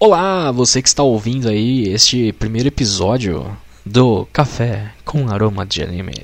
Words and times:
Olá, 0.00 0.52
você 0.52 0.80
que 0.80 0.86
está 0.86 1.02
ouvindo 1.02 1.48
aí 1.48 1.88
este 1.88 2.32
primeiro 2.34 2.68
episódio 2.68 3.50
do 3.84 4.28
Café 4.32 4.92
com 5.04 5.28
Aroma 5.28 5.66
de 5.66 5.82
Anime. 5.82 6.14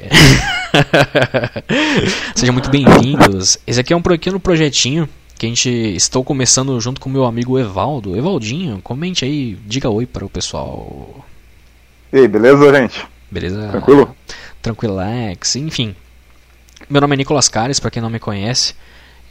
Sejam 2.36 2.52
muito 2.52 2.70
bem-vindos. 2.70 3.58
Esse 3.66 3.80
aqui 3.80 3.92
é 3.92 3.96
um 3.96 4.00
pequeno 4.00 4.38
projetinho 4.38 5.08
que 5.36 5.46
a 5.46 5.48
gente 5.48 5.68
estou 5.68 6.22
começando 6.22 6.80
junto 6.80 7.00
com 7.00 7.10
meu 7.10 7.24
amigo 7.24 7.58
Evaldo. 7.58 8.16
Evaldinho, 8.16 8.80
comente 8.80 9.24
aí, 9.24 9.58
diga 9.66 9.90
oi 9.90 10.06
para 10.06 10.24
o 10.24 10.30
pessoal. 10.30 11.26
E 12.12 12.18
aí, 12.18 12.28
beleza, 12.28 12.72
gente? 12.72 13.04
Beleza? 13.28 13.70
Tranquilo? 13.70 14.16
Tranquilax, 14.62 15.56
enfim. 15.56 15.96
Meu 16.88 17.00
nome 17.00 17.14
é 17.14 17.16
Nicolas 17.16 17.48
Cares, 17.48 17.80
para 17.80 17.90
quem 17.90 18.00
não 18.00 18.08
me 18.08 18.20
conhece. 18.20 18.72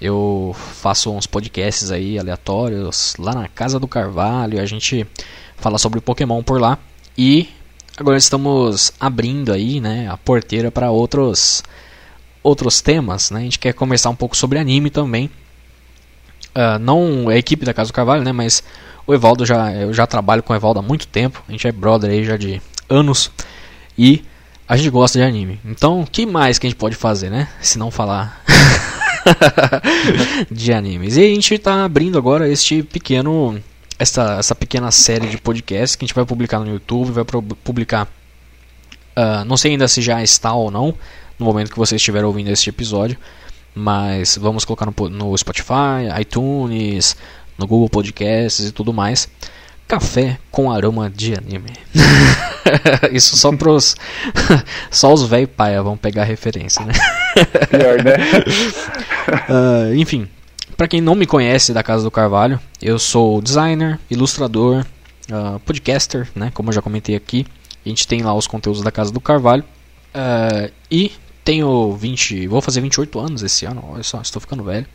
Eu 0.03 0.53
faço 0.53 1.09
uns 1.13 1.25
podcasts 1.25 1.89
aí 1.89 2.19
aleatórios 2.19 3.15
lá 3.17 3.33
na 3.33 3.47
Casa 3.47 3.79
do 3.79 3.87
Carvalho. 3.87 4.59
A 4.59 4.65
gente 4.65 5.07
fala 5.55 5.77
sobre 5.77 6.01
Pokémon 6.01 6.43
por 6.43 6.59
lá. 6.59 6.77
E 7.17 7.47
agora 7.95 8.17
estamos 8.17 8.91
abrindo 8.99 9.53
aí, 9.53 9.79
né, 9.79 10.09
a 10.11 10.17
porteira 10.17 10.69
para 10.69 10.91
outros 10.91 11.63
outros 12.43 12.81
temas, 12.81 13.31
né? 13.31 13.39
A 13.39 13.43
gente 13.43 13.57
quer 13.57 13.71
conversar 13.71 14.09
um 14.09 14.15
pouco 14.15 14.35
sobre 14.35 14.59
anime 14.59 14.89
também. 14.89 15.31
Uh, 16.53 16.77
não 16.81 17.29
a 17.29 17.37
equipe 17.37 17.65
da 17.65 17.73
Casa 17.73 17.89
do 17.89 17.93
Carvalho, 17.93 18.25
né, 18.25 18.33
mas 18.33 18.61
o 19.07 19.13
Evaldo 19.13 19.45
já 19.45 19.71
eu 19.71 19.93
já 19.93 20.05
trabalho 20.05 20.43
com 20.43 20.51
o 20.51 20.55
Evaldo 20.55 20.81
há 20.81 20.83
muito 20.83 21.07
tempo. 21.07 21.41
A 21.47 21.51
gente 21.53 21.65
é 21.65 21.71
brother 21.71 22.11
aí 22.11 22.25
já 22.25 22.35
de 22.35 22.61
anos 22.89 23.31
e 23.97 24.21
a 24.67 24.75
gente 24.75 24.89
gosta 24.89 25.17
de 25.17 25.23
anime. 25.23 25.61
Então, 25.63 26.05
que 26.11 26.25
mais 26.25 26.59
que 26.59 26.67
a 26.67 26.69
gente 26.69 26.77
pode 26.77 26.97
fazer, 26.97 27.29
né? 27.29 27.47
Se 27.61 27.79
não 27.79 27.89
falar 27.89 28.42
de 30.51 30.73
animes. 30.73 31.17
E 31.17 31.21
a 31.21 31.27
gente 31.27 31.53
está 31.53 31.83
abrindo 31.83 32.17
agora 32.17 32.47
este 32.47 32.83
pequeno 32.83 33.59
essa, 33.97 34.37
essa 34.39 34.55
pequena 34.55 34.91
série 34.91 35.27
de 35.27 35.37
podcasts 35.37 35.95
que 35.95 36.03
a 36.03 36.07
gente 36.07 36.15
vai 36.15 36.25
publicar 36.25 36.59
no 36.59 36.67
YouTube, 36.67 37.11
vai 37.11 37.23
publicar 37.63 38.07
uh, 39.15 39.45
não 39.45 39.57
sei 39.57 39.71
ainda 39.71 39.87
se 39.87 40.01
já 40.01 40.21
está 40.23 40.53
ou 40.53 40.69
não 40.69 40.93
no 41.37 41.45
momento 41.45 41.71
que 41.71 41.77
você 41.77 41.95
estiver 41.95 42.23
ouvindo 42.23 42.49
este 42.49 42.69
episódio, 42.69 43.17
mas 43.73 44.37
vamos 44.37 44.65
colocar 44.65 44.85
no, 44.85 45.09
no 45.09 45.37
Spotify, 45.37 46.09
iTunes, 46.19 47.15
no 47.57 47.65
Google 47.65 47.89
Podcasts 47.89 48.67
e 48.67 48.71
tudo 48.71 48.93
mais. 48.93 49.27
Café 49.93 50.39
com 50.49 50.71
aroma 50.71 51.07
de 51.07 51.35
anime. 51.35 51.69
Isso 53.13 53.37
só 53.37 53.55
pros. 53.55 53.95
só 54.89 55.13
os 55.13 55.21
velho 55.21 55.47
paia 55.47 55.83
vão 55.83 55.95
pegar 55.95 56.23
referência, 56.23 56.83
né? 56.83 56.93
Né? 58.03 58.15
uh, 59.49 59.95
enfim, 59.95 60.27
para 60.75 60.87
quem 60.87 60.99
não 60.99 61.13
me 61.13 61.27
conhece 61.27 61.73
da 61.73 61.83
Casa 61.83 62.03
do 62.03 62.09
Carvalho, 62.09 62.59
eu 62.81 62.97
sou 62.97 63.39
designer, 63.39 63.99
ilustrador, 64.09 64.83
uh, 65.31 65.59
podcaster, 65.59 66.27
né? 66.35 66.51
Como 66.55 66.69
eu 66.69 66.73
já 66.73 66.81
comentei 66.81 67.15
aqui. 67.15 67.45
A 67.85 67.89
gente 67.89 68.07
tem 68.07 68.23
lá 68.23 68.33
os 68.33 68.47
conteúdos 68.47 68.81
da 68.81 68.91
Casa 68.91 69.11
do 69.11 69.21
Carvalho. 69.21 69.63
Uh, 70.15 70.71
e 70.89 71.11
tenho 71.43 71.93
20. 71.93 72.47
Vou 72.47 72.61
fazer 72.61 72.81
28 72.81 73.19
anos 73.19 73.43
esse 73.43 73.65
ano, 73.65 73.83
olha 73.91 74.03
só, 74.03 74.19
estou 74.21 74.39
ficando 74.39 74.63
velho. 74.63 74.87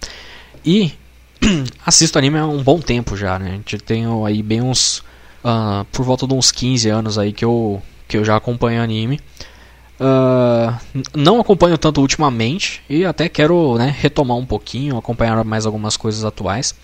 E 0.64 0.92
assisto 1.84 2.18
anime 2.18 2.38
há 2.38 2.46
um 2.46 2.62
bom 2.62 2.80
tempo 2.80 3.16
já, 3.16 3.38
né? 3.38 3.52
Gente 3.52 3.78
tem 3.78 4.04
aí 4.26 4.42
bem 4.42 4.60
uns. 4.60 4.98
Uh, 5.44 5.84
por 5.92 6.04
volta 6.04 6.26
de 6.26 6.34
uns 6.34 6.50
15 6.50 6.88
anos 6.88 7.16
aí 7.16 7.32
que 7.32 7.44
eu, 7.44 7.80
que 8.08 8.16
eu 8.16 8.24
já 8.24 8.36
acompanho 8.36 8.82
anime. 8.82 9.20
Uh, 10.00 10.74
não 11.14 11.40
acompanho 11.40 11.76
tanto 11.76 12.00
ultimamente 12.00 12.82
e 12.88 13.04
até 13.04 13.28
quero 13.28 13.76
né, 13.78 13.94
retomar 13.98 14.36
um 14.36 14.46
pouquinho, 14.46 14.96
acompanhar 14.96 15.42
mais 15.44 15.64
algumas 15.66 15.96
coisas 15.96 16.24
atuais. 16.24 16.74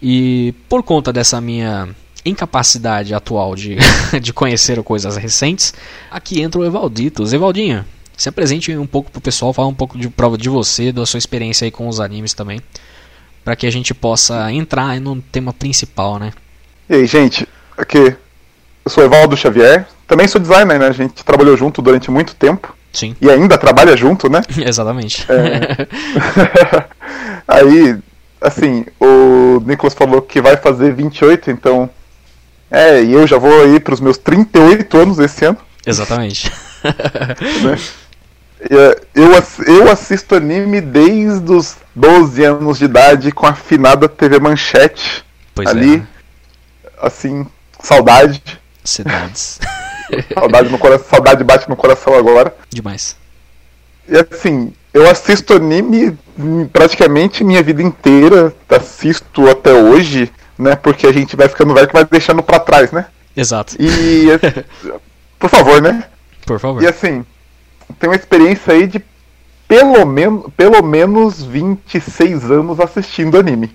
E 0.00 0.54
por 0.68 0.82
conta 0.82 1.12
dessa 1.12 1.40
minha 1.40 1.88
incapacidade 2.24 3.14
atual 3.14 3.54
de, 3.54 3.76
de 4.20 4.32
conhecer 4.32 4.82
coisas 4.82 5.16
recentes, 5.16 5.72
aqui 6.10 6.40
entra 6.42 6.60
o 6.60 6.64
Evalditos. 6.64 7.32
Evaldinho, 7.32 7.84
se 8.16 8.28
apresente 8.28 8.76
um 8.76 8.86
pouco 8.86 9.10
pro 9.10 9.20
pessoal, 9.20 9.52
fala 9.52 9.68
um 9.68 9.74
pouco 9.74 9.98
de 9.98 10.08
prova 10.08 10.36
de 10.36 10.48
você, 10.48 10.92
da 10.92 11.04
sua 11.06 11.18
experiência 11.18 11.64
aí 11.64 11.70
com 11.70 11.88
os 11.88 11.98
animes 11.98 12.34
também 12.34 12.60
para 13.46 13.54
que 13.54 13.64
a 13.64 13.70
gente 13.70 13.94
possa 13.94 14.50
entrar 14.50 15.00
no 15.00 15.22
tema 15.22 15.52
principal, 15.52 16.18
né? 16.18 16.32
E 16.90 16.96
aí, 16.96 17.06
gente, 17.06 17.46
aqui 17.78 18.16
eu 18.84 18.90
sou 18.90 19.04
Evaldo 19.04 19.36
Xavier, 19.36 19.86
também 20.04 20.26
sou 20.26 20.40
designer, 20.40 20.80
né? 20.80 20.88
A 20.88 20.92
gente 20.92 21.24
trabalhou 21.24 21.56
junto 21.56 21.80
durante 21.80 22.10
muito 22.10 22.34
tempo. 22.34 22.74
Sim. 22.92 23.14
E 23.20 23.30
ainda 23.30 23.56
trabalha 23.56 23.96
junto, 23.96 24.28
né? 24.28 24.42
Exatamente. 24.58 25.24
É... 25.30 25.86
aí, 27.46 27.96
assim, 28.40 28.84
o 28.98 29.62
Nicolas 29.64 29.94
falou 29.94 30.22
que 30.22 30.40
vai 30.40 30.56
fazer 30.56 30.92
28, 30.92 31.48
então. 31.48 31.88
É, 32.68 33.00
e 33.00 33.12
eu 33.12 33.28
já 33.28 33.38
vou 33.38 33.62
aí 33.62 33.78
para 33.78 33.94
os 33.94 34.00
meus 34.00 34.18
38 34.18 34.98
anos 34.98 35.20
esse 35.20 35.44
ano. 35.44 35.58
Exatamente. 35.86 36.50
né? 37.62 37.78
É, 38.60 39.00
eu, 39.14 39.30
eu 39.66 39.90
assisto 39.90 40.34
anime 40.34 40.80
desde 40.80 41.52
os 41.52 41.76
12 41.94 42.44
anos 42.44 42.78
de 42.78 42.86
idade 42.86 43.32
com 43.32 43.46
a 43.46 43.50
afinada 43.50 44.08
TV 44.08 44.38
Manchete. 44.38 45.24
Pois 45.54 45.68
ali, 45.68 45.96
é. 45.96 47.06
assim, 47.06 47.46
saudade. 47.80 48.42
Cidades. 48.84 49.58
saudade 50.32 50.68
no 50.70 50.78
coração, 50.78 51.06
saudade 51.08 51.44
bate 51.44 51.68
no 51.68 51.76
coração 51.76 52.14
agora. 52.14 52.54
Demais. 52.70 53.16
E 54.08 54.16
assim, 54.16 54.72
eu 54.94 55.08
assisto 55.10 55.54
anime 55.54 56.16
praticamente 56.72 57.44
minha 57.44 57.62
vida 57.62 57.82
inteira, 57.82 58.54
assisto 58.68 59.48
até 59.48 59.72
hoje, 59.72 60.32
né? 60.58 60.76
Porque 60.76 61.06
a 61.06 61.12
gente 61.12 61.36
vai 61.36 61.48
ficando 61.48 61.74
velho 61.74 61.88
que 61.88 61.92
vai 61.92 62.04
deixando 62.04 62.42
para 62.42 62.60
trás, 62.60 62.92
né? 62.92 63.06
Exato. 63.36 63.76
E 63.78 64.26
por 65.38 65.50
favor, 65.50 65.82
né? 65.82 66.04
Por 66.46 66.60
favor. 66.60 66.82
E 66.82 66.86
assim, 66.86 67.24
tem 67.98 68.08
uma 68.08 68.16
experiência 68.16 68.72
aí 68.72 68.86
de 68.86 69.02
pelo, 69.68 70.06
men 70.06 70.44
pelo 70.56 70.82
menos 70.82 71.42
26 71.42 72.50
anos 72.50 72.80
assistindo 72.80 73.38
anime. 73.38 73.70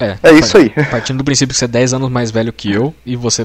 É, 0.00 0.16
é 0.22 0.32
isso 0.32 0.56
aí. 0.56 0.70
Partindo 0.90 1.18
do 1.18 1.24
princípio 1.24 1.52
que 1.52 1.58
você 1.58 1.64
é 1.64 1.68
10 1.68 1.94
anos 1.94 2.10
mais 2.10 2.30
velho 2.30 2.52
que 2.52 2.72
eu 2.72 2.94
e 3.04 3.16
você 3.16 3.44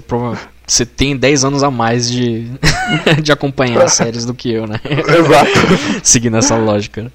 você 0.66 0.86
tem 0.86 1.18
10 1.18 1.46
anos 1.46 1.64
a 1.64 1.70
mais 1.70 2.10
de, 2.10 2.50
de 3.22 3.32
acompanhar 3.32 3.84
as 3.84 3.94
séries 3.94 4.24
do 4.24 4.34
que 4.34 4.54
eu, 4.54 4.66
né? 4.66 4.80
Exato. 4.86 6.02
Seguindo 6.04 6.38
essa 6.38 6.56
lógica. 6.56 7.12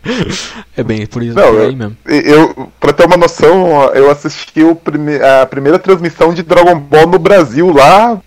É 0.76 0.82
bem 0.82 1.06
por 1.06 1.22
isso 1.22 1.34
Não, 1.34 1.52
por 1.52 1.62
aí 1.62 1.74
mesmo. 1.74 1.96
Eu, 2.04 2.70
pra 2.78 2.92
ter 2.92 3.06
uma 3.06 3.16
noção, 3.16 3.84
eu 3.94 4.10
assisti 4.10 4.62
o 4.62 4.74
prime 4.74 5.16
a 5.22 5.46
primeira 5.46 5.78
transmissão 5.78 6.34
de 6.34 6.42
Dragon 6.42 6.78
Ball 6.78 7.06
no 7.06 7.18
Brasil 7.18 7.72
lá. 7.72 8.20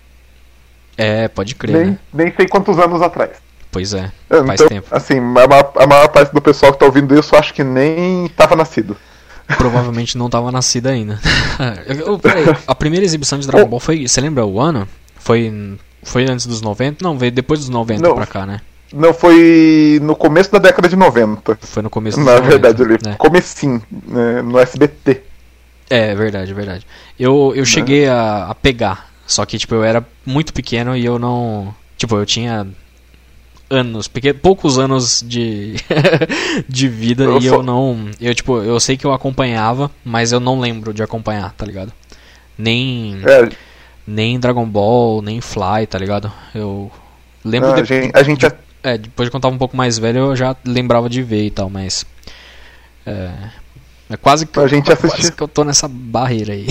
É, 0.96 1.28
pode 1.28 1.54
crer. 1.54 1.76
Nem, 1.76 1.86
né? 1.86 1.98
nem 2.12 2.32
sei 2.34 2.48
quantos 2.48 2.78
anos 2.78 3.00
atrás. 3.00 3.30
Pois 3.72 3.94
é, 3.94 4.12
então, 4.26 4.46
faz 4.46 4.60
tempo. 4.60 4.86
Assim, 4.90 5.16
a 5.16 5.22
maior, 5.22 5.72
a 5.76 5.86
maior, 5.86 6.08
parte 6.08 6.30
do 6.30 6.42
pessoal 6.42 6.74
que 6.74 6.78
tá 6.78 6.84
ouvindo 6.84 7.18
isso 7.18 7.34
acho 7.34 7.54
que 7.54 7.64
nem 7.64 8.28
tava 8.28 8.54
nascido. 8.54 8.94
Provavelmente 9.56 10.18
não 10.18 10.28
tava 10.28 10.52
nascido 10.52 10.88
ainda. 10.88 11.18
eu, 11.88 12.18
peraí, 12.18 12.44
a 12.66 12.74
primeira 12.74 13.04
exibição 13.04 13.38
de 13.38 13.46
Dragon 13.46 13.66
Ball 13.66 13.80
foi. 13.80 14.06
Você 14.06 14.20
lembra 14.20 14.44
o 14.44 14.60
ano? 14.60 14.86
Foi, 15.16 15.50
foi 16.02 16.30
antes 16.30 16.44
dos 16.44 16.60
90? 16.60 17.02
Não, 17.02 17.16
veio 17.16 17.32
depois 17.32 17.60
dos 17.60 17.70
90 17.70 18.06
não, 18.06 18.14
pra 18.14 18.26
cá, 18.26 18.44
né? 18.44 18.60
Não, 18.92 19.14
foi 19.14 19.98
no 20.02 20.14
começo 20.14 20.52
da 20.52 20.58
década 20.58 20.86
de 20.86 20.94
90. 20.94 21.58
Foi 21.62 21.82
no 21.82 21.88
começo 21.88 22.18
dos 22.18 22.26
Na 22.26 22.34
90, 22.34 22.50
verdade, 22.50 22.82
ali. 22.82 22.98
Né? 23.02 23.14
Comecinho, 23.16 23.82
né, 24.06 24.42
no 24.42 24.58
SBT. 24.58 25.22
É, 25.88 26.14
verdade, 26.14 26.52
verdade. 26.52 26.86
Eu, 27.18 27.54
eu 27.56 27.64
cheguei 27.64 28.06
a, 28.06 28.48
a 28.50 28.54
pegar, 28.54 29.10
só 29.26 29.46
que 29.46 29.58
tipo, 29.58 29.74
eu 29.74 29.82
era 29.82 30.06
muito 30.26 30.52
pequeno 30.52 30.94
e 30.94 31.04
eu 31.04 31.18
não. 31.18 31.74
Tipo, 31.96 32.16
eu 32.16 32.26
tinha 32.26 32.66
anos, 33.72 34.06
porque 34.08 34.32
poucos 34.32 34.78
anos 34.78 35.24
de, 35.26 35.76
de 36.68 36.88
vida 36.88 37.24
Eu 37.24 37.38
e 37.40 37.46
eu 37.46 37.62
não. 37.62 38.08
Eu, 38.20 38.34
tipo, 38.34 38.58
eu 38.62 38.78
sei 38.78 38.96
que 38.96 39.04
eu 39.06 39.12
acompanhava, 39.12 39.90
mas 40.04 40.32
eu 40.32 40.40
não 40.40 40.60
lembro 40.60 40.92
de 40.92 41.02
acompanhar, 41.02 41.52
tá 41.52 41.64
ligado? 41.64 41.92
Nem, 42.58 43.20
É, 43.24 43.48
nem 44.06 44.38
Dragon 44.38 44.66
Ball, 44.66 45.22
nem 45.22 45.40
Fly, 45.40 45.86
tá 45.88 45.98
ligado? 45.98 46.30
Eu 46.54 46.90
lembro 47.44 47.70
não, 47.70 47.76
a 47.76 47.80
de- 47.80 47.88
gente, 47.88 48.12
a 48.16 48.22
gente 48.22 48.46
é, 48.84 48.98
depois 48.98 49.28
de 49.30 49.34
eu 49.34 49.40
tava 49.40 49.54
um 49.54 49.58
pouco 49.58 49.76
mais 49.76 49.98
velho 49.98 50.18
eu 50.18 50.36
já 50.36 50.54
lembrava 50.64 51.08
de 51.08 51.22
ver 51.22 51.44
e 51.46 51.50
tal, 51.50 51.70
mas. 51.70 52.04
É, 53.06 53.30
é 54.10 54.16
quase 54.16 54.46
que, 54.46 54.58
A 54.60 54.66
gente 54.66 54.84
quase 54.86 55.06
assistia- 55.06 55.30
que 55.32 55.42
eu 55.42 55.48
tô 55.48 55.64
nessa 55.64 55.88
barreira 55.88 56.52
aí. 56.52 56.66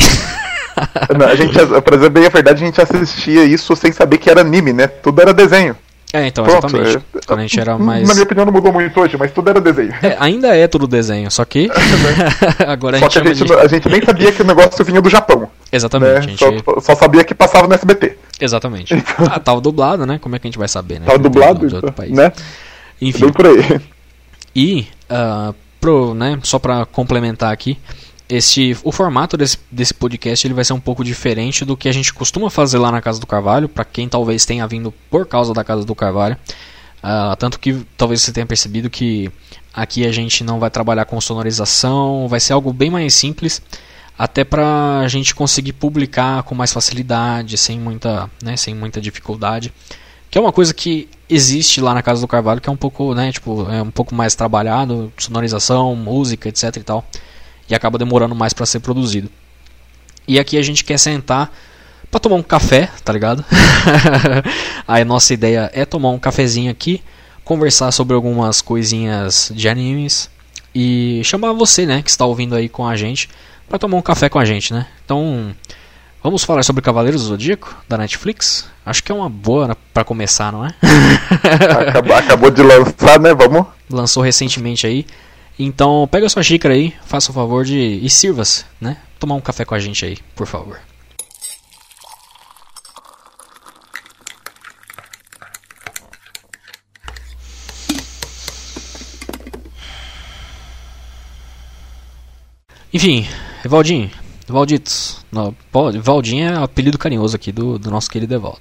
Não, 1.18 1.28
a 1.28 1.36
gente, 1.36 1.54
pra 1.82 1.98
dizer 1.98 2.10
bem 2.10 2.26
a 2.26 2.30
verdade, 2.30 2.64
a 2.64 2.66
gente 2.66 2.82
assistia 2.82 3.44
isso 3.44 3.76
sem 3.76 3.92
saber 3.92 4.18
que 4.18 4.30
era 4.30 4.42
anime, 4.42 4.72
né? 4.72 4.88
Tudo 4.88 5.22
era 5.22 5.34
desenho. 5.34 5.76
É, 6.14 6.28
então, 6.28 6.44
Pronto, 6.44 6.68
exatamente. 6.68 6.98
é- 6.98 7.20
Quando 7.26 7.40
a 7.40 7.42
gente 7.44 7.60
era 7.60 7.78
mais. 7.78 8.06
Na 8.08 8.14
minha 8.14 8.24
opinião 8.26 8.46
não 8.46 8.52
mudou 8.52 8.74
muito 8.74 9.00
hoje, 9.00 9.16
mas 9.18 9.32
tudo 9.32 9.50
era 9.50 9.62
desenho. 9.62 9.94
É, 10.04 10.18
ainda 10.20 10.56
é 10.56 10.68
tudo 10.68 10.86
desenho, 10.88 11.32
só 11.32 11.46
que. 11.46 11.70
Agora 12.68 12.98
a 12.98 13.00
Só 13.00 13.06
gente 13.10 13.22
que 13.22 13.28
a 13.30 13.34
gente, 13.34 13.48
de. 13.48 13.54
a 13.54 13.68
gente 13.68 13.90
nem 13.90 14.02
sabia 14.04 14.32
que 14.32 14.42
o 14.42 14.46
negócio 14.46 14.84
vinha 14.84 15.02
do 15.02 15.10
Japão. 15.10 15.50
Exatamente, 15.72 16.12
Né? 16.12 16.18
a 16.18 16.22
gente. 16.22 16.64
Só, 16.66 16.80
só 16.82 16.96
sabia 16.96 17.24
que 17.24 17.34
passava 17.34 17.66
no 17.68 17.74
SBT. 17.74 18.18
Exatamente. 18.42 18.94
Ah, 19.32 19.40
tava 19.40 19.62
dublado, 19.62 20.06
né? 20.06 20.20
Como 20.20 20.36
é 20.36 20.40
que 20.40 20.48
a 20.48 20.50
gente 20.50 20.58
vai 20.60 20.68
saber, 20.68 21.00
né? 21.00 21.06
Tava 21.06 21.18
não 21.18 21.24
dublado, 21.24 21.68
de 21.68 21.76
outro 21.76 21.92
país. 21.94 22.12
né? 22.12 22.32
Enfim, 23.02 23.20
Tudo 23.20 23.34
por 23.34 23.46
aí. 23.48 23.80
e, 24.56 24.88
ah, 25.10 25.54
pro, 25.80 26.14
né, 26.14 26.38
só 26.44 26.60
pra 26.60 26.86
complementar 26.86 27.52
aqui, 27.54 27.78
Este, 28.32 28.78
o 28.86 28.94
formato 28.94 29.36
desse, 29.36 29.58
desse 29.70 29.94
podcast 29.94 30.48
ele 30.48 30.54
vai 30.54 30.64
ser 30.64 30.72
um 30.72 30.80
pouco 30.80 31.04
diferente 31.04 31.66
do 31.66 31.76
que 31.76 31.90
a 31.90 31.92
gente 31.92 32.14
costuma 32.14 32.50
fazer 32.50 32.78
lá 32.78 32.90
na 32.90 33.02
Casa 33.02 33.20
do 33.20 33.28
Carvalho, 33.28 33.68
para 33.68 33.84
quem 33.84 34.08
talvez 34.08 34.46
tenha 34.46 34.66
vindo 34.66 34.94
por 35.10 35.28
causa 35.28 35.54
da 35.54 35.66
Casa 35.66 35.84
do 35.84 35.94
Carvalho. 35.94 36.38
Uh, 37.04 37.36
tanto 37.36 37.60
que 37.60 37.86
talvez 37.98 38.22
você 38.22 38.32
tenha 38.32 38.46
percebido 38.46 38.90
que 38.90 39.30
aqui 39.74 40.08
a 40.08 40.14
gente 40.14 40.46
não 40.46 40.62
vai 40.62 40.70
trabalhar 40.70 41.04
com 41.04 41.20
sonorização, 41.20 42.26
vai 42.30 42.40
ser 42.40 42.54
algo 42.54 42.72
bem 42.72 42.90
mais 42.90 43.14
simples, 43.14 43.62
até 44.18 44.46
para 44.46 45.00
a 45.00 45.08
gente 45.10 45.36
conseguir 45.36 45.74
publicar 45.74 46.44
com 46.44 46.56
mais 46.56 46.72
facilidade, 46.72 47.58
sem 47.58 47.78
muita, 47.78 48.32
né, 48.42 48.56
sem 48.56 48.74
muita 48.74 49.02
dificuldade. 49.02 49.74
Que 50.30 50.38
é 50.38 50.42
uma 50.42 50.54
coisa 50.54 50.74
que 50.74 51.10
existe 51.28 51.82
lá 51.82 51.94
na 51.94 52.02
Casa 52.02 52.22
do 52.22 52.30
Carvalho, 52.30 52.62
que 52.62 52.70
é 52.70 52.72
um 52.72 52.78
pouco, 52.78 53.14
né, 53.14 53.30
tipo, 53.30 53.70
é 53.70 53.82
um 53.82 53.92
pouco 53.92 54.16
mais 54.16 54.36
trabalhado, 54.36 55.12
sonorização, 55.18 55.94
música, 55.98 56.48
etc 56.48 56.78
e 56.78 56.84
tal 56.84 57.06
e 57.72 57.76
acaba 57.76 57.98
demorando 57.98 58.36
mais 58.36 58.54
para 58.54 58.66
ser 58.66 58.82
produzido. 58.82 59.30
E 60.28 60.38
aqui 60.38 60.58
a 60.58 60.62
gente 60.62 60.84
quer 60.84 60.98
sentar 61.00 61.52
para 62.12 62.20
tomar 62.20 62.36
um 62.36 62.44
café, 62.44 62.90
tá 63.04 63.14
ligado? 63.14 63.44
Aí 64.86 65.02
a 65.02 65.06
nossa 65.06 65.34
ideia 65.34 65.72
é 65.74 65.86
tomar 65.86 66.10
um 66.10 66.20
cafezinho 66.20 66.70
aqui, 66.70 67.02
conversar 67.46 67.92
sobre 67.92 68.14
algumas 68.14 68.62
coisinhas 68.62 69.52
de 69.56 69.70
animes 69.70 70.30
e 70.76 71.22
chamar 71.24 71.54
você, 71.54 71.86
né, 71.86 72.02
que 72.02 72.10
está 72.10 72.26
ouvindo 72.26 72.56
aí 72.56 72.70
com 72.70 72.88
a 72.88 72.96
gente, 72.96 73.30
para 73.68 73.80
tomar 73.80 73.98
um 73.98 74.02
café 74.02 74.30
com 74.30 74.40
a 74.40 74.46
gente, 74.46 74.74
né? 74.74 74.88
Então, 75.04 75.54
vamos 76.24 76.44
falar 76.44 76.64
sobre 76.64 76.82
Cavaleiros 76.82 77.24
do 77.24 77.28
Zodíaco 77.28 77.76
da 77.90 77.98
Netflix? 77.98 78.70
Acho 78.86 79.04
que 79.04 79.12
é 79.12 79.16
uma 79.16 79.30
boa 79.30 79.76
para 79.94 80.04
começar, 80.06 80.52
não 80.52 80.66
é? 80.66 80.74
acabou, 81.90 82.16
acabou 82.16 82.52
de 82.52 82.62
lançar, 82.62 83.20
né? 83.20 83.34
Vamos. 83.34 83.68
Lançou 83.90 84.24
recentemente 84.24 84.88
aí. 84.88 85.06
Então, 85.60 86.08
pega 86.10 86.30
sua 86.30 86.44
xícara 86.44 86.74
aí, 86.74 86.94
faça 87.06 87.32
o 87.32 87.34
favor 87.34 87.64
de 87.66 87.78
e 87.78 88.10
sirva-se, 88.10 88.66
né? 88.80 88.98
Tomar 89.20 89.36
um 89.36 89.42
café 89.42 89.64
com 89.66 89.76
a 89.76 89.80
gente 89.80 90.04
aí, 90.06 90.18
por 90.36 90.48
favor. 90.48 90.80
Enfim, 102.94 103.26
Evaldinho, 103.64 104.12
Evalditos. 104.50 105.26
Não, 105.32 105.56
Valdinho 106.02 106.50
é 106.50 106.58
apelido 106.62 106.98
carinhoso 106.98 107.36
aqui 107.36 107.52
do, 107.52 107.80
do 107.80 107.90
nosso 107.90 108.10
querido 108.10 108.34
Evaldo. 108.34 108.60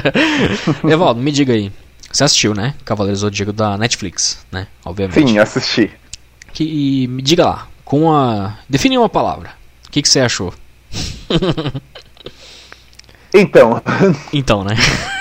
Evaldo, 0.88 1.20
me 1.20 1.30
diga 1.30 1.52
aí. 1.52 1.70
Você 2.10 2.24
assistiu, 2.24 2.54
né? 2.54 2.74
Cavaleiros 2.84 3.20
do 3.20 3.24
Zodíaco 3.24 3.52
da 3.52 3.76
Netflix, 3.76 4.46
né? 4.50 4.68
Obviamente. 4.84 5.28
Sim, 5.28 5.38
assisti 5.38 5.90
que 6.52 7.06
me 7.08 7.22
diga 7.22 7.44
lá, 7.44 7.68
com 7.84 8.12
a 8.12 8.54
define 8.68 8.98
uma 8.98 9.08
palavra. 9.08 9.50
O 9.86 9.90
que, 9.90 10.02
que 10.02 10.08
você 10.08 10.20
achou? 10.20 10.52
então. 13.34 13.82
Então, 14.32 14.64
né? 14.64 14.76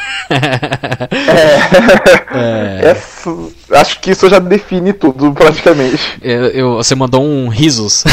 é, 2.33 2.91
é... 2.91 3.77
Acho 3.77 3.99
que 3.99 4.11
isso 4.11 4.29
já 4.29 4.39
define 4.39 4.93
tudo, 4.93 5.33
praticamente. 5.33 5.99
Eu, 6.21 6.45
eu, 6.47 6.75
você 6.75 6.95
mandou 6.95 7.23
um 7.23 7.49
risos. 7.49 8.03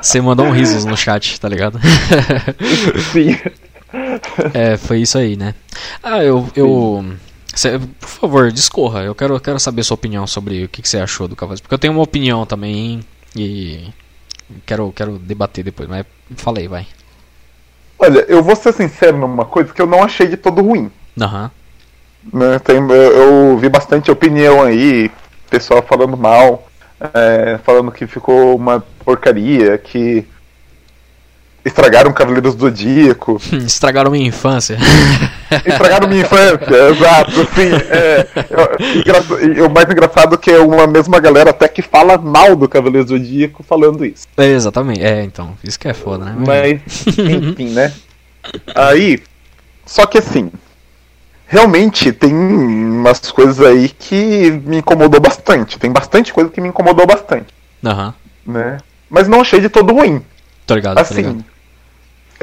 você 0.00 0.20
mandou 0.20 0.46
um 0.46 0.52
risos 0.52 0.84
no 0.84 0.96
chat, 0.96 1.40
tá 1.40 1.48
ligado? 1.48 1.80
Sim. 3.12 3.36
É, 4.54 4.76
foi 4.76 5.00
isso 5.00 5.18
aí, 5.18 5.36
né? 5.36 5.54
Ah, 6.02 6.22
eu. 6.22 6.48
eu 6.54 7.04
Cê, 7.54 7.78
por 7.78 8.08
favor, 8.08 8.52
discorra. 8.52 9.02
Eu 9.02 9.14
quero, 9.14 9.38
quero 9.40 9.60
saber 9.60 9.82
sua 9.82 9.94
opinião 9.94 10.26
sobre 10.26 10.64
o 10.64 10.68
que, 10.68 10.82
que 10.82 10.88
você 10.88 10.98
achou 10.98 11.28
do 11.28 11.36
Cavaleiros. 11.36 11.60
Porque 11.60 11.74
eu 11.74 11.78
tenho 11.78 11.92
uma 11.92 12.02
opinião 12.02 12.46
também 12.46 13.00
e 13.36 13.88
quero, 14.64 14.92
quero 14.92 15.18
debater 15.18 15.64
depois. 15.64 15.88
Mas 15.88 16.06
falei, 16.36 16.68
vai. 16.68 16.86
Olha, 17.98 18.20
eu 18.28 18.42
vou 18.42 18.56
ser 18.56 18.72
sincero 18.72 19.18
numa 19.18 19.44
coisa 19.44 19.72
que 19.72 19.80
eu 19.80 19.86
não 19.86 20.02
achei 20.02 20.26
de 20.26 20.36
todo 20.36 20.62
ruim. 20.62 20.90
Aham. 21.20 21.44
Uhum. 21.44 21.62
Né, 22.38 22.58
tem, 22.60 22.76
eu, 22.76 22.92
eu, 22.94 23.58
vi 23.58 23.68
bastante 23.68 24.08
opinião 24.08 24.62
aí, 24.62 25.10
pessoal 25.50 25.82
falando 25.82 26.16
mal, 26.16 26.68
é, 27.12 27.58
falando 27.64 27.90
que 27.90 28.06
ficou 28.06 28.54
uma 28.54 28.84
porcaria, 29.04 29.76
que 29.76 30.24
Estragaram 31.64 32.12
Cavaleiros 32.12 32.54
do 32.54 32.62
Zodíaco. 32.62 33.40
Estragaram 33.64 34.10
minha 34.10 34.26
infância. 34.26 34.76
Estragaram 35.64 36.08
minha 36.08 36.22
infância, 36.22 36.58
exato. 36.90 37.32
Sim, 37.54 37.70
é, 37.90 39.62
o 39.62 39.70
mais 39.70 39.88
engraçado 39.88 40.34
é 40.34 40.38
que 40.38 40.50
é 40.50 40.58
uma 40.58 40.86
mesma 40.86 41.20
galera 41.20 41.50
até 41.50 41.68
que 41.68 41.80
fala 41.80 42.18
mal 42.18 42.56
do 42.56 42.68
Cavaleiro 42.68 43.04
do 43.04 43.16
Zodíaco 43.16 43.62
falando 43.62 44.04
isso. 44.04 44.26
É, 44.36 44.46
exatamente, 44.46 45.02
é, 45.02 45.22
então, 45.22 45.56
isso 45.62 45.78
que 45.78 45.88
é 45.88 45.94
foda, 45.94 46.24
né? 46.24 46.34
Mas, 46.36 47.06
enfim, 47.18 47.70
né? 47.70 47.92
Aí, 48.74 49.22
só 49.86 50.04
que 50.06 50.18
assim, 50.18 50.50
realmente 51.46 52.12
tem 52.12 52.34
umas 52.34 53.20
coisas 53.30 53.64
aí 53.64 53.88
que 53.88 54.50
me 54.64 54.78
incomodou 54.78 55.20
bastante. 55.20 55.78
Tem 55.78 55.92
bastante 55.92 56.32
coisa 56.32 56.50
que 56.50 56.60
me 56.60 56.70
incomodou 56.70 57.06
bastante. 57.06 57.46
Aham. 57.84 58.14
Uhum. 58.46 58.52
Né? 58.54 58.78
Mas 59.08 59.28
não 59.28 59.42
achei 59.42 59.60
de 59.60 59.68
todo 59.68 59.92
ruim. 59.92 60.22
Tô 60.66 60.74
ligado, 60.74 60.98
assim, 60.98 61.16
ligado. 61.16 61.44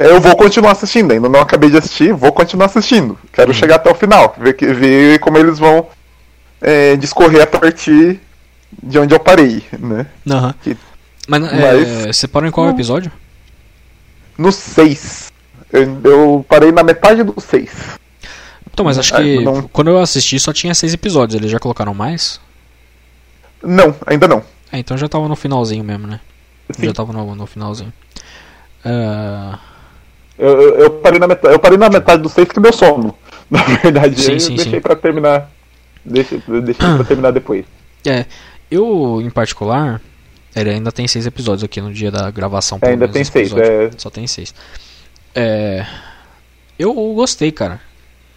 Eu 0.00 0.18
vou 0.18 0.34
continuar 0.34 0.72
assistindo, 0.72 1.12
ainda 1.12 1.28
não 1.28 1.42
acabei 1.42 1.68
de 1.68 1.76
assistir, 1.76 2.14
vou 2.14 2.32
continuar 2.32 2.66
assistindo. 2.66 3.18
Quero 3.30 3.48
uhum. 3.48 3.54
chegar 3.54 3.74
até 3.74 3.90
o 3.90 3.94
final, 3.94 4.34
ver, 4.38 4.56
ver 4.74 5.18
como 5.18 5.36
eles 5.36 5.58
vão 5.58 5.88
é, 6.58 6.96
discorrer 6.96 7.42
a 7.42 7.46
partir 7.46 8.18
de 8.82 8.98
onde 8.98 9.14
eu 9.14 9.20
parei, 9.20 9.62
né? 9.78 10.06
Uhum. 10.26 10.54
Que, 10.62 10.74
mas, 11.28 11.42
mas 11.42 12.06
é, 12.06 12.12
você 12.14 12.26
parou 12.26 12.48
em 12.48 12.50
qual 12.50 12.66
no, 12.66 12.72
episódio? 12.72 13.12
No 14.38 14.50
6. 14.50 15.30
Eu, 15.70 16.00
eu, 16.02 16.46
parei 16.48 16.72
na 16.72 16.82
metade 16.82 17.22
do 17.22 17.38
6. 17.38 17.98
Então, 18.72 18.86
mas 18.86 18.96
acho 18.96 19.14
que 19.14 19.44
não... 19.44 19.68
quando 19.68 19.90
eu 19.90 19.98
assisti 19.98 20.40
só 20.40 20.50
tinha 20.50 20.74
6 20.74 20.94
episódios, 20.94 21.38
eles 21.38 21.50
já 21.50 21.58
colocaram 21.58 21.92
mais? 21.92 22.40
Não, 23.62 23.94
ainda 24.06 24.26
não. 24.26 24.42
É, 24.72 24.78
então 24.78 24.96
já 24.96 25.10
tava 25.10 25.28
no 25.28 25.36
finalzinho 25.36 25.84
mesmo, 25.84 26.06
né? 26.06 26.20
Sim. 26.70 26.86
Já 26.86 26.94
tava 26.94 27.12
no, 27.12 27.34
no 27.34 27.46
finalzinho. 27.46 27.92
Uh... 28.82 29.69
Eu, 30.40 30.58
eu, 30.58 30.74
eu, 30.76 30.90
parei 30.90 31.18
na 31.18 31.28
metade, 31.28 31.54
eu 31.54 31.58
parei 31.58 31.76
na 31.76 31.90
metade 31.90 32.22
do 32.22 32.28
6 32.30 32.48
que 32.48 32.60
deu 32.60 32.72
sono. 32.72 33.14
Na 33.50 33.62
verdade, 33.62 34.18
sim, 34.18 34.32
eu 34.32 34.40
sim, 34.40 34.54
deixei 34.54 34.74
sim. 34.74 34.80
pra 34.80 34.96
terminar. 34.96 35.50
Deixei, 36.02 36.42
deixei 36.62 36.74
pra 36.74 37.04
terminar 37.04 37.30
depois. 37.30 37.66
É, 38.06 38.24
eu, 38.70 39.20
em 39.20 39.28
particular, 39.28 40.00
ele 40.56 40.70
ainda 40.70 40.90
tem 40.90 41.06
seis 41.06 41.26
episódios 41.26 41.62
aqui 41.62 41.78
no 41.80 41.92
dia 41.92 42.10
da 42.10 42.30
gravação. 42.30 42.78
É, 42.80 42.88
ainda 42.88 43.06
tem 43.06 43.22
seis, 43.22 43.52
é... 43.52 43.90
Só 43.98 44.08
tem 44.08 44.26
seis. 44.26 44.54
É, 45.34 45.84
eu 46.78 46.94
gostei, 47.12 47.52
cara. 47.52 47.78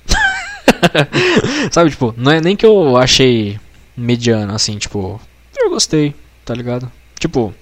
Sabe, 1.72 1.90
tipo, 1.90 2.14
não 2.18 2.34
é 2.34 2.42
nem 2.42 2.58
que 2.58 2.66
eu 2.66 2.98
achei 2.98 3.58
mediano, 3.96 4.54
assim, 4.54 4.78
tipo, 4.78 5.22
eu 5.58 5.70
gostei, 5.70 6.14
tá 6.44 6.54
ligado? 6.54 6.92
Tipo, 7.18 7.54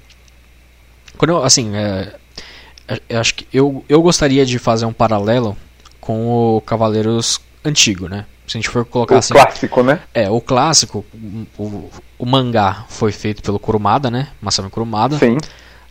quando 1.16 1.32
eu, 1.32 1.44
assim, 1.44 1.76
é, 1.76 2.16
eu 3.10 3.20
acho 3.20 3.36
que 3.36 3.48
eu, 3.54 3.84
eu 3.88 4.02
gostaria 4.02 4.46
de 4.46 4.58
fazer 4.60 4.86
um 4.86 4.94
paralelo 4.94 5.56
com 6.00 6.28
o 6.28 6.62
Cavaleiros 6.62 7.40
antigo, 7.64 8.08
né? 8.08 8.26
Se 8.48 8.58
a 8.58 8.60
gente 8.60 8.70
for 8.70 8.84
colocar 8.84 9.16
o 9.16 9.18
assim. 9.20 9.34
O 9.34 9.38
clássico, 9.38 9.84
né? 9.84 10.00
É, 10.14 10.30
o 10.30 10.42
clássico, 10.42 11.06
o, 11.58 11.90
o 12.20 12.26
mangá 12.26 12.86
foi 12.90 13.12
feito 13.12 13.42
pelo 13.42 13.60
Kurumada, 13.60 14.12
né? 14.12 14.28
Masami 14.42 14.70
Kurumada. 14.70 15.18
Sim. 15.18 15.38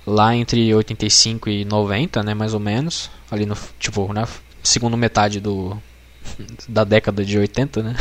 Lá 0.06 0.34
entre 0.34 0.74
85 0.74 1.48
e 1.48 1.64
90, 1.64 2.22
né? 2.22 2.34
Mais 2.34 2.52
ou 2.52 2.60
menos. 2.60 3.10
Ali 3.30 3.46
no, 3.46 3.56
tipo, 3.78 4.12
né? 4.12 4.26
Segundo 4.62 4.96
metade 4.96 5.40
do, 5.40 5.76
da 6.68 6.84
década 6.84 7.24
de 7.24 7.38
80, 7.38 7.82
né? 7.82 7.94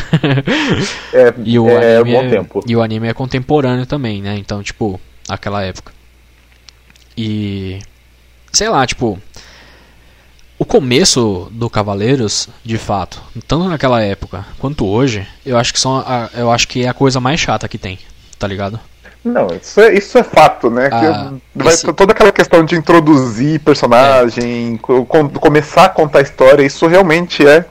É, 1.13 1.33
e 1.43 1.57
o 1.57 1.69
é 1.69 1.97
anime 1.97 2.11
bom 2.11 2.23
é, 2.23 2.29
tempo. 2.29 2.63
E 2.67 2.75
o 2.75 2.81
anime 2.81 3.07
é 3.07 3.13
contemporâneo 3.13 3.85
também, 3.85 4.21
né? 4.21 4.37
Então, 4.37 4.61
tipo, 4.61 4.99
aquela 5.27 5.63
época. 5.63 5.93
E 7.17 7.79
sei 8.51 8.69
lá, 8.69 8.85
tipo, 8.85 9.19
o 10.59 10.65
começo 10.65 11.47
do 11.51 11.69
Cavaleiros, 11.69 12.49
de 12.63 12.77
fato, 12.77 13.21
tanto 13.47 13.69
naquela 13.69 14.01
época 14.01 14.45
quanto 14.59 14.85
hoje, 14.85 15.25
eu 15.45 15.57
acho 15.57 15.73
que 15.73 15.79
são 15.79 15.99
a, 15.99 16.29
eu 16.33 16.51
acho 16.51 16.67
que 16.67 16.83
é 16.83 16.89
a 16.89 16.93
coisa 16.93 17.21
mais 17.21 17.39
chata 17.39 17.67
que 17.67 17.77
tem, 17.77 17.97
tá 18.37 18.45
ligado? 18.45 18.79
Não, 19.23 19.47
isso 19.47 19.79
é, 19.81 19.93
isso 19.93 20.17
é 20.17 20.23
fato, 20.23 20.69
né? 20.69 20.89
Ah, 20.91 21.33
vai 21.55 21.73
esse... 21.73 21.91
toda 21.93 22.11
aquela 22.11 22.31
questão 22.31 22.63
de 22.63 22.75
introduzir 22.75 23.59
personagem, 23.61 24.75
é. 24.75 25.39
começar 25.39 25.85
a 25.85 25.89
contar 25.89 26.21
história, 26.21 26.63
isso 26.63 26.87
realmente 26.87 27.45
é, 27.45 27.65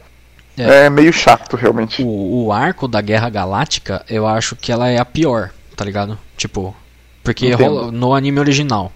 é. 0.57 0.87
é 0.87 0.91
meio 0.91 1.13
chato, 1.13 1.57
realmente. 1.57 2.03
O, 2.03 2.47
o, 2.47 2.53
arco 2.53 2.87
da 2.87 3.01
Guerra 3.01 3.31
Galáctica, 3.31 4.05
eu 4.09 4.27
acho 4.27 4.57
que 4.57 4.73
ela 4.73 4.89
é 4.89 4.99
a 4.99 5.05
pior, 5.05 5.51
tá 5.75 5.85
ligado? 5.85 6.19
Tipo, 6.37 6.75
porque 7.23 7.53
rola, 7.53 7.91
no 7.91 8.15
anime 8.15 8.41
original 8.41 8.93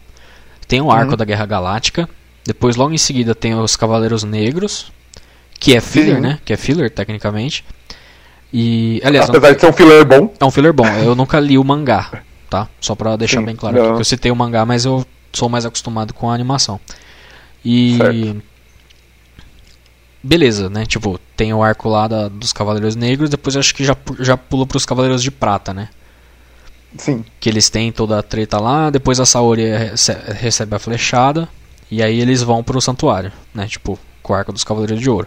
tem 0.73 0.81
o 0.81 0.91
arco 0.91 1.11
uhum. 1.11 1.17
da 1.19 1.27
Guerra 1.27 1.45
Galáctica. 1.45 2.09
Depois, 2.47 2.77
logo 2.77 2.95
em 2.95 2.99
seguida, 2.99 3.35
tem 3.35 3.55
os 3.55 3.77
Cavaleiros 3.77 4.25
Negros, 4.25 4.91
que 5.61 5.77
é 5.77 5.83
filler, 5.83 6.15
Sim. 6.15 6.23
né? 6.23 6.39
Que 6.47 6.55
é 6.55 6.57
filler, 6.57 6.91
tecnicamente. 6.91 7.63
E, 8.51 8.99
aliás, 9.05 9.29
Apesar 9.29 9.49
não... 9.49 9.55
de 9.55 9.61
ser 9.61 9.67
um 9.67 9.73
filler 9.75 10.03
bom. 10.07 10.33
É 10.41 10.45
um 10.47 10.51
filler 10.51 10.73
bom. 10.73 10.87
Eu 10.87 11.15
nunca 11.15 11.39
li 11.39 11.59
o 11.59 11.65
mangá, 11.65 12.23
tá? 12.49 12.71
Só 12.81 12.95
pra 12.95 13.17
deixar 13.17 13.41
Sim, 13.41 13.45
bem 13.45 13.55
claro 13.55 13.79
aqui 13.79 13.95
que 13.97 14.01
eu 14.01 14.05
citei 14.05 14.33
o 14.33 14.35
mangá, 14.37 14.65
mas 14.65 14.87
eu 14.87 15.05
sou 15.31 15.47
mais 15.47 15.67
acostumado 15.67 16.15
com 16.15 16.31
a 16.31 16.35
animação. 16.35 16.81
E. 17.63 17.99
Certo. 17.99 18.43
Beleza, 20.23 20.71
né? 20.71 20.87
Tipo, 20.87 21.21
tem 21.37 21.53
o 21.53 21.63
arco 21.63 21.91
lá 21.91 22.09
da- 22.09 22.29
dos 22.29 22.51
Cavaleiros 22.51 22.97
Negros, 22.97 23.29
depois 23.29 23.59
acho 23.59 23.75
que 23.75 23.85
já, 23.85 23.95
já 24.21 24.39
pula 24.39 24.65
pros 24.65 24.87
Cavaleiros 24.87 25.23
de 25.23 25.31
Prata, 25.31 25.75
né? 25.75 25.91
Sim. 26.97 27.25
Que 27.41 27.49
eles 27.49 27.69
têm 27.71 27.91
toda 27.93 28.19
a 28.19 28.23
treta 28.23 28.59
lá, 28.61 28.91
depois 28.91 29.19
a 29.21 29.27
Saori 29.27 29.65
rece- 29.77 30.17
recebe 30.35 30.75
a 30.77 30.79
flechada, 30.79 31.49
e 31.91 32.03
aí 32.03 32.21
eles 32.21 32.43
vão 32.43 32.63
pro 32.63 32.81
santuário, 32.81 33.33
né? 33.55 33.67
Tipo, 33.67 33.99
com 34.23 34.33
o 34.33 34.37
arco 34.37 34.53
dos 34.53 34.65
Cavaleiros 34.65 35.01
de 35.01 35.09
Ouro. 35.11 35.27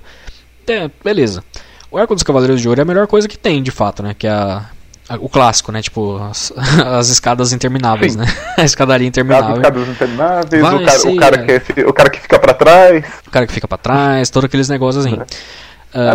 É, 0.67 0.89
beleza. 1.03 1.43
O 1.91 1.97
arco 1.97 2.13
dos 2.13 2.23
Cavaleiros 2.23 2.61
de 2.61 2.67
Ouro 2.67 2.81
é 2.81 2.83
a 2.83 2.85
melhor 2.85 3.07
coisa 3.07 3.27
que 3.27 3.37
tem, 3.37 3.61
de 3.61 3.71
fato, 3.71 4.01
né? 4.03 4.13
Que 4.17 4.25
é 4.27 4.31
a, 4.31 4.65
a- 5.09 5.15
o 5.19 5.29
clássico, 5.29 5.71
né? 5.71 5.81
Tipo, 5.81 6.17
as, 6.17 6.51
as 6.85 7.09
escadas 7.09 7.53
intermináveis, 7.53 8.13
Sim. 8.13 8.19
né? 8.19 8.25
A 8.57 8.63
escadaria 8.63 9.05
As 9.05 9.09
interminável. 9.09 9.55
escadas 9.57 9.87
intermináveis, 9.87 10.61
Vai 10.61 10.75
o 10.75 10.85
cara, 10.85 10.99
o, 11.11 11.15
cara 11.17 11.37
que, 11.45 11.59
fi- 11.59 11.81
o 11.85 11.93
cara 11.93 12.09
que 12.09 12.19
fica 12.19 12.39
pra 12.39 12.53
trás. 12.53 13.05
O 13.27 13.31
cara 13.31 13.45
que 13.47 13.53
fica 13.53 13.67
pra 13.67 13.77
trás, 13.77 14.29
todos 14.29 14.45
aqueles 14.45 14.69
negócios 14.69 15.05
assim. 15.05 15.17
Ah, 15.19 15.25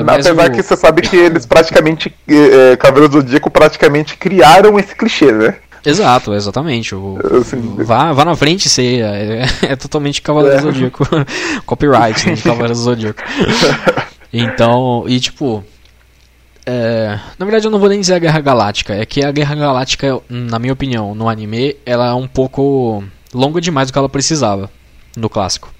mas 0.04 0.26
Apesar 0.26 0.48
o- 0.48 0.52
que 0.52 0.62
você 0.62 0.76
sabe 0.76 1.02
que 1.02 1.16
eles 1.16 1.46
praticamente, 1.46 2.14
eh, 2.28 2.72
eh, 2.72 2.76
Cavaleiros 2.76 3.10
do 3.14 3.20
Zodíaco 3.22 3.50
praticamente 3.50 4.16
criaram 4.16 4.78
esse 4.78 4.94
clichê, 4.94 5.32
né? 5.32 5.56
Exato, 5.84 6.34
exatamente. 6.34 6.94
O, 6.94 7.18
Assim, 7.40 7.76
vá, 7.78 8.12
vá 8.12 8.24
na 8.24 8.36
frente 8.36 8.68
ser. 8.68 9.00
É, 9.02 9.44
é 9.72 9.76
totalmente 9.76 10.20
Cavaleiro 10.20 10.58
É. 10.58 10.60
do 10.60 10.66
Zodíaco. 10.72 11.08
Copyright 11.64 12.26
né, 12.28 12.34
de 12.34 12.42
Cavaleiro 12.42 12.74
do 12.74 12.80
Zodíaco. 12.80 13.22
Então, 14.32 15.04
e 15.08 15.18
tipo. 15.18 15.64
é, 16.66 17.18
na 17.38 17.46
verdade, 17.46 17.66
eu 17.66 17.70
não 17.70 17.78
vou 17.80 17.88
nem 17.88 17.98
dizer 18.00 18.14
a 18.14 18.18
Guerra 18.18 18.40
Galáctica. 18.40 18.94
É 18.94 19.06
que 19.06 19.24
a 19.24 19.32
Guerra 19.32 19.54
Galáctica, 19.54 20.20
na 20.28 20.58
minha 20.58 20.72
opinião, 20.72 21.14
no 21.14 21.28
anime, 21.28 21.76
ela 21.86 22.08
é 22.10 22.14
um 22.14 22.28
pouco 22.28 23.02
longa 23.32 23.60
demais 23.60 23.88
do 23.88 23.92
que 23.92 23.98
ela 23.98 24.08
precisava 24.08 24.70
no 25.16 25.28
clássico. 25.30 25.72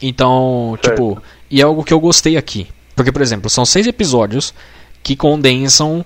Então, 0.00 0.76
Certo. 0.82 0.90
tipo, 0.94 1.22
e 1.50 1.60
é 1.60 1.64
algo 1.64 1.82
que 1.84 1.92
eu 1.94 2.00
gostei 2.00 2.36
aqui. 2.36 2.66
Porque, 2.94 3.10
por 3.12 3.22
exemplo, 3.22 3.48
são 3.50 3.64
seis 3.64 3.86
episódios 3.86 4.52
que 5.02 5.16
condensam 5.16 6.04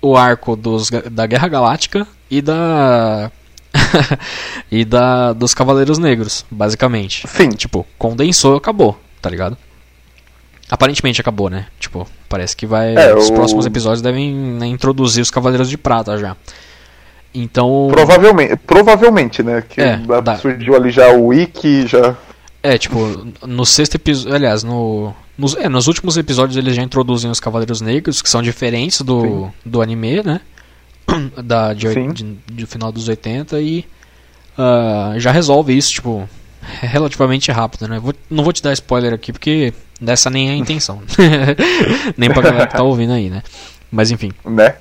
o 0.00 0.16
arco 0.16 0.54
dos, 0.54 0.90
da 1.10 1.26
Guerra 1.26 1.48
Galáctica 1.48 2.06
e 2.30 2.40
da. 2.42 3.30
e 4.70 4.84
da 4.84 5.32
dos 5.32 5.54
Cavaleiros 5.54 5.98
Negros, 5.98 6.44
basicamente. 6.50 7.26
sim, 7.28 7.48
Tipo, 7.50 7.86
condensou 7.98 8.54
e 8.54 8.58
acabou, 8.58 8.98
tá 9.20 9.28
ligado? 9.30 9.56
Aparentemente 10.70 11.20
acabou, 11.20 11.48
né? 11.48 11.66
Tipo, 11.80 12.06
parece 12.28 12.54
que 12.56 12.66
vai. 12.66 12.94
É, 12.94 13.14
os 13.14 13.30
o- 13.30 13.34
próximos 13.34 13.64
episódios 13.66 14.02
devem 14.02 14.34
né, 14.34 14.66
introduzir 14.66 15.22
os 15.22 15.30
Cavaleiros 15.30 15.68
de 15.70 15.78
Prata 15.78 16.16
já. 16.18 16.36
Então. 17.34 17.88
provavelmente, 17.90 18.56
provavelmente, 18.56 19.42
né? 19.42 19.62
Que 19.66 19.80
É, 19.80 19.96
dá. 20.22 20.36
surgiu 20.36 20.74
ali 20.74 20.90
já 20.90 21.08
o 21.12 21.26
Wiki, 21.26 21.86
já. 21.86 22.14
É, 22.62 22.76
tipo, 22.76 23.26
no 23.46 23.64
sexto 23.64 23.94
episódio. 23.94 24.34
Aliás, 24.34 24.62
no. 24.62 25.14
Nos, 25.38 25.54
é, 25.56 25.68
nos 25.68 25.86
últimos 25.86 26.16
episódios 26.16 26.56
eles 26.56 26.74
já 26.74 26.82
introduzem 26.82 27.30
os 27.30 27.38
Cavaleiros 27.38 27.80
Negros, 27.80 28.20
que 28.20 28.28
são 28.28 28.42
diferentes 28.42 29.00
do, 29.02 29.22
Sim. 29.22 29.52
do 29.64 29.80
anime, 29.80 30.22
né? 30.22 30.40
Da, 31.42 31.72
de, 31.72 31.86
de- 32.12 32.38
de 32.52 32.66
final 32.66 32.90
dos 32.92 33.08
80 33.08 33.60
e. 33.60 33.84
ah, 34.58 35.14
já 35.16 35.30
resolve 35.30 35.74
isso, 35.76 35.92
tipo, 35.92 36.28
relativamente 36.82 37.50
rápido, 37.52 37.86
né? 37.88 37.98
Vou- 37.98 38.14
não 38.28 38.42
vou 38.44 38.52
te 38.52 38.62
dar 38.62 38.72
spoiler 38.72 39.12
aqui 39.14 39.32
porque 39.32 39.72
dessa 40.00 40.28
nem 40.28 40.48
é 40.50 40.52
a 40.52 40.56
intenção. 40.56 41.00
nem 42.16 42.30
pra 42.30 42.42
galera 42.42 42.66
que 42.66 42.76
tá 42.76 42.82
ouvindo 42.82 43.12
aí, 43.12 43.30
né? 43.30 43.42
Mas 43.90 44.10
enfim. 44.10 44.32
né? 44.44 44.76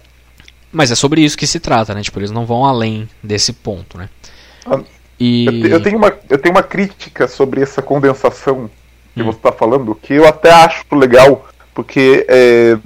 Mas 0.71 0.91
é 0.91 0.95
sobre 0.95 1.21
isso 1.21 1.37
que 1.37 1.47
se 1.47 1.59
trata, 1.59 1.93
né? 1.93 2.01
Tipo, 2.01 2.19
eles 2.19 2.31
não 2.31 2.45
vão 2.45 2.65
além 2.65 3.07
desse 3.23 3.53
ponto, 3.53 3.97
né? 3.97 4.09
Ah, 4.65 4.79
E. 5.19 5.45
Eu, 5.45 5.51
te- 5.61 5.69
eu 5.69 5.81
tenho 5.83 5.97
uma, 5.97 6.13
eu 6.29 6.37
tenho 6.37 6.53
uma 6.55 6.63
crítica 6.63 7.27
sobre 7.27 7.61
essa 7.61 7.81
condensação 7.81 8.69
que 9.17 9.23
Hum. 9.23 9.25
você 9.25 9.37
está 9.39 9.51
falando, 9.51 9.93
que 9.95 10.13
eu 10.13 10.25
até 10.27 10.51
acho 10.51 10.83
legal, 10.93 11.45
porque 11.73 12.25
é, 12.29 12.77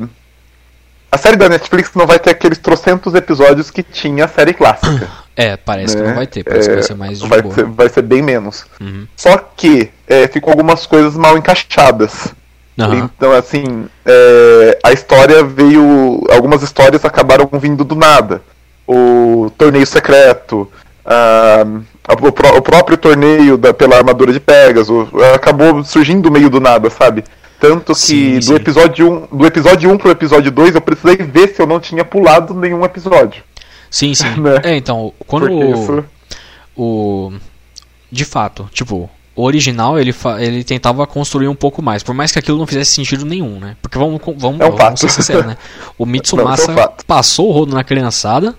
a 1.11 1.17
série 1.17 1.35
da 1.35 1.49
Netflix 1.49 1.91
não 1.93 2.07
vai 2.07 2.17
ter 2.19 2.29
aqueles 2.31 2.57
trocentos 2.57 3.13
episódios 3.13 3.69
que 3.69 3.83
tinha 3.83 4.25
a 4.25 4.27
série 4.27 4.53
clássica. 4.53 5.07
É, 5.35 5.55
parece 5.57 5.95
que 5.95 6.01
né? 6.01 6.07
não 6.09 6.15
vai 6.15 6.27
ter, 6.27 6.43
parece 6.43 6.67
que 6.67 6.71
É, 6.71 6.75
vai 6.75 6.83
ser 6.83 6.95
mais 6.95 7.19
de 7.19 7.27
vai 7.27 7.41
boa. 7.41 7.53
ser, 7.55 7.65
vai 7.65 7.89
ser 7.89 8.01
bem 8.01 8.21
menos. 8.21 8.65
Uhum. 8.79 9.07
Só 9.15 9.37
que 9.37 9.89
é, 10.07 10.27
ficou 10.27 10.51
algumas 10.51 10.85
coisas 10.85 11.15
mal 11.15 11.37
encaixadas. 11.37 12.33
Aham. 12.79 13.09
Então, 13.15 13.31
assim, 13.33 13.87
é, 14.05 14.79
a 14.83 14.91
história 14.91 15.43
veio. 15.43 16.23
Algumas 16.31 16.63
histórias 16.63 17.03
acabaram 17.05 17.49
vindo 17.53 17.83
do 17.83 17.95
nada. 17.95 18.41
O 18.87 19.51
torneio 19.57 19.85
secreto, 19.85 20.69
a- 21.05 21.65
o, 22.07 22.31
pró- 22.31 22.57
o 22.57 22.61
próprio 22.61 22.97
torneio 22.97 23.57
da- 23.57 23.73
pela 23.73 23.97
armadura 23.97 24.33
de 24.33 24.39
Pegasus, 24.39 25.07
acabou 25.35 25.83
surgindo 25.83 26.23
do 26.23 26.31
meio 26.31 26.49
do 26.49 26.59
nada, 26.59 26.89
sabe? 26.89 27.23
Tanto 27.59 27.93
que 27.93 27.99
Sim, 27.99 28.35
do 28.39 28.45
sim. 28.45 28.55
episódio 28.55 29.27
1, 29.31 29.37
do 29.37 29.45
episódio 29.45 29.91
1 29.91 29.97
pro 29.97 30.09
episódio 30.09 30.49
2 30.51 30.73
eu 30.75 30.81
precisei 30.81 31.17
ver 31.17 31.49
se 31.49 31.61
eu 31.61 31.67
não 31.67 31.79
tinha 31.79 32.03
pulado 32.03 32.53
nenhum 32.55 32.83
episódio. 32.83 33.43
Sim, 33.89 34.13
sim. 34.15 34.25
Né? 34.41 34.59
É, 34.63 34.75
então, 34.77 35.13
quando 35.27 35.47
Porque 35.47 35.63
o, 35.63 35.73
isso. 35.73 36.05
o. 36.75 37.33
De 38.11 38.25
fato, 38.25 38.67
tipo, 38.73 39.09
original 39.35 39.97
ele, 39.97 40.13
ele 40.39 40.63
tentava 40.63 41.05
construir 41.07 41.47
um 41.47 41.55
pouco 41.55 41.81
mais, 41.81 42.03
por 42.03 42.13
mais 42.13 42.31
que 42.31 42.39
aquilo 42.39 42.57
não 42.57 42.67
fizesse 42.67 42.91
sentido 42.91 43.25
nenhum, 43.25 43.59
né? 43.59 43.77
Porque 43.81 43.97
vamos, 43.97 44.19
vamos, 44.37 44.59
É 44.59 44.65
um 44.65 44.75
vamos 44.75 44.99
ser 44.99 45.09
sinceros, 45.09 45.45
né? 45.45 45.57
O 45.97 46.05
Mitsumasa 46.07 46.73
Não, 46.73 46.93
passou 47.07 47.49
o 47.49 47.51
rodo 47.51 47.73
na 47.73 47.83
criançada 47.83 48.55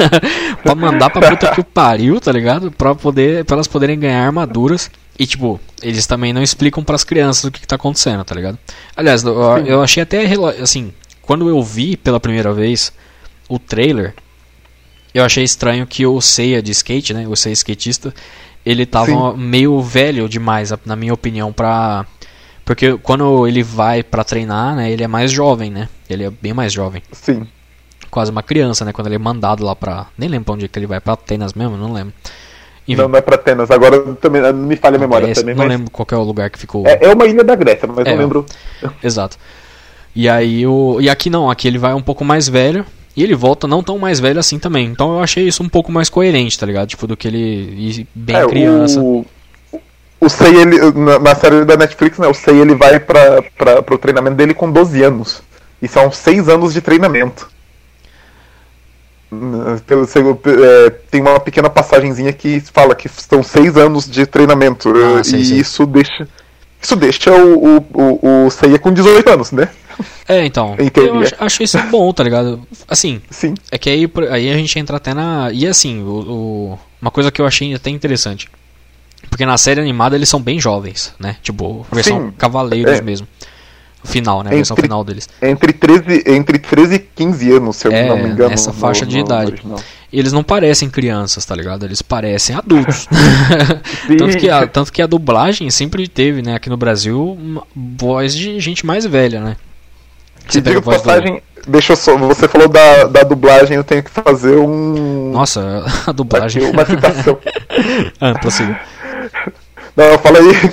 pra 0.62 0.74
mandar 0.74 1.10
pra 1.10 1.30
puta 1.30 1.50
que 1.50 1.60
o 1.60 1.64
pariu, 1.64 2.20
tá 2.20 2.32
ligado? 2.32 2.70
Pra, 2.70 2.94
poder, 2.94 3.44
pra 3.44 3.56
elas 3.56 3.66
poderem 3.66 3.98
ganhar 3.98 4.24
armaduras. 4.24 4.90
E, 5.18 5.26
tipo, 5.26 5.58
eles 5.82 6.06
também 6.06 6.32
não 6.32 6.42
explicam 6.42 6.84
pras 6.84 7.02
crianças 7.02 7.44
o 7.44 7.50
que, 7.50 7.60
que 7.60 7.66
tá 7.66 7.76
acontecendo, 7.76 8.22
tá 8.22 8.34
ligado? 8.34 8.58
Aliás, 8.94 9.22
eu, 9.22 9.34
eu 9.66 9.82
achei 9.82 10.02
até, 10.02 10.26
assim, 10.60 10.92
quando 11.22 11.48
eu 11.48 11.62
vi 11.62 11.96
pela 11.96 12.20
primeira 12.20 12.52
vez 12.52 12.92
o 13.48 13.58
trailer, 13.58 14.14
eu 15.14 15.24
achei 15.24 15.42
estranho 15.42 15.86
que 15.86 16.04
o 16.04 16.20
Seiya 16.20 16.62
de 16.62 16.70
skate, 16.72 17.14
né, 17.14 17.26
o 17.26 17.34
Seiya 17.34 17.54
skatista, 17.54 18.14
ele 18.66 18.84
tava 18.84 19.36
meio 19.36 19.80
velho 19.80 20.28
demais, 20.28 20.72
na 20.84 20.96
minha 20.96 21.14
opinião, 21.14 21.52
pra... 21.52 22.04
Porque 22.64 22.98
quando 22.98 23.46
ele 23.46 23.62
vai 23.62 24.02
pra 24.02 24.24
treinar, 24.24 24.74
né, 24.74 24.90
ele 24.90 25.04
é 25.04 25.08
mais 25.08 25.30
jovem, 25.30 25.70
né, 25.70 25.88
ele 26.10 26.24
é 26.24 26.30
bem 26.30 26.52
mais 26.52 26.72
jovem, 26.72 27.00
Sim. 27.12 27.46
quase 28.10 28.32
uma 28.32 28.42
criança, 28.42 28.84
né, 28.84 28.92
quando 28.92 29.06
ele 29.06 29.14
é 29.14 29.18
mandado 29.18 29.64
lá 29.64 29.76
pra... 29.76 30.08
Nem 30.18 30.28
lembro 30.28 30.46
pra 30.46 30.54
onde 30.54 30.64
é 30.64 30.68
que 30.68 30.78
ele 30.78 30.86
vai, 30.86 31.00
pra 31.00 31.12
Atenas 31.12 31.54
mesmo, 31.54 31.76
não 31.76 31.92
lembro. 31.92 32.12
Enfim, 32.88 33.00
Não, 33.02 33.08
não 33.08 33.18
é 33.18 33.20
pra 33.22 33.36
Atenas. 33.36 33.70
Agora 33.70 34.14
também 34.16 34.42
não 34.42 34.52
me 34.52 34.76
falha 34.76 34.96
a 34.96 34.98
memória 34.98 35.26
Grécia, 35.26 35.42
também, 35.42 35.54
não 35.54 35.64
mas. 35.64 35.72
lembro 35.72 35.90
qual 35.90 36.04
que 36.04 36.14
é 36.14 36.16
o 36.16 36.22
lugar 36.22 36.50
que 36.50 36.58
ficou... 36.58 36.84
É, 36.86 36.98
é 37.02 37.12
uma 37.14 37.26
ilha 37.26 37.44
da 37.44 37.54
Grécia, 37.54 37.88
mas 37.88 38.06
É, 38.06 38.10
não 38.10 38.18
lembro. 38.18 38.46
Exato. 39.02 39.38
E 40.14 40.28
aí 40.30 40.66
o. 40.66 40.98
E 40.98 41.10
aqui 41.10 41.28
não, 41.28 41.50
aqui 41.50 41.68
ele 41.68 41.76
vai 41.76 41.92
um 41.92 42.00
pouco 42.00 42.24
mais 42.24 42.48
velho. 42.48 42.86
E 43.16 43.22
ele 43.22 43.34
volta 43.34 43.66
não 43.66 43.82
tão 43.82 43.98
mais 43.98 44.20
velho 44.20 44.38
assim 44.38 44.58
também. 44.58 44.86
Então 44.86 45.14
eu 45.14 45.22
achei 45.22 45.48
isso 45.48 45.62
um 45.62 45.68
pouco 45.68 45.90
mais 45.90 46.10
coerente, 46.10 46.58
tá 46.58 46.66
ligado? 46.66 46.88
Tipo, 46.88 47.06
do 47.06 47.16
que 47.16 47.26
ele 47.26 47.38
ir 47.38 48.06
bem 48.14 48.36
É, 48.36 48.46
criança. 48.46 49.00
O, 49.00 49.24
o 50.20 50.28
Sei, 50.28 50.54
ele, 50.54 50.78
na, 51.20 51.34
série 51.34 51.64
da 51.64 51.76
Netflix, 51.76 52.18
né, 52.18 52.28
o 52.28 52.34
Sei 52.34 52.60
ele 52.60 52.74
vai 52.74 53.00
pra, 53.00 53.42
pra, 53.56 53.82
pro 53.82 53.96
treinamento 53.98 54.36
dele 54.36 54.52
com 54.52 54.70
12 54.70 55.02
anos. 55.02 55.42
E 55.80 55.88
são 55.88 56.12
6 56.12 56.48
anos 56.48 56.74
de 56.74 56.80
treinamento. 56.80 57.48
Pelo- 59.86 60.06
é, 60.64 60.90
tem 61.10 61.20
uma 61.20 61.40
pequena 61.40 61.68
passagenzinha 61.68 62.32
que 62.32 62.60
fala 62.72 62.94
que 62.94 63.08
são 63.08 63.42
6 63.42 63.76
anos 63.76 64.08
de 64.08 64.24
treinamento. 64.26 64.92
Ah, 65.18 65.24
sei, 65.24 65.40
e 65.40 65.44
sei. 65.44 65.58
isso 65.58 65.84
deixa. 65.86 66.28
Isso 66.80 66.94
deixa 66.96 67.32
o, 67.34 67.78
o, 67.78 67.86
o, 67.92 68.46
o 68.46 68.50
Seiya 68.50 68.78
com 68.78 68.92
18 68.92 69.28
anos, 69.30 69.52
né? 69.52 69.68
É, 70.28 70.44
então. 70.44 70.74
Eu 70.78 71.22
achei 71.38 71.64
isso 71.64 71.78
bom, 71.90 72.12
tá 72.12 72.24
ligado? 72.24 72.60
Assim, 72.88 73.20
Sim. 73.30 73.54
é 73.70 73.78
que 73.78 73.88
aí, 73.88 74.10
aí 74.30 74.50
a 74.52 74.56
gente 74.56 74.76
entra 74.78 74.96
até 74.96 75.14
na. 75.14 75.50
E 75.52 75.66
assim, 75.66 76.02
o, 76.02 76.08
o- 76.74 76.78
uma 77.00 77.10
coisa 77.12 77.30
que 77.30 77.40
eu 77.40 77.46
achei 77.46 77.72
até 77.74 77.90
interessante. 77.90 78.48
Porque 79.30 79.46
na 79.46 79.56
série 79.58 79.80
animada 79.80 80.16
eles 80.16 80.28
são 80.28 80.40
bem 80.40 80.58
jovens, 80.60 81.12
né? 81.18 81.36
Tipo, 81.42 81.86
versão 81.92 82.26
Sim. 82.26 82.32
Cavaleiros 82.36 82.98
É. 82.98 83.00
mesmo. 83.02 83.26
O 84.04 84.08
final, 84.08 84.42
né? 84.42 84.50
A 84.50 84.54
versão 84.54 84.74
Entre- 84.74 84.82
final 84.82 85.02
deles. 85.04 85.28
Entre 85.42 85.72
13, 85.72 86.24
entre 86.26 86.58
13 86.58 86.94
e 86.94 86.98
15 87.00 87.50
anos, 87.52 87.76
se 87.76 87.88
eu 87.88 87.92
É, 87.92 88.08
não 88.08 88.16
me 88.18 88.28
engano. 88.28 88.52
essa 88.54 88.70
no- 88.72 88.76
faixa 88.78 89.04
de 89.04 89.16
no 89.16 89.24
idade. 89.24 89.50
original. 89.52 89.80
E 90.12 90.18
eles 90.18 90.32
não 90.32 90.44
parecem 90.44 90.88
crianças, 90.88 91.44
tá 91.44 91.54
ligado? 91.56 91.84
Eles 91.84 92.00
parecem 92.02 92.54
adultos. 92.54 93.08
Tanto, 94.16 94.38
que 94.38 94.48
a, 94.48 94.66
tanto 94.66 94.92
que 94.92 95.02
a 95.02 95.06
dublagem 95.06 95.68
sempre 95.70 96.06
teve, 96.06 96.40
né, 96.42 96.54
aqui 96.54 96.68
no 96.70 96.76
Brasil, 96.76 97.36
voz 97.74 98.34
de 98.34 98.60
gente 98.60 98.86
mais 98.86 99.04
velha, 99.04 99.40
né? 99.40 99.56
Pega 100.54 100.60
diga 100.68 100.80
voz 100.80 101.02
do- 101.02 101.04
passagem, 101.04 101.42
deixa 101.66 101.92
eu 101.92 101.96
só, 101.96 102.16
você 102.16 102.46
falou 102.48 102.68
da, 102.68 103.04
da 103.04 103.22
dublagem, 103.22 103.76
eu 103.76 103.84
tenho 103.84 104.02
que 104.02 104.10
fazer 104.10 104.56
um. 104.56 105.30
Nossa, 105.32 105.60
a 105.84 105.86
aqui, 106.02 106.12
dublagem. 106.12 106.62
uma 106.70 106.84
citação. 106.86 107.38
ah, 108.20 108.34
prossiga. 108.38 108.80
Não, 109.96 110.18
fala 110.18 110.38
aí. 110.38 110.72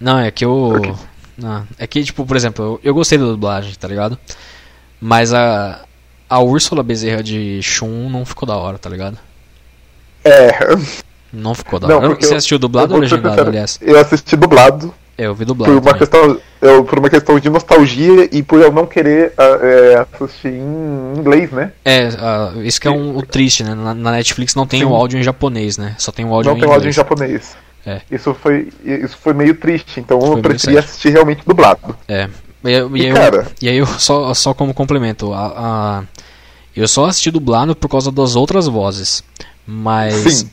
Não, 0.00 0.18
é 0.18 0.30
que 0.30 0.44
eu. 0.44 0.96
Não, 1.36 1.66
é 1.78 1.86
que, 1.86 2.02
tipo, 2.04 2.24
por 2.26 2.36
exemplo, 2.36 2.64
eu, 2.64 2.80
eu 2.84 2.94
gostei 2.94 3.18
da 3.18 3.24
dublagem, 3.24 3.74
tá 3.74 3.88
ligado? 3.88 4.18
Mas 5.00 5.32
a. 5.34 5.80
a 6.28 6.38
Úrsula 6.40 6.82
Bezerra 6.82 7.22
de 7.22 7.60
Shun 7.62 8.08
não 8.10 8.24
ficou 8.24 8.46
da 8.46 8.56
hora, 8.56 8.78
tá 8.78 8.88
ligado? 8.88 9.18
É. 10.24 10.50
Não 11.32 11.54
ficou 11.54 11.80
da 11.80 11.88
Não, 11.88 11.96
hora. 11.96 12.08
porque 12.10 12.26
Você 12.26 12.34
eu- 12.34 12.36
assistiu 12.38 12.58
dublado 12.58 12.94
ou 12.94 13.00
legendado, 13.00 13.40
aliás? 13.40 13.78
Eu 13.80 13.98
assisti 13.98 14.36
dublado 14.36 14.94
eu 15.26 15.34
vi 15.34 15.44
por 15.44 15.54
dublado. 15.54 15.72
uma 15.72 15.80
também. 15.80 15.98
questão, 15.98 16.38
eu, 16.60 16.84
por 16.84 16.98
uma 16.98 17.10
questão 17.10 17.38
de 17.38 17.48
nostalgia 17.50 18.28
e 18.32 18.42
por 18.42 18.60
eu 18.60 18.70
não 18.72 18.86
querer 18.86 19.32
ah, 19.38 19.58
é, 19.62 20.06
assistir 20.14 20.48
em 20.52 21.18
inglês, 21.18 21.50
né? 21.50 21.72
É, 21.84 22.08
ah, 22.18 22.52
isso 22.62 22.80
que 22.80 22.86
é 22.88 22.90
um, 22.90 23.16
o 23.16 23.22
triste, 23.26 23.64
né? 23.64 23.74
Na, 23.74 23.94
na 23.94 24.12
Netflix 24.12 24.54
não 24.54 24.66
tem 24.66 24.80
Sim. 24.80 24.86
o 24.86 24.94
áudio 24.94 25.18
em 25.18 25.22
japonês, 25.22 25.76
né? 25.78 25.94
Só 25.98 26.10
tem 26.12 26.24
o 26.24 26.32
áudio 26.32 26.50
não 26.50 26.58
em 26.58 26.60
tem 26.60 26.68
áudio 26.68 26.78
em 26.88 26.90
inglês. 26.90 26.96
japonês. 26.96 27.56
É. 27.84 28.00
Isso 28.10 28.32
foi, 28.34 28.68
isso 28.84 29.16
foi 29.20 29.32
meio 29.34 29.54
triste, 29.56 29.98
então 29.98 30.20
Foi 30.20 30.28
eu 30.28 30.32
meio 30.34 30.42
preferi 30.44 30.74
sad. 30.74 30.78
assistir 30.86 31.10
realmente 31.10 31.42
dublado. 31.44 31.96
É. 32.06 32.28
E, 32.64 32.68
e 32.70 33.02
E, 33.02 33.06
eu, 33.08 33.14
cara- 33.14 33.46
e 33.60 33.68
aí 33.68 33.76
eu 33.76 33.86
só, 33.86 34.32
só 34.34 34.54
como 34.54 34.72
complemento, 34.72 35.32
a, 35.34 35.46
a- 35.98 36.02
eu 36.76 36.86
só 36.86 37.06
assisti 37.06 37.30
dublado 37.30 37.74
por 37.74 37.88
causa 37.88 38.12
das 38.12 38.36
outras 38.36 38.68
vozes. 38.68 39.24
Mas 39.66 40.14
Sim. 40.14 40.50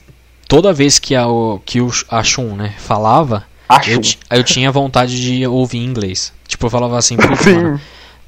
toda 0.47 0.73
vez 0.73 0.97
que 0.97 1.15
a, 1.15 1.27
o- 1.27 1.61
que 1.63 1.79
o, 1.79 1.91
a 2.09 2.23
Shun, 2.23 2.55
né, 2.55 2.73
falava, 2.79 3.43
Acho. 3.69 3.91
eu, 3.91 4.01
eu 4.31 4.43
tinha 4.43 4.71
vontade 4.71 5.21
de 5.21 5.45
ouvir 5.45 5.77
em 5.77 5.85
inglês. 5.85 6.33
Tipo, 6.47 6.65
eu 6.65 6.69
falava 6.71 6.97
assim, 6.97 7.15
putz, 7.15 7.45
mano, 7.45 7.79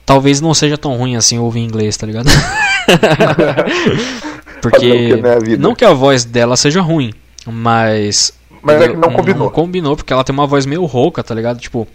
talvez 0.06 0.40
não 0.40 0.54
seja 0.54 0.78
tão 0.78 0.96
ruim 0.96 1.16
assim 1.16 1.40
ouvir 1.40 1.62
em 1.62 1.66
inglês, 1.66 1.98
tá 1.98 2.06
ligado? 2.06 2.30
Porque 4.62 4.80
que, 4.80 5.16
né, 5.16 5.38
não 5.58 5.74
que 5.74 5.84
a 5.84 5.92
voz 5.92 6.24
dela 6.24 6.56
seja 6.56 6.82
ruim, 6.82 7.12
mas 7.48 8.32
Mas 8.62 8.80
é 8.80 8.90
que 8.90 8.96
não 8.96 9.12
combinou. 9.12 9.46
Não 9.46 9.50
combinou 9.50 9.96
porque 9.96 10.14
ela 10.14 10.24
tem 10.24 10.32
uma 10.32 10.46
voz 10.46 10.68
meio 10.68 10.86
rouca, 10.86 11.24
tá 11.24 11.34
ligado? 11.34 11.60
Tipo, 11.60 11.88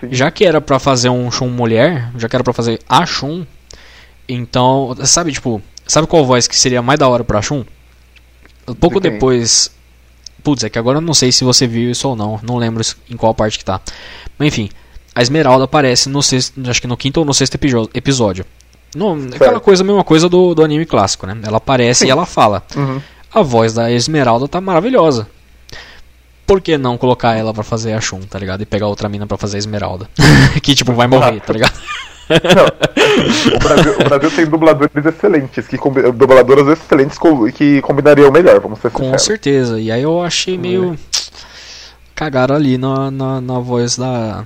Sim. 0.00 0.08
já 0.10 0.28
que 0.28 0.44
era 0.44 0.60
pra 0.60 0.80
fazer 0.80 1.08
um 1.08 1.30
Shun 1.30 1.48
mulher, 1.48 2.10
já 2.16 2.28
que 2.28 2.34
era 2.34 2.42
pra 2.42 2.52
fazer 2.52 2.80
a 2.88 3.06
Shun, 3.06 3.46
então, 4.28 4.96
sabe, 5.04 5.30
tipo, 5.30 5.62
sabe 5.86 6.08
qual 6.08 6.26
voz 6.26 6.48
que 6.48 6.56
seria 6.56 6.82
mais 6.82 6.98
da 6.98 7.08
hora 7.08 7.22
pra 7.22 7.40
Shun? 7.40 7.64
Pouco 8.80 8.98
De 9.00 9.10
depois. 9.10 9.70
Putz, 10.48 10.64
é 10.64 10.70
que 10.70 10.78
agora 10.78 10.96
eu 10.96 11.02
não 11.02 11.12
sei 11.12 11.30
se 11.30 11.44
você 11.44 11.66
viu 11.66 11.90
isso 11.90 12.08
ou 12.08 12.16
não, 12.16 12.40
não 12.42 12.56
lembro 12.56 12.82
em 13.10 13.18
qual 13.18 13.34
parte 13.34 13.58
que 13.58 13.64
tá. 13.66 13.82
Mas 14.38 14.48
enfim, 14.48 14.70
a 15.14 15.20
Esmeralda 15.20 15.64
aparece 15.64 16.08
no 16.08 16.22
sexto, 16.22 16.58
acho 16.70 16.80
que 16.80 16.86
no 16.86 16.96
quinto 16.96 17.20
ou 17.20 17.26
no 17.26 17.34
sexto 17.34 17.58
episódio. 17.92 18.46
No, 18.96 19.12
aquela 19.34 19.60
coisa, 19.60 19.84
mesma 19.84 20.02
coisa 20.02 20.26
do, 20.26 20.54
do 20.54 20.64
anime 20.64 20.86
clássico, 20.86 21.26
né? 21.26 21.36
Ela 21.42 21.58
aparece 21.58 22.00
Sim. 22.00 22.06
e 22.06 22.10
ela 22.10 22.24
fala. 22.24 22.62
Uhum. 22.74 22.98
A 23.30 23.42
voz 23.42 23.74
da 23.74 23.92
Esmeralda 23.92 24.48
tá 24.48 24.58
maravilhosa. 24.58 25.28
Por 26.46 26.62
que 26.62 26.78
não 26.78 26.96
colocar 26.96 27.34
ela 27.34 27.52
pra 27.52 27.62
fazer 27.62 27.92
a 27.92 28.00
Shun, 28.00 28.20
tá 28.20 28.38
ligado? 28.38 28.62
E 28.62 28.64
pegar 28.64 28.86
outra 28.86 29.06
mina 29.06 29.26
pra 29.26 29.36
fazer 29.36 29.56
a 29.56 29.58
Esmeralda. 29.58 30.08
que, 30.62 30.74
tipo, 30.74 30.94
vai 30.94 31.06
morrer, 31.06 31.40
tá 31.40 31.52
ligado? 31.52 31.78
Não. 32.28 33.56
O 33.56 33.58
Brasil, 33.58 33.92
o 33.98 34.04
Brasil 34.08 34.30
tem 34.30 34.46
dubladores 34.46 35.04
excelentes, 35.06 35.66
que 35.66 35.76
dubladoras 36.12 36.66
excelentes 36.68 37.18
que 37.54 37.80
combinariam 37.82 38.30
melhor, 38.30 38.60
vamos 38.60 38.78
ser 38.80 38.90
Com 38.90 39.02
sinceros. 39.04 39.22
certeza. 39.22 39.80
E 39.80 39.90
aí 39.90 40.02
eu 40.02 40.22
achei 40.22 40.56
meio. 40.58 40.98
Cagaram 42.14 42.54
ali 42.56 42.76
na, 42.76 43.10
na, 43.10 43.40
na 43.40 43.58
voz 43.60 43.96
da, 43.96 44.44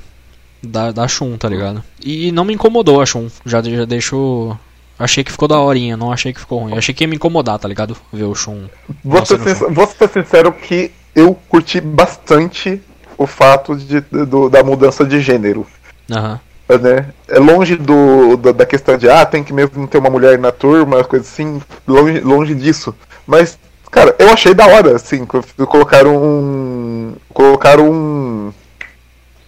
da. 0.62 0.92
da 0.92 1.08
Shun, 1.08 1.36
tá 1.36 1.48
ligado? 1.48 1.82
E 2.04 2.30
não 2.30 2.44
me 2.44 2.54
incomodou 2.54 3.00
a 3.00 3.06
Shun. 3.06 3.28
Já, 3.46 3.62
já 3.62 3.84
deixou. 3.84 4.58
Achei 4.98 5.24
que 5.24 5.32
ficou 5.32 5.48
da 5.48 5.58
horinha, 5.58 5.96
não 5.96 6.12
achei 6.12 6.32
que 6.32 6.38
ficou 6.40 6.60
ruim. 6.60 6.76
Achei 6.76 6.94
que 6.94 7.02
ia 7.02 7.08
me 7.08 7.16
incomodar, 7.16 7.58
tá 7.58 7.66
ligado? 7.66 7.96
Ver 8.12 8.24
o 8.24 8.34
Shun. 8.34 8.66
Vou 9.02 9.24
ser, 9.24 9.38
vou 9.70 9.86
sincero 10.08 10.52
que 10.52 10.92
eu 11.16 11.34
curti 11.48 11.80
bastante 11.80 12.80
o 13.18 13.26
fato 13.26 13.74
de, 13.74 14.00
do- 14.00 14.48
da 14.48 14.62
mudança 14.62 15.04
de 15.04 15.20
gênero. 15.20 15.66
Aham. 16.10 16.38
Né? 16.78 17.06
É 17.28 17.38
longe 17.38 17.76
do, 17.76 18.36
da, 18.36 18.52
da 18.52 18.66
questão 18.66 18.96
de 18.96 19.08
ah, 19.08 19.24
tem 19.26 19.42
que 19.44 19.52
mesmo 19.52 19.86
ter 19.86 19.98
uma 19.98 20.10
mulher 20.10 20.38
na 20.38 20.50
turma, 20.52 21.02
coisa 21.04 21.24
assim, 21.24 21.60
longe, 21.86 22.20
longe 22.20 22.54
disso. 22.54 22.94
Mas, 23.26 23.58
cara, 23.90 24.14
eu 24.18 24.30
achei 24.30 24.54
da 24.54 24.66
hora, 24.66 24.96
assim, 24.96 25.24
co- 25.24 25.44
colocaram 25.66 26.16
um. 26.16 27.14
Colocaram 27.32 27.90
um. 27.90 28.52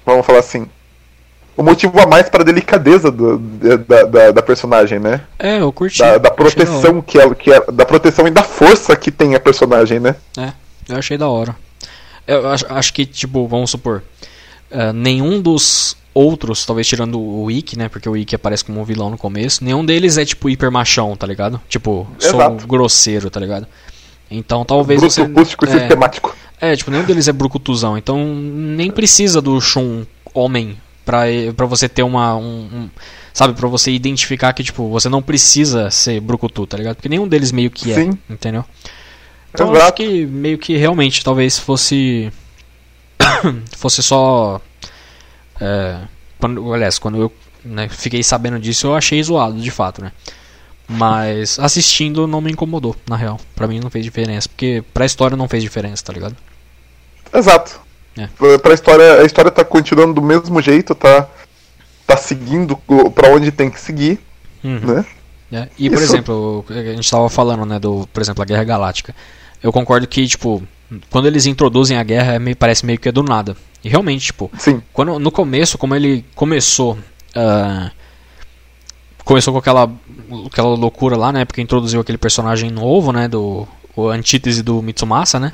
Vamos 0.06 0.24
falar 0.26 0.40
assim. 0.40 0.66
Um 1.56 1.62
motivo 1.62 2.00
a 2.00 2.06
mais 2.06 2.28
para 2.28 2.42
delicadeza 2.42 3.12
do- 3.12 3.38
da, 3.38 4.02
da, 4.04 4.30
da 4.32 4.42
personagem, 4.42 4.98
né? 4.98 5.20
É, 5.38 5.60
eu 5.60 5.72
curti. 5.72 5.98
Da, 6.00 6.18
da 6.18 6.30
proteção 6.30 7.00
que 7.00 7.18
ela, 7.18 7.32
que 7.34 7.52
ela- 7.52 7.66
da 7.72 7.84
proteção 7.86 8.26
e 8.26 8.30
da 8.30 8.42
força 8.42 8.96
que 8.96 9.10
tem 9.12 9.34
a 9.36 9.40
personagem, 9.40 10.00
né? 10.00 10.16
É, 10.36 10.52
eu 10.88 10.96
achei 10.98 11.16
da 11.16 11.28
hora. 11.28 11.54
Eu 12.26 12.48
acho, 12.48 12.64
acho 12.70 12.92
que, 12.94 13.04
tipo, 13.06 13.46
vamos 13.46 13.70
supor, 13.70 14.02
eh, 14.70 14.92
nenhum 14.92 15.40
dos 15.40 15.96
outros, 16.12 16.64
talvez 16.64 16.86
tirando 16.86 17.20
o 17.20 17.50
Ikki, 17.50 17.76
né? 17.78 17.88
Porque 17.88 18.08
o 18.08 18.16
Ikki 18.16 18.34
aparece 18.36 18.64
como 18.64 18.80
um 18.80 18.84
vilão 18.84 19.10
no 19.10 19.18
começo, 19.18 19.64
nenhum 19.64 19.84
deles 19.84 20.16
é, 20.16 20.24
tipo, 20.24 20.48
hiper 20.48 20.70
machão, 20.70 21.16
tá 21.16 21.26
ligado? 21.26 21.60
Tipo, 21.68 22.06
sou 22.18 22.40
Exato. 22.40 22.66
grosseiro, 22.66 23.28
tá 23.30 23.40
ligado? 23.40 23.66
Então 24.30 24.64
talvez 24.64 25.00
Bruto, 25.00 25.14
você. 25.14 25.22
rústico 25.24 25.66
é, 25.66 25.78
sistemático. 25.78 26.34
é, 26.60 26.74
tipo, 26.76 26.90
nenhum 26.90 27.04
deles 27.04 27.28
é 27.28 27.32
brucutuzão. 27.32 27.98
Então 27.98 28.24
nem 28.24 28.90
precisa 28.90 29.40
do 29.40 29.60
Shun 29.60 30.04
homem 30.32 30.76
pra, 31.04 31.22
pra 31.56 31.66
você 31.66 31.88
ter 31.88 32.02
uma. 32.02 32.36
Um, 32.36 32.68
um- 32.72 32.90
sabe, 33.32 33.52
pra 33.54 33.68
você 33.68 33.90
identificar 33.92 34.52
que, 34.52 34.62
tipo, 34.62 34.88
você 34.88 35.08
não 35.08 35.20
precisa 35.20 35.90
ser 35.90 36.20
brucutu, 36.20 36.66
tá 36.66 36.76
ligado? 36.76 36.94
Porque 36.96 37.08
nenhum 37.08 37.26
deles 37.26 37.50
meio 37.50 37.70
que 37.70 37.90
é, 37.92 37.96
Sim. 37.96 38.10
entendeu? 38.30 38.64
Então 39.52 39.66
eu 39.66 39.72
acho 39.72 39.82
Exato. 39.82 39.96
que 40.02 40.26
meio 40.26 40.56
que 40.58 40.76
realmente 40.76 41.22
talvez 41.24 41.58
fosse. 41.58 42.32
fosse 43.76 44.02
só. 44.02 44.60
É, 45.60 45.98
quando, 46.38 46.72
aliás, 46.74 46.98
quando 46.98 47.18
eu 47.20 47.32
né, 47.64 47.88
fiquei 47.88 48.22
sabendo 48.22 48.58
disso, 48.58 48.86
eu 48.88 48.94
achei 48.94 49.22
zoado, 49.22 49.58
de 49.60 49.70
fato, 49.70 50.02
né? 50.02 50.12
Mas 50.86 51.58
assistindo 51.58 52.26
não 52.26 52.40
me 52.40 52.52
incomodou, 52.52 52.94
na 53.08 53.16
real. 53.16 53.40
Pra 53.54 53.66
mim 53.66 53.80
não 53.80 53.88
fez 53.90 54.04
diferença. 54.04 54.48
Porque 54.48 54.84
pra 54.92 55.06
história 55.06 55.36
não 55.36 55.48
fez 55.48 55.62
diferença, 55.62 56.04
tá 56.04 56.12
ligado? 56.12 56.36
Exato. 57.32 57.80
É. 58.16 58.28
Pra- 58.58 58.74
história, 58.74 59.20
a 59.20 59.24
história 59.24 59.50
tá 59.50 59.64
continuando 59.64 60.14
do 60.14 60.22
mesmo 60.22 60.60
jeito, 60.60 60.94
tá, 60.94 61.26
tá 62.06 62.16
seguindo 62.16 62.76
pra 63.14 63.28
onde 63.30 63.50
tem 63.50 63.70
que 63.70 63.80
seguir, 63.80 64.20
Uhum. 64.62 64.78
né? 64.80 65.04
É, 65.52 65.68
E, 65.78 65.88
por 65.88 65.96
Isso- 65.96 66.12
exemplo, 66.14 66.64
a 66.68 66.72
gente 66.74 67.00
estava 67.04 67.28
falando, 67.30 67.64
né, 67.64 67.78
do, 67.78 68.08
por 68.12 68.20
exemplo, 68.20 68.42
a 68.42 68.44
Guerra 68.46 68.64
Galáctica. 68.64 69.14
Eu 69.64 69.72
concordo 69.72 70.06
que, 70.06 70.24
tipo, 70.28 70.62
quando 71.10 71.26
eles 71.26 71.46
introduzem 71.46 71.96
a 71.96 72.02
guerra, 72.04 72.34
é 72.34 72.38
meio- 72.38 72.56
parece 72.56 72.84
meio 72.86 72.98
que 72.98 73.08
é 73.08 73.12
do 73.12 73.22
nada. 73.22 73.56
E 73.82 73.88
realmente, 73.88 74.26
tipo, 74.26 74.50
Sim, 74.58 74.80
quando, 74.92 75.18
no 75.18 75.30
começo, 75.32 75.76
como 75.78 75.94
ele 75.94 76.24
começou. 76.34 76.96
ah, 77.34 77.90
começou 79.24 79.52
com 79.54 79.58
aquela, 79.58 79.90
aquela 80.46 80.68
loucura 80.68 81.16
lá, 81.16 81.32
né? 81.32 81.44
Porque 81.44 81.60
introduziu 81.62 82.00
aquele 82.00 82.18
personagem 82.18 82.70
novo, 82.70 83.10
né? 83.12 83.26
Do 83.26 83.66
o 83.96 84.08
antítese 84.08 84.62
do 84.62 84.82
Mitsumasa, 84.82 85.38
né? 85.40 85.52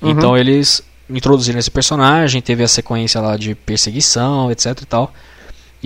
Uhum. 0.00 0.10
Então 0.10 0.36
eles 0.36 0.82
introduziram 1.10 1.58
esse 1.58 1.70
personagem, 1.70 2.40
teve 2.40 2.62
a 2.62 2.68
sequência 2.68 3.20
lá 3.20 3.36
de 3.36 3.54
perseguição, 3.54 4.50
etc 4.50 4.80
e 4.82 4.86
tal. 4.86 5.12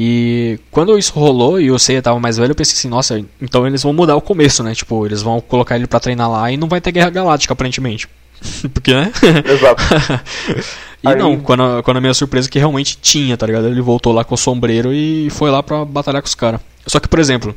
E 0.03 0.59
quando 0.71 0.97
isso 0.99 1.13
rolou 1.13 1.61
e 1.61 1.71
o 1.71 1.79
Seiya 1.79 2.01
tava 2.01 2.19
mais 2.19 2.39
velho, 2.39 2.53
eu 2.53 2.55
pensei 2.55 2.73
assim, 2.73 2.89
nossa, 2.89 3.23
então 3.39 3.67
eles 3.67 3.83
vão 3.83 3.93
mudar 3.93 4.17
o 4.17 4.21
começo, 4.23 4.63
né? 4.63 4.75
Tipo, 4.75 5.05
eles 5.05 5.21
vão 5.21 5.43
colocar 5.43 5.77
ele 5.77 5.87
pra 5.87 6.01
treinar 6.01 6.31
lá 6.31 6.51
e 6.51 6.57
não 6.57 6.69
vai 6.69 6.81
ter 6.81 6.91
Guerra 6.91 7.11
Galáctica, 7.11 7.53
aparentemente. 7.53 8.09
Porque, 8.73 8.95
né? 8.95 9.13
exato. 9.45 9.83
E 11.03 11.09
Aí- 11.09 11.17
não, 11.17 11.39
quando 11.41 11.63
a, 11.63 11.83
quando 11.83 11.97
a 11.97 12.01
minha 12.01 12.13
surpresa 12.13 12.47
é 12.49 12.51
que 12.51 12.59
realmente 12.59 12.97
tinha, 13.01 13.35
tá 13.37 13.47
ligado? 13.47 13.67
Ele 13.67 13.81
voltou 13.81 14.13
lá 14.13 14.23
com 14.23 14.35
o 14.35 14.39
sombreiro 14.39 14.93
e 14.93 15.29
foi 15.31 15.51
lá 15.51 15.63
pra 15.63 15.83
batalhar 15.85 16.21
com 16.23 16.29
os 16.29 16.35
caras. 16.35 16.61
Só 16.87 17.01
que, 17.01 17.09
por 17.09 17.19
exemplo, 17.19 17.55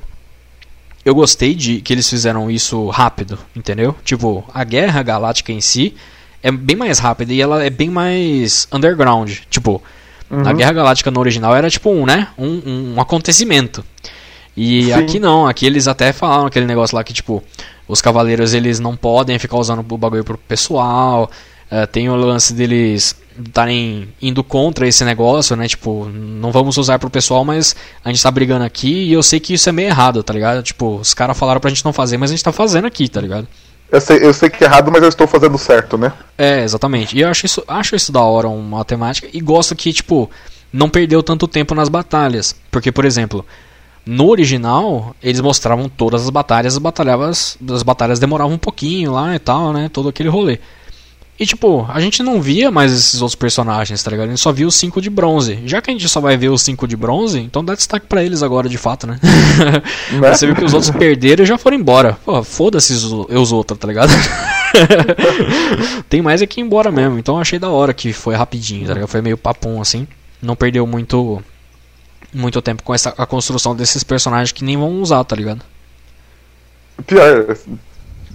eu 1.04 1.14
gostei 1.14 1.54
de 1.54 1.82
que 1.82 1.92
eles 1.94 2.10
fizeram 2.10 2.50
isso 2.50 2.88
rápido, 2.88 3.38
entendeu? 3.54 3.96
Tipo, 4.06 4.46
a 4.54 4.64
guerra 4.64 5.04
galáctica 5.04 5.52
em 5.52 5.60
si 5.60 5.94
é 6.42 6.52
bem 6.52 6.76
mais 6.78 7.00
rápida 7.00 7.34
e 7.34 7.42
ela 7.42 7.62
é 7.66 7.70
bem 7.70 7.90
mais 7.90 8.66
underground. 8.72 9.32
Tipo, 9.50 9.82
a 10.34 10.50
Uhum. 10.50 10.56
Guerra 10.58 10.74
Galáctica 10.74 11.12
no 11.12 11.20
original 11.20 11.56
era 11.56 11.70
tipo 11.70 11.90
um, 11.92 12.06
né? 12.06 12.28
Um, 12.38 12.94
um 12.96 13.02
acontecimento. 13.02 13.84
E 14.56 14.84
Sim. 14.86 14.94
aqui 14.94 15.20
não, 15.20 15.48
aqui 15.48 15.66
eles 15.66 15.88
até 15.88 16.14
falaram 16.14 16.46
aquele 16.46 16.66
negócio 16.66 16.96
lá 16.96 17.04
que, 17.04 17.14
tipo, 17.14 17.44
os 17.88 18.02
cavaleiros 18.02 18.54
eles 18.54 18.80
não 18.80 18.96
podem 18.96 19.38
ficar 19.40 19.58
usando 19.58 19.80
o 19.80 19.98
bagulho 19.98 20.24
pro 20.24 20.38
pessoal. 20.38 21.30
eh, 21.72 21.86
tem 21.88 22.08
o 22.10 22.16
lance 22.16 22.54
deles 22.54 23.16
estarem 23.46 24.08
indo 24.22 24.44
contra 24.44 24.88
esse 24.88 25.04
negócio, 25.04 25.56
né? 25.56 25.68
Tipo, 25.68 26.06
não 26.06 26.52
vamos 26.52 26.78
usar 26.78 27.00
pro 27.00 27.10
pessoal, 27.10 27.44
mas 27.44 27.76
a 28.06 28.10
gente 28.10 28.22
tá 28.22 28.30
brigando 28.30 28.64
aqui 28.64 29.06
e 29.06 29.14
eu 29.14 29.24
sei 29.24 29.40
que 29.40 29.56
isso 29.56 29.68
é 29.70 29.72
meio 29.72 29.88
errado, 29.88 30.22
tá 30.22 30.32
ligado? 30.34 30.62
Tipo, 30.62 30.98
os 30.98 31.16
caras 31.16 31.36
falaram 31.38 31.60
pra 31.60 31.72
gente 31.72 31.84
não 31.84 31.92
fazer, 31.92 32.18
mas 32.18 32.30
a 32.30 32.34
gente 32.36 32.44
tá 32.44 32.52
fazendo 32.52 32.86
aqui, 32.86 33.10
tá 33.10 33.20
ligado? 33.20 33.48
Eu 33.94 34.02
sei, 34.02 34.26
eu 34.26 34.34
sei 34.34 34.50
que 34.50 34.64
é 34.64 34.68
errado, 34.68 34.92
mas 34.92 35.04
eu 35.04 35.10
estou 35.10 35.28
fazendo 35.28 35.56
certo, 35.56 36.00
né? 36.00 36.12
É, 36.36 36.64
exatamente. 36.64 37.16
E 37.16 37.22
eu 37.22 37.30
acho 37.30 37.46
isso, 37.46 37.64
acho 37.68 37.96
isso 37.96 38.12
da 38.12 38.22
hora 38.22 38.50
uma 38.50 38.84
temática 38.84 39.30
e 39.32 39.40
gosto 39.40 39.76
que, 39.76 39.94
tipo, 39.94 40.32
não 40.74 40.90
perdeu 40.90 41.22
tanto 41.22 41.48
tempo 41.48 41.76
nas 41.76 41.90
batalhas. 41.90 42.56
Porque, 42.72 42.92
por 42.92 43.06
exemplo, 43.06 43.46
no 44.04 44.30
original, 44.30 45.16
eles 45.22 45.40
mostravam 45.42 45.88
todas 45.88 46.24
as 46.24 46.32
batalhas, 46.32 46.74
as 46.74 46.80
batalhas, 46.80 47.56
as 47.72 47.84
batalhas 47.84 48.18
demoravam 48.18 48.56
um 48.56 48.58
pouquinho 48.58 49.12
lá 49.12 49.36
e 49.36 49.40
tal, 49.40 49.72
né? 49.72 49.88
Todo 49.94 50.10
aquele 50.10 50.28
rolê. 50.28 50.58
E 51.40 51.46
tipo, 51.48 51.86
a 51.90 52.00
gente 52.00 52.22
não 52.22 52.40
via 52.40 52.70
mais 52.70 52.94
esses 52.94 53.22
outros 53.22 53.36
personagens, 53.36 54.04
tá 54.04 54.12
ligado? 54.12 54.28
A 54.28 54.30
gente 54.30 54.40
só 54.40 54.52
via 54.52 54.68
os 54.68 54.76
5 54.76 55.02
de 55.02 55.10
bronze. 55.10 55.60
Já 55.66 55.82
que 55.82 55.90
a 55.90 55.94
gente 55.94 56.08
só 56.08 56.22
vai 56.22 56.38
ver 56.38 56.50
os 56.50 56.62
5 56.62 56.88
de 56.88 56.96
bronze, 56.96 57.40
então 57.40 57.66
dá 57.66 57.74
destaque 57.74 58.06
pra 58.06 58.24
eles 58.24 58.44
agora 58.44 58.70
de 58.70 58.78
fato, 58.78 59.08
né? 59.08 59.20
Né? 60.14 60.34
Você 60.34 60.46
viu 60.46 60.56
que 60.56 60.64
os 60.64 60.74
outros 60.74 60.92
perderam 60.92 61.44
e 61.44 61.48
já 61.48 61.58
foram 61.58 61.78
embora. 61.78 62.18
Pô, 62.24 62.44
foda-se 62.44 62.94
os, 62.94 63.04
os 63.04 63.52
outros, 63.52 63.80
tá 63.80 63.88
ligado? 63.88 64.12
Tem 66.08 66.22
mais 66.22 66.42
é 66.42 66.46
que 66.46 66.62
ir 66.62 66.64
embora 66.64 66.92
mesmo. 66.92 67.18
Então 67.18 67.40
achei 67.40 67.58
da 67.58 67.70
hora 67.70 67.94
que 67.94 68.14
foi 68.14 68.36
rapidinho, 68.36 68.88
tá 68.88 68.94
ligado? 68.94 69.10
Foi 69.10 69.22
meio 69.22 69.38
papum 69.38 69.82
assim. 69.82 70.08
Não 70.42 70.56
perdeu 70.56 70.86
muito 70.86 71.42
muito 72.34 72.62
tempo 72.62 72.84
com 72.84 72.94
essa 72.94 73.14
a 73.18 73.26
construção 73.26 73.76
desses 73.76 74.04
personagens 74.04 74.52
que 74.52 74.64
nem 74.64 74.78
vão 74.78 75.02
usar, 75.02 75.24
tá 75.24 75.36
ligado? 75.36 75.64
Pior, 77.06 77.58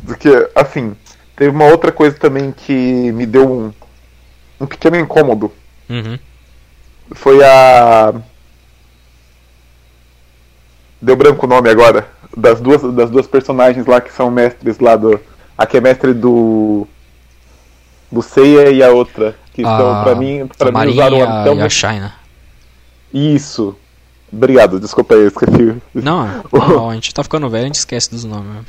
do 0.02 0.16
que, 0.16 0.28
assim, 0.54 0.94
teve 1.38 1.50
uma 1.50 1.66
outra 1.66 1.92
coisa 1.92 2.16
também 2.18 2.50
que 2.50 2.72
me 3.12 3.24
deu 3.24 3.48
um, 3.48 3.72
um 4.60 4.66
pequeno 4.66 4.96
incômodo. 4.96 5.52
Uhum. 5.88 6.18
Foi 7.12 7.42
a. 7.44 8.12
Deu 11.00 11.14
branco 11.14 11.46
o 11.46 11.48
nome 11.48 11.70
agora. 11.70 12.08
Das 12.36 12.60
duas, 12.60 12.82
das 12.92 13.08
duas 13.08 13.26
personagens 13.28 13.86
lá 13.86 14.00
que 14.00 14.12
são 14.12 14.30
mestres 14.30 14.80
lá 14.80 14.96
do. 14.96 15.18
A 15.56 15.64
que 15.64 15.76
é 15.76 15.80
mestre 15.80 16.12
do. 16.12 16.86
Do 18.10 18.20
Seiya 18.20 18.70
e 18.70 18.82
a 18.82 18.90
outra. 18.90 19.36
Que 19.52 19.62
são, 19.62 20.02
pra 20.02 20.14
mim, 20.16 20.48
pra 20.58 20.68
a 20.68 20.84
mim 20.84 20.90
usaram 20.90 21.18
e 21.18 21.22
a, 21.22 21.40
até 21.42 21.54
e 21.54 21.60
a. 21.60 21.68
China. 21.68 22.14
Isso. 23.14 23.76
Obrigado, 24.32 24.78
desculpa 24.78 25.14
aí, 25.14 25.22
eu 25.22 25.28
esqueci. 25.28 25.76
Não, 25.94 26.42
não, 26.52 26.90
a 26.90 26.94
gente 26.94 27.14
tá 27.14 27.22
ficando 27.22 27.48
velho, 27.48 27.64
a 27.64 27.66
gente 27.66 27.76
esquece 27.76 28.10
dos 28.10 28.24
nomes 28.24 28.64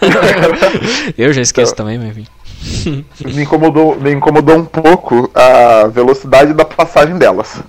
eu 1.18 1.32
já 1.32 1.42
esqueço 1.42 1.74
também, 1.74 1.98
mas 1.98 2.16
enfim. 2.16 2.26
me, 3.24 3.42
incomodou, 3.42 3.98
me 4.00 4.12
incomodou 4.12 4.56
um 4.56 4.64
pouco 4.64 5.30
a 5.34 5.86
velocidade 5.88 6.52
da 6.52 6.64
passagem 6.64 7.16
delas. 7.16 7.60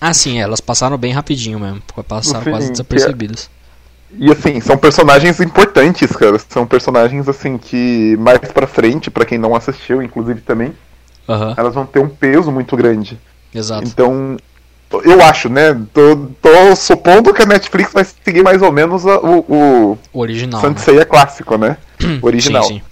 Ah, 0.00 0.14
sim, 0.14 0.38
elas 0.40 0.60
passaram 0.60 0.96
bem 0.96 1.12
rapidinho 1.12 1.58
mesmo. 1.58 1.82
Passaram 2.06 2.44
Sim, 2.44 2.50
quase 2.50 2.68
é- 2.68 2.70
desapercebidas. 2.70 3.50
E 4.16 4.30
assim, 4.30 4.58
são 4.60 4.78
personagens 4.78 5.38
importantes, 5.40 6.14
cara. 6.16 6.38
São 6.48 6.66
personagens 6.66 7.28
assim 7.28 7.58
que 7.58 8.16
mais 8.18 8.38
pra 8.38 8.66
frente, 8.66 9.10
pra 9.10 9.24
quem 9.24 9.36
não 9.36 9.54
assistiu, 9.54 10.02
inclusive 10.02 10.40
também, 10.40 10.72
elas 11.56 11.74
vão 11.74 11.84
ter 11.84 11.98
um 11.98 12.08
peso 12.08 12.50
muito 12.50 12.74
grande. 12.76 13.18
exato. 13.54 13.86
Então, 13.86 14.38
eu 15.04 15.22
acho, 15.22 15.48
né? 15.48 15.78
Tô, 15.92 16.16
tô 16.40 16.74
supondo 16.76 17.32
que 17.34 17.42
a 17.42 17.46
Netflix 17.46 17.92
vai 17.92 18.04
seguir 18.04 18.42
mais 18.42 18.62
ou 18.62 18.72
menos 18.72 19.06
a- 19.06 19.18
o, 19.20 19.38
o 19.48 19.98
O 20.12 20.20
original. 20.20 20.60
Saint 20.60 20.76
né? 20.76 20.82
Seiya 20.82 21.04
clássico, 21.04 21.56
né? 21.58 21.76
Original. 22.22 22.62
Sim, 22.64 22.74
sim. 22.78 22.82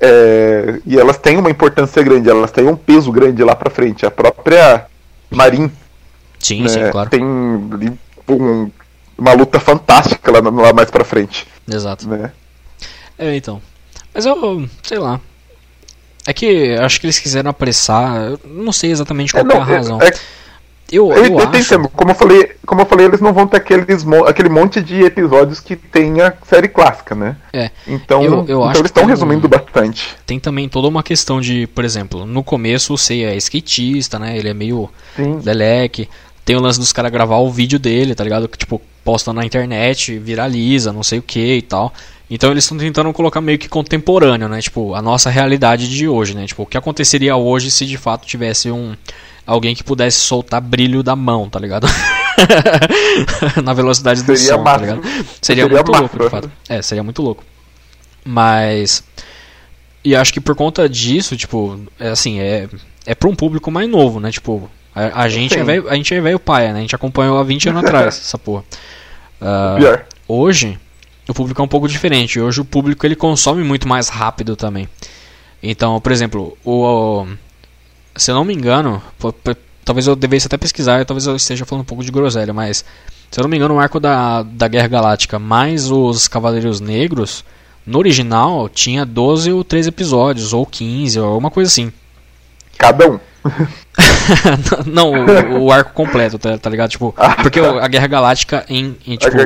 É, 0.00 0.80
e 0.84 0.98
elas 0.98 1.16
têm 1.16 1.36
uma 1.38 1.50
importância 1.50 2.02
grande, 2.02 2.28
elas 2.28 2.50
têm 2.50 2.66
um 2.66 2.76
peso 2.76 3.10
grande 3.12 3.42
lá 3.44 3.54
pra 3.54 3.70
frente. 3.70 4.04
A 4.04 4.10
própria 4.10 4.86
Marin 5.30 5.70
Sim, 6.40 6.62
né, 6.62 6.68
sim, 6.68 6.90
claro. 6.90 7.08
tem 7.08 7.22
um- 7.24 8.70
uma 9.16 9.32
luta 9.32 9.60
fantástica 9.60 10.32
lá, 10.32 10.40
lá 10.40 10.72
mais 10.72 10.90
pra 10.90 11.04
frente, 11.04 11.46
Exato. 11.68 12.08
né? 12.08 12.32
É, 13.16 13.36
então. 13.36 13.62
Mas 14.12 14.26
eu, 14.26 14.68
sei 14.82 14.98
lá. 14.98 15.20
É 16.26 16.32
que 16.32 16.74
acho 16.76 17.00
que 17.00 17.06
eles 17.06 17.18
quiseram 17.18 17.50
apressar. 17.50 18.32
Não 18.44 18.72
sei 18.72 18.90
exatamente 18.90 19.32
qual 19.32 19.44
É, 19.44 19.48
que 19.48 19.52
é 19.52 19.56
não, 19.56 19.62
a 19.62 19.64
razão. 19.66 20.02
é- 20.02 20.08
é- 20.08 20.14
eu, 20.92 21.10
eu, 21.12 21.24
eu 21.24 21.38
acho. 21.38 21.88
Como 21.88 22.10
eu 22.10 22.14
falei, 22.14 22.52
como 22.66 22.80
eu 22.82 22.86
falei, 22.86 23.06
eles 23.06 23.20
não 23.20 23.32
vão 23.32 23.46
ter 23.46 23.56
aqueles, 23.56 24.04
aquele 24.26 24.48
monte 24.48 24.80
de 24.82 25.02
episódios 25.02 25.58
que 25.58 25.74
tem 25.74 26.20
a 26.20 26.32
série 26.46 26.68
clássica, 26.68 27.14
né? 27.14 27.36
É. 27.52 27.70
Então, 27.86 28.22
Eu- 28.22 28.32
eu 28.34 28.42
então 28.42 28.64
acho 28.64 28.80
eles 28.80 28.90
estão 28.90 29.04
resumindo 29.06 29.46
um- 29.46 29.50
bastante. 29.50 30.14
Tem 30.26 30.38
também 30.38 30.68
toda 30.68 30.86
uma 30.88 31.02
questão 31.02 31.40
de, 31.40 31.66
por 31.68 31.84
exemplo, 31.84 32.24
no 32.26 32.44
começo 32.44 32.92
o 32.94 32.98
Seiya 32.98 33.32
é 33.32 33.36
skatista, 33.36 34.18
né? 34.18 34.36
Ele 34.36 34.48
é 34.48 34.54
meio 34.54 34.88
Sim. 35.16 35.40
Leleque. 35.44 36.08
Tem 36.44 36.56
o 36.56 36.60
lance 36.60 36.78
dos 36.78 36.92
caras 36.92 37.10
gravar 37.10 37.36
o 37.38 37.50
vídeo 37.50 37.78
dele, 37.78 38.14
tá 38.14 38.24
ligado? 38.24 38.48
Que 38.48 38.58
tipo, 38.58 38.80
posta 39.04 39.32
na 39.32 39.44
internet, 39.44 40.18
viraliza, 40.18 40.92
não 40.92 41.02
sei 41.02 41.18
o 41.20 41.22
que 41.22 41.56
e 41.56 41.62
tal. 41.62 41.92
Então 42.28 42.50
eles 42.50 42.64
estão 42.64 42.78
tentando 42.78 43.12
colocar 43.12 43.40
meio 43.40 43.58
que 43.58 43.68
contemporâneo, 43.68 44.48
né? 44.48 44.60
Tipo, 44.60 44.94
a 44.94 45.02
nossa 45.02 45.28
realidade 45.30 45.88
de 45.88 46.08
hoje, 46.08 46.34
né? 46.34 46.46
Tipo, 46.46 46.62
o 46.62 46.66
que 46.66 46.76
aconteceria 46.78 47.36
hoje 47.36 47.70
se 47.70 47.84
de 47.86 47.96
fato 47.96 48.26
tivesse 48.26 48.70
um 48.70 48.94
alguém 49.46 49.74
que 49.74 49.82
pudesse 49.84 50.18
soltar 50.18 50.60
brilho 50.60 51.02
da 51.02 51.16
mão, 51.16 51.48
tá 51.48 51.58
ligado? 51.58 51.86
na 53.62 53.72
velocidade 53.72 54.22
do 54.22 54.36
Seria 54.36 54.54
som, 54.54 54.62
massa. 54.62 54.78
tá 54.78 54.80
ligado? 54.86 55.02
Seria, 55.02 55.64
Seria 55.64 55.68
muito 55.68 55.90
massa. 55.92 56.00
louco, 56.02 56.18
de 56.18 56.30
fato. 56.30 56.52
É, 56.68 56.82
seria 56.82 57.02
muito 57.02 57.22
louco. 57.22 57.44
Mas 58.24 59.04
e 60.04 60.16
acho 60.16 60.32
que 60.32 60.40
por 60.40 60.54
conta 60.54 60.88
disso, 60.88 61.36
tipo, 61.36 61.78
é 61.98 62.08
assim, 62.08 62.40
é 62.40 62.68
é 63.04 63.14
para 63.14 63.28
um 63.28 63.34
público 63.34 63.70
mais 63.70 63.88
novo, 63.88 64.20
né? 64.20 64.30
Tipo, 64.30 64.70
a, 64.94 65.22
a 65.22 65.28
gente 65.28 65.58
é 65.58 65.64
velho, 65.64 65.88
a 65.88 65.94
gente 65.94 66.14
é 66.14 66.20
velho 66.20 66.38
paia, 66.38 66.72
né? 66.72 66.78
A 66.78 66.82
gente 66.82 66.94
acompanhou 66.94 67.38
há 67.38 67.42
20 67.42 67.68
anos 67.68 67.82
atrás 67.84 68.16
essa 68.18 68.38
porra. 68.38 68.64
Pior. 69.76 70.04
hoje 70.28 70.78
o 71.28 71.34
público 71.34 71.60
é 71.60 71.64
um 71.64 71.68
pouco 71.68 71.88
diferente. 71.88 72.38
Hoje 72.40 72.60
o 72.60 72.64
público 72.64 73.04
ele 73.06 73.16
consome 73.16 73.62
muito 73.64 73.88
mais 73.88 74.08
rápido 74.08 74.54
também. 74.56 74.88
Então, 75.62 76.00
por 76.00 76.12
exemplo, 76.12 76.56
o 76.64 77.26
se 78.16 78.30
eu 78.30 78.34
não 78.34 78.44
me 78.44 78.54
engano, 78.54 79.02
talvez 79.84 80.06
eu 80.06 80.14
devesse 80.16 80.46
até 80.46 80.56
pesquisar, 80.56 81.04
talvez 81.04 81.26
eu 81.26 81.36
esteja 81.36 81.64
falando 81.64 81.82
um 81.82 81.86
pouco 81.86 82.04
de 82.04 82.10
groselha, 82.10 82.52
mas 82.52 82.84
se 83.30 83.40
eu 83.40 83.42
não 83.42 83.48
me 83.50 83.56
engano, 83.56 83.74
o 83.74 83.80
arco 83.80 83.98
da, 83.98 84.42
da 84.42 84.68
Guerra 84.68 84.88
Galáctica 84.88 85.38
mais 85.38 85.90
os 85.90 86.28
Cavaleiros 86.28 86.80
Negros, 86.80 87.44
no 87.86 87.98
original 87.98 88.68
tinha 88.68 89.04
12 89.04 89.52
ou 89.52 89.64
13 89.64 89.88
episódios, 89.88 90.52
ou 90.52 90.64
15, 90.66 91.18
ou 91.18 91.26
alguma 91.28 91.50
coisa 91.50 91.68
assim. 91.70 91.92
Cada 92.78 93.10
um. 93.10 93.18
não, 94.86 95.12
o, 95.12 95.64
o 95.64 95.72
arco 95.72 95.92
completo, 95.92 96.38
tá, 96.38 96.56
tá 96.58 96.70
ligado? 96.70 96.90
Tipo, 96.90 97.14
porque 97.42 97.60
o- 97.60 97.78
a 97.78 97.88
Guerra 97.88 98.06
Galáctica 98.06 98.64
em, 98.68 98.96
em, 99.06 99.16
tipo, 99.16 99.36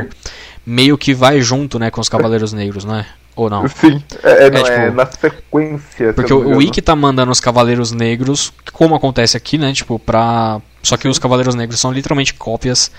meio 0.67 0.99
que 0.99 1.15
vai 1.15 1.41
junto, 1.41 1.79
né, 1.79 1.91
com 1.91 2.01
os 2.01 2.09
Cavaleiros 2.09 2.53
Negros, 2.53 2.85
não 2.85 2.97
é? 2.97 3.07
Ou 3.37 3.51
não? 3.51 3.69
Sim. 3.69 4.03
É, 4.23 4.47
é, 4.47 4.51
não, 4.51 4.67
é 4.67 4.85
tipo, 4.87 4.97
na 4.97 5.07
sequência. 5.07 6.09
se 6.09 6.13
Porque 6.15 6.33
o. 6.33 6.61
Ikki 6.63 6.81
tá 6.81 6.97
mandando 6.97 7.31
os 7.31 7.39
Cavaleiros 7.39 7.93
Negros, 7.93 8.51
como 8.73 8.95
acontece 8.95 9.37
aqui, 9.37 9.59
né? 9.59 9.73
Tipo, 9.75 9.99
pra. 9.99 10.59
Só 10.83 10.97
que 10.97 11.07
os 11.07 11.19
Cavaleiros 11.19 11.55
Negros 11.55 11.79
são 11.79 11.93
literalmente 11.93 12.33
cópias 12.33 12.91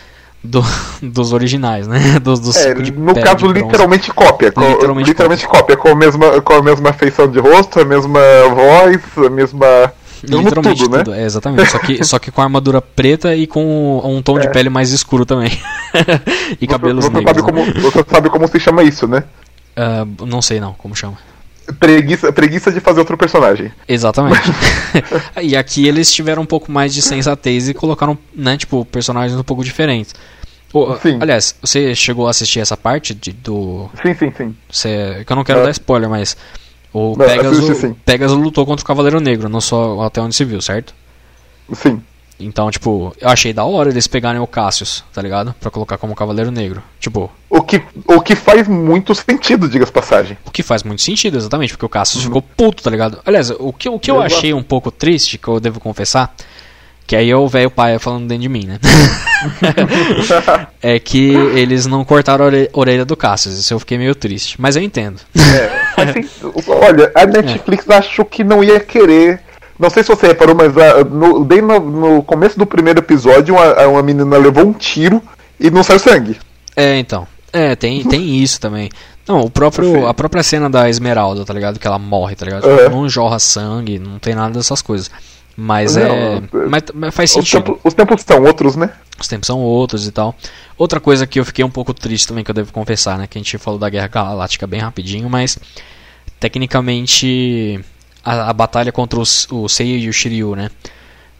do- 0.44 0.64
dos 1.02 1.34
originais, 1.34 1.88
né? 1.88 2.20
Dos, 2.22 2.40
dos 2.40 2.56
É, 2.56 2.74
de 2.76 2.92
no 2.92 3.16
caso, 3.16 3.48
de 3.52 3.54
literalmente 3.62 4.14
cópia. 4.14 4.50
Literalmente 4.56 5.10
Literalmente, 5.10 5.48
cópia. 5.48 5.76
Com 5.76 5.88
a, 5.90 5.96
mesma, 5.96 6.40
com 6.42 6.54
a 6.54 6.62
mesma 6.62 6.94
feição 6.94 7.28
de 7.28 7.40
rosto, 7.40 7.80
a 7.80 7.86
mesma 7.86 8.20
voz, 8.54 9.02
a 9.26 9.30
mesma. 9.32 9.92
Literalmente 10.24 10.84
tudo, 10.84 10.98
tudo, 10.98 11.12
né? 11.12 11.22
é, 11.24 11.26
exatamente. 11.26 11.72
Só 11.72 11.80
que, 11.80 12.04
só 12.06 12.20
que 12.20 12.30
com 12.32 12.42
armadura 12.44 12.80
preta 12.82 13.36
e 13.36 13.48
com 13.48 14.02
um 14.06 14.22
tom 14.22 14.38
de 14.40 14.46
É. 14.48 14.50
pele 14.52 14.70
mais 14.70 14.92
escuro 14.92 15.26
também. 15.26 15.52
e 16.62 16.68
cabelos 16.68 17.06
você, 17.06 17.12
você 17.12 17.18
negros. 17.24 17.44
sabe 17.44 17.56
né? 17.60 17.72
como, 17.74 17.82
você 17.82 18.06
sabe 18.08 18.30
como 18.30 18.48
se 18.48 18.60
chama 18.60 18.84
isso, 18.84 19.08
né? 19.08 19.24
Ah, 19.78 20.06
não 20.26 20.42
sei 20.42 20.60
não, 20.60 20.74
como 20.74 20.96
chama. 20.96 21.18
Preguiça, 21.80 22.32
preguiça 22.34 22.72
de 22.72 22.80
fazer 22.80 23.00
outro 23.00 23.18
personagem. 23.18 23.72
Exatamente. 23.88 24.42
e 25.42 25.56
aqui 25.56 25.86
eles 25.88 26.12
tiveram 26.12 26.42
um 26.42 26.46
pouco 26.46 26.72
mais 26.72 26.94
de 26.94 27.02
sensatez 27.02 27.70
e 27.70 27.74
colocaram, 27.74 28.18
né, 28.34 28.58
tipo, 28.58 28.84
personagens 28.86 29.38
um 29.40 29.44
pouco 29.44 29.64
diferentes. 29.64 30.16
Sim. 31.02 31.18
aliás, 31.22 31.56
você 31.62 31.96
chegou 31.96 32.28
a 32.28 32.32
assistir 32.32 32.60
essa 32.60 32.76
parte 32.78 33.14
de- 33.14 33.32
do. 33.34 33.90
Sim, 34.02 34.14
sim, 34.14 34.34
sim. 34.36 34.56
Você, 34.70 35.24
que 35.26 35.32
eu 35.32 35.36
não 35.36 35.44
quero 35.44 35.60
Ah. 35.62 35.64
dar 35.64 35.72
spoiler, 35.72 36.10
mas. 36.10 36.36
O 36.94 37.16
Não, 37.18 37.26
Pegasus, 37.26 37.70
assisti. 37.70 37.96
Pegasus 38.06 38.38
lutou 38.38 38.66
contra 38.66 38.84
o 38.84 38.88
Cavaleiro 38.88 39.20
Negro, 39.20 39.50
não 39.50 39.62
só 39.62 40.02
até 40.02 40.22
onde 40.22 40.36
se 40.36 40.44
viu, 40.46 40.62
certo? 40.62 40.94
Sim. 41.74 42.02
Então, 42.40 42.70
tipo, 42.70 43.16
eu 43.20 43.30
achei 43.30 43.52
da 43.52 43.64
hora 43.66 43.90
eles 43.90 44.06
pegarem 44.06 44.40
o 44.40 44.46
Cassius, 44.46 45.04
tá 45.12 45.22
ligado? 45.22 45.56
Pra 45.60 45.72
colocar 45.72 45.98
como 45.98 46.14
Cavaleiro 46.16 46.52
Negro. 46.52 46.84
Tipo, 47.00 47.32
O 47.50 47.64
que, 47.64 47.82
o 48.06 48.22
que 48.22 48.36
faz 48.36 48.68
muito 48.68 49.16
sentido, 49.16 49.68
diga-se 49.68 49.92
passagem. 49.92 50.38
o 50.46 50.52
que 50.52 50.62
faz 50.62 50.84
muito 50.84 51.02
sentido, 51.02 51.36
exatamente, 51.38 51.74
porque 51.74 51.86
o 51.86 51.90
Cassius 51.90 52.24
ficou 52.26 52.42
puto, 52.44 52.84
tá 52.84 52.92
ligado? 52.92 53.20
Aliás, 53.26 53.50
o 53.50 53.74
que, 53.74 53.90
o 53.90 53.98
que 54.00 54.12
eu 54.12 54.18
Exato. 54.24 54.36
achei 54.36 54.54
um 54.54 54.62
pouco 54.62 54.92
triste, 54.92 55.40
que 55.40 55.48
eu 55.48 55.60
devo 55.60 55.80
confessar, 55.80 56.32
que 57.08 57.16
aí 57.16 57.30
é 57.32 57.36
o 57.36 57.48
velho 57.48 57.72
pai 57.72 57.98
falando 57.98 58.28
dentro 58.28 58.44
de 58.44 58.50
mim, 58.50 58.66
né? 58.68 58.80
é 60.82 61.00
que 61.00 61.34
eles 61.56 61.86
não 61.86 62.04
cortaram 62.06 62.46
a 62.46 62.48
ore- 62.48 62.70
orelha 62.74 63.06
do 63.06 63.16
Cassius, 63.16 63.58
isso 63.58 63.74
eu 63.74 63.80
fiquei 63.80 63.98
meio 63.98 64.14
triste. 64.14 64.60
Mas 64.62 64.76
eu 64.76 64.82
entendo. 64.84 65.20
É, 65.36 66.14
sentido. 66.14 66.54
Olha, 66.68 67.12
a 67.16 67.26
Netflix 67.26 67.90
achou 67.90 68.26
que 68.26 68.44
não 68.44 68.64
ia 68.64 68.80
querer. 68.80 69.42
Não 69.80 69.90
sei 69.90 70.04
se 70.04 70.10
você 70.10 70.28
reparou, 70.28 70.56
mas 70.56 70.76
ah, 70.78 71.04
no, 71.04 71.44
bem 71.44 71.62
no, 71.62 71.80
no 71.80 72.24
começo 72.24 72.58
do 72.58 72.66
primeiro 72.66 73.00
episódio, 73.00 73.56
uma, 73.56 73.88
uma 73.88 74.04
menina 74.04 74.38
levou 74.38 74.66
um 74.66 74.74
tiro 74.74 75.22
e 75.60 75.70
não 75.70 75.84
saiu 75.84 76.00
sangue. 76.00 76.38
É, 76.76 76.98
então. 76.98 77.28
É, 77.54 77.76
tem, 77.76 78.04
tem 78.04 78.42
isso 78.42 78.60
também. 78.60 78.90
Não, 79.28 79.42
o 79.42 79.50
próprio, 79.50 80.08
a 80.08 80.14
própria 80.14 80.42
cena 80.44 80.70
da 80.70 80.90
Esmeralda, 80.90 81.44
tá 81.46 81.54
ligado? 81.54 81.80
Que 81.80 81.88
ela 81.88 82.00
morre, 82.00 82.36
tá 82.36 82.46
ligado? 82.46 82.70
É. 82.70 82.90
Não 82.90 83.08
jorra 83.10 83.40
sangue, 83.40 84.00
não 84.00 84.20
tem 84.20 84.34
nada 84.36 84.54
dessas 84.54 84.82
coisas. 84.82 85.10
Mas 85.60 85.96
Não, 85.96 86.04
é. 86.04 86.36
é- 86.38 86.42
Mas, 86.70 86.84
mas 86.94 87.16
faz 87.16 87.32
sentido. 87.32 87.64
tempo- 87.64 87.80
os 87.84 87.94
tempos 87.94 88.24
são 88.26 88.44
outros, 88.44 88.76
né? 88.76 88.92
Os 89.20 89.28
tempos 89.28 89.48
são 89.48 89.60
outros 89.60 90.06
e 90.08 90.12
tal. 90.12 90.36
Outra 90.78 91.00
coisa 91.00 91.26
que 91.26 91.40
eu 91.40 91.46
fiquei 91.46 91.66
um 91.66 91.70
pouco 91.70 91.94
triste 91.96 92.28
também, 92.28 92.44
que 92.44 92.52
eu 92.52 92.56
devo 92.56 92.72
confessar, 92.72 93.18
né? 93.18 93.26
Que 93.28 93.38
a 93.38 93.42
gente 93.42 93.58
falou 93.58 93.80
da 93.80 93.90
Guerra 93.90 94.08
Galáctica 94.08 94.68
bem 94.68 94.80
rapidinho, 94.80 95.28
mas 95.30 95.58
tecnicamente 96.40 97.80
a, 98.28 98.50
a 98.50 98.54
batalha 98.54 98.92
contra 98.92 99.20
os, 99.20 99.48
o 99.52 99.68
Seiya 99.70 99.98
e 99.98 100.10
o 100.10 100.14
Shiryu, 100.14 100.56
né? 100.56 100.70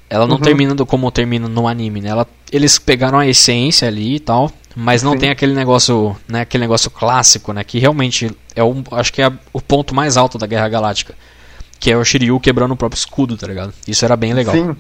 Ela 0.10 0.26
não 0.26 0.36
Uhum. 0.38 0.42
termina 0.42 0.74
do, 0.74 0.86
como 0.86 1.12
termina 1.12 1.48
no 1.50 1.68
anime, 1.68 2.00
né? 2.02 2.10
Ela, 2.10 2.26
eles 2.52 2.80
pegaram 2.80 3.20
a 3.20 3.28
essência 3.28 3.88
ali 3.90 4.16
e 4.16 4.20
tal, 4.20 4.50
mas 4.76 5.04
não 5.04 5.12
Sim. 5.14 5.18
tem 5.20 5.30
aquele 5.30 5.54
negócio, 5.54 6.16
né? 6.28 6.42
Aquele 6.42 6.62
negócio 6.64 6.90
clássico, 6.90 7.52
né? 7.52 7.64
Que 7.64 7.78
realmente 7.78 8.32
é 8.56 8.64
o, 8.64 8.84
acho 8.92 9.12
que 9.12 9.22
é 9.22 9.30
o 9.52 9.62
ponto 9.62 9.94
mais 9.94 10.16
alto 10.16 10.38
da 10.38 10.48
Guerra 10.48 10.70
Galáctica, 10.70 11.14
que 11.80 11.92
é 11.92 11.98
o 11.98 12.06
Shiryu 12.06 12.40
quebrando 12.40 12.72
o 12.72 12.78
próprio 12.78 12.98
escudo, 12.98 13.36
tá 13.36 13.46
ligado? 13.48 13.74
Isso 13.86 14.06
era 14.06 14.16
bem 14.16 14.34
legal. 14.34 14.56
Sim. 14.56 14.76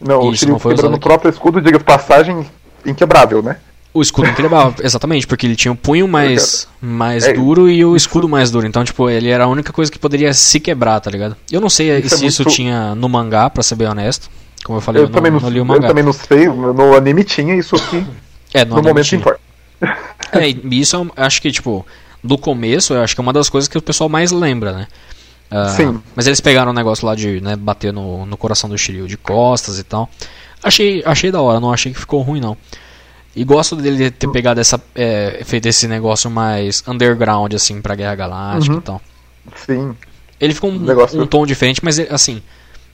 Não, 0.00 0.20
o 0.20 0.34
Shiryu 0.34 0.52
não 0.54 0.58
foi 0.58 0.74
quebrando 0.74 0.94
o 0.96 1.00
próprio 1.00 1.30
escudo, 1.30 1.60
diga 1.60 1.78
passagem, 1.78 2.46
inquebrável, 2.86 3.42
né? 3.42 3.58
O 3.94 4.02
escudo 4.02 4.28
inquebrável, 4.28 4.74
exatamente, 4.84 5.24
porque 5.26 5.46
ele 5.46 5.54
tinha 5.56 5.70
o 5.70 5.76
punho 5.76 6.08
mais, 6.08 6.66
mais 6.82 7.24
É, 7.24 7.32
duro 7.32 7.70
e 7.70 7.84
o 7.84 7.94
escudo 7.94 8.28
mais 8.28 8.50
duro. 8.50 8.66
Então, 8.66 8.84
tipo, 8.84 9.08
ele 9.08 9.28
era 9.30 9.44
a 9.44 9.46
única 9.46 9.72
coisa 9.72 9.90
que 9.90 9.98
poderia 10.00 10.34
se 10.34 10.58
quebrar, 10.58 10.98
tá 11.00 11.10
ligado? 11.10 11.36
Eu 11.50 11.60
não 11.60 11.70
sei 11.70 11.96
Isso 12.00 12.14
é 12.14 12.18
se 12.18 12.26
isso 12.26 12.42
muito- 12.42 12.54
tinha 12.56 12.94
no 12.96 13.08
mangá, 13.08 13.48
pra 13.48 13.62
ser 13.62 13.76
bem 13.76 13.86
honesto. 13.88 14.28
Como 14.64 14.78
eu 14.78 14.82
falei, 14.82 15.00
Eu, 15.02 15.06
eu, 15.06 15.10
também 15.12 15.30
não, 15.30 15.38
não, 15.40 15.48
li 15.48 15.58
o 15.58 15.60
eu 15.60 15.64
mangá. 15.64 15.86
também 15.86 16.02
não 16.02 16.12
sei, 16.12 16.48
no 16.48 16.94
anime 16.96 17.22
tinha 17.22 17.54
isso 17.54 17.76
aqui, 17.76 18.04
É, 18.52 18.64
no, 18.64 18.76
no 18.76 18.82
momento 18.82 19.06
tinha. 19.06 19.20
importa. 19.20 19.40
É, 20.32 20.48
e 20.48 20.80
isso 20.80 20.96
eu 20.96 21.12
acho 21.16 21.40
que, 21.40 21.52
tipo, 21.52 21.86
do 22.22 22.36
começo, 22.36 22.94
eu 22.94 23.02
acho 23.02 23.14
que 23.14 23.20
é 23.20 23.22
uma 23.22 23.32
das 23.32 23.48
coisas 23.48 23.68
que 23.68 23.78
o 23.78 23.82
pessoal 23.82 24.08
mais 24.08 24.32
lembra, 24.32 24.72
né? 24.72 24.86
Ah, 25.50 25.68
Sim. 25.68 26.00
Mas 26.16 26.26
eles 26.26 26.40
pegaram 26.40 26.72
o 26.72 26.74
negócio 26.74 27.06
lá 27.06 27.14
de 27.14 27.40
né, 27.40 27.54
bater 27.54 27.92
no, 27.92 28.26
no 28.26 28.36
coração 28.36 28.68
do 28.68 28.76
Shiryu 28.76 29.06
de 29.06 29.16
costas 29.16 29.78
e 29.78 29.84
tal. 29.84 30.10
Achei, 30.62 31.02
achei 31.06 31.30
da 31.30 31.40
hora, 31.40 31.60
não 31.60 31.72
achei 31.72 31.92
que 31.92 32.00
ficou 32.00 32.20
ruim, 32.22 32.40
não. 32.40 32.56
E 33.36 33.42
gosto 33.44 33.74
dele 33.76 34.10
ter 34.10 34.28
pegado 34.28 34.60
essa. 34.60 34.80
É, 34.94 35.42
feito 35.44 35.66
esse 35.66 35.88
negócio 35.88 36.30
mais 36.30 36.82
underground, 36.86 37.52
assim, 37.54 37.80
pra 37.80 37.94
Guerra 37.94 38.14
Galáctica 38.14 38.72
Uhum. 38.74 38.78
e 38.78 38.82
tal. 38.82 39.02
Sim. 39.56 39.96
Ele 40.40 40.54
ficou 40.54 40.70
um, 40.70 40.78
Negócio- 40.78 41.20
um 41.20 41.26
tom 41.26 41.44
diferente, 41.46 41.80
mas 41.82 41.98
assim. 41.98 42.40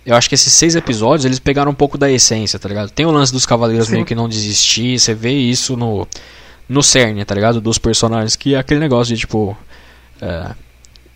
Eu 0.04 0.16
acho 0.16 0.30
que 0.30 0.34
esses 0.34 0.50
seis 0.52 0.74
episódios 0.74 1.26
eles 1.26 1.38
pegaram 1.38 1.70
um 1.70 1.74
pouco 1.74 1.98
da 1.98 2.10
essência, 2.10 2.58
tá 2.58 2.66
ligado? 2.70 2.88
Tem 2.90 3.04
o 3.04 3.10
lance 3.10 3.30
dos 3.32 3.44
cavaleiros 3.44 3.88
Sim. 3.88 3.94
meio 3.94 4.06
que 4.06 4.14
não 4.14 4.30
desistir, 4.30 4.98
você 4.98 5.12
vê 5.12 5.30
isso 5.32 5.76
no, 5.76 6.08
no 6.66 6.82
cerne, 6.82 7.22
tá 7.22 7.34
ligado? 7.34 7.60
Dos 7.60 7.76
personagens, 7.76 8.34
que 8.34 8.54
é 8.54 8.58
aquele 8.58 8.80
negócio 8.80 9.14
de 9.14 9.20
tipo. 9.20 9.54
é, 10.22 10.52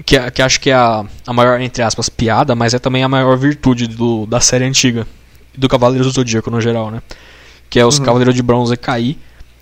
que, 0.05 0.31
que 0.33 0.43
acho 0.43 0.61
que 0.61 0.69
é 0.69 0.75
a, 0.75 1.03
a 1.27 1.33
maior, 1.33 1.59
entre 1.63 1.83
aspas, 1.83 2.11
piada, 2.11 2.55
mas 2.55 2.75
é 2.75 2.79
também 2.79 3.03
a 3.03 3.09
maior 3.09 3.39
virtude 3.39 3.87
do, 3.87 4.27
da 4.27 4.39
série 4.39 4.65
antiga. 4.67 5.07
Do 5.57 5.67
Cavaleiro 5.69 6.05
do 6.05 6.11
Zodíaco 6.11 6.51
no 6.51 6.61
geral, 6.61 6.91
né? 6.91 7.01
Que 7.71 7.79
é 7.81 7.87
os 7.87 7.99
Uhum. 7.99 8.05
Cavaleiros 8.05 8.35
de 8.35 8.43
Bronze 8.43 8.77
cair, 8.77 9.19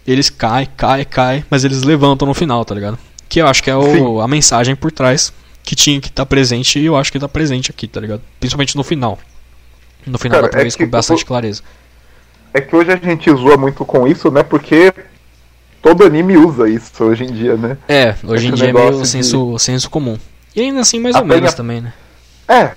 eles 0.07 0.29
caem, 0.29 0.69
caem, 0.77 1.05
caem, 1.05 1.45
mas 1.51 1.65
eles 1.65 1.83
levantam 1.83 2.27
no 2.29 2.35
final, 2.35 2.65
tá 2.65 2.75
ligado? 2.75 2.99
Que 3.29 3.41
eu 3.41 3.47
acho 3.47 3.63
que 3.63 3.71
é 3.71 3.77
o, 3.77 4.21
a 4.21 4.29
mensagem 4.29 4.77
por 4.77 4.93
trás 4.93 5.33
que 5.63 5.75
tinha 5.75 6.01
que 6.01 6.09
estar 6.09 6.27
presente 6.27 6.79
e 6.79 6.85
eu 6.85 6.97
acho 6.97 7.11
que 7.13 7.19
tá 7.19 7.29
presente 7.29 7.71
aqui, 7.71 7.87
tá 7.87 8.01
ligado? 8.01 8.21
Principalmente 8.41 8.77
no 8.77 8.83
final. 8.85 9.19
No 10.05 10.19
final 10.19 10.39
Cara, 10.41 10.49
dá 10.49 10.53
pra 10.59 10.65
é 10.65 10.67
isso 10.67 10.77
com 10.77 10.87
bastante 10.89 11.21
eu- 11.23 11.27
clareza. 11.27 11.63
É 12.53 12.61
que 12.61 12.75
hoje 12.77 12.91
a 12.93 12.97
gente 12.97 13.31
zoa 13.31 13.57
muito 13.57 13.85
com 13.85 14.07
isso, 14.07 14.31
né? 14.31 14.43
Porque 14.43 14.93
todo 15.81 16.05
anime 16.05 16.37
usa 16.37 16.69
isso 16.69 16.91
hoje 17.03 17.25
em 17.25 17.33
dia, 17.33 17.57
né? 17.57 17.79
É, 17.89 18.15
hoje 18.25 18.47
em 18.47 18.49
Esse 18.51 18.57
dia 18.59 18.71
é 18.71 18.73
meio 18.75 19.01
de- 19.01 19.09
senso, 19.09 19.59
senso 19.59 19.89
comum. 19.89 20.19
E 20.55 20.61
ainda 20.61 20.81
assim, 20.81 21.01
mais 21.01 21.15
ou 21.15 21.23
Apanha- 21.23 21.37
menos 21.41 21.55
também, 21.55 21.81
né? 21.81 21.95
É, 22.53 22.75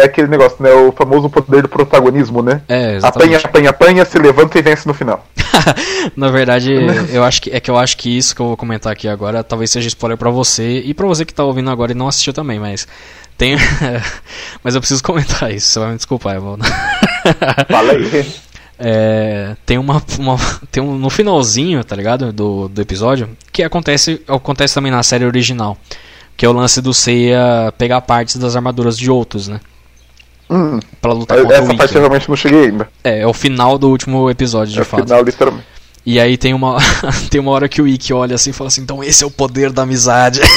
é 0.00 0.04
aquele 0.04 0.28
negócio, 0.28 0.56
né? 0.62 0.70
O 0.72 0.90
famoso 0.92 1.28
poder 1.28 1.62
do 1.62 1.68
protagonismo, 1.68 2.42
né? 2.42 2.62
É, 2.68 2.74
Apanha, 2.74 2.96
exatamente. 2.96 3.46
apanha, 3.46 3.70
apanha, 3.70 4.04
se 4.04 4.18
levanta 4.18 4.58
e 4.58 4.62
vence 4.62 4.88
no 4.88 4.94
final. 4.94 5.24
Na 6.16 6.30
verdade, 6.30 6.72
eu 7.12 7.22
acho 7.22 7.42
que 7.42 7.50
é 7.50 7.60
que 7.60 7.70
eu 7.70 7.76
acho 7.76 7.96
que 7.96 8.16
isso 8.16 8.34
que 8.34 8.40
eu 8.40 8.46
vou 8.46 8.56
comentar 8.56 8.92
aqui 8.92 9.06
agora 9.06 9.44
talvez 9.44 9.70
seja 9.70 9.88
spoiler 9.88 10.16
pra 10.16 10.30
você 10.30 10.80
e 10.80 10.94
pra 10.94 11.06
você 11.06 11.24
que 11.24 11.34
tá 11.34 11.44
ouvindo 11.44 11.70
agora 11.70 11.92
e 11.92 11.94
não 11.94 12.08
assistiu 12.08 12.32
também, 12.32 12.58
mas 12.58 12.88
tem 13.36 13.56
mas 14.64 14.74
eu 14.74 14.80
preciso 14.80 15.02
comentar 15.02 15.52
isso, 15.52 15.68
você 15.68 15.78
vai 15.78 15.90
me 15.90 15.96
desculpar, 15.96 16.36
Evaldo. 16.36 16.64
Fala 17.68 17.92
aí. 17.92 18.26
É, 18.80 19.56
tem 19.66 19.76
uma, 19.76 20.02
uma 20.18 20.36
tem 20.70 20.82
um, 20.82 20.96
no 20.96 21.10
finalzinho, 21.10 21.82
tá 21.82 21.96
ligado, 21.96 22.32
do, 22.32 22.68
do 22.68 22.80
episódio, 22.80 23.28
que 23.52 23.62
acontece 23.62 24.22
acontece 24.26 24.74
também 24.74 24.92
na 24.92 25.02
série 25.02 25.24
original, 25.24 25.76
que 26.38 26.46
é 26.46 26.48
o 26.48 26.52
lance 26.52 26.80
do 26.80 26.94
Seiya 26.94 27.74
pegar 27.76 28.00
partes 28.00 28.36
das 28.36 28.54
armaduras 28.56 28.96
de 28.96 29.10
outros, 29.10 29.48
né? 29.48 29.60
Hum, 30.48 30.80
Pra 31.02 31.12
lutar 31.12 31.36
contra 31.36 31.60
o 31.60 31.64
essa 31.64 31.74
parte 31.74 31.94
eu 31.94 32.00
realmente 32.00 32.28
não 32.28 32.36
cheguei 32.36 32.66
ainda. 32.66 32.88
É, 33.04 33.20
é 33.20 33.26
o 33.26 33.34
final 33.34 33.76
do 33.76 33.90
último 33.90 34.30
episódio, 34.30 34.72
de 34.72 34.78
é 34.78 34.82
o 34.82 34.84
fato. 34.84 35.02
final, 35.04 35.22
literalmente. 35.22 35.66
E 36.06 36.18
aí 36.18 36.38
tem 36.38 36.54
uma 36.54 36.78
tem 37.28 37.38
uma 37.40 37.50
hora 37.50 37.68
que 37.68 37.82
o 37.82 37.86
Ikki 37.88 38.14
olha 38.14 38.34
assim 38.36 38.50
e 38.50 38.52
fala 38.54 38.68
assim, 38.68 38.80
então 38.80 39.04
esse 39.04 39.22
é 39.22 39.26
o 39.26 39.30
poder 39.30 39.70
da 39.72 39.82
amizade. 39.82 40.40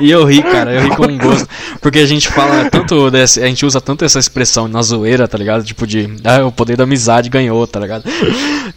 e 0.00 0.10
eu 0.10 0.24
ri, 0.24 0.42
cara, 0.42 0.72
eu 0.74 0.82
ri 0.82 0.90
com 0.96 1.18
gosto. 1.18 1.48
Porque 1.80 1.98
a 2.00 2.06
gente 2.06 2.28
fala 2.28 2.68
tanto 2.70 3.10
desse, 3.10 3.42
a 3.42 3.46
gente 3.46 3.64
usa 3.66 3.80
tanto 3.80 4.04
essa 4.04 4.18
expressão 4.18 4.66
na 4.68 4.82
zoeira, 4.82 5.26
tá 5.28 5.36
ligado? 5.38 5.64
Tipo 5.64 5.86
de, 5.86 6.08
ah, 6.24 6.44
o 6.46 6.52
poder 6.52 6.76
da 6.76 6.84
amizade 6.84 7.28
ganhou, 7.30 7.66
tá 7.66 7.80
ligado? 7.80 8.04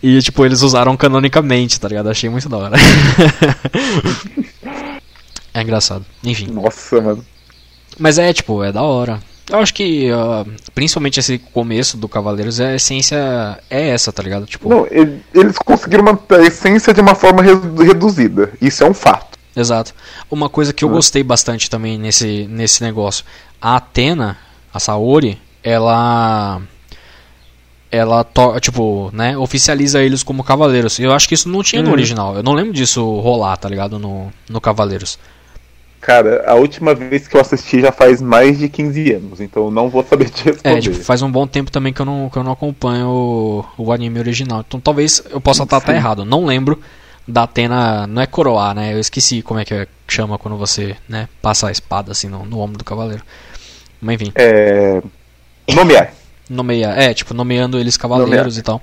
E 0.02 0.22
tipo, 0.22 0.46
eles 0.46 0.62
usaram 0.62 0.96
canonicamente, 0.98 1.80
tá 1.80 1.88
ligado? 1.88 2.10
Achei 2.10 2.30
muito 2.30 2.48
da 2.50 2.58
hora. 2.58 2.78
é 5.54 5.62
engraçado. 5.62 6.06
Enfim. 6.24 6.48
Nossa, 6.52 7.02
mano. 7.02 7.26
Mas 7.98 8.18
é, 8.18 8.34
tipo, 8.34 8.64
é 8.64 8.72
da 8.72 8.82
hora. 8.82 9.20
Eu 9.50 9.60
acho 9.60 9.74
que, 9.76 10.10
ah, 10.12 10.44
principalmente 10.74 11.20
esse 11.20 11.38
começo 11.38 11.98
do 11.98 12.10
Cavaleiros, 12.10 12.60
a 12.60 12.74
essência 12.76 13.60
é 13.70 13.90
essa, 13.90 14.12
tá 14.12 14.24
ligado? 14.24 14.46
Tipo, 14.48 14.68
Não, 14.68 14.88
ele- 14.90 15.22
eles 15.34 15.56
conseguiram 15.60 16.04
manter 16.04 16.40
a 16.40 16.44
essência 16.44 16.92
de 16.94 17.00
uma 17.00 17.14
forma 17.14 17.44
re- 17.44 17.84
reduzida. 17.86 18.52
Isso 18.60 18.84
é 18.84 18.90
um 18.90 18.94
fato. 18.94 19.35
Exato. 19.56 19.94
Uma 20.30 20.50
coisa 20.50 20.74
que 20.74 20.84
eu 20.84 20.90
Hum. 20.90 20.94
gostei 20.94 21.24
bastante 21.24 21.70
também 21.70 21.98
nesse, 21.98 22.46
nesse 22.50 22.84
negócio. 22.84 23.24
A 23.62 23.78
Atena, 23.78 24.38
a 24.74 24.80
Saori, 24.80 25.40
ela. 25.64 26.62
Ela, 27.92 28.26
tipo, 28.60 29.10
né, 29.14 29.38
oficializa 29.38 30.02
eles 30.04 30.22
como 30.22 30.44
cavaleiros. 30.44 31.00
Eu 31.00 31.14
acho 31.14 31.28
que 31.30 31.34
isso 31.34 31.48
não 31.48 31.64
tinha 31.64 31.82
no 31.82 31.90
Hum. 31.90 31.94
original. 31.94 32.36
Eu 32.36 32.44
não 32.44 32.52
lembro 32.52 32.74
disso 32.74 33.02
rolar, 33.22 33.56
tá 33.56 33.70
ligado? 33.70 33.98
No, 33.98 34.34
no 34.50 34.60
Cavaleiros. 34.60 35.18
Cara, 36.02 36.44
a 36.46 36.56
última 36.56 36.94
vez 36.94 37.28
que 37.28 37.38
eu 37.38 37.42
assisti 37.42 37.80
já 37.82 37.92
faz 37.92 38.22
mais 38.22 38.60
de 38.60 38.68
15 38.70 39.14
anos, 39.14 39.40
então 39.40 39.72
não 39.72 39.90
vou 39.90 40.04
saber 40.04 40.30
te 40.30 40.44
responder. 40.44 40.78
É, 40.78 40.82
tipo, 40.82 40.96
faz 40.98 41.22
um 41.22 41.32
bom 41.32 41.48
tempo 41.48 41.72
também 41.72 41.94
que 41.94 42.02
eu 42.02 42.06
não, 42.06 42.30
que 42.30 42.38
eu 42.38 42.44
não 42.44 42.52
acompanho 42.52 43.08
o, 43.08 43.66
o 43.78 43.92
anime 43.94 44.20
original. 44.20 44.64
Então 44.68 44.80
talvez 44.80 45.24
eu 45.32 45.40
possa 45.40 45.64
estar 45.64 45.80
Sim. 45.82 45.94
errado. 45.94 46.26
Não 46.26 46.46
lembro 46.46 46.80
da 47.28 47.44
Atena. 47.44 48.06
Não 48.08 48.22
é 48.22 48.26
coroar, 48.28 48.74
né? 48.76 48.94
Eu 48.94 49.00
esqueci 49.00 49.42
como 49.42 49.60
é 49.60 49.66
que 49.66 49.74
é- 49.74 49.88
chama 50.08 50.38
quando 50.38 50.56
você 50.58 50.96
né, 51.10 51.28
passa 51.42 51.68
a 51.68 51.72
espada 51.72 52.12
assim 52.12 52.28
no, 52.28 52.46
no 52.46 52.60
ombro 52.60 52.78
do 52.78 52.84
cavaleiro. 52.84 53.24
Mas 54.02 54.22
enfim. 54.22 54.32
É. 54.36 55.02
Nomear. 55.74 56.14
Nomeia, 56.48 56.90
é, 56.90 57.12
tipo, 57.12 57.34
nomeando 57.34 57.80
eles 57.80 57.98
cavaleiros 57.98 58.56
Nomear. 58.56 58.60
e 58.60 58.62
tal. 58.62 58.82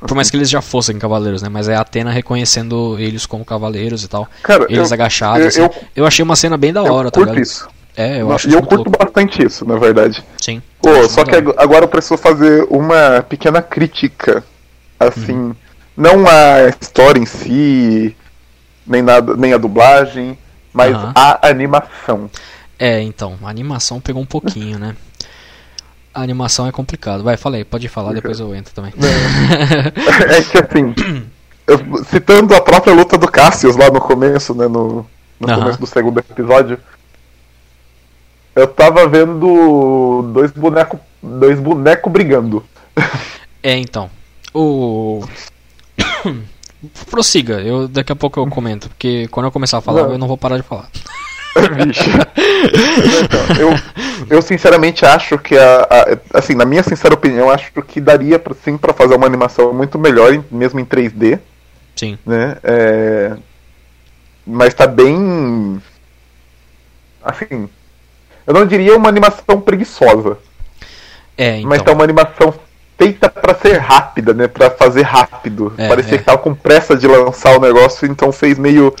Por 0.00 0.16
mais 0.16 0.28
que 0.30 0.36
eles 0.36 0.50
já 0.50 0.60
fossem 0.60 0.98
cavaleiros, 0.98 1.42
né? 1.42 1.48
Mas 1.48 1.68
é 1.68 1.76
a 1.76 1.80
Atena 1.80 2.10
reconhecendo 2.10 2.96
eles 2.98 3.24
como 3.24 3.44
cavaleiros 3.44 4.02
e 4.02 4.08
tal. 4.08 4.28
Cara, 4.42 4.66
Eles 4.68 4.90
eu, 4.90 4.94
agachados. 4.94 5.56
eu- 5.56 5.64
assim. 5.66 5.74
eu- 5.78 5.84
Eu 5.94 6.06
achei 6.06 6.22
uma 6.24 6.34
cena 6.34 6.56
bem 6.56 6.72
da 6.72 6.80
eu 6.80 6.92
hora, 6.92 7.10
tá 7.12 7.20
curto 7.20 7.30
ligado? 7.30 7.42
isso. 7.46 7.68
É, 7.96 8.20
eu 8.20 8.32
acho 8.32 8.50
e 8.50 8.52
eu 8.52 8.60
curto 8.60 8.90
louco. 8.90 8.90
bastante 9.04 9.46
isso, 9.46 9.64
na 9.64 9.76
verdade. 9.78 10.24
Sim. 10.42 10.60
Pô, 10.82 10.88
Eu 10.90 11.04
acho 11.04 11.10
só 11.10 11.24
que 11.24 11.36
agora 11.56 11.84
eu 11.84 11.88
preciso 11.88 12.16
fazer 12.18 12.66
uma 12.68 13.22
pequena 13.28 13.62
crítica. 13.62 14.42
Assim, 14.98 15.54
não 15.96 16.26
a 16.26 16.68
história 16.80 17.20
em 17.20 17.26
si, 17.26 18.16
nem, 18.86 19.02
nada, 19.02 19.36
nem 19.36 19.52
a 19.52 19.58
dublagem, 19.58 20.36
mas 20.72 20.94
Aham. 20.94 21.12
a 21.14 21.48
animação. 21.48 22.30
É, 22.78 23.00
então, 23.00 23.38
a 23.42 23.48
animação 23.48 24.00
pegou 24.00 24.20
um 24.22 24.26
pouquinho, 24.26 24.78
né? 24.78 24.96
A 26.12 26.22
animação 26.22 26.66
é 26.66 26.72
complicado. 26.72 27.22
Vai, 27.22 27.36
fala 27.36 27.56
aí, 27.56 27.64
pode 27.64 27.88
falar, 27.88 28.12
depois 28.12 28.38
eu 28.40 28.54
entro 28.54 28.72
também. 28.74 28.92
é 30.28 30.42
que 30.42 30.58
assim, 30.58 30.94
eu- 31.66 32.04
citando 32.04 32.54
a 32.54 32.60
própria 32.60 32.92
luta 32.94 33.16
do 33.18 33.26
Cassius 33.28 33.76
lá 33.76 33.90
no 33.90 34.00
começo, 34.00 34.54
né? 34.54 34.66
No, 34.68 35.06
no 35.40 35.48
Aham. 35.48 35.60
começo 35.60 35.80
do 35.80 35.86
segundo 35.86 36.18
episódio. 36.18 36.78
Eu 38.54 38.68
tava 38.68 39.08
vendo 39.08 40.30
dois 40.32 40.52
bonecos 40.52 41.00
dois 41.20 41.58
boneco 41.58 42.08
brigando. 42.10 42.64
É, 43.62 43.76
então. 43.78 44.08
O. 44.52 45.24
Prossiga, 47.10 47.60
eu, 47.60 47.88
daqui 47.88 48.12
a 48.12 48.16
pouco 48.16 48.38
eu 48.40 48.46
comento, 48.48 48.88
porque 48.88 49.26
quando 49.28 49.46
eu 49.46 49.52
começar 49.52 49.78
a 49.78 49.80
falar, 49.80 50.02
Não. 50.04 50.12
eu 50.12 50.18
não 50.18 50.28
vou 50.28 50.36
parar 50.38 50.56
de 50.56 50.62
falar. 50.62 50.88
Então, 53.24 53.40
eu, 53.60 54.36
eu 54.36 54.42
sinceramente 54.42 55.04
acho 55.06 55.38
que 55.38 55.56
a, 55.56 55.82
a- 55.82 56.38
assim, 56.38 56.54
na 56.54 56.64
minha 56.64 56.82
sincera 56.82 57.14
opinião, 57.14 57.48
acho 57.50 57.70
que 57.82 58.00
daria 58.00 58.38
pra, 58.38 58.54
sim 58.54 58.76
para 58.76 58.92
fazer 58.92 59.14
uma 59.14 59.26
animação 59.26 59.72
muito 59.72 59.98
melhor, 59.98 60.42
mesmo 60.50 60.80
em 60.80 60.84
3D, 60.84 61.38
Sim. 61.94 62.18
né? 62.26 62.56
É, 62.64 63.36
mas 64.46 64.74
tá 64.74 64.86
bem 64.86 65.80
assim, 67.22 67.68
eu 68.46 68.52
não 68.54 68.66
diria 68.66 68.96
uma 68.96 69.08
animação 69.08 69.60
preguiçosa, 69.60 70.36
É, 71.38 71.58
então. 71.58 71.68
mas 71.68 71.82
tá 71.82 71.92
uma 71.92 72.04
animação 72.04 72.52
feita 72.96 73.28
pra 73.28 73.54
ser 73.54 73.78
rápida, 73.78 74.32
né? 74.32 74.48
Pra 74.48 74.70
fazer 74.70 75.02
rápido. 75.02 75.72
É, 75.76 75.88
Parecia 75.88 76.14
é. 76.14 76.18
que 76.18 76.24
tava 76.24 76.38
com 76.38 76.54
pressa 76.54 76.96
de 76.96 77.06
lançar 77.06 77.56
o 77.56 77.60
negócio, 77.60 78.06
então 78.06 78.32
fez 78.32 78.58
meio, 78.58 78.74
meio 78.84 78.94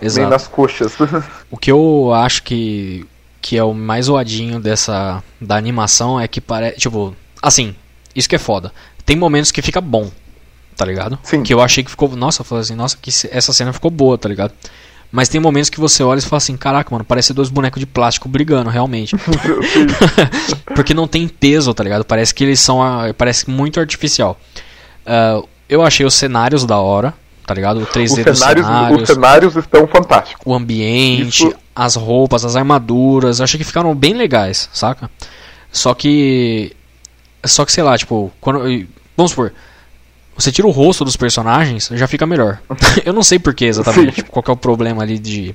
Exato. 0.00 0.30
nas 0.30 0.46
coxas. 0.46 0.96
O 1.50 1.56
que 1.56 1.72
eu 1.72 2.12
acho 2.12 2.42
que 2.42 3.06
que 3.40 3.56
é 3.56 3.62
o 3.62 3.72
mais 3.72 4.06
zoadinho 4.06 4.60
dessa 4.60 5.22
da 5.40 5.56
animação 5.56 6.20
é 6.20 6.26
que 6.26 6.40
parece, 6.40 6.78
tipo, 6.78 7.16
assim, 7.40 7.74
isso 8.14 8.28
que 8.28 8.36
é 8.36 8.38
foda. 8.38 8.72
Tem 9.06 9.16
momentos 9.16 9.50
que 9.50 9.62
fica 9.62 9.80
bom, 9.80 10.10
tá 10.76 10.84
ligado? 10.84 11.18
Sim. 11.22 11.42
Que 11.42 11.54
eu 11.54 11.60
achei 11.60 11.82
que 11.82 11.90
ficou, 11.90 12.14
nossa, 12.14 12.42
eu 12.42 12.44
falei 12.44 12.62
assim, 12.62 12.74
nossa, 12.74 12.96
que 13.00 13.10
essa 13.30 13.52
cena 13.52 13.72
ficou 13.72 13.90
boa, 13.90 14.18
tá 14.18 14.28
ligado? 14.28 14.52
Mas 15.10 15.28
tem 15.28 15.40
momentos 15.40 15.70
que 15.70 15.80
você 15.80 16.02
olha 16.02 16.18
e 16.18 16.22
fala 16.22 16.36
assim, 16.36 16.56
caraca, 16.56 16.90
mano, 16.90 17.02
parece 17.04 17.32
dois 17.32 17.48
bonecos 17.48 17.80
de 17.80 17.86
plástico 17.86 18.28
brigando, 18.28 18.68
realmente. 18.68 19.16
Porque 20.74 20.92
não 20.94 21.08
tem 21.08 21.26
peso, 21.26 21.72
tá 21.72 21.82
ligado? 21.82 22.04
Parece 22.04 22.34
que 22.34 22.44
eles 22.44 22.60
são. 22.60 22.80
Parece 23.16 23.48
muito 23.50 23.80
artificial. 23.80 24.38
Ah, 25.06 25.42
eu 25.68 25.82
achei 25.82 26.04
os 26.04 26.14
cenários 26.14 26.64
da 26.64 26.78
hora, 26.78 27.14
tá 27.46 27.54
ligado? 27.54 27.80
O 27.82 27.86
3D 27.86 28.04
Os 28.32 28.38
cenários, 28.38 28.66
cenários, 28.66 29.02
os 29.02 29.08
cenários 29.08 29.56
estão 29.56 29.86
fantásticos. 29.86 30.42
o 30.44 30.54
ambiente, 30.54 31.46
Isso- 31.46 31.54
as 31.74 31.94
roupas, 31.94 32.44
as 32.44 32.56
armaduras. 32.56 33.38
Eu 33.38 33.44
achei 33.44 33.58
que 33.58 33.64
ficaram 33.64 33.94
bem 33.94 34.14
legais, 34.14 34.68
saca? 34.72 35.10
Só 35.72 35.94
que. 35.94 36.74
Só 37.44 37.64
que 37.64 37.72
sei 37.72 37.82
lá, 37.82 37.96
tipo, 37.96 38.30
quando. 38.40 38.60
Vamos 39.16 39.30
supor. 39.32 39.52
Você 40.38 40.52
tira 40.52 40.68
o 40.68 40.70
rosto 40.70 41.04
dos 41.04 41.16
personagens, 41.16 41.90
já 41.92 42.06
fica 42.06 42.24
melhor. 42.24 42.60
eu 43.04 43.12
não 43.12 43.22
sei 43.24 43.38
porquê 43.38 43.64
exatamente, 43.64 44.10
Sim. 44.10 44.12
tipo, 44.22 44.30
qual 44.30 44.42
que 44.42 44.50
é 44.50 44.54
o 44.54 44.56
problema 44.56 45.02
ali 45.02 45.18
de. 45.18 45.54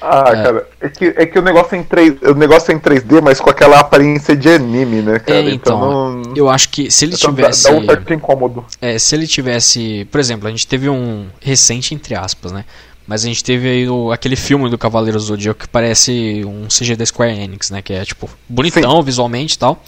Ah, 0.00 0.22
cara, 0.32 0.68
é 0.80 0.88
que, 0.88 1.04
é 1.16 1.26
que 1.26 1.38
o 1.38 1.42
negócio 1.42 1.74
é 1.74 1.78
em 1.78 1.82
3, 1.82 2.14
o 2.22 2.34
negócio 2.34 2.72
é 2.72 2.74
em 2.74 2.78
3D, 2.78 3.20
mas 3.20 3.38
com 3.40 3.50
aquela 3.50 3.80
aparência 3.80 4.34
de 4.34 4.48
anime, 4.48 5.02
né, 5.02 5.18
cara? 5.18 5.40
É, 5.40 5.50
então, 5.50 5.80
não- 6.22 6.34
eu 6.36 6.48
acho 6.48 6.68
que 6.70 6.90
se 6.90 7.04
ele 7.04 7.14
então 7.16 7.30
dá- 7.34 7.42
tivesse. 7.42 7.64
dá 7.64 7.76
um 7.76 7.84
certo 7.84 8.14
incômodo. 8.14 8.64
É, 8.80 8.98
se 8.98 9.14
ele 9.14 9.26
tivesse. 9.26 10.06
Por 10.10 10.18
exemplo, 10.20 10.46
a 10.48 10.50
gente 10.50 10.66
teve 10.66 10.88
um. 10.88 11.26
Recente, 11.40 11.94
entre 11.94 12.14
aspas, 12.14 12.52
né? 12.52 12.64
Mas 13.06 13.24
a 13.24 13.26
gente 13.26 13.42
teve 13.42 13.68
aí 13.68 13.88
o- 13.88 14.12
aquele 14.12 14.36
filme 14.36 14.70
do 14.70 14.78
Cavaleiro 14.78 15.18
do 15.18 15.24
Zodíaco 15.24 15.60
que 15.60 15.68
parece 15.68 16.44
um 16.46 16.68
CG 16.70 16.94
da 16.94 17.04
Square 17.04 17.36
Enix, 17.38 17.70
né? 17.70 17.82
Que 17.82 17.92
é, 17.92 18.04
tipo, 18.04 18.30
bonitão 18.48 19.02
visualmente 19.02 19.56
e 19.56 19.58
tal. 19.58 19.82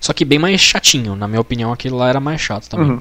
Só 0.00 0.12
que 0.12 0.24
bem 0.24 0.38
mais 0.38 0.60
chatinho. 0.60 1.16
Na 1.16 1.26
minha 1.26 1.40
opinião, 1.40 1.72
aquele 1.72 1.94
lá 1.94 2.08
era 2.08 2.20
mais 2.20 2.40
chato 2.40 2.68
também. 2.68 2.90
Uhum. 2.92 3.00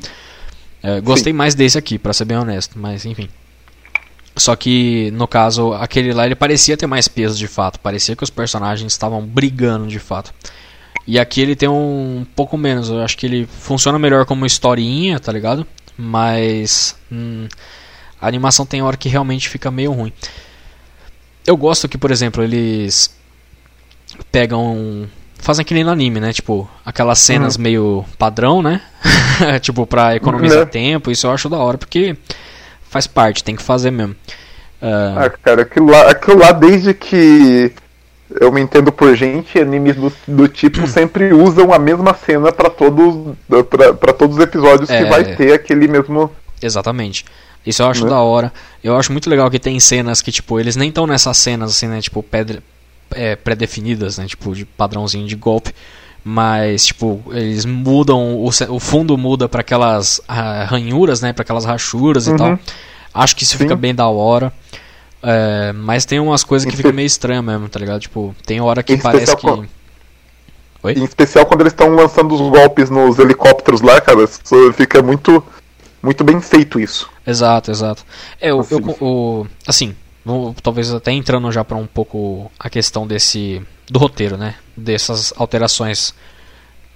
É, 0.82 1.02
gostei 1.02 1.34
mais 1.34 1.56
desse 1.56 1.78
aqui, 1.78 1.98
pra 1.98 2.13
ser 2.13 2.26
bem 2.26 2.38
honesto, 2.38 2.78
mas 2.78 3.06
enfim. 3.06 3.30
Só 4.36 4.56
que, 4.56 5.10
no 5.12 5.28
caso, 5.28 5.74
aquele 5.74 6.13
lá 6.13 6.26
ele 6.26 6.36
parecia 6.36 6.78
ter 6.78 6.86
mais 6.86 7.08
peso 7.08 7.38
de 7.38 7.48
fato. 7.48 7.80
Parecia 7.80 8.16
que 8.16 8.24
os 8.24 8.30
personagens 8.30 8.92
estavam 8.92 9.26
brigando 9.26 9.88
de 9.88 9.98
fato. 9.98 10.32
E 11.08 11.18
aqui 11.18 11.42
ele 11.42 11.56
tem 11.56 11.68
um 11.68 12.26
pouco 12.36 12.58
menos. 12.58 12.90
Eu 12.90 13.02
acho 13.02 13.18
que 13.18 13.26
ele 13.26 13.48
funciona 13.48 13.98
melhor 13.98 14.26
como 14.26 14.46
historinha, 14.46 15.20
tá 15.20 15.32
ligado? 15.32 15.66
Mas 15.98 16.96
hum, 17.12 17.48
a 18.22 18.28
animação 18.28 18.66
tem 18.66 18.82
hora 18.84 18.98
que 18.98 19.10
realmente 19.10 19.50
fica 19.50 19.72
meio 19.72 19.92
ruim. 19.92 20.13
Eu 21.46 21.58
gosto 21.58 21.88
que, 21.88 21.98
por 21.98 22.12
exemplo, 22.12 22.44
eles 22.44 23.16
pegam. 24.32 25.10
Fazem 25.48 25.64
que 25.64 25.74
nem 25.74 25.82
no 25.86 25.92
anime, 25.92 26.20
né? 26.20 26.34
Tipo, 26.34 26.70
aquelas 26.86 27.20
cenas 27.20 27.56
meio 27.56 28.04
padrão, 28.20 28.62
né? 28.62 28.82
tipo, 29.62 29.88
pra 29.88 30.14
economizar 30.14 30.60
Né? 30.60 30.66
tempo. 30.66 31.10
Isso 31.10 31.26
eu 31.26 31.32
acho 31.32 31.48
da 31.48 31.56
hora, 31.56 31.78
porque 31.78 32.18
faz 32.90 33.08
parte, 33.08 33.46
tem 33.46 33.56
que 33.56 33.64
fazer 33.64 33.90
mesmo. 33.90 34.14
Ah, 34.82 35.24
Ah, 35.26 35.30
cara, 35.30 35.62
aquilo 35.62 35.90
lá, 35.90 36.12
aquilo 36.12 36.40
lá 36.40 36.52
desde 36.52 36.94
que 36.94 37.72
eu 38.42 38.52
me 38.52 38.60
entendo 38.60 38.92
por 38.92 39.16
gente, 39.16 39.58
animes 39.58 39.96
do, 39.96 40.12
do 40.28 40.50
tipo 40.50 40.86
sempre 40.86 41.32
usam 41.34 41.72
a 41.72 41.80
mesma 41.80 42.14
cena 42.14 42.52
pra 42.52 42.70
todos 42.70 43.34
pra 44.02 44.12
todos 44.12 44.36
os 44.36 44.44
episódios 44.44 44.90
É. 44.90 45.02
que 45.02 45.10
vai 45.10 45.24
ter 45.34 45.54
aquele 45.54 45.88
mesmo. 45.88 46.30
Exatamente. 46.62 47.24
Isso 47.66 47.82
eu 47.82 47.88
acho 47.88 48.04
Né? 48.04 48.10
da 48.10 48.20
hora. 48.20 48.52
Eu 48.84 48.98
acho 48.98 49.14
muito 49.14 49.30
legal 49.30 49.50
que 49.50 49.60
tem 49.60 49.80
cenas 49.80 50.22
que, 50.22 50.30
tipo, 50.30 50.60
eles 50.60 50.76
nem 50.76 50.90
estão 50.90 51.08
nessas 51.08 51.38
cenas, 51.38 51.72
assim, 51.72 51.88
né? 51.88 52.02
Tipo, 52.02 52.22
pedra- 52.22 52.62
é, 53.12 53.36
pré-definidas, 53.36 54.17
né? 54.17 54.26
Tipo, 54.28 54.54
de 54.56 54.65
padrãozinho 54.65 55.28
de 55.28 55.36
golpe. 55.36 55.74
Mas, 56.24 56.86
tipo, 56.88 57.24
eles 57.32 57.63
mudam, 57.65 58.36
o, 58.36 58.50
o 58.50 58.80
fundo 58.80 59.17
muda 59.17 59.48
pra 59.48 59.62
aquelas 59.62 60.20
ah, 60.28 60.65
ranhuras, 60.65 61.22
né? 61.22 61.32
Pra 61.32 61.43
aquelas 61.43 61.63
rachuras 61.65 62.28
e 62.28 62.32
Uhum. 62.32 62.38
tal. 62.38 62.60
Acho 63.13 63.36
que 63.36 63.43
isso 63.43 63.54
Sim. 63.54 63.60
fica 63.60 63.76
bem 63.76 63.96
da 63.96 64.08
hora. 64.08 64.52
É, 65.24 65.72
mas 65.74 66.06
tem 66.06 66.20
umas 66.20 66.43
coisas 66.43 66.70
que 66.70 66.76
ficam 66.76 66.91
meio 66.93 67.06
estranhas 67.08 67.43
mesmo, 67.43 67.67
tá 67.70 67.80
ligado? 67.80 68.02
Tipo, 68.02 68.36
tem 68.46 68.60
hora 68.62 68.84
que 68.84 68.93
Em 68.93 68.98
parece 69.00 69.36
que. 69.36 69.48
Oi? 70.84 70.93
Em 70.93 71.04
especial 71.04 71.46
quando 71.46 71.62
eles 71.62 71.74
estão 71.74 71.89
lançando 71.96 72.34
os 72.36 72.41
golpes 72.41 72.89
nos 72.89 73.17
helicópteros 73.17 73.82
lá, 73.82 74.00
cara, 74.00 74.24
isso 74.24 74.74
fica 74.74 75.02
muito 75.02 75.43
muito 76.04 76.24
bem 76.24 76.39
feito 76.39 76.80
isso. 76.80 77.10
Exato, 77.26 77.72
exato. 77.72 78.06
É, 78.39 78.54
o, 78.54 78.60
Assim. 78.60 78.76
eu, 78.76 78.98
o- 79.02 79.48
assim, 79.65 79.96
vou- 80.28 80.54
talvez 80.62 80.94
até 80.94 81.12
entrando 81.12 81.52
já 81.52 81.63
para 81.63 81.78
um 81.78 81.88
pouco 81.88 82.52
a 82.60 82.70
questão 82.70 83.08
desse 83.08 83.62
do 83.90 83.98
roteiro, 84.00 84.38
né? 84.38 84.56
Dessas 84.76 85.34
alterações. 85.38 86.13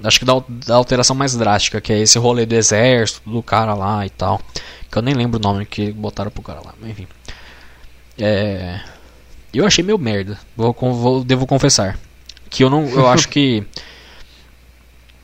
Acho 0.04 0.20
que 0.20 0.26
da, 0.26 0.34
da 0.50 0.76
alteração 0.76 1.15
mais 1.15 1.36
drástica, 1.36 1.80
que 1.80 1.94
é 1.94 2.00
esse 2.00 2.17
rolê 2.20 2.46
do 2.46 2.54
exército, 2.56 3.22
do 3.30 3.41
cara 3.44 3.74
lá 3.74 4.06
e 4.06 4.10
tal. 4.10 4.41
Que 4.91 4.98
eu 4.98 5.02
nem 5.02 5.13
lembro 5.13 5.39
o 5.39 5.41
nome 5.41 5.65
que 5.65 5.91
botaram 5.91 6.30
pro 6.32 6.41
cara 6.44 6.60
lá, 6.65 6.74
mas 6.82 6.89
enfim. 6.91 7.08
É, 8.17 8.80
eu 9.54 9.65
achei 9.65 9.84
meio 9.84 9.98
merda, 9.98 10.38
vou, 10.56 10.74
vou- 10.74 11.24
devo 11.24 11.46
confessar. 11.48 11.98
Que 12.50 12.63
eu 12.63 12.70
não. 12.70 12.88
Eu 12.89 13.08
acho 13.10 13.30
que. 13.30 13.63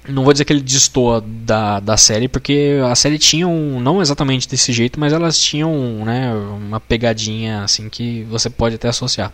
Não 0.08 0.24
vou 0.24 0.32
dizer 0.34 0.46
que 0.46 0.54
ele 0.54 0.62
destoa 0.62 1.22
da, 1.26 1.80
da 1.80 1.98
série, 1.98 2.28
porque 2.28 2.80
a 2.90 2.96
série 2.96 3.20
tinha 3.20 3.48
um. 3.48 3.80
Não 3.80 4.02
exatamente 4.02 4.48
desse 4.48 4.72
jeito, 4.72 5.00
mas 5.00 5.12
elas 5.14 5.38
tinham 5.38 5.72
né, 6.06 6.34
uma 6.34 6.80
pegadinha 6.80 7.64
assim 7.64 7.90
que 7.90 8.24
você 8.30 8.50
pode 8.50 8.76
até 8.76 8.88
associar. 8.88 9.34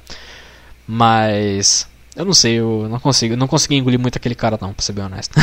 Mas. 0.88 1.88
Eu 2.16 2.26
não 2.26 2.34
sei, 2.34 2.60
eu 2.60 2.88
não 2.90 3.00
consigo. 3.00 3.36
Não 3.36 3.48
consegui 3.48 3.76
engolir 3.76 4.00
muito 4.00 4.18
aquele 4.18 4.36
cara 4.36 4.58
não, 4.62 4.74
pra 4.74 4.84
ser 4.86 4.94
bem 4.94 5.06
honesto. 5.06 5.34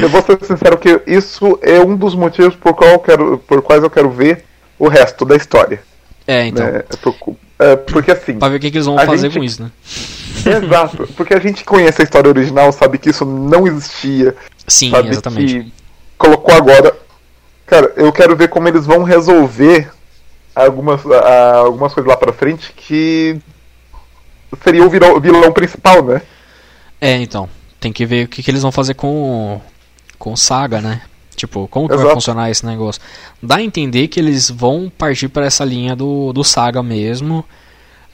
Eu 0.00 0.08
vou 0.08 0.22
ser 0.22 0.44
sincero 0.44 0.78
que 0.78 1.02
isso 1.06 1.58
é 1.62 1.78
um 1.80 1.96
dos 1.96 2.14
motivos 2.14 2.56
por, 2.56 2.74
qual 2.74 2.90
eu 2.90 2.98
quero, 2.98 3.38
por 3.38 3.62
quais 3.62 3.82
eu 3.82 3.90
quero 3.90 4.10
ver 4.10 4.44
o 4.78 4.88
resto 4.88 5.24
da 5.24 5.36
história. 5.36 5.82
é, 6.26 6.46
então. 6.46 6.66
né? 6.66 6.82
Por- 7.02 7.36
é, 7.72 7.76
porque 7.76 8.10
assim. 8.10 8.38
Pra 8.38 8.48
ver 8.48 8.56
o 8.56 8.60
que, 8.60 8.70
que 8.70 8.76
eles 8.76 8.86
vão 8.86 8.98
fazer 8.98 9.28
gente- 9.30 9.38
com 9.38 9.44
isso, 9.44 9.62
né? 9.62 9.70
Exato, 10.64 11.08
porque 11.16 11.32
a 11.34 11.40
gente 11.40 11.64
conhece 11.64 12.02
a 12.02 12.04
história 12.04 12.28
original, 12.28 12.70
sabe 12.72 12.98
que 12.98 13.10
isso 13.10 13.24
não 13.24 13.66
existia, 13.66 14.34
Sim, 14.66 14.90
sabe 14.90 15.08
exatamente. 15.10 15.54
que 15.64 15.72
colocou 16.18 16.54
agora. 16.54 16.94
Cara, 17.66 17.92
eu 17.96 18.12
quero 18.12 18.36
ver 18.36 18.48
como 18.48 18.68
eles 18.68 18.84
vão 18.84 19.02
resolver 19.04 19.90
algumas, 20.54 21.00
algumas 21.06 21.94
coisas 21.94 22.10
lá 22.10 22.16
pra 22.16 22.32
frente 22.32 22.72
que 22.76 23.38
seria 24.62 24.84
o 24.84 24.90
vilão, 24.90 25.18
vilão 25.20 25.50
principal, 25.52 26.04
né? 26.04 26.20
É, 27.00 27.12
então. 27.16 27.48
Tem 27.80 27.92
que 27.92 28.06
ver 28.06 28.24
o 28.24 28.28
que, 28.28 28.42
que 28.42 28.50
eles 28.50 28.62
vão 28.62 28.72
fazer 28.72 28.94
com 28.94 29.60
com 30.18 30.32
o 30.32 30.36
Saga, 30.36 30.80
né? 30.80 31.02
Tipo, 31.46 31.68
como 31.68 31.86
que 31.86 31.94
vai 31.94 32.04
Exato. 32.04 32.14
funcionar 32.16 32.50
esse 32.50 32.64
negócio? 32.64 33.00
Dá 33.42 33.56
a 33.56 33.62
entender 33.62 34.08
que 34.08 34.18
eles 34.18 34.48
vão 34.50 34.90
partir 34.96 35.28
para 35.28 35.44
essa 35.44 35.62
linha 35.64 35.94
do, 35.94 36.32
do 36.32 36.42
Saga 36.42 36.82
mesmo. 36.82 37.44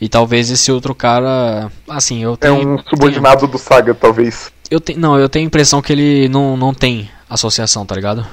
E 0.00 0.08
talvez 0.08 0.50
esse 0.50 0.72
outro 0.72 0.94
cara, 0.94 1.70
assim, 1.88 2.22
eu 2.24 2.32
É 2.34 2.36
tenho 2.36 2.74
um 2.74 2.78
subordinado 2.88 3.46
do 3.46 3.58
Saga, 3.58 3.94
talvez. 3.94 4.50
eu 4.70 4.80
tenho, 4.80 4.98
não, 4.98 5.18
eu 5.18 5.28
tenho 5.28 5.44
a 5.44 5.46
impressão 5.46 5.80
que 5.82 5.92
ele 5.92 6.28
não, 6.28 6.56
não 6.56 6.72
tem 6.74 7.08
associação, 7.28 7.84
tá 7.86 7.94
ligado? 7.94 8.26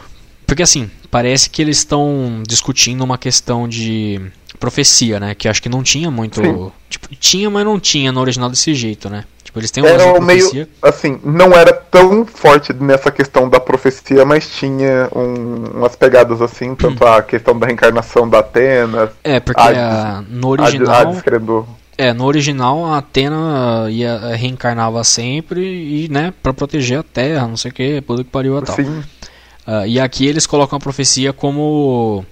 Porque 0.48 0.64
assim, 0.64 0.90
parece 1.12 1.50
que 1.50 1.62
eles 1.62 1.78
estão 1.80 2.42
discutindo 2.48 3.04
uma 3.04 3.18
questão 3.18 3.68
de 3.68 4.22
profecia, 4.60 5.20
né? 5.20 5.36
Que 5.36 5.48
acho 5.50 5.62
que 5.62 5.68
não 5.70 5.84
tinha 5.84 6.10
muito. 6.10 6.42
Sim. 6.42 6.72
Tipo, 6.90 7.16
tinha, 7.18 7.50
mas 7.50 7.66
não 7.66 7.78
tinha 7.80 8.12
no 8.14 8.22
original 8.22 8.50
desse 8.50 8.74
jeito, 8.74 9.10
né? 9.10 9.26
Tipo, 9.58 9.60
eles 9.60 9.72
têm 9.72 9.84
uma 9.84 9.90
Era 9.92 10.22
meio. 10.22 10.68
Assim, 10.82 11.20
não 11.24 11.52
era 11.54 11.74
tão 11.74 12.26
forte 12.26 12.74
nessa 12.74 13.12
questão 13.12 13.50
da 13.50 13.60
profecia, 13.60 14.24
mas 14.26 14.50
tinha 14.50 15.10
um- 15.16 15.78
umas 15.80 15.96
pegadas 15.96 16.42
assim, 16.42 16.76
tanto 16.76 17.06
a 17.06 17.22
questão 17.22 17.58
da 17.58 17.68
reencarnação 17.68 18.30
da 18.30 18.40
Atena, 18.40 19.12
É, 19.24 19.40
porque 19.40 19.62
Hades- 19.62 19.78
a- 19.80 20.24
no 20.30 20.48
a 20.48 20.52
original. 20.52 20.96
Hades 20.96 21.22
querendo. 21.22 21.68
É, 21.98 22.14
no 22.14 22.26
original 22.26 22.86
a 22.86 22.98
Atena 23.00 23.88
ia, 23.90 24.36
reencarnava 24.36 25.04
sempre 25.04 25.62
e, 26.06 26.08
né, 26.10 26.32
pra 26.44 26.54
proteger 26.54 27.00
a 27.00 27.04
Terra, 27.04 27.48
não 27.48 27.58
sei 27.58 27.72
o 27.72 27.74
que, 27.74 28.02
puta 28.02 28.24
que 28.24 28.30
pariu 28.30 28.58
e 28.60 28.62
tal. 28.62 28.76
Sim, 28.76 29.04
Ah, 29.70 29.86
e 29.86 30.00
aqui 30.00 30.26
eles 30.26 30.48
colocam 30.48 30.78
a 30.78 30.80
profecia 30.80 31.34
como 31.34 32.24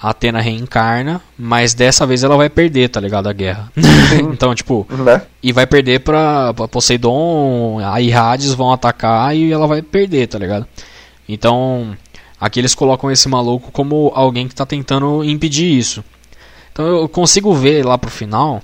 a 0.00 0.10
Atena 0.10 0.40
reencarna, 0.40 1.22
mas 1.38 1.74
dessa 1.74 2.06
vez 2.06 2.22
ela 2.22 2.36
vai 2.36 2.50
perder, 2.50 2.88
tá 2.88 3.00
ligado? 3.00 3.28
A 3.28 3.32
guerra. 3.32 3.72
então, 4.32 4.54
tipo, 4.54 4.86
né? 4.90 5.22
e 5.42 5.52
vai 5.52 5.66
perder 5.66 6.00
pra, 6.00 6.52
pra 6.52 6.68
Poseidon, 6.68 7.78
aí 7.82 8.12
Hades 8.12 8.52
vão 8.52 8.72
atacar 8.72 9.34
e 9.34 9.52
ela 9.52 9.66
vai 9.66 9.82
perder, 9.82 10.26
tá 10.28 10.38
ligado? 10.38 10.66
Então, 11.28 11.96
aqui 12.40 12.60
eles 12.60 12.74
colocam 12.74 13.10
esse 13.10 13.28
maluco 13.28 13.72
como 13.72 14.12
alguém 14.14 14.46
que 14.46 14.54
tá 14.54 14.66
tentando 14.66 15.24
impedir 15.24 15.78
isso. 15.78 16.04
Então 16.72 16.86
eu 16.86 17.08
consigo 17.08 17.54
ver 17.54 17.84
lá 17.84 17.96
pro 17.96 18.10
final 18.10 18.62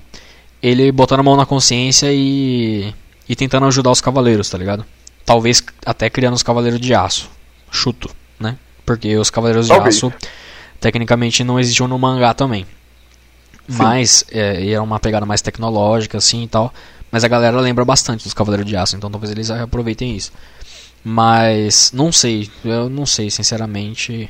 ele 0.62 0.92
botando 0.92 1.20
a 1.20 1.22
mão 1.22 1.36
na 1.36 1.44
consciência 1.44 2.08
e, 2.12 2.94
e 3.28 3.34
tentando 3.34 3.66
ajudar 3.66 3.90
os 3.90 4.00
cavaleiros, 4.00 4.48
tá 4.48 4.56
ligado? 4.56 4.84
Talvez 5.24 5.62
até 5.84 6.08
criando 6.08 6.34
os 6.34 6.42
cavaleiros 6.42 6.80
de 6.80 6.94
aço. 6.94 7.28
Chuto, 7.70 8.08
né? 8.38 8.56
Porque 8.86 9.16
os 9.16 9.28
cavaleiros 9.28 9.66
de 9.66 9.72
aço 9.72 10.12
tecnicamente 10.82 11.44
não 11.44 11.60
existiam 11.60 11.86
no 11.86 11.96
mangá 11.96 12.34
também. 12.34 12.66
Mas 13.68 14.24
é, 14.32 14.68
era 14.70 14.82
uma 14.82 14.98
pegada 14.98 15.24
mais 15.24 15.40
tecnológica 15.40 16.18
assim 16.18 16.42
e 16.42 16.48
tal. 16.48 16.74
Mas 17.10 17.22
a 17.22 17.28
galera 17.28 17.58
lembra 17.60 17.84
bastante 17.84 18.24
dos 18.24 18.34
Cavaleiros 18.34 18.68
de 18.68 18.76
Aço, 18.76 18.96
então 18.96 19.10
talvez 19.10 19.30
eles 19.30 19.48
aproveitem 19.50 20.16
isso. 20.16 20.32
Mas 21.04 21.92
não 21.92 22.10
sei, 22.10 22.50
eu 22.64 22.90
não 22.90 23.06
sei, 23.06 23.30
sinceramente. 23.30 24.28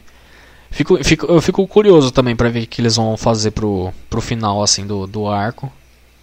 Fico, 0.71 1.03
fico, 1.03 1.27
eu 1.27 1.41
fico 1.41 1.67
curioso 1.67 2.11
também 2.11 2.37
para 2.37 2.51
ver 2.51 2.65
o 2.65 2.67
que 2.67 2.83
eles 2.83 2.97
vão 2.97 3.17
fazer 3.17 3.53
pro, 3.53 3.93
pro 4.11 4.21
final 4.21 4.63
assim 4.63 4.87
do, 4.87 5.07
do 5.07 5.29
arco. 5.29 5.73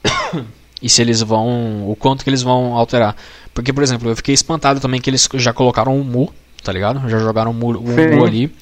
e 0.81 0.87
se 0.87 1.01
eles 1.01 1.21
vão. 1.21 1.89
O 1.89 1.95
quanto 1.95 2.23
que 2.23 2.29
eles 2.29 2.43
vão 2.43 2.75
alterar. 2.75 3.15
Porque, 3.53 3.73
por 3.73 3.81
exemplo, 3.81 4.09
eu 4.09 4.15
fiquei 4.15 4.35
espantado 4.35 4.79
também 4.79 5.01
que 5.01 5.09
eles 5.09 5.27
já 5.35 5.53
colocaram 5.53 5.99
o 5.99 6.03
Mu, 6.03 6.31
tá 6.63 6.71
ligado? 6.71 7.09
Já 7.09 7.17
jogaram 7.17 7.51
o 7.51 7.53
Mu, 7.53 7.77
o 7.77 7.81
Mu 7.81 8.25
ali, 8.25 8.53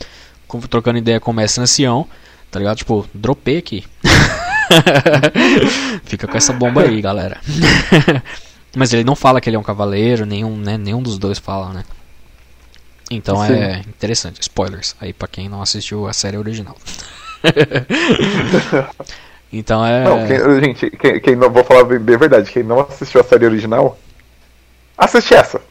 trocando 0.70 0.98
ideia 0.98 1.20
com 1.20 1.32
o 1.32 1.34
Mestre 1.34 1.62
Ancião, 1.62 2.08
tá 2.52 2.60
ligado? 2.60 2.78
Tipo, 2.78 3.06
dropei 3.14 3.58
aqui. 3.58 3.86
Fica 6.04 6.28
com 6.28 6.38
essa 6.38 6.54
bomba 6.54 6.84
aí, 6.84 7.02
galera. 7.02 7.40
Mas 8.76 8.94
ele 8.94 9.04
não 9.04 9.16
fala 9.16 9.42
que 9.42 9.50
ele 9.50 9.56
é 9.56 9.60
um 9.60 9.64
cavaleiro, 9.64 10.26
nenhum, 10.26 10.56
né, 10.56 10.78
nenhum 10.78 11.02
dos 11.02 11.18
dois 11.18 11.40
fala, 11.40 11.74
né? 11.74 11.84
Então 13.10 13.46
Sim. 13.46 13.54
é 13.54 13.80
interessante. 13.80 14.42
Spoilers 14.42 14.96
aí 15.00 15.14
para 15.14 15.28
quem 15.28 15.50
não 15.50 15.62
assistiu 15.62 16.08
a 16.08 16.14
série 16.14 16.38
original. 16.38 16.76
então 19.52 19.86
é. 19.86 20.04
Não, 20.04 20.28
quem, 20.28 20.62
gente, 20.62 20.90
quem, 20.92 21.20
quem, 21.20 21.36
não 21.36 21.50
vou 21.50 21.64
falar 21.64 21.86
bem, 21.86 22.00
bem 22.00 22.18
verdade, 22.18 22.52
quem 22.52 22.64
não 22.64 22.82
assistiu 22.82 23.22
a 23.22 23.24
série 23.24 23.46
original, 23.46 23.98
assiste 24.98 25.34
essa. 25.34 25.62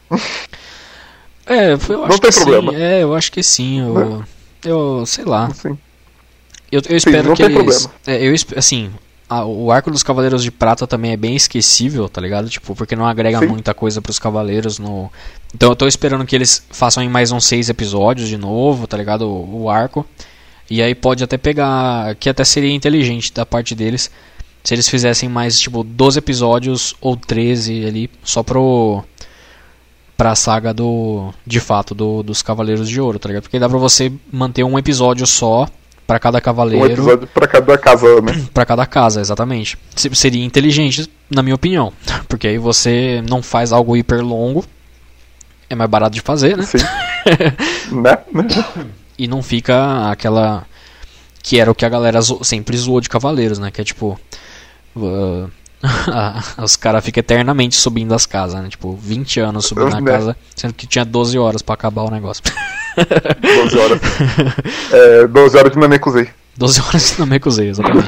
É, 1.45 1.73
eu 1.73 1.77
não 1.77 2.05
acho 2.05 2.19
tem 2.19 2.31
que 2.31 2.39
problema. 2.39 2.73
Sim. 2.73 2.81
É, 2.81 3.03
eu 3.03 3.15
acho 3.15 3.31
que 3.31 3.43
sim. 3.43 3.79
Eu? 3.79 4.23
Eu 4.67 5.05
sei 5.05 5.25
lá. 5.25 5.49
Sim. 5.53 5.77
Eu, 6.71 6.81
eu 6.89 6.97
espero 6.97 7.29
sim, 7.29 7.35
que 7.35 7.43
eles. 7.43 7.89
É, 8.05 8.27
eu 8.27 8.33
assim, 8.55 8.91
a, 9.29 9.45
o 9.45 9.71
arco 9.71 9.91
dos 9.91 10.03
Cavaleiros 10.03 10.43
de 10.43 10.51
Prata 10.51 10.87
também 10.87 11.11
é 11.11 11.17
bem 11.17 11.35
esquecível, 11.35 12.07
tá 12.07 12.21
ligado? 12.21 12.49
Tipo, 12.49 12.75
porque 12.75 12.95
não 12.95 13.05
agrega 13.05 13.39
Sim. 13.39 13.47
muita 13.47 13.73
coisa 13.73 14.01
pros 14.01 14.19
Cavaleiros 14.19 14.79
no. 14.79 15.11
Então 15.53 15.69
eu 15.69 15.75
tô 15.75 15.87
esperando 15.87 16.25
que 16.25 16.35
eles 16.35 16.63
façam 16.69 17.03
em 17.03 17.09
mais 17.09 17.31
uns 17.31 17.45
seis 17.45 17.69
episódios 17.69 18.29
de 18.29 18.37
novo, 18.37 18.87
tá 18.87 18.97
ligado? 18.97 19.27
O, 19.27 19.63
o 19.63 19.69
arco. 19.69 20.05
E 20.69 20.81
aí 20.81 20.95
pode 20.95 21.23
até 21.23 21.37
pegar. 21.37 22.15
Que 22.15 22.29
até 22.29 22.43
seria 22.43 22.73
inteligente 22.73 23.33
da 23.33 23.45
parte 23.45 23.75
deles. 23.75 24.09
Se 24.63 24.73
eles 24.73 24.89
fizessem 24.89 25.29
mais, 25.29 25.59
tipo, 25.59 25.83
12 25.83 26.19
episódios 26.19 26.95
ou 26.99 27.15
13 27.15 27.85
ali, 27.85 28.09
só 28.23 28.43
pro. 28.43 29.03
Pra 30.17 30.35
saga 30.35 30.73
do. 30.73 31.31
De 31.45 31.59
fato, 31.59 31.93
do, 31.93 32.23
dos 32.23 32.41
Cavaleiros 32.41 32.89
de 32.89 32.99
Ouro, 32.99 33.19
tá 33.19 33.29
ligado? 33.29 33.43
Porque 33.43 33.59
dá 33.59 33.69
pra 33.69 33.77
você 33.77 34.11
manter 34.31 34.63
um 34.63 34.77
episódio 34.77 35.27
só 35.27 35.69
para 36.07 36.19
cada 36.19 36.41
cavaleiro. 36.41 36.85
Um 36.85 36.91
episódio 36.93 37.27
para 37.27 37.47
cada 37.47 37.77
casa, 37.77 38.21
né? 38.21 38.45
para 38.53 38.65
cada 38.65 38.85
casa, 38.85 39.21
exatamente. 39.21 39.77
Seria 39.95 40.43
inteligente, 40.43 41.07
na 41.29 41.43
minha 41.43 41.55
opinião, 41.55 41.93
porque 42.27 42.47
aí 42.47 42.57
você 42.57 43.21
não 43.29 43.43
faz 43.43 43.71
algo 43.71 43.95
hiper 43.95 44.25
longo, 44.25 44.65
é 45.69 45.75
mais 45.75 45.89
barato 45.89 46.15
de 46.15 46.21
fazer, 46.21 46.57
né? 46.57 46.63
Sim. 46.63 46.77
né? 48.01 48.17
E 49.17 49.27
não 49.27 49.43
fica 49.43 50.09
aquela 50.09 50.65
que 51.43 51.59
era 51.59 51.69
o 51.71 51.75
que 51.75 51.85
a 51.85 51.89
galera 51.89 52.19
zo 52.21 52.43
sempre 52.43 52.77
zoou 52.77 53.01
de 53.01 53.09
cavaleiros, 53.09 53.59
né? 53.59 53.69
Que 53.69 53.81
é 53.81 53.83
tipo 53.83 54.19
uh, 54.95 55.49
os 56.57 56.75
caras 56.75 57.03
ficam 57.03 57.19
eternamente 57.19 57.75
subindo 57.75 58.13
as 58.13 58.25
casas, 58.25 58.61
né? 58.61 58.69
Tipo, 58.69 58.95
20 58.95 59.39
anos 59.39 59.65
subindo 59.65 59.89
na 59.89 60.01
né? 60.01 60.11
casa, 60.11 60.37
sendo 60.55 60.73
que 60.73 60.87
tinha 60.87 61.05
12 61.05 61.37
horas 61.37 61.61
para 61.61 61.73
acabar 61.75 62.03
o 62.03 62.11
negócio. 62.11 62.43
12 62.97 63.77
horas. 63.77 64.01
É, 64.91 65.27
12 65.27 65.57
horas 65.57 65.71
de 65.71 65.77
Namekusei. 65.77 66.29
12 66.57 66.81
horas 66.81 67.11
de 67.11 67.19
Namekusei, 67.19 67.69
exatamente. 67.69 68.07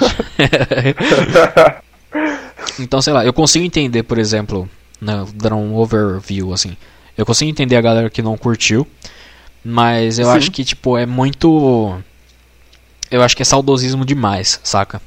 então, 2.79 3.01
sei 3.01 3.13
lá, 3.13 3.23
eu 3.23 3.33
consigo 3.33 3.63
entender, 3.63 4.03
por 4.03 4.17
exemplo, 4.17 4.67
né, 4.99 5.25
dando 5.35 5.57
um 5.57 5.75
overview, 5.75 6.51
assim. 6.53 6.75
Eu 7.15 7.25
consigo 7.25 7.51
entender 7.51 7.75
a 7.75 7.81
galera 7.81 8.09
que 8.09 8.21
não 8.21 8.37
curtiu, 8.37 8.87
mas 9.63 10.17
eu 10.17 10.25
Sim. 10.25 10.31
acho 10.31 10.51
que, 10.51 10.63
tipo, 10.63 10.97
é 10.97 11.05
muito. 11.05 11.95
Eu 13.11 13.21
acho 13.21 13.35
que 13.35 13.41
é 13.41 13.45
saudosismo 13.45 14.05
demais, 14.05 14.59
saca? 14.63 15.01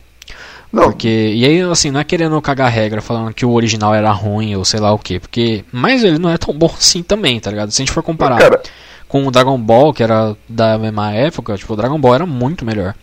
Não. 0.72 0.84
Porque, 0.84 1.32
e 1.34 1.44
aí, 1.44 1.60
assim, 1.62 1.90
não 1.90 2.00
é 2.00 2.04
querendo 2.04 2.40
cagar 2.40 2.70
regra 2.70 3.02
falando 3.02 3.34
que 3.34 3.44
o 3.44 3.52
original 3.52 3.94
era 3.94 4.10
ruim 4.10 4.56
ou 4.56 4.64
sei 4.64 4.80
lá 4.80 4.92
o 4.92 4.98
que, 4.98 5.20
porque. 5.20 5.64
Mas 5.70 6.02
ele 6.02 6.18
não 6.18 6.30
é 6.30 6.38
tão 6.38 6.54
bom 6.54 6.72
assim 6.74 7.02
também, 7.02 7.38
tá 7.38 7.50
ligado? 7.50 7.70
Se 7.70 7.82
a 7.82 7.84
gente 7.84 7.92
for 7.92 8.02
comparar. 8.02 8.38
Cara, 8.38 8.62
com 9.06 9.26
o 9.26 9.30
Dragon 9.30 9.58
Ball, 9.58 9.92
que 9.92 10.02
era 10.02 10.34
da 10.48 10.78
mesma 10.78 11.12
época, 11.12 11.54
tipo, 11.58 11.74
o 11.74 11.76
Dragon 11.76 12.00
Ball 12.00 12.14
era 12.14 12.24
muito 12.24 12.64
melhor. 12.64 12.94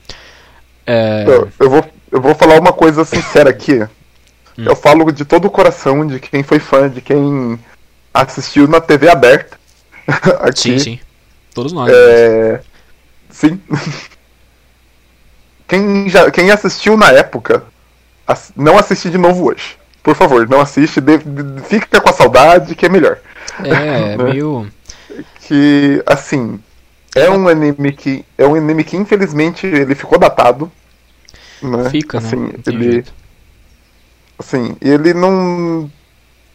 É... 0.88 1.24
Eu, 1.28 1.52
eu, 1.60 1.70
vou, 1.70 1.86
eu 2.12 2.20
vou 2.20 2.34
falar 2.34 2.60
uma 2.60 2.74
coisa 2.74 3.06
sincera 3.06 3.52
aqui. 3.52 3.80
Hum. 4.58 4.66
Eu 4.66 4.76
falo 4.76 5.12
de 5.12 5.24
todo 5.24 5.46
o 5.46 5.52
coração 5.52 6.08
de 6.08 6.20
quem 6.20 6.42
foi 6.42 6.58
fã, 6.58 6.90
de 6.90 7.00
quem 7.00 7.60
assistiu 8.12 8.68
na 8.68 8.82
TV 8.82 9.08
aberta. 9.08 9.60
aqui. 10.42 10.58
Sim, 10.58 10.80
sim. 10.80 11.00
Todos 11.54 11.72
nós. 11.72 11.92
É... 11.94 12.54
Né? 12.54 12.60
Sim. 13.30 13.62
Quem, 15.70 16.10
já, 16.10 16.32
quem 16.32 16.50
assistiu 16.50 16.98
na 16.98 17.12
época, 17.12 17.64
não 18.56 18.76
assiste 18.76 19.10
de 19.10 19.20
novo 19.20 19.50
hoje. 19.50 19.78
Por 20.02 20.16
favor, 20.16 20.50
não 20.50 20.60
assiste, 20.60 21.00
de, 21.00 21.20
de, 21.20 21.62
fica 21.62 22.02
com 22.02 22.10
a 22.10 22.14
saudade 22.14 22.74
que 22.74 22.88
é 22.88 22.90
melhor. 22.90 23.20
É, 23.64 24.14
é 24.14 24.18
meio 24.18 24.68
que, 25.42 26.02
assim, 26.08 26.60
é 27.16 27.30
um 27.30 27.48
anime 27.48 27.92
que. 27.92 28.26
É 28.36 28.48
um 28.48 28.56
anime 28.56 28.84
que 28.84 28.98
infelizmente 28.98 29.68
ele 29.68 29.94
ficou 29.94 30.18
datado. 30.18 30.72
Né? 31.62 31.90
Fica, 31.92 32.18
assim, 32.18 32.38
né? 32.38 32.54
ele. 32.66 32.92
Jeito. 32.92 33.14
Assim, 34.40 34.76
ele 34.82 35.14
não. 35.14 35.92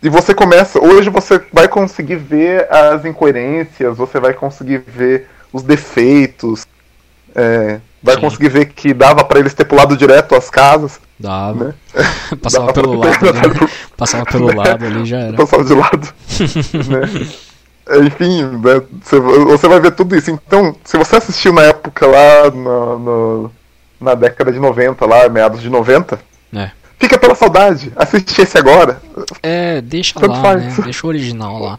E 0.02 0.08
você 0.08 0.34
começa. 0.34 0.82
Hoje 0.82 1.08
você 1.08 1.40
vai 1.52 1.68
conseguir 1.68 2.16
ver 2.16 2.66
as 2.72 3.04
incoerências, 3.04 3.96
você 3.96 4.18
vai 4.18 4.34
conseguir 4.34 4.78
ver 4.78 5.28
os 5.52 5.62
defeitos. 5.62 6.66
É, 7.32 7.80
vai 8.04 8.16
Sim. 8.16 8.20
conseguir 8.20 8.50
ver 8.50 8.66
que 8.66 8.92
dava 8.92 9.24
para 9.24 9.40
eles 9.40 9.54
ter 9.54 9.64
pulado 9.64 9.96
direto 9.96 10.34
as 10.34 10.50
casas. 10.50 11.00
Dava. 11.18 11.64
Né? 11.64 11.74
Passava 12.42 12.66
dava 12.66 12.72
pelo 12.74 12.98
lado. 12.98 13.28
Ali, 13.30 13.70
Passava 13.96 14.24
pelo 14.26 14.54
lado 14.54 14.84
ali 14.84 15.06
já 15.06 15.18
era. 15.20 15.32
Passava 15.32 15.64
de 15.64 15.72
lado. 15.72 16.14
né? 16.86 17.26
Enfim, 18.06 18.42
né, 18.42 18.82
você 19.00 19.68
vai 19.68 19.80
ver 19.80 19.92
tudo 19.92 20.14
isso. 20.16 20.30
Então, 20.30 20.76
se 20.84 20.98
você 20.98 21.16
assistiu 21.16 21.52
na 21.54 21.62
época 21.62 22.06
lá, 22.06 22.50
no, 22.50 22.98
no, 22.98 23.50
na 23.98 24.14
década 24.14 24.52
de 24.52 24.58
90, 24.58 25.04
lá, 25.06 25.28
meados 25.30 25.62
de 25.62 25.70
90, 25.70 26.18
é. 26.54 26.70
fica 26.98 27.18
pela 27.18 27.34
saudade. 27.34 27.90
Assiste 27.96 28.42
esse 28.42 28.58
agora. 28.58 29.00
É, 29.42 29.80
deixa 29.80 30.18
Tanto 30.20 30.32
lá, 30.32 30.42
faz. 30.42 30.62
né? 30.62 30.84
Deixa 30.84 31.06
o 31.06 31.08
original 31.08 31.58
lá. 31.58 31.78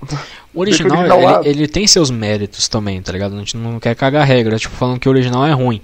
O 0.53 0.61
original, 0.61 0.99
original 0.99 1.43
ele, 1.43 1.49
ele, 1.49 1.67
tem 1.67 1.86
seus 1.86 2.09
méritos 2.09 2.67
também, 2.67 3.01
tá 3.01 3.11
ligado? 3.11 3.36
A 3.36 3.39
gente 3.39 3.57
não 3.57 3.80
quer 3.80 3.95
cagar 3.95 4.26
regra, 4.26 4.57
tipo, 4.57 4.76
falando 4.76 4.99
que 4.99 5.09
o 5.09 5.11
original 5.11 5.45
é 5.45 5.51
ruim. 5.51 5.82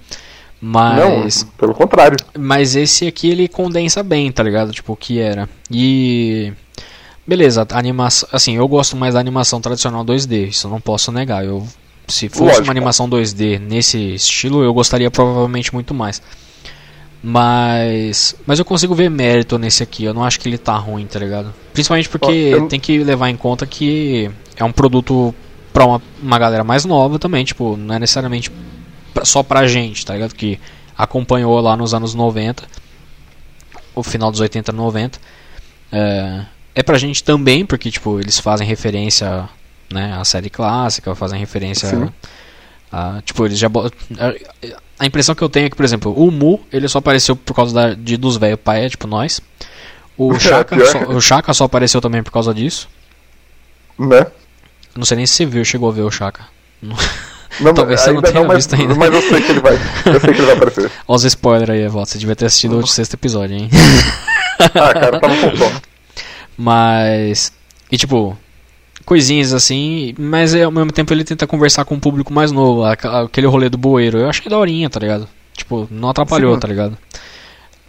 Mas. 0.64 1.42
Não, 1.42 1.50
pelo 1.58 1.74
contrário. 1.74 2.16
Mas 2.38 2.76
esse 2.76 3.08
aqui 3.08 3.28
ele 3.28 3.48
condensa 3.48 4.00
bem, 4.00 4.30
tá 4.30 4.44
ligado? 4.44 4.70
Tipo, 4.70 4.92
o 4.92 4.96
que 4.96 5.18
era. 5.18 5.48
E. 5.68 6.52
Beleza, 7.26 7.66
animação. 7.72 8.28
Assim, 8.32 8.56
eu 8.56 8.68
gosto 8.68 8.96
mais 8.96 9.14
da 9.14 9.20
animação 9.20 9.60
tradicional 9.60 10.04
2D, 10.04 10.50
isso 10.50 10.68
eu 10.68 10.70
não 10.70 10.80
posso 10.80 11.10
negar. 11.10 11.44
Eu, 11.44 11.66
se 12.06 12.28
fosse 12.28 12.42
Lógico. 12.42 12.62
uma 12.62 12.70
animação 12.70 13.10
2D 13.10 13.58
nesse 13.58 14.14
estilo, 14.14 14.62
eu 14.62 14.72
gostaria 14.72 15.10
provavelmente 15.10 15.74
muito 15.74 15.92
mais. 15.92 16.22
Mas. 17.20 18.36
Mas 18.46 18.60
eu 18.60 18.64
consigo 18.64 18.94
ver 18.94 19.10
mérito 19.10 19.58
nesse 19.58 19.82
aqui. 19.82 20.04
Eu 20.04 20.14
não 20.14 20.22
acho 20.22 20.38
que 20.38 20.48
ele 20.48 20.58
tá 20.58 20.76
ruim, 20.76 21.06
tá 21.06 21.18
ligado? 21.18 21.52
Principalmente 21.72 22.08
porque 22.08 22.30
eu... 22.30 22.68
tem 22.68 22.78
que 22.78 23.02
levar 23.02 23.30
em 23.30 23.36
conta 23.36 23.66
que 23.66 24.30
é 24.56 24.62
um 24.62 24.72
produto 24.72 25.34
pra 25.72 25.84
uma, 25.84 26.00
uma 26.22 26.38
galera 26.38 26.62
mais 26.62 26.84
nova 26.84 27.18
também. 27.18 27.44
Tipo, 27.44 27.76
não 27.76 27.96
é 27.96 27.98
necessariamente 27.98 28.48
só 29.24 29.42
pra 29.42 29.66
gente, 29.66 30.04
tá 30.04 30.14
ligado? 30.14 30.34
Que 30.34 30.58
acompanhou 30.96 31.60
lá 31.60 31.76
nos 31.76 31.94
anos 31.94 32.14
90, 32.14 32.64
o 33.94 34.02
final 34.02 34.30
dos 34.30 34.40
80 34.40 34.72
90. 34.72 35.18
É, 35.90 36.44
é 36.74 36.82
pra 36.82 36.98
gente 36.98 37.22
também, 37.22 37.66
porque 37.66 37.90
tipo, 37.90 38.18
eles 38.18 38.38
fazem 38.38 38.66
referência 38.66 39.48
né, 39.92 40.14
à 40.14 40.24
série 40.24 40.48
clássica, 40.48 41.14
fazem 41.14 41.38
referência 41.38 42.12
a, 42.90 43.18
a, 43.18 43.22
tipo, 43.22 43.44
eles 43.44 43.58
já 43.58 43.68
a, 43.68 44.34
a, 44.98 45.06
impressão 45.06 45.34
que 45.34 45.42
eu 45.42 45.48
tenho 45.48 45.66
é 45.66 45.70
que, 45.70 45.76
por 45.76 45.84
exemplo, 45.84 46.12
o 46.14 46.30
Mu, 46.30 46.60
ele 46.72 46.88
só 46.88 46.98
apareceu 46.98 47.36
por 47.36 47.54
causa 47.54 47.74
da, 47.74 47.94
de 47.94 48.16
dos 48.16 48.36
velhos 48.36 48.58
pai, 48.62 48.88
tipo 48.88 49.06
nós. 49.06 49.40
O 50.16 50.32
Shaka, 50.40 50.86
só, 50.86 50.98
o 51.04 51.20
Shaka 51.20 51.54
só 51.54 51.64
apareceu 51.64 52.00
também 52.00 52.22
por 52.22 52.32
causa 52.32 52.54
disso. 52.54 52.88
Né? 53.98 54.26
Não 54.96 55.04
sei 55.04 55.18
nem 55.18 55.26
se 55.26 55.34
você 55.34 55.46
viu, 55.46 55.64
chegou 55.64 55.88
a 55.88 55.92
ver 55.92 56.02
o 56.02 56.10
Shaka. 56.10 56.44
Não, 57.60 57.74
Talvez 57.74 58.00
você 58.00 58.12
não 58.12 58.22
tenha 58.22 58.40
não, 58.40 58.46
mas, 58.46 58.66
visto 58.66 58.74
ainda. 58.74 58.94
Mas 58.94 59.12
eu 59.12 59.22
sei 59.22 59.40
que 59.42 59.50
ele 59.52 59.60
vai. 59.60 59.74
Eu 60.06 60.20
sei 60.20 60.32
que 60.32 60.40
ele 60.40 60.46
vai 60.46 60.56
aparecer. 60.56 60.90
Olha 61.06 61.16
os 61.16 61.24
spoilers 61.24 61.70
aí, 61.70 61.82
Evaldo. 61.82 62.08
Você 62.08 62.18
devia 62.18 62.36
ter 62.36 62.46
assistido 62.46 62.78
o 62.78 62.86
sexto 62.86 63.14
episódio, 63.14 63.56
hein? 63.56 63.68
ah, 64.58 64.68
cara, 64.94 65.20
tava 65.20 65.36
com 65.36 65.56
fome. 65.56 65.80
Mas. 66.56 67.52
E 67.90 67.96
tipo. 67.96 68.36
Coisinhas 69.04 69.52
assim, 69.52 70.14
mas 70.16 70.54
ao 70.54 70.70
mesmo 70.70 70.92
tempo 70.92 71.12
ele 71.12 71.24
tenta 71.24 71.44
conversar 71.44 71.84
com 71.84 71.96
um 71.96 71.98
público 71.98 72.32
mais 72.32 72.52
novo, 72.52 72.84
aquele 72.84 73.48
rolê 73.48 73.68
do 73.68 73.76
bueiro. 73.76 74.18
Eu 74.18 74.30
achei 74.30 74.48
daorinha, 74.48 74.88
tá 74.88 75.00
ligado? 75.00 75.28
Tipo, 75.56 75.88
não 75.90 76.10
atrapalhou, 76.10 76.54
Sim. 76.54 76.60
tá 76.60 76.68
ligado? 76.68 76.96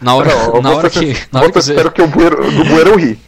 Na 0.00 0.14
hora, 0.14 0.30
Não, 0.34 0.60
na 0.60 0.70
hora 0.72 0.90
que. 0.90 1.16
Na 1.32 1.40
hora 1.40 1.52
que 1.52 1.58
espera 1.58 1.90
que 1.90 2.02
o 2.02 2.06
bueiro, 2.06 2.36
do 2.50 2.64
bueiro 2.64 2.90
eu 2.90 2.96
ri. 2.96 3.18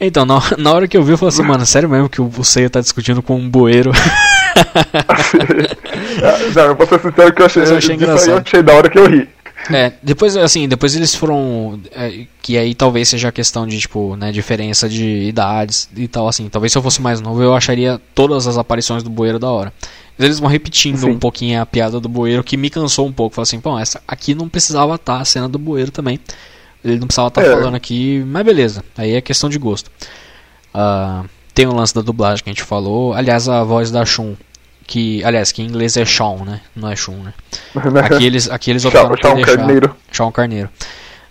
Então, 0.00 0.24
na, 0.24 0.40
na 0.58 0.72
hora 0.72 0.88
que 0.88 0.96
eu 0.96 1.02
vi, 1.02 1.12
eu 1.12 1.18
falei 1.18 1.32
assim, 1.32 1.42
mano, 1.42 1.64
sério 1.64 1.88
mesmo 1.88 2.08
que 2.08 2.20
o 2.20 2.44
Seiya 2.44 2.68
tá 2.68 2.80
discutindo 2.80 3.22
com 3.22 3.36
um 3.36 3.48
bueiro? 3.48 3.92
Não, 6.54 6.62
eu 6.64 6.74
vou 6.74 6.86
ser 6.86 7.00
sincero 7.00 7.32
que 7.32 7.42
eu 7.42 7.46
achei, 7.46 7.62
eu 7.62 7.76
achei 7.76 7.94
engraçado. 7.94 8.30
eu 8.30 8.38
achei 8.38 8.62
da 8.62 8.72
hora 8.74 8.90
que 8.90 8.98
eu 8.98 9.06
ri. 9.06 9.28
É, 9.70 9.92
depois, 10.02 10.36
assim, 10.36 10.68
depois 10.68 10.94
eles 10.94 11.14
foram. 11.14 11.80
é, 11.94 12.26
que 12.42 12.56
aí 12.56 12.74
talvez 12.74 13.08
seja 13.08 13.28
a 13.28 13.32
questão 13.32 13.66
de, 13.66 13.78
tipo, 13.78 14.14
né, 14.16 14.30
diferença 14.30 14.88
de 14.88 15.24
idades 15.28 15.88
e 15.96 16.06
tal, 16.06 16.28
assim. 16.28 16.48
Talvez 16.48 16.72
se 16.72 16.78
eu 16.78 16.82
fosse 16.82 17.00
mais 17.02 17.20
novo 17.20 17.42
eu 17.42 17.54
acharia 17.54 18.00
todas 18.14 18.46
as 18.46 18.58
aparições 18.58 19.02
do 19.02 19.10
bueiro 19.10 19.38
da 19.38 19.50
hora. 19.50 19.72
Mas 20.18 20.24
eles 20.24 20.38
vão 20.40 20.48
repetindo 20.48 20.98
Sim. 20.98 21.10
um 21.10 21.18
pouquinho 21.18 21.60
a 21.60 21.66
piada 21.66 22.00
do 22.00 22.08
bueiro, 22.08 22.42
que 22.42 22.56
me 22.56 22.70
cansou 22.70 23.06
um 23.06 23.12
pouco. 23.12 23.34
Falei 23.34 23.44
assim, 23.44 23.60
pô, 23.60 23.78
essa 23.78 24.00
aqui 24.08 24.34
não 24.34 24.48
precisava 24.48 24.94
estar 24.94 25.20
a 25.20 25.24
cena 25.24 25.48
do 25.48 25.58
bueiro 25.58 25.90
também. 25.90 26.18
Ele 26.84 26.98
não 26.98 27.06
precisava 27.06 27.28
estar 27.28 27.42
É. 27.42 27.50
falando 27.50 27.74
aqui, 27.74 28.22
mas 28.26 28.44
beleza. 28.44 28.82
Aí 28.96 29.12
é 29.14 29.20
questão 29.20 29.50
de 29.50 29.58
gosto. 29.58 29.90
Ah, 30.72 31.24
tem 31.54 31.66
o 31.66 31.74
lance 31.74 31.94
da 31.94 32.00
dublagem 32.02 32.42
que 32.44 32.50
a 32.50 32.52
gente 32.52 32.62
falou. 32.62 33.12
Aliás, 33.14 33.48
a 33.48 33.62
voz 33.64 33.90
da 33.90 34.04
Shun. 34.04 34.34
Que, 34.86 35.22
aliás, 35.24 35.50
que 35.50 35.62
em 35.62 35.66
inglês 35.66 35.96
é 35.96 36.04
Shawn, 36.04 36.44
né? 36.44 36.60
Não 36.74 36.88
é 36.90 36.94
Shun, 36.94 37.16
né? 37.16 37.34
Aqui 38.04 38.24
eles, 38.24 38.48
aqui 38.48 38.70
eles 38.70 38.84
optaram 38.84 39.08
Tchau, 39.08 39.16
por 39.16 39.20
tchau, 39.20 39.34
deixar. 39.36 39.56
carneiro. 39.56 39.96
Shawn 40.12 40.30
Carneiro. 40.32 40.70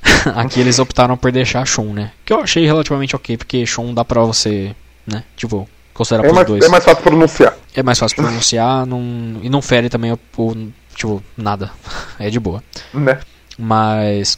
aqui 0.35 0.59
eles 0.59 0.77
optaram 0.77 1.15
por 1.17 1.31
deixar 1.31 1.65
Shun, 1.65 1.93
né? 1.93 2.11
Que 2.25 2.33
eu 2.33 2.41
achei 2.41 2.65
relativamente 2.65 3.15
ok, 3.15 3.37
porque 3.37 3.65
Shun 3.65 3.93
dá 3.93 4.03
pra 4.05 4.21
você, 4.21 4.75
né? 5.07 5.23
Tipo, 5.37 5.67
considerar 5.95 6.27
É 6.27 6.31
mais, 6.31 6.45
dois. 6.47 6.63
é 6.63 6.69
mais 6.69 6.83
fácil 6.83 7.01
pronunciar. 7.01 7.57
É 7.73 7.81
mais 7.81 7.97
fácil 7.97 8.15
pronunciar 8.17 8.85
não, 8.85 9.39
e 9.41 9.49
não 9.49 9.61
fere 9.63 9.89
também 9.89 10.11
o, 10.11 10.19
o- 10.37 10.71
Tipo, 10.95 11.23
nada. 11.35 11.71
É 12.19 12.29
de 12.29 12.39
boa. 12.39 12.63
Né? 12.93 13.19
Mas. 13.57 14.37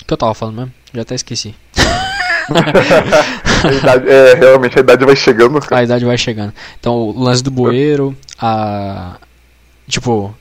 O 0.00 0.04
que 0.06 0.12
eu 0.12 0.16
tava 0.16 0.32
falando 0.34 0.56
mesmo? 0.56 0.72
Já 0.94 1.02
até 1.02 1.14
esqueci. 1.14 1.54
A 3.62 3.72
idade, 3.72 4.08
é, 4.08 4.34
realmente 4.34 4.76
a 4.78 4.80
idade 4.80 5.04
vai 5.04 5.14
chegando. 5.14 5.60
A 5.70 5.82
idade 5.84 6.04
vai 6.04 6.16
chegando. 6.18 6.52
Então, 6.78 6.94
o 6.94 7.22
lance 7.22 7.42
do 7.42 7.50
bueiro, 7.50 8.16
a. 8.38 9.16
Tipo, 9.88 10.34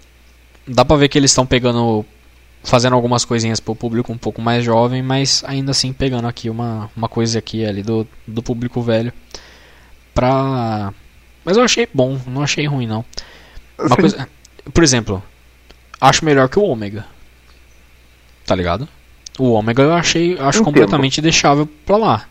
dá 0.67 0.85
pra 0.85 0.95
ver 0.95 1.09
que 1.09 1.17
eles 1.17 1.31
estão 1.31 1.45
pegando. 1.45 2.05
Fazendo 2.63 2.93
algumas 2.93 3.23
coisinhas 3.23 3.59
pro 3.61 3.73
público 3.73 4.11
um 4.11 4.17
pouco 4.17 4.41
mais 4.41 4.63
jovem, 4.65 5.01
mas 5.01 5.43
ainda 5.47 5.71
assim 5.71 5.93
pegando 5.93 6.27
aqui 6.27 6.49
uma, 6.49 6.89
uma 6.95 7.07
coisa 7.07 7.39
aqui 7.39 7.65
ali 7.65 7.81
do, 7.81 8.05
do 8.27 8.43
público 8.43 8.81
velho. 8.81 9.13
Pra. 10.19 10.93
Mas 11.45 11.55
eu 11.55 11.63
achei 11.63 11.87
bom, 11.93 12.19
não 12.27 12.43
achei 12.43 12.65
ruim 12.67 12.85
não. 12.85 13.05
Uma 13.77 13.95
coisa. 13.95 14.27
Por 14.73 14.83
exemplo, 14.83 15.23
acho 16.01 16.25
melhor 16.25 16.49
que 16.49 16.59
o 16.59 16.63
ômega. 16.63 17.05
Tá 18.45 18.53
ligado? 18.53 18.85
O 19.39 19.51
ômega 19.53 19.81
eu 19.81 19.93
achei. 19.93 20.33
Acho 20.33 20.59
Entendo. 20.59 20.63
completamente 20.65 21.21
deixável 21.21 21.65
pra 21.85 21.95
lá. 21.95 22.23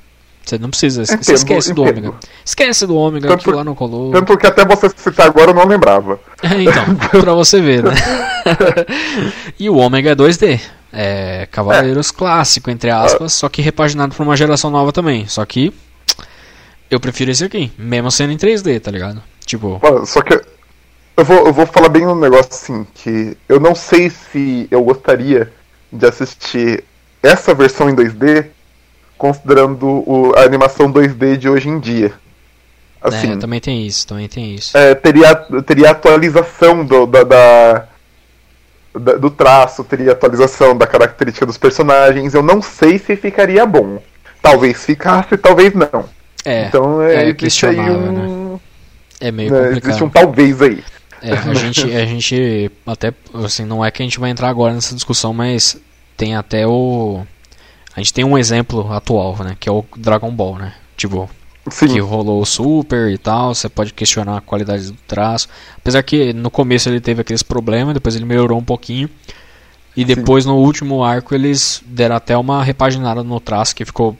Você 0.44 0.58
não 0.58 0.68
precisa. 0.68 1.06
Você 1.06 1.32
esquece 1.32 1.72
do 1.72 1.82
entendo. 1.82 1.98
ômega. 2.08 2.14
Esquece 2.44 2.86
do 2.86 2.94
ômega, 2.94 3.28
Tanto- 3.28 3.40
aquilo 3.40 3.56
lá 3.56 3.64
não 3.64 3.74
colou. 3.74 4.12
Tanto 4.12 4.36
que 4.36 4.46
até 4.46 4.66
você 4.66 4.90
citar 4.90 5.26
agora 5.26 5.52
eu 5.52 5.54
não 5.54 5.66
lembrava. 5.66 6.20
É, 6.42 6.60
então, 6.62 6.94
pra 7.22 7.32
você 7.32 7.58
ver, 7.62 7.82
né? 7.84 7.94
e 9.58 9.70
o 9.70 9.76
ômega 9.76 10.10
é 10.10 10.14
2D. 10.14 10.60
É 10.92 11.48
Cavaleiros 11.50 12.10
clássico, 12.10 12.70
entre 12.70 12.90
aspas, 12.90 13.32
só 13.32 13.48
que 13.48 13.62
repaginado 13.62 14.14
pra 14.14 14.22
uma 14.24 14.36
geração 14.36 14.70
nova 14.70 14.92
também. 14.92 15.26
Só 15.26 15.42
que 15.46 15.72
eu 16.90 17.00
prefiro 17.00 17.30
esse 17.30 17.44
aqui, 17.44 17.70
mesmo 17.78 18.10
sendo 18.10 18.32
em 18.32 18.36
3D, 18.36 18.80
tá 18.80 18.90
ligado? 18.90 19.22
Tipo, 19.44 19.80
Mano, 19.82 20.06
Só 20.06 20.22
que 20.22 20.34
eu 21.16 21.24
vou, 21.24 21.46
eu 21.46 21.52
vou 21.52 21.66
falar 21.66 21.88
bem 21.88 22.06
um 22.06 22.14
negócio 22.18 22.48
assim, 22.52 22.86
que 22.94 23.36
eu 23.48 23.58
não 23.58 23.74
sei 23.74 24.10
se 24.10 24.68
eu 24.70 24.82
gostaria 24.82 25.52
de 25.92 26.06
assistir 26.06 26.84
essa 27.22 27.54
versão 27.54 27.88
em 27.90 27.94
2D, 27.94 28.46
considerando 29.16 29.86
o- 30.06 30.32
a 30.36 30.42
animação 30.42 30.90
2D 30.90 31.36
de 31.36 31.48
hoje 31.48 31.68
em 31.68 31.80
dia. 31.80 32.12
Assim, 33.00 33.32
é, 33.32 33.36
também 33.36 33.60
tem 33.60 33.86
isso, 33.86 34.06
também 34.06 34.28
tem 34.28 34.54
isso. 34.54 34.76
é, 34.76 34.94
teria, 34.94 35.34
teria 35.66 35.90
atualização 35.90 36.84
do, 36.84 37.06
da, 37.06 37.22
da- 37.24 37.88
da- 38.94 39.16
do 39.16 39.30
traço, 39.30 39.84
teria 39.84 40.12
atualização 40.12 40.76
da 40.76 40.86
característica 40.86 41.46
dos 41.46 41.56
personagens. 41.58 42.34
Eu 42.34 42.42
não 42.42 42.60
sei 42.62 42.98
se 42.98 43.14
ficaria 43.16 43.64
bom. 43.66 44.02
Talvez 44.42 44.84
ficasse, 44.84 45.36
talvez 45.36 45.74
não. 45.74 46.08
É, 46.44 46.66
então 46.66 47.02
é 47.02 47.24
é, 47.24 47.30
existe 47.30 47.66
aí 47.66 47.78
um. 47.78 48.58
é 49.20 49.30
meio 49.30 49.50
né, 49.50 49.58
complicado. 49.58 49.88
existe 49.88 50.04
um 50.04 50.08
talvez 50.08 50.62
aí. 50.62 50.82
É, 51.20 51.32
a 51.32 51.54
gente, 51.54 51.82
a 51.82 52.06
gente 52.06 52.70
até 52.86 53.12
assim, 53.44 53.64
não 53.64 53.84
é 53.84 53.90
que 53.90 54.02
a 54.02 54.04
gente 54.04 54.20
vai 54.20 54.30
entrar 54.30 54.48
agora 54.48 54.72
nessa 54.72 54.94
discussão, 54.94 55.32
mas 55.34 55.76
tem 56.16 56.36
até 56.36 56.66
o 56.66 57.24
a 57.94 58.00
gente 58.00 58.14
tem 58.14 58.24
um 58.24 58.38
exemplo 58.38 58.92
atual, 58.92 59.36
né, 59.42 59.56
que 59.58 59.68
é 59.68 59.72
o 59.72 59.84
Dragon 59.96 60.30
Ball, 60.30 60.56
né? 60.56 60.74
Tipo, 60.96 61.28
Sim. 61.68 61.88
que 61.88 61.98
rolou 61.98 62.40
o 62.40 62.46
Super 62.46 63.10
e 63.10 63.18
tal, 63.18 63.54
você 63.54 63.68
pode 63.68 63.92
questionar 63.92 64.36
a 64.36 64.40
qualidade 64.40 64.86
do 64.86 64.98
traço. 65.06 65.48
Apesar 65.76 66.02
que 66.04 66.32
no 66.32 66.50
começo 66.50 66.88
ele 66.88 67.00
teve 67.00 67.22
aqueles 67.22 67.42
problemas, 67.42 67.94
depois 67.94 68.14
ele 68.14 68.24
melhorou 68.24 68.56
um 68.56 68.64
pouquinho. 68.64 69.10
E 69.96 70.04
depois 70.04 70.46
no 70.46 70.54
último 70.54 71.02
arco 71.02 71.34
eles 71.34 71.82
deram 71.84 72.14
até 72.14 72.36
uma 72.36 72.62
repaginada 72.62 73.24
no 73.24 73.40
traço 73.40 73.74
que 73.74 73.84
ficou 73.84 74.16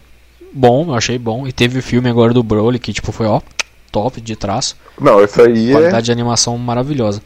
bom, 0.58 0.88
eu 0.88 0.94
achei 0.94 1.18
bom. 1.18 1.46
E 1.46 1.52
teve 1.52 1.78
o 1.78 1.82
filme 1.82 2.08
agora 2.10 2.34
do 2.34 2.42
Broly 2.42 2.78
que 2.78 2.92
tipo 2.92 3.12
foi 3.12 3.26
ó, 3.26 3.40
top 3.92 4.20
de 4.20 4.34
traço. 4.36 4.76
Não, 5.00 5.22
isso 5.22 5.40
aí 5.40 5.70
é. 5.70 5.72
Qualidade 5.72 6.06
de 6.06 6.12
animação 6.12 6.58
maravilhosa. 6.58 7.22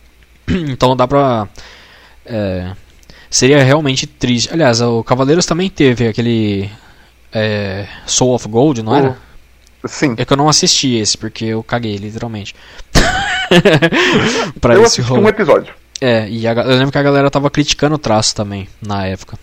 então 0.48 0.96
dá 0.96 1.06
pra. 1.06 1.46
é, 2.24 2.72
seria 3.28 3.62
realmente 3.62 4.06
triste. 4.06 4.50
Aliás, 4.52 4.80
o 4.80 5.04
Cavaleiros 5.04 5.46
também 5.46 5.68
teve 5.68 6.08
aquele. 6.08 6.70
é, 7.32 7.86
Soul 8.06 8.34
of 8.34 8.48
Gold, 8.48 8.82
não 8.82 8.96
era? 8.96 9.16
Sim. 9.86 10.14
É 10.18 10.24
que 10.24 10.32
eu 10.32 10.36
não 10.36 10.48
assisti 10.48 10.96
esse, 10.96 11.16
porque 11.16 11.44
eu 11.46 11.62
caguei, 11.62 11.96
literalmente. 11.96 12.54
pra 14.60 14.74
eu 14.74 14.82
esse 14.82 15.00
assisti 15.00 15.10
rolê. 15.10 15.22
um 15.24 15.28
episódio. 15.28 15.74
É, 16.00 16.28
e 16.28 16.46
a 16.46 16.52
eu 16.52 16.76
lembro 16.76 16.92
que 16.92 16.98
a 16.98 17.02
galera 17.02 17.30
tava 17.30 17.50
criticando 17.50 17.94
o 17.94 17.98
traço 17.98 18.34
também, 18.34 18.68
na 18.80 19.06
época. 19.06 19.38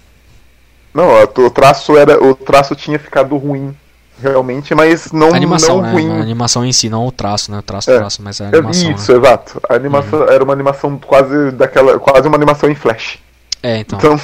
Não, 0.98 1.46
o 1.46 1.50
traço 1.52 1.96
era. 1.96 2.22
O 2.24 2.34
traço 2.34 2.76
tinha 2.76 2.98
ficado 2.98 3.38
ruim, 3.38 3.76
realmente, 4.20 4.74
mas 4.74 5.12
não, 5.12 5.32
A 5.32 5.36
animação, 5.36 5.76
não 5.78 5.84
né? 5.84 5.92
ruim. 5.92 6.12
A 6.12 6.22
animação 6.24 6.66
em 6.66 6.74
si, 6.74 6.90
não 6.90 7.06
o 7.06 7.12
traço, 7.12 7.52
né? 7.52 7.60
O 7.60 7.62
traço, 7.62 7.92
É. 7.92 7.98
traço, 8.00 8.22
mas 8.24 8.42
a 8.42 8.46
É, 8.46 8.48
animação. 8.48 8.92
Isso, 8.92 9.12
né? 9.12 9.18
exato. 9.20 9.62
A 9.70 9.76
animação 9.76 10.24
era 10.28 10.44
uma 10.44 10.54
animação 10.54 10.98
quase 10.98 11.52
daquela. 11.52 12.00
quase 12.00 12.28
uma 12.28 12.36
animação 12.36 12.68
em 12.68 12.74
flash. 12.76 13.20
É, 13.62 13.78
então. 13.78 14.00
Então, 14.00 14.20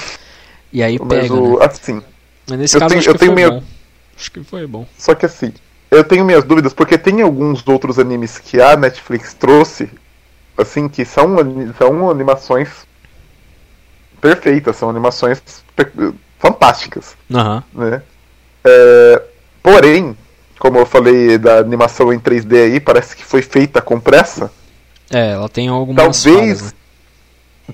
E 0.72 0.82
aí 0.82 0.98
mas 1.00 1.22
pega, 1.22 1.34
o. 1.36 1.60
né? 1.60 1.66
Assim. 1.68 2.02
Mas 2.50 2.58
nesse 2.60 2.76
eu 2.76 2.80
caso 2.80 2.90
tenho- 2.90 3.00
acho 3.02 3.10
eu 3.10 3.14
que 3.14 3.20
tenho 3.20 3.32
foi 3.34 3.36
meio- 3.36 3.52
bom. 3.52 3.64
Acho 4.18 4.32
que 4.32 4.44
foi 4.44 4.66
bom. 4.68 4.88
Só 4.98 5.14
que 5.14 5.26
assim, 5.28 5.54
eu 5.92 6.04
tenho 6.04 6.26
minhas 6.26 6.44
dúvidas, 6.44 6.74
porque 6.74 6.98
tem 6.98 7.22
alguns 7.22 7.64
outros 7.68 8.00
animes 8.00 8.40
que 8.40 8.60
a 8.60 8.76
Netflix 8.76 9.36
trouxe, 9.36 9.90
assim, 10.58 10.90
que 10.90 11.06
são, 11.06 11.36
são 11.78 12.10
animações 12.10 12.70
perfeitas, 14.20 14.76
são 14.76 14.90
animações 14.90 15.42
fantásticas, 16.48 17.16
Aham. 17.34 17.64
né? 17.74 18.02
É, 18.66 19.22
porém, 19.62 20.16
como 20.60 20.78
eu 20.78 20.86
falei 20.86 21.38
da 21.38 21.58
animação 21.58 22.12
em 22.12 22.20
3D 22.20 22.66
aí, 22.66 22.80
parece 22.82 23.16
que 23.16 23.24
foi 23.24 23.42
feita 23.42 23.82
com 23.82 23.98
pressa. 24.00 24.52
É, 25.10 25.32
ela 25.32 25.48
tem 25.48 25.70
algumas 25.70 26.22
Talvez, 26.22 26.62
né? 26.64 26.72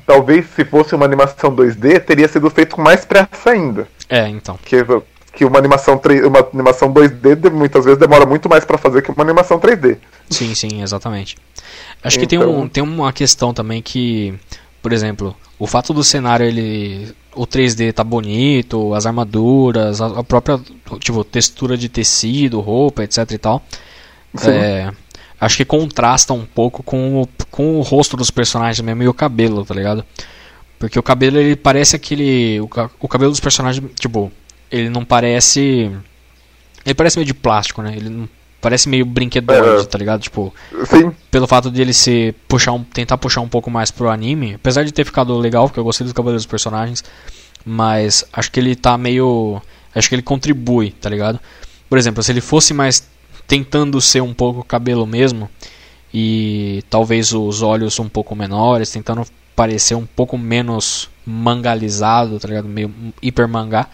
talvez 0.05 0.45
se 0.55 0.63
fosse 0.65 0.93
uma 0.93 1.05
animação 1.05 1.51
2D, 1.55 1.99
teria 2.01 2.27
sido 2.27 2.47
feito 2.51 2.75
com 2.75 2.81
mais 2.83 3.05
pressa 3.05 3.49
ainda. 3.49 3.87
É, 4.07 4.27
então. 4.27 4.57
Que, 4.63 4.77
que 5.33 5.45
uma 5.45 5.57
animação 5.57 5.97
3, 5.97 6.25
uma 6.25 6.39
animação 6.53 6.91
2D 6.93 7.35
de- 7.35 7.49
muitas 7.49 7.85
vezes 7.85 7.99
demora 7.99 8.25
muito 8.25 8.47
mais 8.47 8.65
pra 8.65 8.77
fazer 8.77 9.01
que 9.01 9.09
uma 9.11 9.23
animação 9.23 9.59
3D. 9.59 9.97
Sim, 10.29 10.53
sim, 10.53 10.81
exatamente. 10.83 11.37
Acho 12.03 12.19
que 12.19 12.27
tem, 12.27 12.39
Então- 12.39 12.59
um, 12.61 12.67
tem 12.69 12.83
uma 12.83 13.11
questão 13.13 13.53
também 13.53 13.81
que, 13.81 14.33
por 14.81 14.93
exemplo, 14.93 15.35
o 15.57 15.67
fato 15.67 15.93
do 15.93 16.03
cenário 16.03 16.45
ele 16.45 17.13
o 17.35 17.45
3D 17.45 17.93
tá 17.93 18.03
bonito, 18.03 18.93
as 18.93 19.05
armaduras, 19.05 20.01
a, 20.01 20.23
própria 20.23 20.59
tipo 20.99 21.23
textura 21.23 21.77
de 21.77 21.87
tecido, 21.87 22.59
roupa, 22.59 23.03
etc 23.03 23.31
e 23.31 23.37
tal. 23.37 23.63
É, 24.45 24.91
acho 25.39 25.57
que 25.57 25.65
contrasta 25.65 26.33
um 26.33 26.45
pouco 26.45 26.83
com 26.83 27.21
o, 27.21 27.29
com 27.49 27.77
o 27.77 27.81
rosto 27.81 28.15
dos 28.17 28.31
personagens 28.31 28.79
mesmo 28.81 29.03
e 29.03 29.07
o 29.07 29.13
cabelo, 29.13 29.65
tá 29.65 29.73
ligado? 29.73 30.03
Porque 30.77 30.97
o 30.97 31.03
cabelo 31.03 31.37
ele 31.37 31.55
parece 31.55 31.95
aquele 31.95 32.59
o, 32.61 32.69
o 32.99 33.07
cabelo 33.07 33.31
dos 33.31 33.39
personagens, 33.39 33.83
tipo, 33.99 34.31
ele 34.71 34.89
não 34.89 35.03
parece 35.03 35.91
ele 36.85 36.95
parece 36.95 37.17
meio 37.17 37.25
de 37.25 37.33
plástico, 37.33 37.81
né? 37.81 37.93
Ele 37.95 38.09
não 38.09 38.29
parece 38.61 38.89
meio 38.89 39.05
brinquedoide, 39.05 39.83
É. 39.83 39.85
tá 39.85 39.97
ligado? 39.97 40.21
Tipo, 40.21 40.53
Sim, 40.85 41.11
pelo 41.31 41.47
fato 41.47 41.69
de 41.71 41.81
ele 41.81 41.93
se 41.93 42.33
puxar 42.47 42.73
um, 42.73 42.83
tentar 42.83 43.17
puxar 43.17 43.41
um 43.41 43.47
pouco 43.49 43.69
mais 43.71 43.91
pro 43.91 44.09
anime, 44.09 44.55
apesar 44.55 44.83
de 44.83 44.91
ter 44.91 45.05
ficado 45.05 45.37
legal, 45.37 45.67
porque 45.67 45.79
eu 45.79 45.83
gostei 45.83 46.03
dos 46.05 46.13
cabelos 46.13 46.43
dos 46.43 46.49
personagens, 46.49 47.03
mas 47.65 48.25
acho 48.33 48.51
que 48.51 48.59
ele 48.59 48.75
tá 48.75 48.97
meio, 48.97 49.61
acho 49.95 50.09
que 50.09 50.15
ele 50.15 50.21
contribui, 50.21 50.91
tá 50.91 51.09
ligado? 51.09 51.39
Por 51.89 51.97
exemplo, 51.97 52.21
se 52.23 52.31
ele 52.31 52.41
fosse 52.41 52.73
mais 52.73 53.07
tentando 53.47 53.99
ser 53.99 54.21
um 54.21 54.33
pouco 54.33 54.63
cabelo 54.63 55.05
mesmo, 55.07 55.49
e 56.13 56.83
talvez 56.89 57.33
os 57.33 57.61
olhos 57.61 57.99
um 57.99 58.09
pouco 58.09 58.35
menores, 58.35 58.91
tentando 58.91 59.23
parecer 59.55 59.95
um 59.95 60.05
pouco 60.05 60.37
menos 60.37 61.09
mangalizado, 61.25 62.39
tá 62.39 62.47
ligado? 62.47 62.67
Meio 62.67 62.93
hiper 63.21 63.47
mangá 63.47 63.87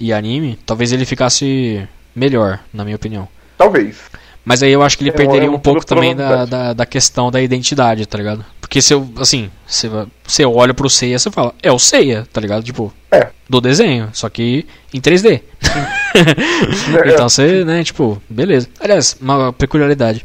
e 0.00 0.12
anime, 0.12 0.58
talvez 0.66 0.90
ele 0.92 1.04
ficasse 1.04 1.86
melhor, 2.14 2.60
na 2.72 2.84
minha 2.84 2.96
opinião. 2.96 3.28
Talvez. 3.62 3.96
Mas 4.44 4.60
aí 4.60 4.72
eu 4.72 4.82
acho 4.82 4.98
que 4.98 5.04
ele 5.04 5.10
é, 5.10 5.12
perderia 5.12 5.50
um 5.50 5.58
pouco 5.58 5.86
também 5.86 6.16
da, 6.16 6.44
da, 6.44 6.72
da, 6.72 6.84
questão 6.84 7.30
da 7.30 7.40
identidade, 7.40 8.04
tá 8.06 8.18
ligado? 8.18 8.44
Porque 8.60 8.82
se 8.82 8.92
eu, 8.92 9.08
assim, 9.18 9.48
você, 9.64 9.88
você 10.24 10.44
olha 10.44 10.74
pro 10.74 10.90
Seiya 10.90 11.16
você 11.16 11.30
fala, 11.30 11.54
é 11.62 11.70
o 11.70 11.78
Seiya, 11.78 12.26
tá 12.32 12.40
ligado? 12.40 12.64
Tipo, 12.64 12.92
é. 13.12 13.28
do 13.48 13.60
desenho, 13.60 14.10
só 14.12 14.28
que 14.28 14.66
em 14.92 15.00
3D. 15.00 15.42
então 17.06 17.28
você, 17.28 17.64
né, 17.64 17.84
tipo, 17.84 18.20
beleza. 18.28 18.68
Aliás, 18.80 19.16
uma 19.20 19.52
peculiaridade. 19.52 20.24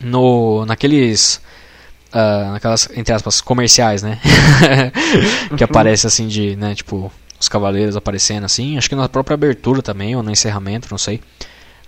No, 0.00 0.66
naqueles. 0.66 1.40
Uh, 2.12 2.52
naquelas, 2.52 2.88
entre 2.96 3.14
aspas, 3.14 3.40
comerciais, 3.40 4.02
né? 4.02 4.18
que 5.56 5.62
aparece 5.62 6.08
assim 6.08 6.26
de, 6.26 6.56
né, 6.56 6.74
tipo, 6.74 7.10
os 7.38 7.48
cavaleiros 7.48 7.96
aparecendo 7.96 8.44
assim. 8.44 8.76
Acho 8.76 8.88
que 8.88 8.96
na 8.96 9.08
própria 9.08 9.34
abertura 9.34 9.80
também, 9.80 10.16
ou 10.16 10.24
no 10.24 10.30
encerramento, 10.32 10.88
não 10.90 10.98
sei. 10.98 11.20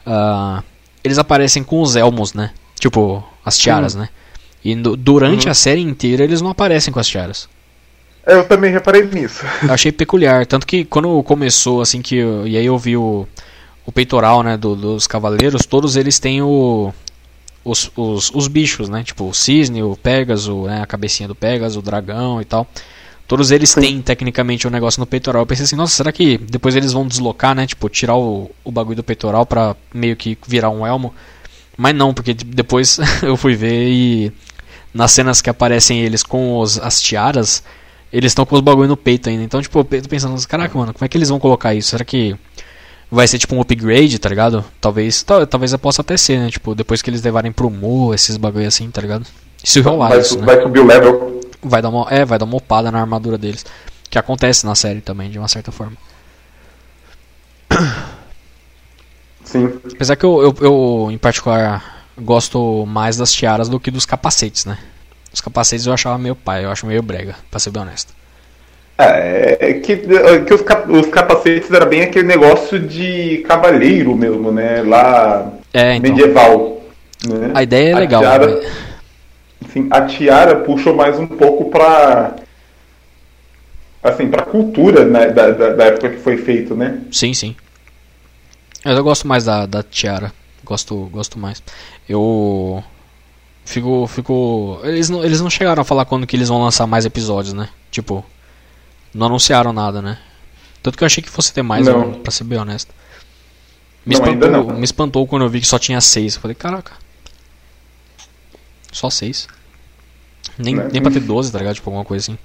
Uh, 0.07 0.63
eles 1.03 1.19
aparecem 1.19 1.63
com 1.63 1.81
os 1.81 1.97
elmos, 1.97 2.35
né? 2.35 2.51
Tipo, 2.79 3.23
as 3.45 3.59
tiaras, 3.59 3.95
né? 3.95 4.09
E 4.65 4.75
no, 4.75 4.97
durante 4.97 5.47
uhum. 5.47 5.53
a 5.53 5.55
série 5.55 5.83
inteira 5.83 6.25
eles 6.25 6.41
não 6.41 6.51
aparecem 6.51 6.93
com 6.93 6.99
as 6.99 7.07
tiaras. 7.07 7.49
Eu 8.27 8.47
também 8.49 8.73
reparei 8.73 9.05
nisso. 9.05 9.45
Eu 9.63 9.75
achei 9.75 9.93
peculiar. 9.93 10.47
Tanto 10.47 10.67
que 10.67 10.85
quando 10.85 11.23
começou, 11.23 11.83
assim, 11.83 12.01
que. 12.01 12.17
Eu, 12.17 12.47
e 12.47 12.57
aí 12.57 12.65
eu 12.65 12.79
vi 12.79 12.97
o, 12.97 13.27
o 13.85 13.93
peitoral, 13.93 14.43
né, 14.43 14.57
do, 14.57 14.75
dos 14.75 15.07
cavaleiros, 15.07 15.67
todos 15.67 15.97
eles 15.97 16.19
têm 16.19 16.41
o. 16.41 16.93
Os, 17.63 17.91
os, 17.97 18.31
os 18.35 18.47
bichos, 18.47 18.91
né? 18.91 19.03
Tipo 19.03 19.29
o 19.29 19.35
cisne, 19.35 19.83
o 19.83 19.97
Pegasus, 19.97 20.67
né, 20.67 20.83
a 20.83 20.87
cabecinha 20.87 21.27
do 21.27 21.35
Pegasus, 21.35 21.79
o 21.79 21.83
dragão 21.83 22.41
e 22.41 22.45
tal. 22.45 22.67
Todos 23.27 23.51
eles 23.51 23.71
Sim. 23.71 23.81
têm 23.81 24.03
tecnicamente 24.03 24.67
um 24.67 24.71
negócio 24.71 25.01
no 25.01 25.07
peitoral. 25.07 25.43
Eu 25.43 25.47
pensei 25.47 25.65
assim, 25.65 25.77
nossa, 25.77 25.95
será 25.95 26.13
que 26.13 26.37
depois 26.39 26.77
eles 26.77 26.93
vão 26.93 27.07
deslocar, 27.07 27.55
né? 27.55 27.67
Tipo, 27.67 27.89
tirar 27.89 28.17
o, 28.17 28.51
o 28.63 28.71
bagulho 28.71 28.97
do 28.97 29.03
peitoral 29.03 29.47
pra 29.47 29.75
meio 29.95 30.15
que 30.15 30.37
virar 30.47 30.71
um 30.71 30.87
elmo? 30.87 31.15
Mas 31.77 31.95
não, 31.95 32.13
porque 32.13 32.35
depois 32.35 32.99
eu 33.23 33.37
fui 33.37 33.55
ver 33.55 33.89
e 33.89 34.33
nas 34.93 35.11
cenas 35.11 35.41
que 35.41 35.51
aparecem 35.51 36.01
eles 36.01 36.23
com 36.23 36.59
os, 36.59 36.79
as 36.79 37.01
tiaras, 37.01 37.65
eles 38.13 38.31
estão 38.31 38.45
com 38.45 38.55
os 38.55 38.61
bagulho 38.61 38.89
no 38.89 38.97
peito 38.97 39.29
ainda. 39.29 39.43
Então, 39.43 39.61
tipo, 39.61 39.79
eu 39.79 40.03
tô 40.03 40.09
pensando, 40.09 40.47
caraca, 40.47 40.79
mano, 40.79 40.93
como 40.93 41.05
é 41.05 41.09
que 41.09 41.17
eles 41.17 41.31
vão 41.31 41.41
colocar 41.41 41.75
isso? 41.75 41.91
Será 41.91 42.05
que 42.05 42.37
vai 43.11 43.27
ser 43.27 43.39
tipo 43.39 43.55
um 43.57 43.61
upgrade, 43.61 44.19
tá 44.19 44.29
ligado? 44.29 44.65
Talvez, 44.81 45.23
talvez 45.23 45.73
eu 45.73 45.79
possa 45.79 46.03
até 46.03 46.17
ser, 46.17 46.39
né? 46.39 46.51
Tipo, 46.51 46.75
depois 46.75 47.01
que 47.01 47.11
eles 47.11 47.23
levarem 47.23 47.51
pro 47.51 47.71
Mu, 47.71 48.15
esses 48.15 48.37
bagulho 48.37 48.69
assim, 48.69 48.91
tá 48.91 49.01
ligado? 49.01 49.27
Se 49.63 49.81
rolar 49.81 50.11
vai, 50.11 50.21
isso, 50.21 50.39
né? 50.39 50.47
Vai 50.47 50.63
subir 50.63 50.81
o 50.81 50.87
level 50.87 51.34
vai 51.65 51.83
dar 51.83 51.89
uma, 51.89 52.07
é, 52.11 52.25
vai 52.25 52.39
dar 52.39 52.45
uma 52.45 52.57
opada 52.57 52.91
na 52.91 53.01
armadura 53.01 53.39
deles, 53.39 53.65
que 54.11 54.19
acontece 54.19 54.67
na 54.67 54.75
série 54.75 55.01
também 55.01 55.31
de 55.31 55.39
uma 55.39 55.49
certa 55.49 55.73
forma. 55.73 55.97
Sim. 59.45 59.79
Apesar 59.93 60.17
que 60.17 60.25
eu, 60.25 60.43
eu, 60.43 60.55
eu, 60.61 61.09
em 61.11 61.19
particular 61.19 62.05
gosto 62.19 62.87
mais 62.87 63.17
das 63.17 63.33
tiaras 63.33 63.69
do 63.69 63.81
que 63.81 63.91
dos 63.91 64.07
capacetes, 64.07 64.65
né? 64.65 64.79
Os 65.33 65.41
capacetes 65.41 65.87
eu 65.87 65.93
achava 65.93 66.17
meio 66.17 66.37
pai, 66.37 66.65
eu 66.65 66.71
acho 66.71 66.87
meio 66.87 67.03
brega, 67.03 67.35
pra 67.51 67.59
ser 67.59 67.71
bem 67.71 67.83
honesto. 67.83 68.13
É, 68.97 69.59
é 69.61 69.73
que, 69.75 69.93
é 69.93 70.41
que 70.41 70.55
os, 70.55 70.63
cap, 70.63 70.91
os 70.91 71.09
capacetes 71.09 71.71
era 71.73 71.85
bem 71.85 72.03
aquele 72.03 72.29
negócio 72.29 72.79
de 72.79 73.39
cavaleiro 73.49 74.15
mesmo, 74.15 74.53
né? 74.53 74.83
Lá 74.83 75.53
é, 75.73 75.97
então, 75.97 76.11
medieval. 76.11 76.81
Né? 77.27 77.51
A 77.55 77.63
ideia 77.63 77.91
é 77.91 77.93
a 77.95 77.99
legal. 77.99 78.23
Tiara, 78.23 78.47
mas 78.47 78.84
assim, 79.63 79.89
a 79.91 80.07
tiara 80.07 80.61
puxou 80.61 80.95
mais 80.95 81.19
um 81.19 81.27
pouco 81.27 81.71
para 81.71 82.37
assim, 84.03 84.29
para 84.29 84.43
cultura 84.43 85.05
né, 85.05 85.31
da, 85.31 85.51
da, 85.51 85.71
da, 85.71 85.85
época 85.85 86.11
que 86.11 86.19
foi 86.19 86.37
feito, 86.37 86.75
né? 86.75 87.01
Sim, 87.11 87.33
sim. 87.33 87.57
Eu 88.85 89.03
gosto 89.03 89.27
mais 89.27 89.45
da, 89.45 89.65
da 89.65 89.83
tiara. 89.83 90.33
Gosto, 90.63 91.09
gosto 91.11 91.39
mais. 91.39 91.63
Eu 92.07 92.85
fico, 93.65 94.07
fico. 94.07 94.79
Eles 94.85 95.09
não, 95.09 95.25
eles 95.25 95.41
não 95.41 95.49
chegaram 95.49 95.81
a 95.81 95.85
falar 95.85 96.05
quando 96.05 96.27
que 96.27 96.37
eles 96.37 96.49
vão 96.49 96.63
lançar 96.63 96.87
mais 96.87 97.07
episódios, 97.07 97.55
né? 97.55 97.71
Tipo, 97.91 98.25
não 99.15 99.27
anunciaram 99.27 99.73
nada, 99.73 100.03
né? 100.03 100.19
Tanto 100.83 100.99
que 100.99 101.05
eu 101.05 101.07
achei 101.07 101.23
que 101.23 101.31
fosse 101.31 101.53
ter 101.53 101.63
mais, 101.63 101.87
não. 101.87 102.13
pra 102.13 102.31
ser 102.31 102.45
bem 102.45 102.59
honesto. 102.59 102.93
Me, 104.05 104.17
não, 104.19 104.25
espantou, 104.25 104.75
me 104.75 104.85
espantou 104.85 105.27
quando 105.27 105.43
eu 105.47 105.49
vi 105.49 105.61
que 105.61 105.67
só 105.67 105.79
tinha 105.79 106.01
seis. 106.01 106.35
Eu 106.35 106.43
falei, 106.43 106.55
caraca. 106.55 106.93
Só 108.95 109.11
seis. 109.11 109.49
Nem, 110.57 110.77
nem 110.77 111.03
pra 111.03 111.11
ter 111.11 111.19
12, 111.19 111.51
tá 111.51 111.59
ligado? 111.59 111.75
Tipo, 111.75 111.91
alguma 111.91 112.05
coisa 112.05 112.23
assim. 112.23 112.39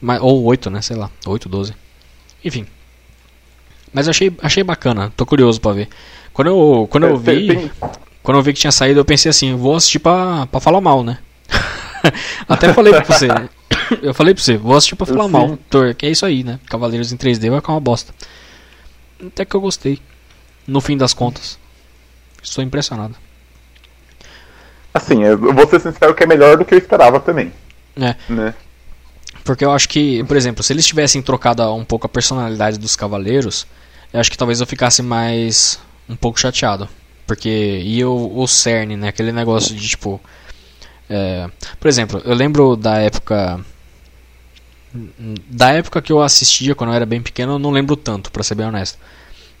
Mas, 0.00 0.18
ou 0.22 0.44
8, 0.44 0.70
né? 0.70 0.80
Sei 0.80 0.96
lá. 0.96 1.10
8, 1.26 1.46
12. 1.46 1.74
Enfim. 2.42 2.66
Mas 3.92 4.08
achei, 4.08 4.34
achei 4.42 4.64
bacana. 4.64 5.12
Tô 5.14 5.26
curioso 5.26 5.60
pra 5.60 5.72
ver. 5.72 5.88
Quando 6.32 6.48
eu, 6.48 6.88
quando 6.90 7.04
eu 7.04 7.16
é, 7.16 7.18
vi. 7.18 7.70
Quando 8.22 8.38
eu 8.38 8.42
vi 8.42 8.54
que 8.54 8.60
tinha 8.60 8.72
saído, 8.72 9.00
eu 9.00 9.04
pensei 9.04 9.28
assim, 9.28 9.54
vou 9.54 9.76
assistir 9.76 9.98
pra, 9.98 10.46
pra 10.46 10.58
falar 10.58 10.80
mal, 10.80 11.04
né? 11.04 11.18
Até 12.48 12.72
falei 12.72 12.92
pra 12.94 13.04
você. 13.04 13.28
Eu 14.02 14.14
falei 14.14 14.32
pra 14.32 14.42
você, 14.42 14.56
vou 14.56 14.74
assistir 14.74 14.96
pra 14.96 15.06
falar 15.06 15.28
mal. 15.28 15.58
Que 15.98 16.06
é 16.06 16.10
isso 16.10 16.24
aí, 16.24 16.42
né? 16.42 16.58
Cavaleiros 16.66 17.12
em 17.12 17.16
3D 17.16 17.50
vai 17.50 17.60
ficar 17.60 17.72
uma 17.72 17.80
bosta. 17.80 18.14
Até 19.22 19.44
que 19.44 19.54
eu 19.54 19.60
gostei. 19.60 20.00
No 20.66 20.80
fim 20.80 20.96
das 20.96 21.12
contas. 21.12 21.58
Estou 22.42 22.64
impressionado. 22.64 23.14
Assim, 24.92 25.22
eu 25.22 25.38
vou 25.38 25.68
ser 25.68 25.80
sincero 25.80 26.14
que 26.14 26.24
é 26.24 26.26
melhor 26.26 26.56
do 26.56 26.64
que 26.64 26.74
eu 26.74 26.78
esperava 26.78 27.20
também. 27.20 27.52
É. 27.96 28.14
Né? 28.28 28.54
Porque 29.44 29.64
eu 29.64 29.70
acho 29.72 29.88
que, 29.88 30.22
por 30.24 30.36
exemplo, 30.36 30.62
se 30.62 30.72
eles 30.72 30.86
tivessem 30.86 31.22
trocado 31.22 31.62
um 31.74 31.84
pouco 31.84 32.06
a 32.06 32.08
personalidade 32.08 32.78
dos 32.78 32.96
cavaleiros, 32.96 33.66
eu 34.12 34.20
acho 34.20 34.30
que 34.30 34.38
talvez 34.38 34.60
eu 34.60 34.66
ficasse 34.66 35.02
mais 35.02 35.78
um 36.08 36.16
pouco 36.16 36.40
chateado. 36.40 36.88
Porque 37.26 37.48
ia 37.48 38.08
o, 38.08 38.40
o 38.40 38.46
cerne, 38.46 38.96
né? 38.96 39.08
Aquele 39.08 39.32
negócio 39.32 39.74
de 39.74 39.88
tipo. 39.88 40.20
É, 41.10 41.48
por 41.78 41.88
exemplo, 41.88 42.22
eu 42.24 42.34
lembro 42.34 42.76
da 42.76 42.96
época. 42.98 43.60
Da 45.50 45.72
época 45.72 46.00
que 46.00 46.10
eu 46.10 46.22
assistia, 46.22 46.74
quando 46.74 46.90
eu 46.90 46.96
era 46.96 47.04
bem 47.04 47.20
pequeno, 47.20 47.52
eu 47.52 47.58
não 47.58 47.70
lembro 47.70 47.94
tanto, 47.94 48.32
pra 48.32 48.42
ser 48.42 48.54
bem 48.54 48.66
honesto. 48.66 48.98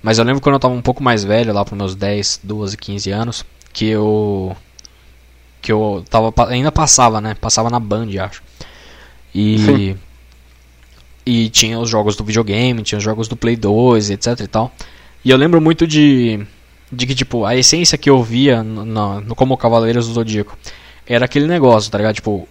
Mas 0.02 0.18
eu 0.18 0.24
lembro 0.24 0.40
quando 0.40 0.54
eu 0.54 0.60
tava 0.60 0.72
um 0.72 0.80
pouco 0.80 1.02
mais 1.02 1.24
velho, 1.24 1.52
lá 1.52 1.64
pros 1.64 1.76
meus 1.76 1.94
10, 1.94 2.40
12, 2.42 2.76
15 2.76 3.10
anos, 3.10 3.44
que 3.72 3.86
eu 3.86 4.56
que 5.60 5.72
eu 5.72 6.04
tava 6.08 6.32
ainda 6.48 6.70
passava, 6.72 7.20
né? 7.20 7.34
Passava 7.34 7.70
na 7.70 7.80
Band, 7.80 8.08
acho. 8.20 8.42
E 9.34 9.58
Sim. 9.58 9.96
e 11.26 11.48
tinha 11.50 11.78
os 11.78 11.88
jogos 11.88 12.16
do 12.16 12.24
videogame, 12.24 12.82
tinha 12.82 12.98
os 12.98 13.04
jogos 13.04 13.28
do 13.28 13.36
Play 13.36 13.56
2, 13.56 14.10
etc 14.10 14.40
e 14.40 14.46
tal. 14.46 14.72
E 15.24 15.30
eu 15.30 15.36
lembro 15.36 15.60
muito 15.60 15.86
de 15.86 16.46
de 16.90 17.06
que 17.06 17.14
tipo, 17.14 17.44
a 17.44 17.54
essência 17.54 17.98
que 17.98 18.08
eu 18.08 18.22
via 18.22 18.62
no, 18.62 19.20
no, 19.20 19.34
como 19.34 19.56
Cavaleiros 19.56 20.08
do 20.08 20.14
Zodíaco 20.14 20.56
era 21.06 21.26
aquele 21.26 21.46
negócio, 21.46 21.90
tá 21.90 21.98
ligado? 21.98 22.14
Tipo, 22.14 22.48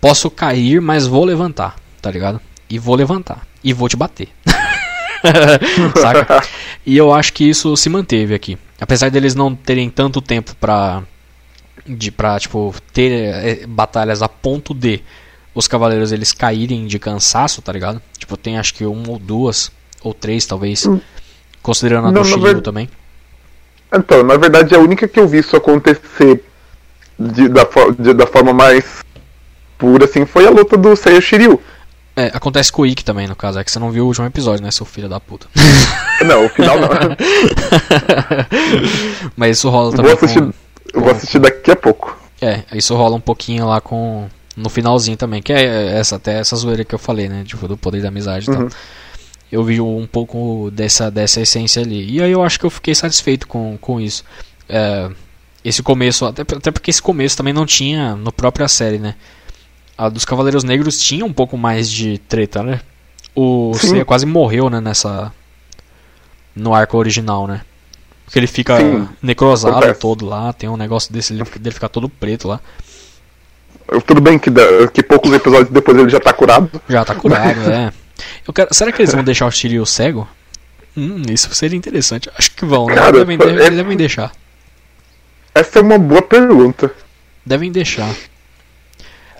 posso 0.00 0.30
cair, 0.30 0.80
mas 0.80 1.06
vou 1.06 1.24
levantar, 1.24 1.76
tá 2.00 2.10
ligado? 2.10 2.40
E 2.68 2.78
vou 2.78 2.94
levantar 2.94 3.46
e 3.62 3.72
vou 3.72 3.88
te 3.88 3.96
bater. 3.96 4.28
Saca? 6.00 6.42
E 6.86 6.98
eu 6.98 7.14
acho 7.14 7.32
que 7.32 7.48
isso 7.48 7.74
se 7.78 7.88
manteve 7.88 8.34
aqui. 8.34 8.58
Apesar 8.78 9.10
deles 9.10 9.34
não 9.34 9.54
terem 9.54 9.88
tanto 9.88 10.20
tempo 10.20 10.54
pra 10.56 11.02
de 11.86 12.10
pra, 12.10 12.38
tipo, 12.38 12.74
ter 12.92 13.12
é, 13.12 13.66
batalhas 13.66 14.22
a 14.22 14.28
ponto 14.28 14.74
de 14.74 15.02
os 15.54 15.68
cavaleiros 15.68 16.12
eles 16.12 16.32
caírem 16.32 16.86
de 16.86 16.98
cansaço, 16.98 17.62
tá 17.62 17.72
ligado? 17.72 18.02
Tipo, 18.18 18.36
tem 18.36 18.58
acho 18.58 18.74
que 18.74 18.84
uma 18.84 19.10
ou 19.10 19.18
duas, 19.18 19.70
ou 20.02 20.12
três 20.12 20.44
talvez, 20.46 20.86
hum. 20.86 21.00
considerando 21.62 22.08
a 22.08 22.12
não, 22.12 22.22
do 22.22 22.28
Shiryu 22.28 22.42
ver... 22.42 22.60
também. 22.60 22.88
Então, 23.92 24.24
na 24.24 24.36
verdade, 24.36 24.74
a 24.74 24.78
única 24.78 25.06
que 25.06 25.20
eu 25.20 25.28
vi 25.28 25.38
isso 25.38 25.56
acontecer 25.56 26.42
de, 27.18 27.48
da, 27.48 27.66
de, 27.96 28.12
da 28.12 28.26
forma 28.26 28.52
mais 28.52 29.04
pura, 29.78 30.04
assim, 30.04 30.26
foi 30.26 30.46
a 30.46 30.50
luta 30.50 30.76
do 30.76 30.96
Seiya 30.96 31.20
Shiryu. 31.20 31.60
É, 32.16 32.30
acontece 32.32 32.70
com 32.70 32.82
o 32.82 32.86
Ikki 32.86 33.04
também, 33.04 33.26
no 33.26 33.34
caso. 33.34 33.58
É 33.58 33.64
que 33.64 33.70
você 33.70 33.78
não 33.78 33.90
viu 33.90 34.04
o 34.04 34.06
último 34.06 34.26
episódio, 34.26 34.64
né, 34.64 34.70
seu 34.70 34.86
filho 34.86 35.08
da 35.08 35.18
puta. 35.18 35.46
Não, 36.24 36.46
o 36.46 36.48
final 36.48 36.78
não. 36.78 36.88
Mas 39.36 39.58
isso 39.58 39.68
rola 39.68 39.90
também. 39.90 40.14
Vou 40.14 40.14
assistir, 40.14 40.40
com... 40.40 40.52
Eu 40.92 41.00
vou 41.00 41.10
assistir 41.10 41.38
daqui 41.38 41.70
a 41.70 41.76
pouco. 41.76 42.18
É, 42.40 42.62
isso 42.74 42.94
rola 42.94 43.16
um 43.16 43.20
pouquinho 43.20 43.66
lá 43.66 43.80
com. 43.80 44.28
No 44.56 44.68
finalzinho 44.68 45.16
também, 45.16 45.42
que 45.42 45.52
é 45.52 45.98
essa, 45.98 46.14
até 46.14 46.38
essa 46.38 46.54
zoeira 46.54 46.84
que 46.84 46.94
eu 46.94 46.98
falei, 46.98 47.28
né? 47.28 47.42
Tipo, 47.44 47.66
do 47.66 47.76
poder 47.76 48.00
da 48.00 48.08
amizade 48.08 48.46
e 48.46 48.50
uhum. 48.50 48.68
tal. 48.68 48.78
Eu 49.50 49.64
vi 49.64 49.80
um 49.80 50.06
pouco 50.06 50.70
dessa, 50.72 51.10
dessa 51.10 51.40
essência 51.40 51.82
ali. 51.82 52.08
E 52.08 52.22
aí 52.22 52.30
eu 52.30 52.42
acho 52.42 52.58
que 52.58 52.66
eu 52.66 52.70
fiquei 52.70 52.94
satisfeito 52.94 53.48
com, 53.48 53.76
com 53.80 54.00
isso. 54.00 54.24
É, 54.68 55.10
esse 55.64 55.82
começo, 55.82 56.24
até, 56.24 56.42
até 56.42 56.70
porque 56.70 56.90
esse 56.90 57.02
começo 57.02 57.36
também 57.36 57.52
não 57.52 57.66
tinha 57.66 58.14
no 58.14 58.30
própria 58.30 58.68
série, 58.68 58.98
né? 58.98 59.16
A 59.96 60.08
dos 60.08 60.24
Cavaleiros 60.24 60.62
Negros 60.62 61.00
tinha 61.00 61.24
um 61.24 61.32
pouco 61.32 61.56
mais 61.56 61.90
de 61.90 62.18
treta, 62.18 62.62
né? 62.62 62.80
O 63.34 63.72
Seiya 63.74 64.04
quase 64.04 64.26
morreu, 64.26 64.70
né, 64.70 64.80
nessa. 64.80 65.32
No 66.54 66.72
arco 66.72 66.96
original, 66.96 67.48
né? 67.48 67.62
Porque 68.24 68.38
ele 68.38 68.46
fica 68.46 68.78
Sim, 68.78 69.08
necrosado 69.22 69.76
acontece. 69.76 70.00
todo 70.00 70.26
lá, 70.26 70.52
tem 70.52 70.68
um 70.68 70.76
negócio 70.76 71.12
desse 71.12 71.32
ele- 71.34 71.44
dele 71.58 71.74
ficar 71.74 71.88
todo 71.88 72.08
preto 72.08 72.48
lá. 72.48 72.60
Tudo 74.06 74.20
bem 74.20 74.38
que, 74.38 74.50
que 74.92 75.02
poucos 75.02 75.32
episódios 75.32 75.68
depois 75.70 75.96
ele 75.98 76.08
já 76.08 76.18
tá 76.18 76.32
curado. 76.32 76.70
Já 76.88 77.04
tá 77.04 77.14
curado, 77.14 77.60
é. 77.70 77.92
Eu 78.46 78.52
quero, 78.54 78.72
será 78.72 78.90
que 78.90 79.02
eles 79.02 79.12
vão 79.12 79.22
deixar 79.22 79.46
o 79.46 79.50
Shiryu 79.50 79.84
cego? 79.84 80.26
Hum, 80.96 81.22
isso 81.28 81.52
seria 81.54 81.76
interessante. 81.76 82.30
Acho 82.38 82.50
que 82.52 82.64
vão, 82.64 82.86
né? 82.86 82.94
Cara, 82.94 83.12
devem, 83.12 83.36
devem, 83.36 83.58
é- 83.58 83.70
devem 83.70 83.96
deixar. 83.96 84.32
Essa 85.54 85.80
é 85.80 85.82
uma 85.82 85.98
boa 85.98 86.22
pergunta. 86.22 86.90
Devem 87.44 87.70
deixar. 87.70 88.08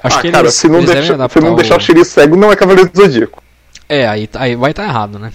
Acho 0.03 0.18
ah, 0.18 0.20
que 0.20 0.30
cara, 0.30 0.45
eles, 0.45 0.55
se 0.55 0.68
não, 0.68 0.78
eles 0.78 0.91
deixa, 0.91 1.16
se 1.28 1.41
não 1.41 1.55
deixar 1.57 1.76
o 1.78 1.80
Shiryu 1.80 2.05
cego, 2.05 2.37
não 2.37 2.53
é 2.53 2.57
Cavaleiro 2.57 2.91
do 2.91 2.97
Zodíaco. 3.01 3.43
É, 3.89 4.07
aí, 4.07 4.26
tá- 4.26 4.41
aí 4.43 4.55
vai 4.55 4.72
estar 4.72 4.85
errado, 4.85 5.18
né? 5.18 5.32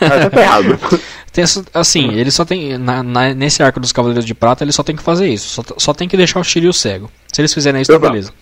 Ah, 0.00 0.28
tá 0.28 0.40
errado. 0.42 0.78
Tem 1.32 1.44
assim, 1.72 2.12
ele 2.12 2.30
só 2.30 2.44
tem. 2.44 2.76
na- 2.76 3.02
na- 3.02 3.32
nesse 3.34 3.62
arco 3.62 3.80
dos 3.80 3.90
Cavaleiros 3.92 4.24
de 4.26 4.34
Prata, 4.34 4.62
ele 4.64 4.72
só 4.72 4.82
tem 4.82 4.94
que 4.94 5.02
fazer 5.02 5.28
isso. 5.28 5.48
Só, 5.48 5.62
só 5.78 5.94
tem 5.94 6.06
que 6.08 6.16
deixar 6.16 6.38
o 6.40 6.44
Shiryu 6.44 6.72
cego. 6.72 7.10
Se 7.32 7.40
eles 7.40 7.54
fizerem 7.54 7.80
isso, 7.80 7.90
tá 7.90 7.98
beleza. 7.98 8.32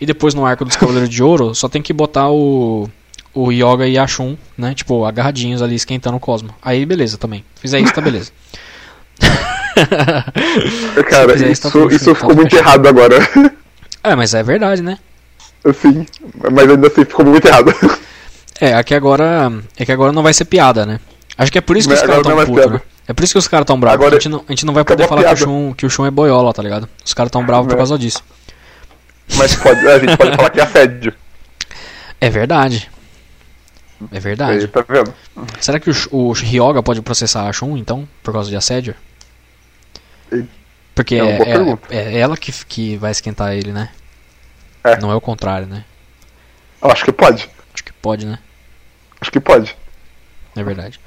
E 0.00 0.04
depois 0.06 0.34
no 0.34 0.44
arco 0.44 0.64
dos 0.64 0.74
Cavaleiros 0.76 1.08
de 1.08 1.22
Ouro, 1.22 1.54
só 1.54 1.68
tem 1.68 1.80
que 1.82 1.92
botar 1.92 2.28
o. 2.30 2.88
O 3.32 3.52
Yoga 3.52 3.86
e 3.86 3.96
a 3.96 4.04
Shun, 4.08 4.36
né? 4.58 4.74
Tipo, 4.74 5.04
agarradinhos 5.04 5.62
ali 5.62 5.76
esquentando 5.76 6.16
o 6.16 6.20
Cosmo. 6.20 6.50
Aí 6.60 6.84
beleza 6.84 7.16
também. 7.16 7.44
Fizer 7.60 7.78
isso, 7.78 7.94
tá 7.94 8.00
beleza. 8.00 8.32
Cara, 11.08 11.34
isso, 11.50 11.62
tá 11.62 11.68
isso, 11.68 11.88
isso 11.88 11.98
fechado, 11.98 12.14
ficou 12.16 12.28
tá 12.30 12.34
muito 12.34 12.50
fechado. 12.50 12.66
errado 12.68 12.86
agora. 12.88 13.16
É, 14.02 14.16
mas 14.16 14.32
é 14.32 14.42
verdade, 14.42 14.80
né? 14.80 14.98
Assim, 15.62 16.06
mas 16.50 16.70
ainda 16.70 16.86
assim 16.86 17.04
ficou 17.04 17.22
muito 17.22 17.46
errado. 17.46 17.70
É, 18.58 18.72
aqui 18.72 18.94
agora. 18.94 19.52
É 19.76 19.84
que 19.84 19.92
agora 19.92 20.10
não 20.10 20.22
vai 20.22 20.32
ser 20.32 20.46
piada, 20.46 20.86
né? 20.86 20.98
Acho 21.40 21.50
que 21.50 21.56
é 21.58 21.60
por 21.62 21.74
isso 21.76 21.88
que 21.88 21.94
os 21.94 22.02
caras 22.02 22.22
tão 22.22 22.44
putos, 22.44 22.70
né? 22.72 22.80
É 23.08 23.12
por 23.14 23.24
isso 23.24 23.32
que 23.32 23.38
os 23.38 23.48
caras 23.48 23.64
tão 23.66 23.80
bravos. 23.80 23.94
Agora 23.94 24.16
a, 24.16 24.20
gente 24.20 24.28
não, 24.28 24.44
a 24.46 24.52
gente 24.52 24.66
não 24.66 24.74
vai 24.74 24.84
poder 24.84 25.08
falar 25.08 25.24
que 25.24 25.32
o. 25.32 25.36
Shun, 25.36 25.72
que 25.74 25.86
o 25.86 25.90
Shun 25.90 26.04
é 26.06 26.10
boiola, 26.10 26.52
tá 26.52 26.62
ligado? 26.62 26.86
Os 27.02 27.14
caras 27.14 27.30
tão 27.32 27.44
bravos 27.44 27.66
por 27.66 27.74
É. 27.74 27.76
causa 27.78 27.98
disso. 27.98 28.22
Mas 29.36 29.56
pode, 29.56 29.88
a 29.88 29.98
gente 29.98 30.16
pode 30.18 30.36
falar 30.36 30.50
que 30.50 30.60
é 30.60 30.62
assédio. 30.62 31.14
É 32.20 32.28
verdade. 32.28 32.90
É 34.12 34.20
verdade. 34.20 34.68
Tá 34.68 34.84
vendo? 34.86 35.14
Será 35.60 35.80
que 35.80 35.88
o, 35.90 35.94
o 36.10 36.32
Ryoga 36.32 36.82
pode 36.82 37.00
processar 37.00 37.48
a 37.48 37.52
Shun, 37.52 37.76
então, 37.78 38.06
por 38.22 38.32
causa 38.34 38.50
de 38.50 38.56
assédio? 38.56 38.94
Porque 40.94 41.14
é 41.14 41.18
é, 41.18 41.52
é- 41.90 42.14
é 42.14 42.18
ela 42.18 42.36
que, 42.36 42.52
que 42.66 42.96
vai 42.96 43.10
esquentar 43.10 43.54
ele, 43.54 43.72
né? 43.72 43.88
É. 44.84 44.98
Não 44.98 45.10
é 45.10 45.14
o 45.14 45.20
contrário, 45.20 45.66
né? 45.66 45.84
Eu 46.82 46.90
acho 46.90 47.04
que 47.04 47.12
pode. 47.12 47.48
Acho 47.72 47.84
que 47.84 47.92
pode, 47.94 48.26
né? 48.26 48.38
Acho 49.20 49.30
que 49.30 49.40
pode. 49.40 49.76
É 50.56 50.62
verdade. 50.64 50.98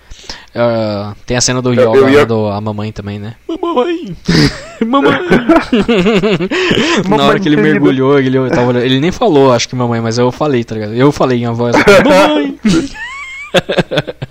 Ah, 0.55 1.13
tem 1.25 1.35
a 1.35 1.41
cena 1.41 1.61
do 1.61 1.73
Eu- 1.73 1.95
eu 1.95 2.09
ia- 2.09 2.25
do 2.25 2.47
a 2.47 2.61
mamãe 2.61 2.91
também, 2.91 3.19
né? 3.19 3.35
Mamãe! 3.61 4.15
mamãe! 4.85 5.19
Na 7.09 7.23
hora 7.25 7.39
que 7.39 7.49
ele 7.49 7.57
mergulhou, 7.57 8.17
ele, 8.19 8.49
tava 8.49 8.79
ele 8.83 8.99
nem 8.99 9.11
falou, 9.11 9.51
acho 9.51 9.67
que 9.67 9.75
mamãe, 9.75 9.99
mas 9.99 10.17
eu 10.17 10.31
falei, 10.31 10.63
tá 10.63 10.75
ligado? 10.75 10.93
Eu 10.93 11.11
falei 11.11 11.39
em 11.39 11.45
a 11.45 11.51
voz. 11.51 11.75
Mamãe! 11.75 12.57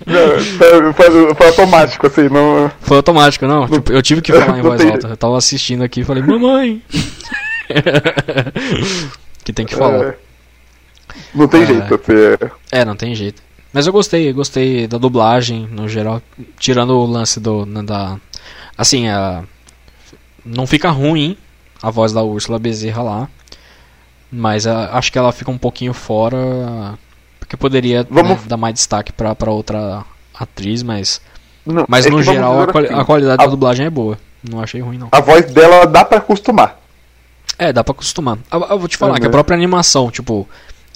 Não, 0.05 0.93
foi, 0.93 1.33
foi- 1.33 1.47
automático, 1.47 2.07
assim, 2.07 2.27
não. 2.27 2.69
Foi 2.81 2.97
automático, 2.97 3.45
não. 3.47 3.67
Tipo, 3.69 3.93
eu 3.93 4.01
tive 4.01 4.21
que 4.21 4.33
falar 4.33 4.59
em 4.59 4.61
Não 4.61 4.69
voz 4.71 4.81
tem- 4.81 4.91
alta. 4.91 5.07
Eu 5.07 5.15
tava 5.17 5.37
assistindo 5.37 5.81
aqui 5.81 6.01
e 6.01 6.03
falei, 6.03 6.21
mamãe! 6.21 6.81
que 9.43 9.53
tem 9.53 9.65
que 9.65 9.75
falar. 9.75 10.07
é, 10.09 10.15
não 11.33 11.47
tem 11.47 11.63
É. 11.63 11.65
jeito, 11.65 11.95
assim, 11.95 12.13
é. 12.13 12.51
É, 12.81 12.85
não 12.85 12.95
tem 12.95 13.15
jeito. 13.15 13.41
Mas 13.73 13.87
eu 13.87 13.93
gostei, 13.93 14.29
eu 14.29 14.33
gostei 14.33 14.87
da 14.87 14.97
dublagem 14.97 15.67
no 15.71 15.87
geral, 15.89 16.21
tirando 16.59 16.91
o 16.91 17.05
lance 17.05 17.39
do 17.39 17.65
né, 17.65 17.81
da 17.81 18.17
assim, 18.77 19.07
a 19.09 19.43
não 20.45 20.67
fica 20.67 20.89
ruim 20.91 21.35
a 21.81 21.89
voz 21.89 22.13
da 22.13 22.21
Úrsula 22.21 22.59
Bezerra 22.59 23.01
lá, 23.01 23.29
mas 24.31 24.67
a- 24.67 24.95
acho 24.97 25.11
que 25.11 25.17
ela 25.17 25.31
fica 25.31 25.49
um 25.51 25.57
pouquinho 25.57 25.93
fora 25.93 26.37
porque 27.39 27.57
poderia 27.57 28.05
né, 28.09 28.39
dar 28.45 28.57
mais 28.57 28.75
destaque 28.75 29.11
pra 29.11 29.33
pra 29.35 29.51
outra 29.51 30.03
atriz, 30.33 30.83
mas 30.83 31.19
Não, 31.65 31.85
mas 31.87 32.05
é 32.05 32.09
no 32.09 32.21
geral 32.21 32.61
a, 32.61 32.67
quali- 32.67 32.87
assim, 32.87 32.95
a 32.99 33.05
qualidade 33.05 33.41
a- 33.41 33.45
da 33.45 33.51
dublagem 33.51 33.85
é 33.85 33.89
boa. 33.89 34.17
Não 34.47 34.61
achei 34.61 34.81
ruim 34.81 34.97
não. 34.97 35.07
A 35.11 35.21
voz 35.21 35.45
dela 35.53 35.85
dá 35.87 36.03
pra 36.03 36.17
acostumar. 36.17 36.79
É, 37.57 37.71
dá 37.71 37.81
pra 37.83 37.91
acostumar. 37.93 38.37
Eu, 38.51 38.61
eu 38.61 38.79
vou 38.79 38.87
te 38.89 38.97
falar 38.97 39.15
É, 39.15 39.19
que 39.19 39.25
a 39.25 39.29
né? 39.29 39.31
própria 39.31 39.55
animação, 39.55 40.11
tipo, 40.11 40.47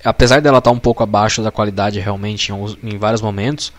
apesar 0.03 0.41
dela 0.41 0.59
estar 0.59 0.71
um 0.71 0.79
pouco 0.79 1.03
abaixo 1.03 1.41
da 1.41 1.51
qualidade 1.51 1.99
realmente 1.99 2.51
em, 2.51 2.77
em 2.83 2.97
vários 2.97 3.21
momentos, 3.21 3.73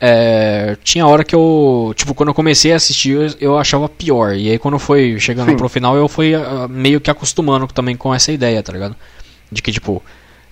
é, 0.00 0.76
tinha 0.82 1.06
hora 1.06 1.24
que 1.24 1.34
eu, 1.34 1.92
tipo, 1.96 2.14
quando 2.14 2.28
eu 2.28 2.34
comecei 2.34 2.72
a 2.72 2.76
assistir, 2.76 3.12
eu, 3.12 3.34
eu 3.40 3.58
achava 3.58 3.88
pior. 3.88 4.34
E 4.34 4.50
aí 4.50 4.58
quando 4.58 4.78
foi 4.78 5.18
chegando 5.18 5.50
Sim. 5.50 5.56
pro 5.56 5.68
final, 5.68 5.96
eu 5.96 6.08
fui 6.08 6.34
ah, 6.34 6.68
meio 6.68 7.00
que 7.00 7.10
acostumando 7.10 7.66
também 7.68 7.96
com 7.96 8.14
essa 8.14 8.32
ideia, 8.32 8.62
tá 8.62 8.72
ligado? 8.72 8.96
De 9.50 9.62
que, 9.62 9.72
tipo, 9.72 10.02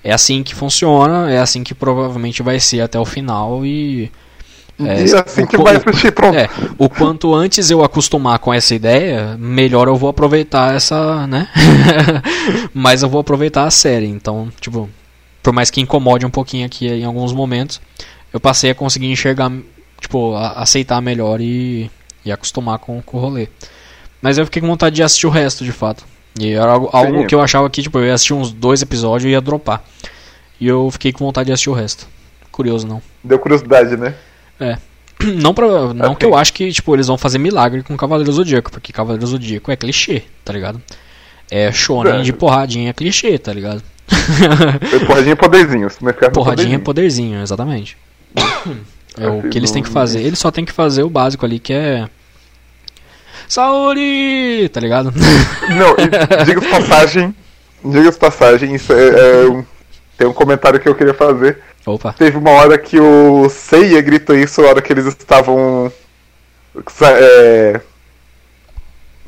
é 0.02 0.12
assim 0.12 0.42
que 0.42 0.54
funciona, 0.54 1.30
é 1.30 1.38
assim 1.38 1.62
que 1.62 1.74
provavelmente 1.74 2.42
vai 2.42 2.58
ser 2.58 2.80
até 2.80 2.98
o 2.98 3.04
final 3.04 3.64
e. 3.64 4.10
É, 4.86 5.00
e 5.04 5.14
assim 5.14 5.46
que 5.46 5.56
vai 5.56 5.76
assistir, 5.76 6.12
pronto. 6.12 6.36
é, 6.36 6.48
o 6.78 6.88
quanto 6.88 7.34
antes 7.34 7.70
eu 7.70 7.82
acostumar 7.84 8.38
com 8.38 8.52
essa 8.52 8.74
ideia, 8.74 9.36
melhor 9.38 9.88
eu 9.88 9.96
vou 9.96 10.08
aproveitar 10.08 10.74
essa, 10.74 11.26
né? 11.26 11.48
Mas 12.74 13.02
eu 13.02 13.08
vou 13.08 13.20
aproveitar 13.20 13.64
a 13.64 13.70
série. 13.70 14.06
Então, 14.06 14.48
tipo, 14.60 14.88
por 15.42 15.52
mais 15.52 15.70
que 15.70 15.80
incomode 15.80 16.24
um 16.26 16.30
pouquinho 16.30 16.66
aqui 16.66 16.86
em 16.88 17.04
alguns 17.04 17.32
momentos, 17.32 17.80
eu 18.32 18.40
passei 18.40 18.70
a 18.70 18.74
conseguir 18.74 19.06
enxergar, 19.10 19.50
tipo, 20.00 20.34
a- 20.34 20.52
aceitar 20.62 21.00
melhor 21.00 21.40
e, 21.40 21.90
e 22.24 22.32
acostumar 22.32 22.78
com, 22.78 23.00
com 23.02 23.16
o 23.18 23.20
rolê. 23.20 23.48
Mas 24.20 24.38
eu 24.38 24.44
fiquei 24.44 24.62
com 24.62 24.68
vontade 24.68 24.96
de 24.96 25.02
assistir 25.02 25.26
o 25.26 25.30
resto, 25.30 25.64
de 25.64 25.72
fato. 25.72 26.04
E 26.38 26.52
era 26.52 26.72
algo, 26.72 26.88
algo 26.92 27.20
Sim. 27.22 27.26
que 27.26 27.34
eu 27.34 27.40
achava 27.40 27.68
que, 27.68 27.82
tipo, 27.82 27.98
eu 27.98 28.06
ia 28.06 28.14
assistir 28.14 28.32
uns 28.34 28.50
dois 28.52 28.80
episódios 28.80 29.28
e 29.28 29.32
ia 29.32 29.40
dropar. 29.40 29.82
E 30.60 30.66
eu 30.66 30.88
fiquei 30.92 31.12
com 31.12 31.24
vontade 31.24 31.46
de 31.48 31.52
assistir 31.52 31.70
o 31.70 31.74
resto. 31.74 32.06
Curioso, 32.52 32.86
não. 32.86 33.02
Deu 33.24 33.38
curiosidade, 33.38 33.96
né? 33.96 34.14
Não, 35.40 35.54
pra, 35.54 35.66
não 35.94 36.12
Ok. 36.12 36.16
que 36.16 36.26
eu 36.26 36.36
acho 36.36 36.52
que 36.52 36.72
tipo, 36.72 36.94
eles 36.96 37.06
vão 37.06 37.16
fazer 37.16 37.38
milagre 37.38 37.82
com 37.84 37.96
Cavaleiro 37.96 38.32
Zodíaco, 38.32 38.70
porque 38.72 38.92
Cavaleiro 38.92 39.24
Zodíaco 39.26 39.70
é 39.70 39.76
clichê, 39.76 40.24
tá 40.44 40.52
ligado? 40.52 40.82
É 41.50 41.70
shonen 41.70 42.20
É. 42.20 42.22
de 42.22 42.32
porradinha 42.32 42.92
clichê, 42.92 43.38
tá 43.38 43.52
ligado? 43.52 43.82
Porradinha 45.06 45.36
poderzinhos. 45.36 46.00
Né? 46.00 46.12
Ficar 46.12 46.26
com 46.26 46.32
porradinha 46.32 46.76
é 46.76 46.78
poderzinho. 46.78 47.34
poderzinho, 47.34 47.42
exatamente. 47.42 47.96
É 49.18 49.28
o 49.28 49.42
que 49.50 49.58
eles 49.58 49.70
têm 49.70 49.82
que 49.82 49.90
fazer. 49.90 50.20
Eles 50.22 50.38
só 50.38 50.50
têm 50.50 50.64
que 50.64 50.72
fazer 50.72 51.02
o 51.02 51.10
básico 51.10 51.44
ali, 51.44 51.58
que 51.58 51.74
é. 51.74 52.08
Saori! 53.46 54.68
Tá 54.72 54.80
ligado? 54.80 55.12
Não, 55.76 56.44
diga-se 56.46 56.68
passagem. 56.68 57.34
Diga-se 57.84 58.18
passagem, 58.18 58.74
isso 58.74 58.92
é, 58.92 59.08
é 59.44 59.50
um- 59.50 59.64
tem 60.16 60.26
um 60.26 60.32
comentário 60.32 60.80
que 60.80 60.88
eu 60.88 60.94
queria 60.94 61.12
fazer. 61.14 61.58
Opa. 61.84 62.12
Teve 62.12 62.36
uma 62.38 62.50
hora 62.50 62.78
que 62.78 62.98
o 63.00 63.48
Seiya 63.48 64.00
gritou 64.00 64.36
isso, 64.36 64.62
a 64.62 64.68
hora 64.68 64.82
que 64.82 64.92
eles 64.92 65.06
estavam. 65.06 65.90
é, 67.02 67.80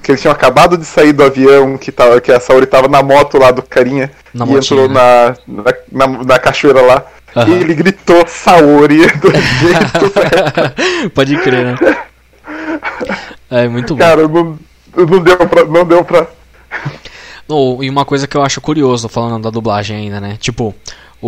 que 0.02 0.11
eles 0.12 0.20
tinham 0.20 0.32
acabado 0.32 0.76
de 0.76 0.84
sair 0.84 1.12
do 1.12 1.24
avião, 1.24 1.76
que, 1.78 1.90
tava, 1.90 2.20
que 2.20 2.30
a 2.30 2.38
Saori 2.38 2.66
tava 2.66 2.88
na 2.88 3.02
moto 3.02 3.38
lá 3.38 3.50
do 3.50 3.62
carinha 3.62 4.11
Na 4.32 4.44
e 4.44 4.48
motinha, 4.48 4.82
entrou 4.82 4.88
né? 4.88 5.34
na, 5.46 6.07
na, 6.07 6.24
na 6.24 6.38
cachoeira 6.38 6.80
lá. 6.82 7.05
Aham. 7.34 7.48
E 7.48 7.52
ele 7.55 7.74
gritou 7.74 8.24
Saori 8.28 8.98
do 9.18 9.30
jeito 9.32 10.12
certo. 10.14 11.11
Pode 11.12 11.36
crer, 11.38 11.64
né? 11.64 11.76
É 13.50 13.66
muito 13.66 13.94
bom. 13.94 13.98
Cara, 14.00 14.28
não, 14.28 14.59
não 14.96 15.22
deu 15.22 15.36
pra. 15.48 15.64
Não 15.64 15.84
deu 15.84 16.05
pra. 16.05 16.26
Oh, 17.48 17.78
e 17.82 17.90
uma 17.90 18.05
coisa 18.05 18.26
que 18.26 18.36
eu 18.36 18.42
acho 18.42 18.61
curioso, 18.61 19.09
falando 19.09 19.42
da 19.42 19.50
dublagem 19.50 19.96
ainda, 19.96 20.20
né? 20.20 20.36
Tipo, 20.40 20.74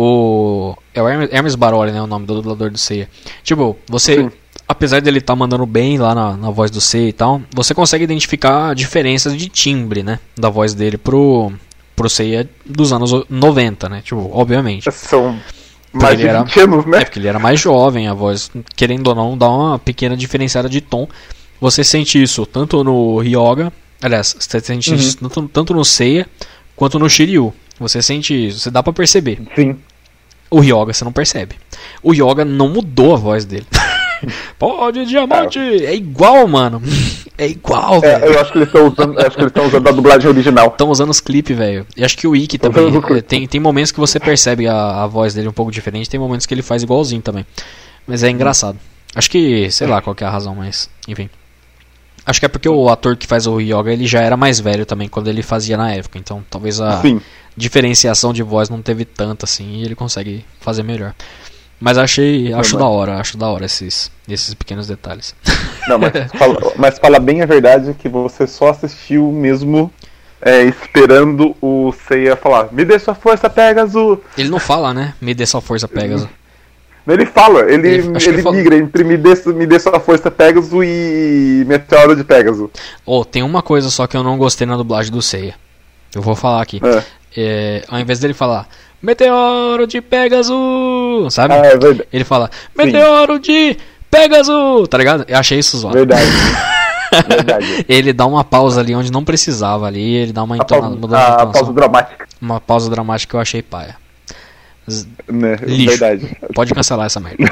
o. 0.01 0.75
É 0.93 1.01
o 1.01 1.07
Hermes, 1.07 1.55
Baroli, 1.55 1.91
né? 1.91 2.01
O 2.01 2.07
nome 2.07 2.25
do 2.25 2.35
dublador 2.35 2.69
do 2.69 2.77
Seiya. 2.77 3.09
Tipo, 3.43 3.77
você. 3.87 4.15
Sim. 4.23 4.31
Apesar 4.69 5.01
dele 5.01 5.19
estar 5.19 5.33
mandando 5.35 5.65
bem 5.65 5.97
lá 5.97 6.13
na, 6.13 6.35
na 6.35 6.49
voz 6.49 6.69
do 6.69 6.81
Seiya 6.81 7.07
e 7.09 7.13
tal, 7.13 7.41
você 7.53 7.73
consegue 7.73 8.03
identificar 8.03 8.75
diferenças 8.75 9.35
de 9.37 9.47
timbre, 9.47 10.03
né? 10.03 10.19
Da 10.37 10.49
voz 10.49 10.73
dele 10.73 10.97
pro. 10.97 11.51
Pro 11.95 12.09
Seiya 12.09 12.47
dos 12.63 12.93
anos 12.93 13.11
90, 13.27 13.89
né? 13.89 14.01
Tipo, 14.03 14.29
obviamente. 14.31 14.91
São 14.91 15.35
mais 15.91 16.13
ele 16.13 16.23
de 16.23 16.27
era- 16.27 16.43
20 16.43 16.59
anos, 16.59 16.85
né? 16.85 16.99
É 17.01 17.05
porque 17.05 17.17
ele 17.17 17.27
era 17.27 17.39
mais 17.39 17.59
jovem, 17.59 18.07
a 18.07 18.13
voz, 18.13 18.51
querendo 18.75 19.07
ou 19.07 19.15
não, 19.15 19.35
dá 19.37 19.49
uma 19.49 19.79
pequena 19.79 20.15
diferenciada 20.15 20.69
de 20.69 20.79
tom. 20.79 21.07
Você 21.59 21.83
sente 21.83 22.21
isso 22.21 22.45
tanto 22.45 22.83
no 22.83 23.17
Ryoga, 23.17 23.73
aliás, 23.99 24.35
você 24.39 24.59
sente 24.59 24.91
Uhum. 24.91 24.95
isso 24.95 25.17
tanto, 25.17 25.47
tanto 25.47 25.73
no 25.73 25.83
Seiya 25.83 26.27
quanto 26.75 26.99
no 26.99 27.09
Shiryu. 27.09 27.51
Você 27.79 27.99
sente 28.01 28.47
isso, 28.47 28.59
você 28.59 28.69
dá 28.69 28.83
pra 28.83 28.93
perceber. 28.93 29.39
Sim. 29.55 29.77
O 30.49 30.59
Ryoga 30.59 30.93
você 30.93 31.03
não 31.03 31.11
percebe. 31.11 31.55
O 32.01 32.13
Yoga 32.13 32.45
não 32.45 32.69
mudou 32.69 33.13
a 33.13 33.17
voz 33.17 33.43
dele. 33.45 33.65
Pode, 34.57 35.05
diamante! 35.05 35.59
É 35.59 35.93
igual, 35.93 36.47
mano. 36.47 36.81
É 37.37 37.47
igual, 37.47 37.97
É, 38.03 38.19
velho. 38.19 38.33
eu 38.33 38.39
acho 38.41 38.51
que 38.51 38.57
eles 38.57 38.67
estão 38.67 38.87
usando, 38.87 39.19
acho 39.19 39.31
que 39.31 39.41
eles 39.41 39.51
estão 39.51 39.65
usando 39.67 39.87
a 39.87 39.91
dublagem 39.91 40.27
original. 40.27 40.67
Estão 40.67 40.89
usando 40.89 41.09
os 41.11 41.19
clipes, 41.19 41.55
velho. 41.55 41.85
E 41.95 42.03
acho 42.03 42.17
que 42.17 42.27
o 42.27 42.35
Ikki 42.35 42.57
também. 42.57 42.87
eh. 43.15 43.21
Tem, 43.21 43.47
tem 43.47 43.59
momentos 43.61 43.91
que 43.91 43.99
você 43.99 44.19
percebe 44.19 44.67
a, 44.67 45.03
a 45.03 45.07
voz 45.07 45.33
dele 45.33 45.47
um 45.47 45.51
pouco 45.53 45.71
diferente, 45.71 46.09
tem 46.09 46.19
momentos 46.19 46.45
que 46.47 46.53
ele 46.53 46.63
faz 46.63 46.81
igualzinho 46.81 47.21
também. 47.21 47.45
Mas 48.07 48.23
é 48.23 48.29
engraçado. 48.29 48.79
Acho 49.15 49.29
que, 49.29 49.69
sei 49.71 49.85
lá 49.87 50.01
qual 50.01 50.15
que 50.15 50.23
é 50.23 50.27
a 50.27 50.29
razão, 50.31 50.55
mas 50.55 50.89
enfim. 51.07 51.29
Acho 52.25 52.39
que 52.39 52.45
é 52.45 52.49
porque 52.49 52.67
o 52.67 52.89
ator 52.89 53.15
que 53.15 53.25
faz 53.27 53.47
o 53.47 53.59
Yoga 53.61 53.91
ele 53.93 54.05
já 54.05 54.21
era 54.21 54.35
mais 54.35 54.59
velho 54.59 54.85
também 54.85 55.07
quando 55.07 55.27
ele 55.29 55.41
fazia 55.43 55.77
na 55.77 55.91
época. 55.93 56.17
Então 56.17 56.43
talvez 56.49 56.81
a 56.81 57.01
Sim. 57.01 57.21
Diferenciação 57.57 58.31
de 58.31 58.43
voz 58.43 58.69
não 58.69 58.81
teve 58.81 59.03
tanta 59.03 59.45
assim 59.45 59.77
e 59.79 59.83
ele 59.83 59.95
consegue 59.95 60.45
fazer 60.61 60.83
melhor. 60.83 61.13
Mas 61.79 61.97
achei, 61.97 62.53
acho 62.53 62.75
mas- 62.75 62.83
da 62.83 62.89
hora, 62.89 63.17
acho 63.19 63.37
da 63.37 63.47
hora 63.49 63.65
esses, 63.65 64.11
esses 64.29 64.53
pequenos 64.53 64.87
detalhes. 64.87 65.35
Não, 65.87 65.97
mas 65.99 66.11
fala, 66.37 66.73
mas 66.77 66.99
fala 66.99 67.19
bem 67.19 67.41
a 67.41 67.45
verdade 67.45 67.93
que 67.93 68.07
você 68.07 68.47
só 68.47 68.69
assistiu 68.69 69.31
mesmo 69.31 69.91
é, 70.41 70.63
esperando 70.63 71.55
o 71.61 71.91
Seiya 72.07 72.35
falar: 72.35 72.69
Me 72.71 72.85
dê 72.85 72.97
sua 72.99 73.13
força, 73.15 73.49
Pegasus! 73.49 74.19
Ele 74.37 74.49
não 74.49 74.59
fala, 74.59 74.93
né? 74.93 75.13
Me 75.19 75.33
dê 75.33 75.45
sua 75.45 75.61
força, 75.61 75.87
Pegasus. 75.87 76.27
Ele 77.07 77.25
fala, 77.25 77.61
ele, 77.71 77.87
Ele- 77.87 78.07
ele, 78.07 78.25
ele 78.25 78.41
falou. 78.41 78.57
migra 78.57 78.75
entre 78.75 79.03
me 79.05 79.15
dê, 79.15 79.33
me 79.53 79.65
dê 79.65 79.79
sua 79.79 79.97
força, 79.99 80.29
Pegasus 80.29 80.73
e 80.83 81.63
Meteoro 81.65 82.15
de 82.15 82.23
Pegasus. 82.23 82.69
Oh, 83.05 83.23
tem 83.23 83.43
uma 83.43 83.61
coisa 83.61 83.89
só 83.89 84.05
que 84.07 84.17
eu 84.17 84.23
não 84.23 84.37
gostei 84.37 84.67
na 84.67 84.75
dublagem 84.75 85.11
do 85.11 85.21
Seiya. 85.21 85.55
Eu 86.13 86.21
vou 86.21 86.35
falar 86.35 86.61
aqui. 86.61 86.81
É. 86.83 87.03
É, 87.35 87.83
ao 87.87 87.99
invés 87.99 88.19
dele 88.19 88.33
falar 88.33 88.67
Meteoro 89.01 89.85
de 89.85 90.01
Pegasus, 90.01 91.33
sabe? 91.33 91.53
Ah, 91.53 91.57
é 91.57 91.77
verdade. 91.77 92.03
Ele 92.11 92.23
fala 92.23 92.49
Meteoro 92.75 93.39
de 93.39 93.77
Pegasus, 94.09 94.87
tá 94.89 94.97
ligado? 94.97 95.25
Eu 95.27 95.37
achei 95.37 95.59
isso 95.59 95.77
zoado. 95.77 95.97
Verdade. 95.97 96.25
verdade. 97.27 97.85
Ele 97.87 98.11
dá 98.13 98.25
uma 98.25 98.43
pausa 98.43 98.81
ali 98.81 98.95
onde 98.95 99.11
não 99.11 99.23
precisava 99.23 99.85
ali, 99.87 100.15
ele 100.15 100.33
dá 100.33 100.43
uma 100.43 100.55
A 100.55 100.65
pausa, 100.65 100.85
a 100.85 100.89
a 100.89 100.91
entonação. 100.93 101.51
pausa 101.51 101.73
dramática. 101.73 102.27
Uma 102.41 102.59
pausa 102.61 102.89
dramática 102.89 103.29
que 103.31 103.35
eu 103.35 103.39
achei 103.39 103.61
paia. 103.61 103.95
Z- 104.89 105.07
Né? 105.27 105.57
Lixo. 105.63 105.97
Verdade. 105.99 106.37
Pode 106.55 106.73
cancelar 106.73 107.05
essa 107.07 107.19
merda. 107.19 107.37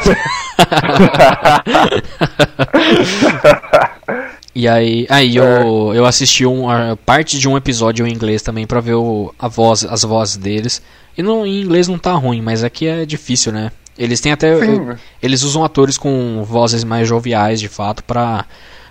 E 4.57 4.69
aí, 4.69 5.05
aí 5.09 5.35
eu, 5.35 5.91
eu 5.93 6.05
assisti 6.05 6.45
um, 6.45 6.63
parte 7.05 7.37
de 7.37 7.47
um 7.49 7.57
episódio 7.57 8.07
em 8.07 8.13
inglês 8.13 8.41
também 8.41 8.65
pra 8.65 8.79
ver 8.79 8.93
o, 8.93 9.33
a 9.37 9.49
voz, 9.49 9.83
as 9.83 10.03
vozes 10.03 10.37
deles. 10.37 10.81
E 11.17 11.21
não, 11.21 11.45
em 11.45 11.61
inglês 11.61 11.89
não 11.89 11.97
tá 11.99 12.13
ruim, 12.13 12.41
mas 12.41 12.63
aqui 12.63 12.87
é 12.87 13.05
difícil, 13.05 13.51
né? 13.51 13.69
Eles 13.97 14.21
têm 14.21 14.31
até. 14.31 14.57
Sim. 14.59 14.95
Eles 15.21 15.43
usam 15.43 15.63
atores 15.63 15.97
com 15.97 16.41
vozes 16.43 16.83
mais 16.85 17.05
joviais, 17.07 17.59
de 17.59 17.67
fato, 17.67 18.01
pra, 18.03 18.45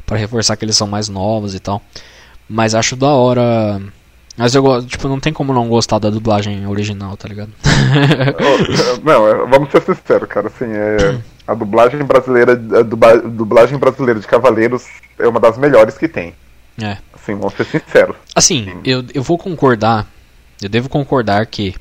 pra 0.04 0.16
reforçar 0.18 0.54
que 0.56 0.64
eles 0.66 0.76
são 0.76 0.86
mais 0.86 1.08
novos 1.08 1.54
e 1.54 1.60
tal. 1.60 1.80
Mas 2.48 2.74
acho 2.74 2.94
da 2.94 3.08
hora. 3.08 3.80
Mas 4.36 4.54
eu 4.54 4.62
gosto, 4.62 4.86
tipo, 4.88 5.06
não 5.08 5.20
tem 5.20 5.32
como 5.32 5.52
não 5.54 5.68
gostar 5.68 5.98
da 5.98 6.10
dublagem 6.10 6.66
original, 6.66 7.16
tá 7.16 7.28
ligado? 7.28 7.52
Não, 9.04 9.28
é, 9.28 9.46
vamos 9.46 9.70
ser 9.70 9.80
sinceros, 9.82 10.28
cara. 10.28 10.48
Assim, 10.48 10.64
é, 10.72 11.18
a 11.46 11.54
dublagem 11.54 12.02
brasileira, 12.02 12.52
a 12.52 12.82
dubla- 12.82 13.18
dublagem 13.18 13.78
brasileira 13.78 14.18
de 14.18 14.26
Cavaleiros 14.26 14.86
é 15.18 15.26
uma 15.28 15.40
das 15.40 15.56
melhores 15.58 15.96
que 15.98 16.08
tem. 16.08 16.34
É. 16.80 16.98
Assim, 17.12 17.34
vamos 17.34 17.54
ser 17.54 17.64
sinceros. 17.66 18.16
Assim, 18.34 18.80
eu, 18.84 19.04
eu 19.14 19.22
vou 19.22 19.38
concordar, 19.38 20.06
eu 20.60 20.68
devo 20.68 20.88
concordar 20.88 21.46
que 21.46 21.74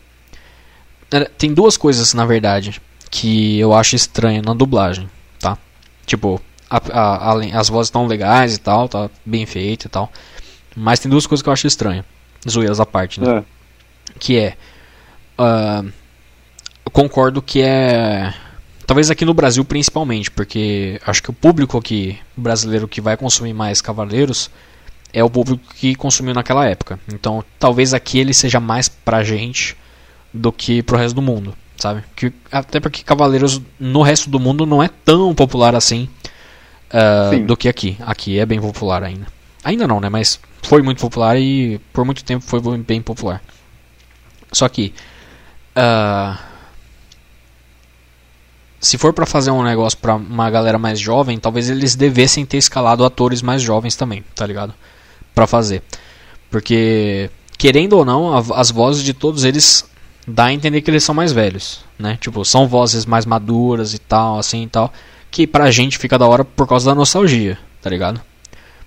eh, 1.12 1.30
tem 1.38 1.54
duas 1.54 1.76
coisas, 1.78 2.14
na 2.14 2.26
verdade, 2.26 2.80
que 3.10 3.60
eu 3.60 3.74
acho 3.74 3.96
estranho 3.96 4.42
na 4.44 4.54
dublagem, 4.54 5.10
tá? 5.40 5.58
Tipo, 6.06 6.42
a- 6.70 6.82
a- 6.92 7.30
além- 7.32 7.54
as 7.54 7.70
vozes 7.70 7.88
estão 7.88 8.06
legais 8.08 8.56
e 8.56 8.60
tal, 8.60 8.88
tá 8.88 9.10
bem 9.26 9.46
feito 9.46 9.86
e 9.86 9.90
tal, 9.90 10.12
mas 10.76 11.00
tem 11.00 11.10
duas 11.10 11.26
coisas 11.28 11.42
que 11.44 11.50
eu 11.50 11.54
acho 11.54 11.68
estranho, 11.68 12.04
zoeiras 12.50 12.80
à 12.80 12.86
parte, 12.86 13.20
né? 13.22 13.38
É. 13.40 13.44
que 14.20 14.38
é 14.38 14.56
eu 16.86 16.92
concordo 16.92 17.42
que 17.42 17.62
é 17.62 18.34
talvez 18.86 19.10
aqui 19.10 19.26
no 19.26 19.34
Brasil 19.34 19.64
principalmente 19.64 20.30
porque 20.32 21.00
acho 21.06 21.22
que 21.24 21.30
o 21.30 21.34
público 21.34 21.78
aqui 21.78 22.18
brasileiro 22.36 22.88
que 22.88 23.02
vai 23.02 23.18
consumir 23.18 23.54
mais 23.54 23.82
Cavaleiros 23.82 24.50
é 25.12 25.24
o 25.24 25.30
público 25.30 25.64
que 25.76 25.94
consumiu 25.96 26.34
naquela 26.34 26.68
época. 26.68 27.00
Então 27.14 27.44
talvez 27.60 27.94
aqui 27.94 28.20
ele 28.20 28.34
seja 28.34 28.60
mais 28.60 28.90
pra 28.90 29.24
gente 29.24 29.78
do 30.34 30.52
que 30.52 30.82
pro 30.82 30.98
resto 30.98 31.16
do 31.16 31.22
mundo 31.22 31.56
sabe? 31.84 32.04
Que, 32.16 32.32
até 32.52 32.80
porque 32.80 33.04
Cavaleiros 33.04 33.62
no 33.80 34.02
resto 34.02 34.30
do 34.30 34.40
mundo 34.40 34.66
não 34.66 34.82
é 34.82 34.90
tão 35.04 35.36
popular 35.36 35.76
assim 35.76 36.08
Sim. 37.30 37.46
do 37.46 37.58
que 37.58 37.68
aqui. 37.68 37.98
Aqui 38.02 38.40
é 38.40 38.46
bem 38.46 38.62
popular 38.62 39.04
ainda. 39.04 39.28
Ainda 39.64 39.88
não 39.88 40.00
né? 40.00 40.10
Mas 40.10 40.40
foi 40.62 40.82
muito 40.82 41.02
popular 41.02 41.38
e 41.38 41.80
por 41.92 42.06
muito 42.06 42.24
tempo 42.24 42.44
foi 42.46 42.62
bem 42.78 43.02
popular. 43.02 43.42
Só 44.52 44.70
que 44.70 44.94
ah, 45.76 46.40
se 48.84 48.98
for 48.98 49.14
pra 49.14 49.26
fazer 49.26 49.50
um 49.50 49.64
negócio 49.64 49.98
pra 49.98 50.16
uma 50.16 50.50
galera 50.50 50.78
mais 50.78 51.00
jovem, 51.00 51.40
talvez 51.40 51.70
eles 51.70 51.96
devessem 51.96 52.46
ter 52.46 52.58
escalado 52.58 53.06
atores 53.06 53.42
mais 53.42 53.62
jovens 53.62 53.96
também, 53.96 54.26
tá 54.36 54.46
ligado? 54.46 54.74
Pra 55.34 55.48
fazer. 55.48 55.82
Porque 56.52 57.30
querendo 57.58 57.94
ou 57.94 58.04
não, 58.04 58.36
as 58.54 58.70
vozes 58.70 59.02
de 59.02 59.14
todos 59.14 59.46
eles 59.46 59.90
dá 60.28 60.46
a 60.46 60.54
entender 60.54 60.82
que 60.82 60.92
eles 60.92 61.04
são 61.06 61.16
mais 61.16 61.32
velhos, 61.32 61.80
né? 61.98 62.18
Tipo, 62.20 62.44
são 62.44 62.68
vozes 62.68 63.06
mais 63.06 63.26
maduras 63.26 63.94
e 63.94 64.00
tal, 64.00 64.38
assim 64.38 64.64
e 64.64 64.68
tal, 64.68 64.92
que 65.32 65.48
pra 65.48 65.72
gente 65.72 65.98
fica 65.98 66.20
da 66.20 66.28
hora 66.28 66.44
por 66.44 66.68
causa 66.68 66.90
da 66.90 66.96
nostalgia, 66.96 67.58
tá 67.82 67.90
ligado? 67.90 68.20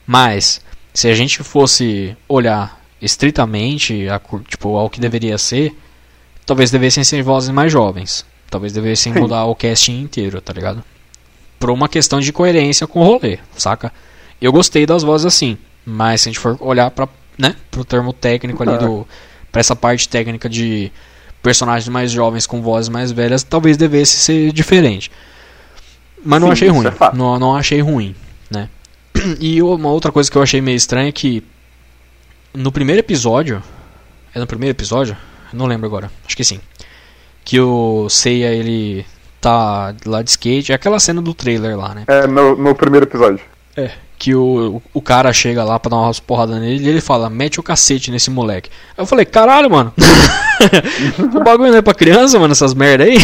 Mas 0.07 0.61
se 0.93 1.09
a 1.09 1.15
gente 1.15 1.43
fosse 1.43 2.15
olhar 2.29 2.83
estritamente 3.01 4.07
a, 4.11 4.21
tipo, 4.47 4.77
ao 4.77 4.91
que 4.91 5.01
deveria 5.01 5.39
ser, 5.39 5.75
talvez 6.45 6.71
devessem 6.71 7.03
ser 7.03 7.23
vozes 7.23 7.49
mais 7.49 7.73
jovens. 7.73 8.27
Talvez 8.51 8.73
devessem 8.73 9.13
Sim. 9.13 9.21
mudar 9.21 9.45
o 9.45 9.55
casting 9.55 10.01
inteiro, 10.03 10.41
tá 10.41 10.53
ligado? 10.53 10.83
Por 11.59 11.71
uma 11.71 11.89
questão 11.89 12.21
de 12.21 12.33
coerência 12.33 12.87
com 12.87 13.01
o 13.01 13.05
rolê, 13.05 13.39
saca? 13.57 13.93
Eu 14.41 14.53
gostei 14.53 14.85
das 14.87 15.03
vozes 15.03 15.27
assim, 15.27 15.57
mas 15.85 16.21
se 16.23 16.29
a 16.29 16.33
gente 16.33 16.39
for 16.41 16.57
olhar 16.61 16.91
para, 16.91 17.09
né, 17.39 17.57
pro 17.71 17.85
termo 17.85 18.13
técnico 18.13 18.63
ali 18.63 18.73
Ah. 18.73 18.77
do 18.79 19.07
para 19.51 19.61
essa 19.61 19.75
parte 19.75 20.07
técnica 20.09 20.51
de 20.51 20.93
personagens 21.43 21.89
mais 21.89 22.11
jovens 22.13 22.47
com 22.47 22.61
vozes 22.61 22.91
mais 22.91 23.11
velhas, 23.11 23.43
talvez 23.43 23.77
devesse 23.79 24.19
ser 24.19 24.53
diferente. 24.53 25.11
Mas 26.23 26.41
não 26.41 26.49
Sim, 26.49 26.53
achei 26.53 26.69
ruim. 26.69 26.87
é 26.89 27.17
não, 27.17 27.39
não 27.39 27.57
achei 27.57 27.81
ruim, 27.81 28.15
né? 28.51 28.69
E 29.41 29.63
uma 29.63 29.89
outra 29.89 30.13
coisa 30.13 30.31
que 30.31 30.37
eu 30.37 30.43
achei 30.43 30.61
meio 30.61 30.77
estranha 30.77 31.09
é 31.09 31.13
que 31.13 31.43
no 32.53 32.71
primeiro 32.71 33.01
episódio, 33.01 33.63
é 34.35 34.39
no 34.39 34.47
primeiro 34.47 34.73
episódio? 34.77 35.17
Não 35.53 35.65
lembro 35.67 35.87
agora. 35.87 36.11
Acho 36.27 36.37
que 36.37 36.45
sim. 36.45 36.61
Que 37.47 37.61
o 37.61 38.09
Seiya 38.11 38.49
ele 38.49 39.07
tá 39.41 39.95
lá 40.05 40.21
de 40.21 40.31
skate, 40.31 40.73
é 40.73 40.75
aquela 40.75 40.99
cena 40.99 41.23
do 41.23 41.33
trailer 41.33 41.79
lá, 41.79 41.95
né? 41.95 42.03
É, 42.09 42.27
no, 42.27 42.57
no 42.57 42.75
primeiro 42.75 43.07
episódio. 43.07 43.41
É. 43.77 43.93
Que 44.19 44.35
o, 44.35 44.83
o 44.93 45.01
cara 45.01 45.33
chega 45.33 45.63
lá 45.63 45.79
pra 45.79 45.91
dar 45.91 45.99
umas 45.99 46.19
porradas 46.19 46.61
nele 46.61 46.85
e 46.85 46.89
ele 46.89 47.01
fala, 47.01 47.31
mete 47.31 47.61
o 47.61 47.63
cacete 47.63 48.11
nesse 48.11 48.31
moleque. 48.31 48.69
Aí 48.99 49.03
eu 49.03 49.07
falei, 49.07 49.25
caralho, 49.25 49.71
mano. 49.71 49.95
o 51.37 51.45
bagulho 51.45 51.71
não 51.71 51.79
é 51.79 51.83
pra 51.83 51.95
criança, 51.95 52.37
mano, 52.37 52.51
essas 52.51 52.75
merda 52.75 53.05
aí. 53.05 53.17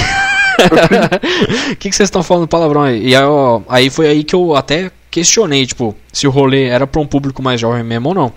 O 1.72 1.74
que, 1.76 1.90
que 1.90 1.96
vocês 1.96 2.06
estão 2.06 2.22
falando 2.22 2.46
palavrão 2.46 2.82
aí? 2.82 3.08
E 3.08 3.16
aí, 3.16 3.24
ó, 3.24 3.60
aí 3.68 3.90
foi 3.90 4.06
aí 4.06 4.22
que 4.22 4.36
eu 4.36 4.54
até 4.54 4.92
questionei, 5.10 5.66
tipo, 5.66 5.96
se 6.12 6.28
o 6.28 6.30
rolê 6.30 6.66
era 6.66 6.86
pra 6.86 7.00
um 7.00 7.06
público 7.08 7.42
mais 7.42 7.60
jovem 7.60 7.82
mesmo 7.82 8.10
ou 8.10 8.14
não. 8.14 8.32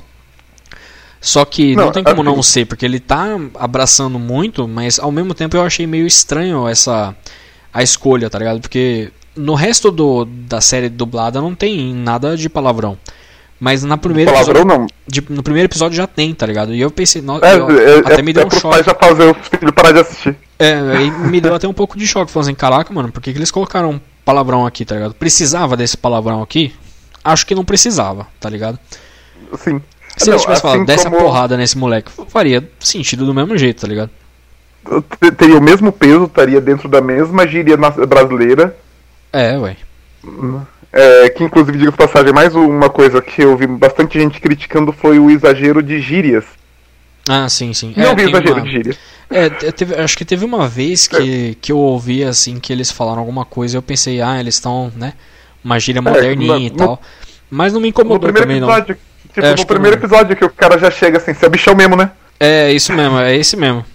Só 1.22 1.44
que 1.46 1.76
não, 1.76 1.86
Não, 1.86 1.92
tem 1.92 2.04
como 2.04 2.22
assim- 2.22 2.36
não 2.36 2.44
ser, 2.44 2.66
porque 2.66 2.86
ele 2.86 3.00
tá 3.00 3.28
abraçando 3.56 4.20
muito, 4.20 4.68
mas 4.68 5.00
ao 5.00 5.12
mesmo 5.12 5.34
tempo 5.34 5.58
eu 5.58 5.62
achei 5.64 5.88
meio 5.88 6.06
estranho 6.06 6.68
essa 6.68 7.16
a 7.74 7.82
escolha, 7.84 8.30
tá 8.30 8.38
ligado? 8.40 8.62
Porque 8.62 9.12
no 9.36 9.54
resto 9.56 9.92
do, 9.92 10.24
da 10.26 10.62
série 10.62 10.88
dublada 10.88 11.42
não 11.42 11.54
tem 11.56 11.94
nada 11.94 12.38
de 12.38 12.48
palavrão. 12.48 12.98
Mas 13.60 13.84
na 13.84 13.98
primeira 13.98 14.32
Palavrão 14.32 14.62
episódio, 14.62 14.80
não. 14.82 14.88
de- 15.08 15.24
no 15.30 15.42
primeiro 15.42 15.68
episódio 15.68 15.96
já 15.96 16.06
tem, 16.06 16.34
tá 16.34 16.46
ligado? 16.46 16.74
E 16.76 16.80
eu 16.82 16.92
pensei, 16.92 17.22
no, 17.22 17.44
É, 17.44 17.56
eu- 17.56 17.70
é, 17.80 18.00
até 18.00 18.20
é, 18.20 18.22
me 18.22 18.34
deu 18.34 18.44
é 18.44 18.46
um 18.48 18.52
choque. 18.52 18.84
já 18.84 18.94
fazer 18.94 19.24
o 19.30 19.34
filho 19.34 19.74
parar 19.74 19.94
de 19.94 20.00
assistir. 20.00 20.36
É, 20.60 20.76
me 21.28 21.40
deu 21.42 21.56
até 21.56 21.68
um 21.68 21.74
pouco 21.74 21.98
de 21.98 22.06
choque, 22.06 22.32
falando 22.32 22.48
assim, 22.50 22.56
caraca, 22.56 22.94
mano, 22.94 23.12
por 23.12 23.22
que, 23.22 23.32
que 23.32 23.38
eles 23.38 23.52
colocaram 23.52 23.92
um 23.92 24.00
palavrão 24.26 24.66
aqui, 24.66 24.84
tá 24.86 24.96
ligado? 24.96 25.14
Precisava 25.14 25.76
desse 25.78 25.96
palavrão 25.98 26.42
aqui? 26.42 26.74
Acho 27.24 27.46
que 27.46 27.56
não 27.56 27.64
precisava, 27.66 28.28
tá 28.40 28.50
ligado? 28.50 28.78
Sim. 29.58 29.82
Se 30.18 30.26
Não, 30.28 30.34
eles 30.34 30.42
tivessem 30.44 30.62
falado, 30.62 30.78
assim 30.78 30.86
dessa 30.86 31.10
como 31.10 31.22
porrada 31.22 31.58
nesse 31.58 31.78
moleque, 31.78 32.12
faria 32.30 32.68
sentido 32.80 33.26
do 33.26 33.34
mesmo 33.34 33.58
jeito, 33.58 33.82
tá 33.82 33.88
ligado? 33.88 34.10
te- 35.20 35.32
Teria 35.32 35.58
o 35.58 35.62
mesmo 35.62 35.92
peso, 35.92 36.26
estaria 36.26 36.62
dentro 36.62 36.88
da 36.88 37.02
mesma 37.02 37.46
gíria 37.48 37.76
brasileira. 38.08 38.76
É, 39.34 39.58
ué. 39.58 39.76
É, 40.94 41.30
que 41.30 41.44
inclusive, 41.44 41.78
diga 41.78 41.92
de 41.92 41.98
passagem, 41.98 42.32
mais 42.32 42.56
uma 42.56 42.90
coisa 42.90 43.22
que 43.22 43.42
eu 43.42 43.58
vi 43.58 43.68
bastante 43.68 44.18
gente 44.20 44.40
criticando 44.40 44.94
foi 44.94 45.20
o 45.20 45.30
exagero 45.30 45.84
de 45.84 46.00
gírias. 46.00 46.46
Ah, 47.28 47.50
sim, 47.50 47.74
sim. 47.74 47.94
Não 47.98 48.12
É, 48.12 48.16
vi 48.16 48.22
exagero 48.30 48.54
uma- 48.54 48.62
de 48.62 48.72
gírias. 48.72 48.98
É, 49.30 49.50
te- 49.50 49.72
teve- 49.72 49.96
acho 49.96 50.18
que 50.18 50.24
teve 50.24 50.46
uma 50.46 50.68
vez 50.68 51.08
que, 51.08 51.58
que 51.60 51.72
eu 51.72 51.78
ouvi 51.78 52.24
assim 52.24 52.60
que 52.60 52.72
eles 52.72 52.92
falaram 52.92 53.20
alguma 53.20 53.44
coisa 53.44 53.76
e 53.76 53.78
eu 53.78 53.82
pensei, 53.82 54.22
ah, 54.22 54.40
eles 54.40 54.56
estão, 54.56 54.94
né, 54.96 55.14
uma 55.64 55.80
gíria 55.80 56.02
moderninha 56.02 56.56
É, 56.56 56.60
no- 56.60 56.66
e 56.66 56.70
tal. 56.70 57.02
Mas 57.50 57.74
não 57.74 57.82
me 57.82 57.88
No 57.88 57.90
incomodou 57.90 58.20
primeiro 58.20 58.48
também, 58.48 58.62
não. 58.62 58.68
Tipo, 59.36 59.46
É, 59.46 59.50
no 59.52 59.56
que 59.58 59.66
primeiro 59.66 59.98
não. 59.98 60.04
episódio 60.04 60.36
que 60.36 60.46
o 60.46 60.50
cara 60.50 60.78
já 60.80 60.90
chega 60.90 61.18
assim, 61.18 61.34
você 61.34 61.46
é 61.46 61.50
bichão 61.50 61.76
mesmo, 61.76 61.96
né? 61.96 62.10
É 62.40 62.72
isso 62.72 62.92
mesmo, 62.94 63.20
é 63.20 63.36
esse 63.36 63.56
mesmo. 63.56 63.86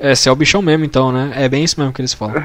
É, 0.00 0.14
você 0.14 0.28
é 0.28 0.32
o 0.32 0.36
bichão 0.36 0.62
mesmo 0.62 0.84
então, 0.84 1.10
né? 1.12 1.32
É 1.36 1.48
bem 1.48 1.62
isso 1.64 1.78
mesmo 1.78 1.92
que 1.92 2.00
eles 2.00 2.14
falam. 2.14 2.44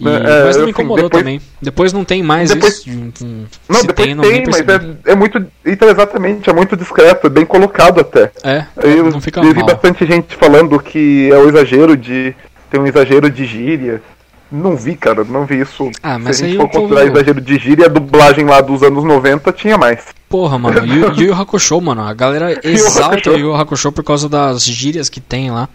E, 0.00 0.08
É, 0.08 0.44
mas 0.44 0.56
não 0.56 0.64
me 0.64 0.70
incomodou 0.70 1.04
depois- 1.04 1.22
também. 1.22 1.40
Depois 1.60 1.92
não 1.92 2.04
tem 2.04 2.22
mais 2.22 2.50
Depois- 2.50 2.78
isso. 2.78 2.90
Não, 2.90 3.82
depois 3.82 3.86
tem, 3.86 4.06
tem, 4.06 4.14
não 4.14 4.24
nem 4.24 4.44
mas 4.46 4.60
é, 4.60 5.12
é 5.12 5.14
muito. 5.14 5.44
Então, 5.64 5.88
exatamente, 5.88 6.48
é 6.50 6.52
muito 6.52 6.76
discreto, 6.76 7.26
é 7.26 7.30
bem 7.30 7.44
colocado 7.46 8.00
até. 8.00 8.32
É, 8.42 8.64
Eu, 8.82 9.10
não 9.10 9.20
fica 9.20 9.40
eu 9.40 9.52
vi 9.52 9.58
mal. 9.60 9.66
bastante 9.66 10.04
gente 10.06 10.34
falando 10.36 10.78
que 10.80 11.30
é 11.30 11.36
o 11.36 11.48
exagero 11.48 11.96
de. 11.96 12.34
Tem 12.70 12.80
um 12.80 12.86
exagero 12.86 13.30
de 13.30 13.44
gíria. 13.44 14.02
Não 14.50 14.76
vi, 14.76 14.96
cara, 14.96 15.24
não 15.24 15.46
vi 15.46 15.60
isso. 15.60 15.90
Ah, 16.02 16.18
mas 16.18 16.36
Se 16.38 16.44
a 16.44 16.48
gente 16.48 16.56
o 16.58 16.60
for 16.62 16.68
considerar 16.70 17.06
exagero 17.06 17.40
de 17.40 17.58
gíria, 17.58 17.86
a 17.86 17.88
dublagem 17.88 18.44
lá 18.44 18.60
dos 18.60 18.82
anos 18.82 19.02
90 19.04 19.52
tinha 19.52 19.78
mais. 19.78 20.00
Porra, 20.32 20.58
mano, 20.58 20.78
Yu 20.88 21.12
Yu 21.14 21.24
Yu 21.26 21.34
Hakusho, 21.34 21.78
mano, 21.78 22.00
a 22.00 22.14
galera 22.14 22.58
exalta 22.66 23.30
o 23.30 23.34
Yu 23.34 23.48
Yu 23.48 23.54
Hakusho 23.54 23.92
por 23.92 24.02
causa 24.02 24.30
das 24.30 24.64
gírias 24.64 25.10
que 25.10 25.20
tem 25.20 25.50
lá. 25.50 25.68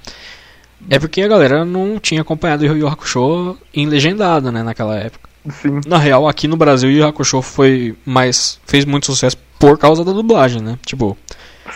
É 0.89 0.97
porque 0.97 1.21
a 1.21 1.27
galera 1.27 1.63
não 1.63 1.99
tinha 1.99 2.21
acompanhado 2.21 2.63
o 2.63 2.65
Yu 2.65 2.77
Yu 2.77 2.87
Hakusho 2.87 3.55
em 3.71 3.85
legendado, 3.85 4.51
né, 4.51 4.63
naquela 4.63 4.95
época. 4.95 5.29
Sim. 5.51 5.79
Na 5.85 5.99
real, 5.99 6.27
aqui 6.27 6.47
no 6.47 6.57
Brasil, 6.57 6.89
o 6.89 6.91
Yu 6.91 7.05
Hakusho 7.05 7.39
foi 7.43 7.95
mais 8.03 8.59
fez 8.65 8.83
muito 8.83 9.05
sucesso 9.05 9.37
por 9.59 9.77
causa 9.77 10.03
da 10.03 10.11
dublagem, 10.11 10.59
né? 10.59 10.79
Tipo, 10.83 11.15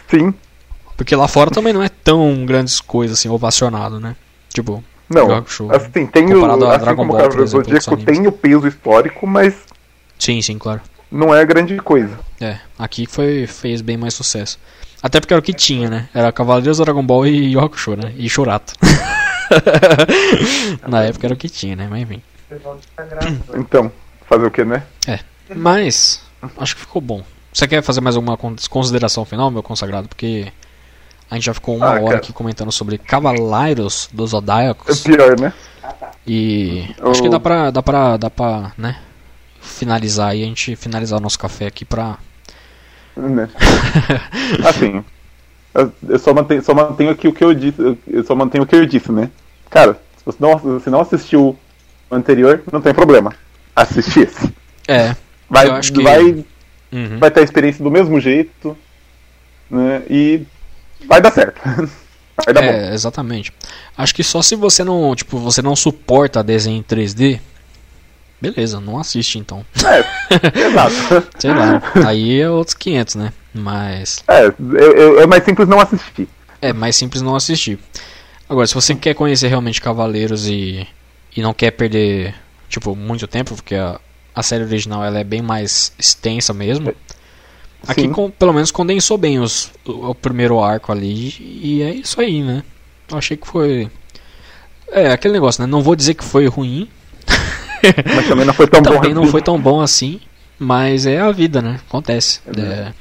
Sim. 0.09 0.33
porque 0.97 1.15
lá 1.15 1.27
fora 1.27 1.51
também 1.51 1.73
não 1.73 1.83
é 1.83 1.89
tão 1.89 2.43
grandes 2.47 2.81
coisas 2.81 3.19
assim 3.19 3.29
ovacionado, 3.29 3.99
né? 3.99 4.15
Tipo, 4.51 4.83
Não. 5.07 5.27
Yu 5.27 5.35
Hakusho. 5.35 5.67
Assim, 5.71 6.07
tem 6.07 6.33
o. 6.33 6.43
Assim 6.43 6.79
Dragon 6.79 6.95
como 6.95 7.13
o 7.13 7.17
Ball, 7.17 7.27
exemplo, 7.27 7.45
Zodíaco 7.45 7.97
tem 7.97 8.25
o 8.25 8.31
peso 8.31 8.67
histórico, 8.67 9.27
mas 9.27 9.53
Sim, 10.21 10.39
sim, 10.39 10.59
claro. 10.59 10.81
Não 11.11 11.33
é 11.35 11.45
grande 11.45 11.77
coisa. 11.77 12.17
É, 12.39 12.57
aqui 12.79 13.05
foi 13.05 13.45
fez 13.47 13.81
bem 13.81 13.97
mais 13.97 14.13
sucesso. 14.13 14.57
Até 15.03 15.19
porque 15.19 15.33
era 15.33 15.39
o 15.39 15.43
que 15.43 15.53
tinha, 15.53 15.89
né? 15.89 16.09
Era 16.13 16.31
Cavaleiros 16.31 16.77
do 16.77 16.83
Dragon 16.83 17.03
Ball 17.03 17.25
e 17.27 17.57
Hakusho, 17.57 17.95
né? 17.95 18.13
E 18.17 18.29
Churato. 18.29 18.73
Na 20.87 21.03
época 21.03 21.27
era 21.27 21.33
o 21.33 21.37
que 21.37 21.49
tinha, 21.49 21.75
né? 21.75 21.87
Mas 21.89 22.01
enfim. 22.03 22.21
Então, 23.55 23.91
fazer 24.27 24.45
o 24.45 24.51
que, 24.51 24.63
né? 24.63 24.83
Mas, 25.55 26.21
acho 26.57 26.75
que 26.75 26.81
ficou 26.81 27.01
bom. 27.01 27.23
Você 27.51 27.67
quer 27.67 27.81
fazer 27.81 28.01
mais 28.01 28.15
alguma 28.15 28.37
con- 28.37 28.55
consideração 28.69 29.25
final, 29.25 29.51
meu 29.51 29.61
consagrado? 29.63 30.07
Porque 30.07 30.51
a 31.29 31.35
gente 31.35 31.45
já 31.45 31.53
ficou 31.53 31.75
uma 31.75 31.87
Ah, 31.87 31.91
hora 31.93 32.03
cara. 32.05 32.17
aqui 32.17 32.31
comentando 32.31 32.71
sobre 32.71 32.97
Cavaleiros 32.97 34.09
dos 34.13 34.29
É 34.29 34.31
Zodíacos. 34.31 35.01
pior, 35.01 35.37
né? 35.39 35.51
E 36.25 36.85
acho 37.09 37.21
que 37.21 37.29
dá 37.29 37.39
pra, 37.39 37.71
dá 37.71 37.81
pra, 37.83 38.15
dá 38.17 38.29
pra, 38.29 38.71
né? 38.77 38.97
Finalizar 39.61 40.35
e 40.35 40.43
a 40.43 40.45
gente 40.45 40.75
finalizar 40.75 41.19
o 41.19 41.21
nosso 41.21 41.37
café 41.39 41.67
aqui 41.67 41.85
pra. 41.85 42.17
Né? 43.15 43.47
Assim, 44.67 45.03
eu, 45.73 46.19
só, 46.19 46.33
mantenho, 46.33 46.63
só 46.63 46.73
mantenho 46.73 47.11
aqui 47.11 47.27
o 47.27 47.33
que 47.33 47.43
eu 47.43 47.53
disse. 47.53 47.79
eu- 48.07 48.23
só 48.23 48.35
mantenho 48.35 48.63
o 48.63 48.67
que 48.67 48.75
eu 48.75 48.85
disse, 48.85 49.11
né? 49.11 49.29
Cara, 49.69 49.93
se 50.17 50.25
você 50.25 50.37
não, 50.39 50.79
se 50.79 50.89
não 50.89 51.01
assistiu 51.01 51.57
o 52.09 52.15
anterior, 52.15 52.61
não 52.71 52.81
tem 52.81 52.93
problema. 52.93 53.33
Assiste 53.75 54.21
esse. 54.21 54.51
É. 54.87 55.15
Vai, 55.49 55.67
Eu 55.67 55.73
acho 55.73 55.93
que- 55.93 56.01
vai, 56.03 56.45
Uhum. 56.91 57.19
vai 57.19 57.29
ter 57.31 57.41
a 57.41 57.43
experiência 57.43 57.83
do 57.83 57.91
mesmo 57.91 58.19
jeito, 58.19 58.77
né? 59.69 60.01
E 60.09 60.41
vai 61.07 61.21
dar 61.21 61.31
certo. 61.31 61.61
Vai 62.43 62.53
dar 62.55 62.61
bom. 62.61 62.67
É, 62.69 62.93
exatamente. 62.93 63.53
Acho 63.95 64.15
que 64.15 64.23
só 64.23 64.41
se 64.41 64.55
você 64.55 64.83
não, 64.83 65.13
tipo, 65.15 65.37
você 65.37 65.61
não 65.61 65.75
suporta 65.75 66.41
desenho 66.43 66.77
em 66.79 66.81
3D, 66.81 67.39
beleza, 68.41 68.79
não 68.79 68.97
assiste 68.97 69.37
então. 69.37 69.65
É, 69.85 70.59
exato. 70.59 71.27
Sei 71.39 71.51
lá. 71.53 71.81
Aí 72.07 72.39
é 72.41 72.49
outros 72.49 72.73
500, 72.75 73.15
né? 73.15 73.33
Mas 73.53 74.23
É, 74.27 74.45
eu- 74.47 75.19
é 75.21 75.27
mais 75.27 75.43
simples 75.43 75.67
não 75.67 75.79
assistir. 75.79 76.27
é 76.61 76.73
mais 76.73 76.95
simples 76.95 77.21
não 77.21 77.35
assistir. 77.35 77.77
Agora, 78.49 78.65
se 78.67 78.73
você 78.73 78.93
quer 78.95 79.13
conhecer 79.13 79.47
realmente 79.47 79.81
Cavaleiros 79.81 80.47
e 80.47 80.87
e 81.35 81.41
não 81.41 81.53
quer 81.53 81.71
perder, 81.71 82.35
tipo, 82.67 82.93
muito 82.93 83.25
tempo, 83.25 83.55
porque 83.55 83.73
a, 83.75 83.97
a 84.35 84.43
série 84.43 84.65
original 84.65 85.01
ela 85.03 85.17
é 85.19 85.23
bem 85.23 85.41
mais 85.41 85.93
extensa 85.97 86.53
mesmo. 86.53 86.93
Aqui 87.87 88.01
Sim. 88.01 88.11
com- 88.11 88.29
pelo 88.29 88.51
menos 88.53 88.69
condensou 88.69 89.17
bem 89.17 89.39
os, 89.39 89.71
o, 89.85 90.09
o 90.09 90.15
primeiro 90.15 90.61
arco 90.61 90.91
ali 90.91 91.33
e 91.39 91.81
é 91.81 91.91
isso 91.93 92.19
aí, 92.19 92.41
né? 92.43 92.63
Eu 93.09 93.17
achei 93.17 93.35
que 93.37 93.47
foi 93.47 93.89
é 94.91 95.09
aquele 95.11 95.33
negócio, 95.33 95.61
né? 95.61 95.67
Não 95.67 95.81
vou 95.81 95.95
dizer 95.95 96.13
que 96.15 96.23
foi 96.23 96.47
ruim, 96.47 96.87
Mas 98.15 98.27
também 98.27 98.45
não 98.45 98.53
foi 98.53 98.67
tão 98.67 98.81
bom. 98.81 98.91
também 98.91 99.13
não 99.13 99.23
assim. 99.23 99.31
foi 99.31 99.41
tão 99.41 99.59
bom 99.59 99.81
assim, 99.81 100.19
mas 100.57 101.05
é 101.05 101.19
a 101.19 101.31
vida, 101.31 101.61
né? 101.61 101.79
Acontece. 101.87 102.41
É, 102.57 102.91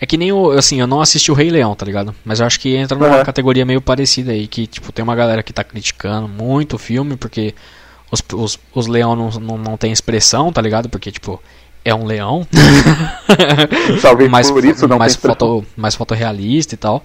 é 0.00 0.06
que 0.06 0.16
nem 0.16 0.32
o, 0.32 0.50
assim, 0.50 0.80
eu 0.80 0.86
não 0.86 1.00
assisti 1.00 1.30
o 1.30 1.34
Rei 1.34 1.50
Leão, 1.50 1.74
tá 1.74 1.86
ligado? 1.86 2.14
Mas 2.24 2.40
eu 2.40 2.46
acho 2.46 2.58
que 2.58 2.74
entra 2.74 2.98
numa 2.98 3.24
categoria 3.24 3.64
meio 3.64 3.80
parecida 3.80 4.32
aí, 4.32 4.46
que 4.46 4.66
tipo, 4.66 4.92
tem 4.92 5.02
uma 5.02 5.14
galera 5.14 5.42
que 5.42 5.52
tá 5.52 5.62
criticando 5.62 6.28
muito 6.28 6.76
o 6.76 6.78
filme, 6.78 7.16
porque 7.16 7.54
os, 8.10 8.22
os, 8.34 8.58
os 8.74 8.86
leão 8.86 9.16
não, 9.16 9.30
não, 9.30 9.58
não 9.58 9.76
tem 9.76 9.90
expressão, 9.90 10.52
tá 10.52 10.60
ligado? 10.60 10.88
Porque, 10.88 11.10
tipo, 11.10 11.42
é 11.84 11.94
um 11.94 12.04
leão. 12.04 12.46
Talvez 14.02 14.30
mais, 14.30 14.50
por 14.50 14.64
isso 14.64 14.86
não 14.86 14.98
mais, 14.98 15.16
foto, 15.16 15.64
mais 15.76 15.94
fotorrealista 15.94 16.74
e 16.74 16.78
tal. 16.78 17.04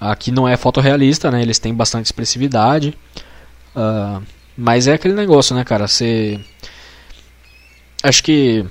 Aqui 0.00 0.30
não 0.30 0.48
é 0.48 0.56
fotorrealista, 0.56 1.30
né? 1.30 1.42
Eles 1.42 1.58
têm 1.58 1.74
bastante 1.74 2.06
expressividade. 2.06 2.96
Ah, 3.76 4.20
mas 4.60 4.86
é 4.86 4.92
aquele 4.92 5.14
negócio, 5.14 5.56
né, 5.56 5.64
cara? 5.64 5.88
Você. 5.88 6.38
Acho 8.02 8.22
que. 8.22 8.64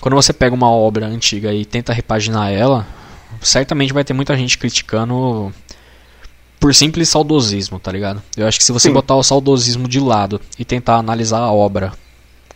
Quando 0.00 0.14
você 0.14 0.32
pega 0.32 0.54
uma 0.54 0.70
obra 0.70 1.06
antiga 1.06 1.52
e 1.52 1.64
tenta 1.64 1.92
repaginar 1.92 2.50
ela, 2.50 2.86
certamente 3.40 3.92
vai 3.92 4.02
ter 4.02 4.14
muita 4.14 4.34
gente 4.36 4.56
criticando 4.56 5.52
por 6.58 6.74
simples 6.74 7.10
saudosismo, 7.10 7.78
tá 7.78 7.92
ligado? 7.92 8.22
Eu 8.34 8.46
acho 8.46 8.58
que 8.58 8.64
se 8.64 8.72
você 8.72 8.88
Sim. 8.88 8.94
botar 8.94 9.14
o 9.16 9.22
saudosismo 9.22 9.86
de 9.86 10.00
lado 10.00 10.40
e 10.58 10.64
tentar 10.64 10.96
analisar 10.96 11.38
a 11.38 11.52
obra 11.52 11.92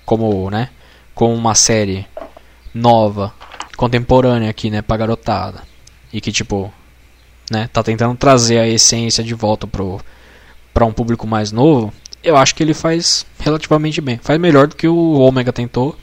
como, 0.05 0.51
né, 0.51 0.71
como 1.15 1.35
uma 1.35 1.55
série 1.55 2.07
nova, 2.73 3.33
contemporânea 3.77 4.49
aqui, 4.49 4.71
né, 4.71 4.81
pra 4.81 4.97
garotada. 4.97 5.63
E 6.13 6.21
que 6.21 6.33
tipo, 6.33 6.73
né, 7.51 7.69
tá 7.71 7.83
tentando 7.83 8.15
trazer 8.17 8.59
a 8.59 8.69
essência 8.69 9.23
de 9.23 9.35
volta 9.35 9.67
pro 9.67 10.01
para 10.73 10.87
um 10.87 10.93
público 10.93 11.27
mais 11.27 11.51
novo. 11.51 11.93
Eu 12.23 12.37
acho 12.37 12.55
que 12.55 12.63
ele 12.63 12.75
faz 12.75 13.25
relativamente 13.39 14.01
bem. 14.01 14.19
Faz 14.23 14.39
melhor 14.41 14.67
do 14.67 14.77
que 14.77 14.89
o 14.89 15.15
Omega 15.21 15.53
tentou 15.53 15.97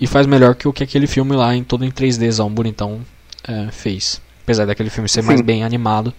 e 0.00 0.06
faz 0.06 0.26
melhor 0.26 0.54
que 0.54 0.66
o 0.68 0.72
que 0.72 0.82
aquele 0.84 1.06
filme 1.06 1.34
lá 1.36 1.54
em 1.54 1.62
todo 1.64 1.84
em 1.84 1.90
3Dzão 1.90 2.48
bonitão 2.50 3.00
é, 3.46 3.68
fez. 3.70 4.20
Apesar 4.44 4.66
daquele 4.66 4.90
filme 4.90 5.08
ser 5.08 5.22
mais 5.22 5.38
Sim. 5.40 5.44
bem 5.44 5.64
animado, 5.64 6.12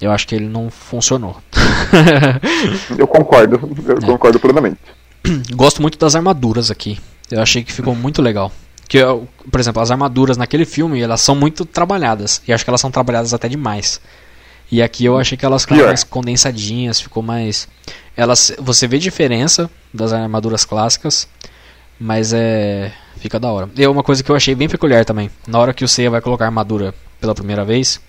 eu 0.00 0.10
acho 0.12 0.26
que 0.26 0.34
ele 0.34 0.46
não 0.48 0.70
funcionou. 0.70 1.36
Eu 2.96 3.06
concordo, 3.06 3.56
eu 3.86 3.96
É. 3.96 4.06
concordo 4.06 4.38
plenamente. 4.38 4.78
Gosto 5.54 5.82
muito 5.82 5.98
das 5.98 6.14
armaduras 6.14 6.70
aqui. 6.70 6.98
Eu 7.30 7.40
achei 7.42 7.62
que 7.62 7.72
ficou 7.72 7.94
muito 7.94 8.22
legal. 8.22 8.50
Que, 8.88 8.98
por 9.50 9.60
exemplo, 9.60 9.82
as 9.82 9.90
armaduras 9.90 10.36
naquele 10.36 10.64
filme, 10.64 11.00
elas 11.00 11.20
são 11.20 11.34
muito 11.34 11.64
trabalhadas. 11.64 12.40
E 12.48 12.52
acho 12.52 12.64
que 12.64 12.70
elas 12.70 12.80
são 12.80 12.90
trabalhadas 12.90 13.34
até 13.34 13.48
demais. 13.48 14.00
E 14.70 14.82
aqui 14.82 15.04
eu 15.04 15.18
achei 15.18 15.36
que 15.36 15.46
elas 15.46 15.62
ficaram 15.62 15.86
mais 15.86 16.04
condensadinhas, 16.04 17.00
ficou 17.00 17.22
mais. 17.22 17.68
Elas, 18.16 18.54
você 18.58 18.86
vê 18.86 18.98
diferença 18.98 19.70
das 19.92 20.12
armaduras 20.12 20.64
clássicas, 20.64 21.28
mas 21.98 22.32
é. 22.32 22.92
Fica 23.18 23.40
da 23.40 23.50
hora. 23.50 23.68
E 23.76 23.86
uma 23.86 24.02
coisa 24.02 24.22
que 24.22 24.30
eu 24.30 24.36
achei 24.36 24.54
bem 24.54 24.68
peculiar 24.68 25.04
também. 25.04 25.28
Na 25.46 25.58
hora 25.58 25.74
que 25.74 25.84
o 25.84 25.88
Seiya 25.88 26.10
vai 26.10 26.20
colocar 26.20 26.44
a 26.44 26.48
armadura 26.48 26.94
pela 27.20 27.34
primeira 27.34 27.64
vez, 27.64 28.00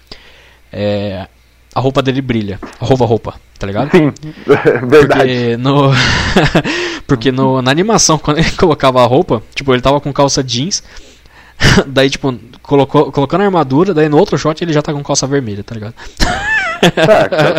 é, 0.71 1.27
a 1.73 1.79
roupa 1.79 2.01
dele 2.01 2.21
brilha. 2.21 2.59
A 2.79 2.85
roupa, 2.85 3.05
roupa, 3.05 3.33
tá 3.57 3.65
ligado? 3.65 3.89
Sim, 3.91 4.13
verdade. 4.87 5.29
Porque 5.29 5.57
no. 5.57 5.91
Porque 7.07 7.31
no, 7.31 7.59
na 7.61 7.71
animação, 7.71 8.19
quando 8.19 8.37
ele 8.37 8.51
colocava 8.53 9.01
a 9.01 9.05
roupa, 9.05 9.41
tipo, 9.55 9.73
ele 9.73 9.81
tava 9.81 9.99
com 9.99 10.13
calça 10.13 10.43
jeans. 10.43 10.83
daí, 11.87 12.09
tipo, 12.09 12.33
colocou, 12.61 13.11
colocando 13.11 13.41
a 13.41 13.45
armadura, 13.45 13.93
daí 13.93 14.07
no 14.09 14.17
outro 14.17 14.37
shot 14.37 14.63
ele 14.63 14.73
já 14.73 14.81
tá 14.81 14.93
com 14.93 15.03
calça 15.03 15.27
vermelha, 15.27 15.63
tá 15.63 15.75
ligado? 15.75 15.93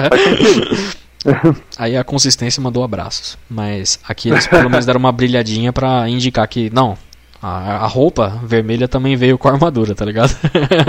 Faz 0.09 0.23
sentido. 0.23 1.01
Aí 1.77 1.99
a 1.99 2.03
consistência 2.03 2.63
mandou 2.63 2.83
abraços. 2.83 3.37
Mas 3.49 4.01
aqui 4.09 4.31
eles 4.31 4.47
pelo 4.47 4.71
menos 4.71 4.87
deram 4.87 4.99
uma 4.99 5.13
brilhadinha 5.13 5.71
pra 5.71 6.09
indicar 6.09 6.49
que, 6.49 6.71
não, 6.71 6.97
a, 7.43 7.85
a 7.85 7.87
roupa 7.87 8.41
vermelha 8.43 8.89
também 8.89 9.17
veio 9.17 9.37
com 9.37 9.47
a 9.49 9.53
armadura, 9.53 9.95
tá 9.95 10.05
ligado? 10.05 10.35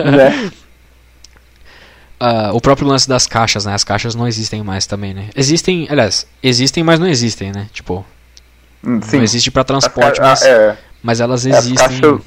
né? 0.09 0.51
Ah, 2.23 2.51
o 2.53 2.61
próprio 2.61 2.87
lance 2.87 3.09
das 3.09 3.25
caixas, 3.25 3.65
né? 3.65 3.73
As 3.73 3.83
caixas 3.83 4.13
não 4.13 4.27
existem 4.27 4.61
mais 4.63 4.85
também, 4.85 5.11
né? 5.11 5.29
Existem, 5.35 5.87
aliás, 5.89 6.27
existem, 6.43 6.83
mas 6.83 6.99
não 6.99 7.07
existem, 7.07 7.51
né? 7.51 7.67
Tipo, 7.73 8.05
Hum, 8.83 9.01
Sim. 9.01 9.17
não 9.17 9.23
existe 9.23 9.49
pra 9.49 9.63
transporte, 9.63 10.21
As 10.21 10.27
mas, 10.27 10.43
ah, 10.43 10.47
é, 10.47 10.77
mas 11.01 11.19
elas 11.19 11.45
as 11.47 11.65
existem. 11.65 11.99
caixas- 11.99 12.21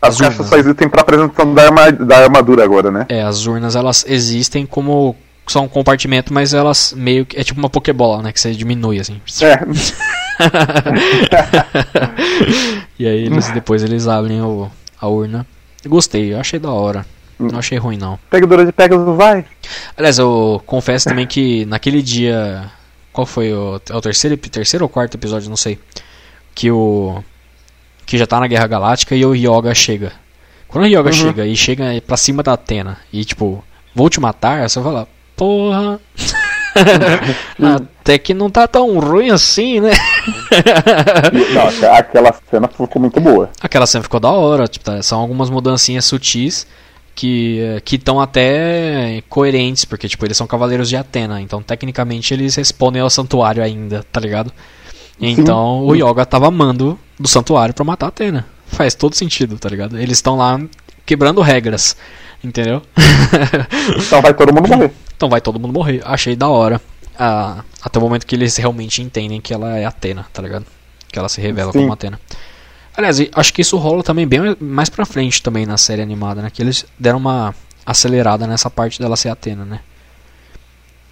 as 0.00 0.14
as 0.14 0.20
caixas 0.20 0.38
urnas, 0.38 0.50
só 0.50 0.56
existem 0.58 0.88
pra 0.88 1.00
apresentação 1.02 1.54
da, 1.54 1.62
arma- 1.64 1.92
da 1.92 2.18
armadura 2.18 2.64
agora, 2.64 2.90
né? 2.90 3.06
É, 3.08 3.22
as 3.22 3.46
urnas 3.46 3.76
elas 3.76 4.04
existem 4.08 4.66
como 4.66 5.14
só 5.46 5.60
um 5.62 5.68
compartimento, 5.68 6.34
mas 6.34 6.52
elas 6.52 6.92
meio 6.96 7.24
que 7.24 7.38
é 7.38 7.44
tipo 7.44 7.58
uma 7.60 7.70
pokebola, 7.70 8.20
né, 8.22 8.32
que 8.32 8.40
você 8.40 8.52
diminui 8.52 8.98
assim. 9.00 9.20
É, 9.42 9.58
E 12.98 13.06
aí 13.06 13.24
eles 13.26 13.50
depois 13.50 13.82
eles 13.82 14.06
abrem 14.08 14.40
o, 14.42 14.70
a 15.00 15.06
urna. 15.08 15.46
Gostei, 15.86 16.32
eu 16.32 16.40
achei 16.40 16.58
da 16.58 16.70
hora. 16.70 17.06
Não 17.38 17.58
achei 17.58 17.76
ruim 17.76 17.98
não. 17.98 18.18
pegadora 18.30 18.64
de 18.64 18.72
Pegasus 18.72 19.14
vai. 19.14 19.44
Aliás, 19.96 20.18
eu 20.18 20.60
confesso 20.64 21.06
também 21.06 21.26
que 21.26 21.66
naquele 21.66 22.00
dia 22.00 22.62
Qual 23.12 23.26
foi 23.26 23.52
o, 23.52 23.78
é 23.90 23.94
o 23.94 24.00
terceiro, 24.00 24.34
terceiro 24.38 24.86
ou 24.86 24.88
quarto 24.88 25.14
episódio, 25.16 25.50
não 25.50 25.56
sei. 25.56 25.78
Que 26.54 26.70
o. 26.70 27.22
Que 28.06 28.16
já 28.16 28.26
tá 28.26 28.40
na 28.40 28.46
Guerra 28.46 28.66
Galáctica 28.66 29.14
e 29.14 29.26
o 29.26 29.34
Yoga 29.34 29.74
chega. 29.74 30.12
Quando 30.68 30.84
o 30.84 30.86
Yoga 30.88 31.06
uhum. 31.06 31.12
chega 31.12 31.46
e 31.46 31.56
chega 31.56 31.84
pra 32.06 32.16
cima 32.16 32.42
da 32.42 32.52
Atena 32.52 32.98
e 33.12 33.24
tipo, 33.24 33.62
vou 33.94 34.08
te 34.08 34.20
matar, 34.20 34.68
você 34.68 34.80
fala, 34.80 35.08
porra. 35.36 36.00
Até 38.00 38.18
que 38.18 38.34
não 38.34 38.50
tá 38.50 38.68
tão 38.68 38.98
ruim 38.98 39.30
assim, 39.30 39.80
né? 39.80 39.92
não, 41.54 41.94
aquela 41.94 42.34
cena 42.50 42.68
ficou 42.68 43.00
muito 43.00 43.18
boa. 43.20 43.50
Aquela 43.60 43.86
cena 43.86 44.02
ficou 44.02 44.20
da 44.20 44.30
hora, 44.30 44.68
tipo, 44.68 44.84
tá, 44.84 45.02
são 45.02 45.20
algumas 45.20 45.48
mudancinhas 45.50 46.04
sutis 46.04 46.66
que 47.14 47.80
que 47.84 47.96
estão 47.96 48.20
até 48.20 49.22
coerentes, 49.28 49.86
porque 49.86 50.06
tipo, 50.06 50.24
eles 50.26 50.36
são 50.36 50.46
cavaleiros 50.46 50.88
de 50.88 50.96
Atena, 50.96 51.40
então 51.40 51.62
tecnicamente 51.62 52.34
eles 52.34 52.54
respondem 52.54 53.00
ao 53.00 53.08
santuário 53.08 53.62
ainda, 53.62 54.04
tá 54.12 54.20
ligado? 54.20 54.52
Então 55.18 55.80
Sim. 55.80 55.90
o 55.90 55.94
Yoga 55.94 56.26
tava 56.26 56.48
amando 56.48 56.98
do 57.18 57.28
santuário 57.28 57.74
para 57.74 57.84
matar 57.84 58.08
Atena. 58.08 58.46
Faz 58.66 58.94
todo 58.94 59.14
sentido, 59.14 59.58
tá 59.58 59.68
ligado? 59.68 59.98
Eles 59.98 60.18
estão 60.18 60.36
lá 60.36 60.60
quebrando 61.04 61.40
regras, 61.40 61.96
entendeu? 62.42 62.82
então 63.96 64.20
vai 64.20 64.34
todo 64.34 64.52
mundo 64.52 64.68
morrer. 64.68 64.92
Então 65.16 65.28
vai 65.28 65.40
todo 65.40 65.60
mundo 65.60 65.72
morrer. 65.72 66.02
Achei 66.04 66.34
da 66.36 66.48
hora. 66.48 66.80
Ah, 67.18 67.64
até 67.82 67.98
o 67.98 68.02
momento 68.02 68.26
que 68.26 68.34
eles 68.34 68.56
realmente 68.56 69.00
entendem 69.00 69.40
que 69.40 69.54
ela 69.54 69.78
é 69.78 69.84
Atena, 69.84 70.26
tá 70.32 70.42
ligado? 70.42 70.66
Que 71.08 71.18
ela 71.18 71.28
se 71.28 71.40
revela 71.40 71.72
Sim. 71.72 71.80
como 71.80 71.92
Atena. 71.92 72.20
Aliás, 72.96 73.18
acho 73.32 73.52
que 73.52 73.62
isso 73.62 73.76
rola 73.76 74.02
também 74.02 74.26
bem 74.26 74.56
mais 74.58 74.88
pra 74.88 75.06
frente 75.06 75.42
também 75.42 75.66
na 75.66 75.76
série 75.76 76.02
animada, 76.02 76.42
né? 76.42 76.50
Que 76.50 76.62
eles 76.62 76.84
deram 76.98 77.18
uma 77.18 77.54
acelerada 77.84 78.46
nessa 78.46 78.68
parte 78.68 78.98
dela 78.98 79.16
ser 79.16 79.28
Atena, 79.28 79.64
né? 79.64 79.80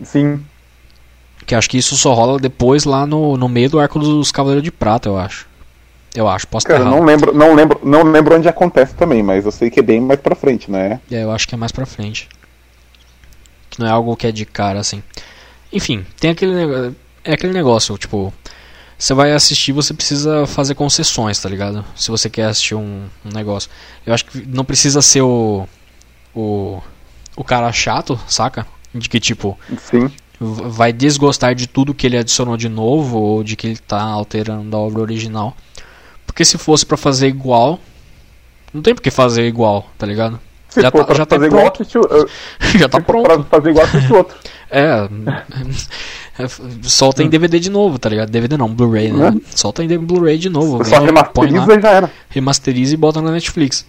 Sim. 0.03 0.45
Que 1.47 1.55
acho 1.55 1.69
que 1.69 1.79
isso 1.79 1.97
só 1.97 2.15
rola 2.15 2.39
depois 2.39 2.85
lá 2.85 3.07
no, 3.07 3.37
no 3.37 3.49
meio 3.49 3.71
do 3.71 3.79
arco 3.79 3.99
dos 3.99 4.33
Cavaleiros 4.33 4.65
de 4.65 4.73
Prata, 4.73 5.09
eu 5.09 5.19
acho. 5.19 5.47
Eu 6.15 6.29
acho, 6.29 6.47
posso 6.47 6.67
Cara, 6.67 6.85
não 6.85 7.05
lembro, 7.05 7.35
não 7.35 7.55
lembro, 7.55 7.81
não 7.83 8.03
lembro 8.05 8.37
onde 8.37 8.49
acontece 8.49 8.95
também, 8.95 9.23
mas 9.23 9.45
eu 9.45 9.51
sei 9.51 9.69
que 9.69 9.81
é 9.81 9.83
bem 9.83 10.01
mais 10.01 10.21
pra 10.21 10.37
frente, 10.37 10.71
né? 10.71 11.01
É, 11.11 11.25
eu 11.25 11.33
acho 11.33 11.49
que 11.49 11.55
é 11.55 11.59
mais 11.59 11.73
pra 11.73 11.85
frente. 11.85 12.29
Que 13.69 13.81
não 13.81 13.89
é 13.89 13.91
algo 13.91 14.17
que 14.17 14.27
é 14.27 14.33
de 14.33 14.45
cara 14.45 14.79
assim. 14.79 15.03
Enfim, 15.73 16.07
tem 16.21 16.31
aquele 16.31 16.95
é 17.25 17.33
aquele 17.33 17.53
negócio, 17.53 17.97
tipo, 17.99 18.33
você 18.99 19.13
vai 19.13 19.33
assistir, 19.33 19.73
você 19.73 19.93
precisa 19.93 20.47
fazer 20.47 20.75
concessões, 20.75 21.39
tá 21.39 21.49
ligado? 21.49 21.85
Se 21.97 22.11
você 22.11 22.31
quer 22.31 22.45
assistir 22.45 22.75
um, 22.75 23.05
um 23.25 23.33
negócio. 23.33 23.71
Eu 24.07 24.15
acho 24.15 24.25
que 24.27 24.47
não 24.47 24.65
precisa 24.65 25.03
ser 25.03 25.23
o. 25.23 25.67
o. 26.35 26.81
o 27.37 27.45
cara 27.45 27.71
chato, 27.73 28.19
saca? 28.29 28.67
De 28.95 29.09
que 29.09 29.19
tipo. 29.19 29.59
Sim. 29.79 30.11
Vai 30.39 30.93
desgostar 30.93 31.55
de 31.55 31.67
tudo 31.67 31.95
que 31.95 32.07
ele 32.07 32.19
adicionou 32.19 32.57
de 32.57 32.69
novo 32.69 33.19
ou 33.19 33.45
de 33.45 33.57
que 33.57 33.69
ele 33.69 33.77
tá 33.77 34.01
alterando 34.01 34.77
a 34.77 34.81
obra 34.81 35.03
original. 35.03 35.57
Porque 36.35 36.45
se 36.45 36.59
fosse 36.59 36.85
para 36.85 36.97
fazer 36.97 37.29
igual, 37.29 37.79
não 38.73 38.83
tem 38.83 38.93
por 38.93 39.01
que 39.01 39.11
fazer 39.13 39.47
igual, 39.47 39.89
tá 39.97 40.05
ligado? 40.05 40.41
Se 40.69 40.83
já 40.83 40.91
tá, 40.91 41.15
já 41.15 41.25
tá 41.25 41.39
pronto. 41.39 41.83
Igual, 41.85 42.29
já 42.77 42.89
tá 42.89 43.01
pronto. 43.01 43.23
Pra 43.23 43.43
fazer 43.45 43.71
igual 43.71 43.87
assiste 43.87 44.13
outro. 44.13 44.37
É. 44.77 45.09
Solta 46.83 47.23
em 47.23 47.29
DVD 47.29 47.61
de 47.61 47.71
novo, 47.71 47.97
tá 47.97 48.09
ligado? 48.09 48.29
DVD 48.29 48.57
não, 48.57 48.69
Blu-ray, 48.75 49.13
né? 49.13 49.29
Uhum. 49.29 49.41
Solta 49.55 49.85
em 49.85 49.99
Blu-ray 49.99 50.37
de 50.37 50.49
novo. 50.49 50.85
Só 50.85 50.99
remasteriza 50.99 51.79
e 51.79 51.81
já 51.81 51.91
era. 51.91 52.11
Remasteriza 52.29 52.95
e 52.95 52.97
bota 52.97 53.23
na 53.23 53.31
Netflix. 53.31 53.87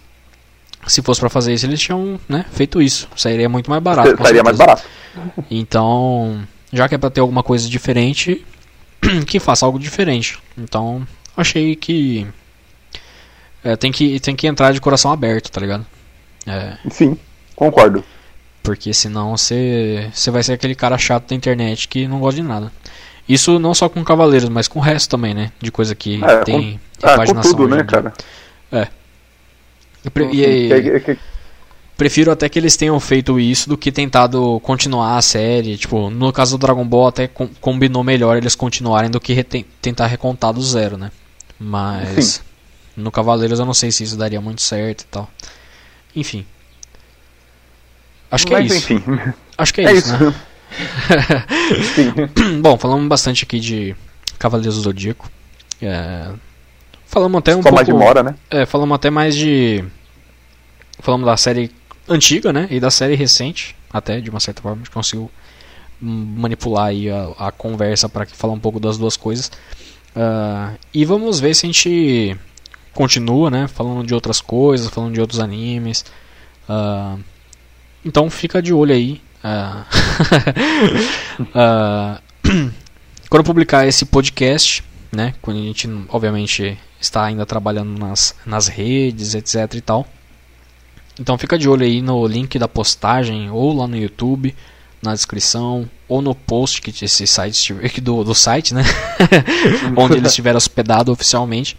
Se 0.86 1.02
fosse 1.02 1.18
para 1.18 1.28
fazer 1.28 1.54
isso, 1.54 1.66
eles 1.66 1.80
tinham 1.80 2.20
né, 2.28 2.44
feito 2.52 2.80
isso. 2.80 3.08
Sairia 3.16 3.48
muito 3.48 3.68
mais 3.68 3.82
barato. 3.82 4.16
Sairia 4.22 4.44
mais 4.44 4.56
barato. 4.56 4.84
Então, 5.50 6.46
já 6.72 6.88
que 6.88 6.94
é 6.94 6.98
pra 6.98 7.10
ter 7.10 7.20
alguma 7.20 7.42
coisa 7.42 7.68
diferente, 7.68 8.46
que 9.26 9.40
faça 9.40 9.66
algo 9.66 9.80
diferente. 9.80 10.38
Então, 10.56 11.04
achei 11.36 11.76
que. 11.76 12.26
É, 13.62 13.76
tem 13.76 13.90
que 13.90 14.20
tem 14.20 14.36
que 14.36 14.46
entrar 14.46 14.72
de 14.72 14.80
coração 14.80 15.10
aberto, 15.12 15.50
tá 15.50 15.60
ligado? 15.60 15.84
É. 16.46 16.76
Sim, 16.90 17.18
concordo. 17.54 18.04
Porque 18.62 18.92
senão 18.92 19.36
você 19.36 20.10
vai 20.30 20.42
ser 20.42 20.54
aquele 20.54 20.74
cara 20.74 20.98
chato 20.98 21.28
da 21.28 21.36
internet 21.36 21.88
que 21.88 22.08
não 22.08 22.20
gosta 22.20 22.40
de 22.40 22.46
nada. 22.46 22.72
Isso 23.28 23.58
não 23.58 23.74
só 23.74 23.88
com 23.88 24.04
Cavaleiros, 24.04 24.48
mas 24.48 24.68
com 24.68 24.78
o 24.78 24.82
resto 24.82 25.10
também, 25.10 25.34
né? 25.34 25.50
De 25.60 25.70
coisa 25.72 25.94
que 25.94 26.22
é, 26.24 26.38
tem, 26.42 26.80
com, 27.00 27.24
tem 27.24 27.34
com 27.34 27.40
tudo, 27.40 27.68
né, 27.68 27.82
cara? 27.82 28.12
É. 28.70 28.86
e, 30.32 30.72
e, 30.72 31.18
prefiro 31.96 32.30
até 32.30 32.48
que 32.48 32.58
eles 32.58 32.76
tenham 32.76 32.98
feito 33.00 33.40
isso 33.40 33.68
do 33.68 33.76
que 33.76 33.90
tentado 33.90 34.60
continuar 34.60 35.16
a 35.16 35.22
série. 35.22 35.76
Tipo, 35.76 36.10
no 36.10 36.32
caso 36.32 36.56
do 36.56 36.60
Dragon 36.60 36.84
Ball 36.84 37.08
até 37.08 37.26
com, 37.26 37.48
combinou 37.60 38.04
melhor 38.04 38.36
eles 38.36 38.54
continuarem 38.54 39.10
do 39.10 39.20
que 39.20 39.42
tentar 39.80 40.06
recontar 40.06 40.52
do 40.52 40.62
zero, 40.62 40.96
né? 40.96 41.10
Mas 41.58 42.24
Sim. 42.24 42.40
no 42.96 43.10
Cavaleiros 43.10 43.58
eu 43.58 43.66
não 43.66 43.74
sei 43.74 43.90
se 43.90 44.04
isso 44.04 44.16
daria 44.16 44.40
muito 44.40 44.62
certo 44.62 45.02
e 45.02 45.06
tal. 45.06 45.30
Enfim. 46.14 46.46
Acho 48.30 48.46
que 48.46 48.54
é 48.54 48.58
Mas, 48.60 48.72
é 48.72 48.76
isso. 48.76 48.92
Enfim. 48.92 49.32
Acho 49.56 49.74
que 49.74 49.80
é, 49.80 49.84
é 49.84 49.92
isso, 49.92 50.14
isso, 50.14 50.24
né? 50.24 50.34
Bom, 52.60 52.76
falamos 52.76 53.08
bastante 53.08 53.44
aqui 53.44 53.58
de 53.60 53.96
Cavaleiros 54.38 54.76
do 54.76 54.82
Zodíaco. 54.82 55.30
É... 55.80 56.30
Falamos 57.06 57.38
até 57.38 57.54
um 57.54 57.62
Só 57.62 57.70
pouco... 57.70 57.76
mais 57.76 57.86
de 57.86 57.92
mora, 57.92 58.22
né? 58.22 58.34
É, 58.50 58.66
falamos 58.66 58.94
até 58.94 59.10
mais 59.10 59.34
de... 59.34 59.84
Falamos 60.98 61.26
da 61.26 61.36
série 61.36 61.70
antiga, 62.08 62.52
né? 62.52 62.66
E 62.70 62.80
da 62.80 62.90
série 62.90 63.14
recente, 63.14 63.76
até, 63.90 64.20
de 64.20 64.28
uma 64.28 64.40
certa 64.40 64.60
forma. 64.60 64.76
A 64.76 64.84
gente 64.84 64.90
conseguiu 64.90 65.30
manipular 66.00 66.86
aí 66.86 67.08
a, 67.10 67.32
a 67.38 67.52
conversa 67.52 68.08
para 68.08 68.26
falar 68.26 68.52
um 68.52 68.58
pouco 68.58 68.80
das 68.80 68.98
duas 68.98 69.16
coisas. 69.16 69.50
Uh, 70.16 70.78
e 70.94 71.04
vamos 71.04 71.38
ver 71.38 71.54
se 71.54 71.66
a 71.66 71.68
gente 71.68 72.34
continua, 72.94 73.50
né? 73.50 73.68
Falando 73.68 74.06
de 74.06 74.14
outras 74.14 74.40
coisas, 74.40 74.88
falando 74.88 75.12
de 75.12 75.20
outros 75.20 75.38
animes. 75.38 76.06
Uh, 76.66 77.20
então 78.04 78.30
fica 78.30 78.62
de 78.62 78.72
olho 78.72 78.94
aí. 78.94 79.20
Uh, 79.44 79.84
quando 83.28 83.40
eu 83.40 83.44
publicar 83.44 83.86
esse 83.86 84.06
podcast, 84.06 84.82
né? 85.12 85.34
Quando 85.42 85.58
a 85.58 85.62
gente, 85.62 85.86
obviamente, 86.08 86.78
está 86.98 87.24
ainda 87.24 87.44
trabalhando 87.44 87.98
nas, 87.98 88.34
nas 88.46 88.68
redes, 88.68 89.34
etc 89.34 89.74
e 89.74 89.80
tal. 89.82 90.06
Então 91.20 91.36
fica 91.36 91.58
de 91.58 91.68
olho 91.68 91.84
aí 91.84 92.00
no 92.00 92.26
link 92.26 92.58
da 92.58 92.68
postagem, 92.68 93.50
ou 93.50 93.74
lá 93.74 93.86
no 93.86 93.96
YouTube, 93.96 94.54
na 95.06 95.14
descrição, 95.14 95.88
ou 96.08 96.20
no 96.20 96.34
post 96.34 96.82
que 96.82 97.04
esse 97.04 97.26
site 97.26 97.72
do, 98.02 98.22
do 98.22 98.34
site, 98.34 98.74
né? 98.74 98.82
Onde 99.96 100.16
ele 100.16 100.26
estiver 100.26 100.54
hospedado 100.54 101.10
oficialmente. 101.10 101.76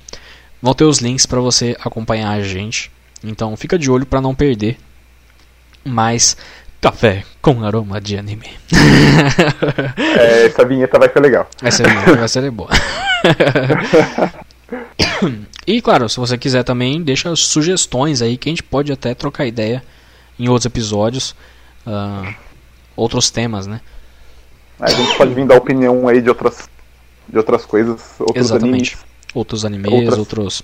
Vão 0.61 0.73
ter 0.73 0.85
os 0.85 0.99
links 0.99 1.25
para 1.25 1.39
você 1.39 1.77
acompanhar 1.79 2.31
a 2.31 2.41
gente. 2.41 2.91
Então 3.23 3.55
fica 3.55 3.77
de 3.77 3.91
olho 3.91 4.05
para 4.05 4.21
não 4.21 4.33
perder 4.33 4.77
mais 5.83 6.35
café 6.81 7.23
com 7.41 7.63
aroma 7.63 7.99
de 7.99 8.17
anime. 8.17 8.49
É, 9.97 10.45
essa 10.45 10.65
vinheta 10.65 10.99
vai 10.99 11.11
ser 11.11 11.19
legal. 11.19 11.49
Essa 11.61 11.83
vinheta 11.83 12.15
vai 12.15 12.27
ser 12.27 12.51
boa. 12.51 12.69
e 15.65 15.81
claro, 15.81 16.09
se 16.09 16.17
você 16.17 16.37
quiser 16.37 16.63
também, 16.63 17.01
deixa 17.01 17.35
sugestões 17.35 18.21
aí 18.21 18.37
que 18.37 18.49
a 18.49 18.51
gente 18.51 18.63
pode 18.63 18.91
até 18.91 19.13
trocar 19.13 19.45
ideia 19.45 19.83
em 20.39 20.47
outros 20.47 20.65
episódios, 20.65 21.35
uh, 21.85 22.33
outros 22.97 23.29
temas, 23.29 23.65
né? 23.65 23.79
A 24.79 24.89
gente 24.89 25.17
pode 25.17 25.33
vir 25.33 25.45
dar 25.45 25.55
opinião 25.55 26.07
aí 26.07 26.21
de 26.21 26.27
outras, 26.27 26.69
de 27.29 27.37
outras 27.37 27.65
coisas, 27.65 28.01
outros 28.19 28.45
Exatamente. 28.45 28.95
animes 28.95 29.07
outros 29.33 29.65
animes, 29.65 29.91
outras, 29.91 30.17
outros 30.17 30.63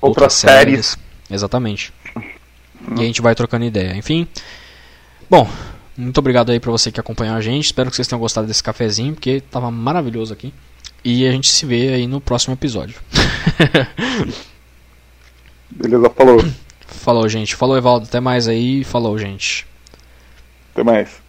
outras 0.00 0.32
séries. 0.34 0.86
séries. 0.86 0.98
Exatamente. 1.30 1.92
E 2.96 3.00
a 3.00 3.04
gente 3.04 3.20
vai 3.20 3.34
trocando 3.34 3.64
ideia. 3.64 3.96
Enfim. 3.96 4.28
Bom, 5.28 5.48
muito 5.96 6.16
obrigado 6.18 6.52
aí 6.52 6.60
pra 6.60 6.70
você 6.70 6.92
que 6.92 7.00
acompanhou 7.00 7.34
a 7.34 7.40
gente. 7.40 7.64
Espero 7.64 7.90
que 7.90 7.96
vocês 7.96 8.06
tenham 8.06 8.20
gostado 8.20 8.46
desse 8.46 8.62
cafezinho, 8.62 9.14
porque 9.14 9.40
tava 9.40 9.70
maravilhoso 9.70 10.32
aqui. 10.32 10.54
E 11.04 11.26
a 11.26 11.32
gente 11.32 11.48
se 11.48 11.66
vê 11.66 11.94
aí 11.94 12.06
no 12.06 12.20
próximo 12.20 12.54
episódio. 12.54 13.00
Beleza, 15.70 16.10
falou. 16.10 16.44
Falou, 16.86 17.28
gente. 17.28 17.54
Falou, 17.54 17.76
Evaldo. 17.76 18.06
Até 18.06 18.20
mais 18.20 18.46
aí. 18.46 18.84
Falou, 18.84 19.18
gente. 19.18 19.66
Até 20.72 20.84
mais. 20.84 21.25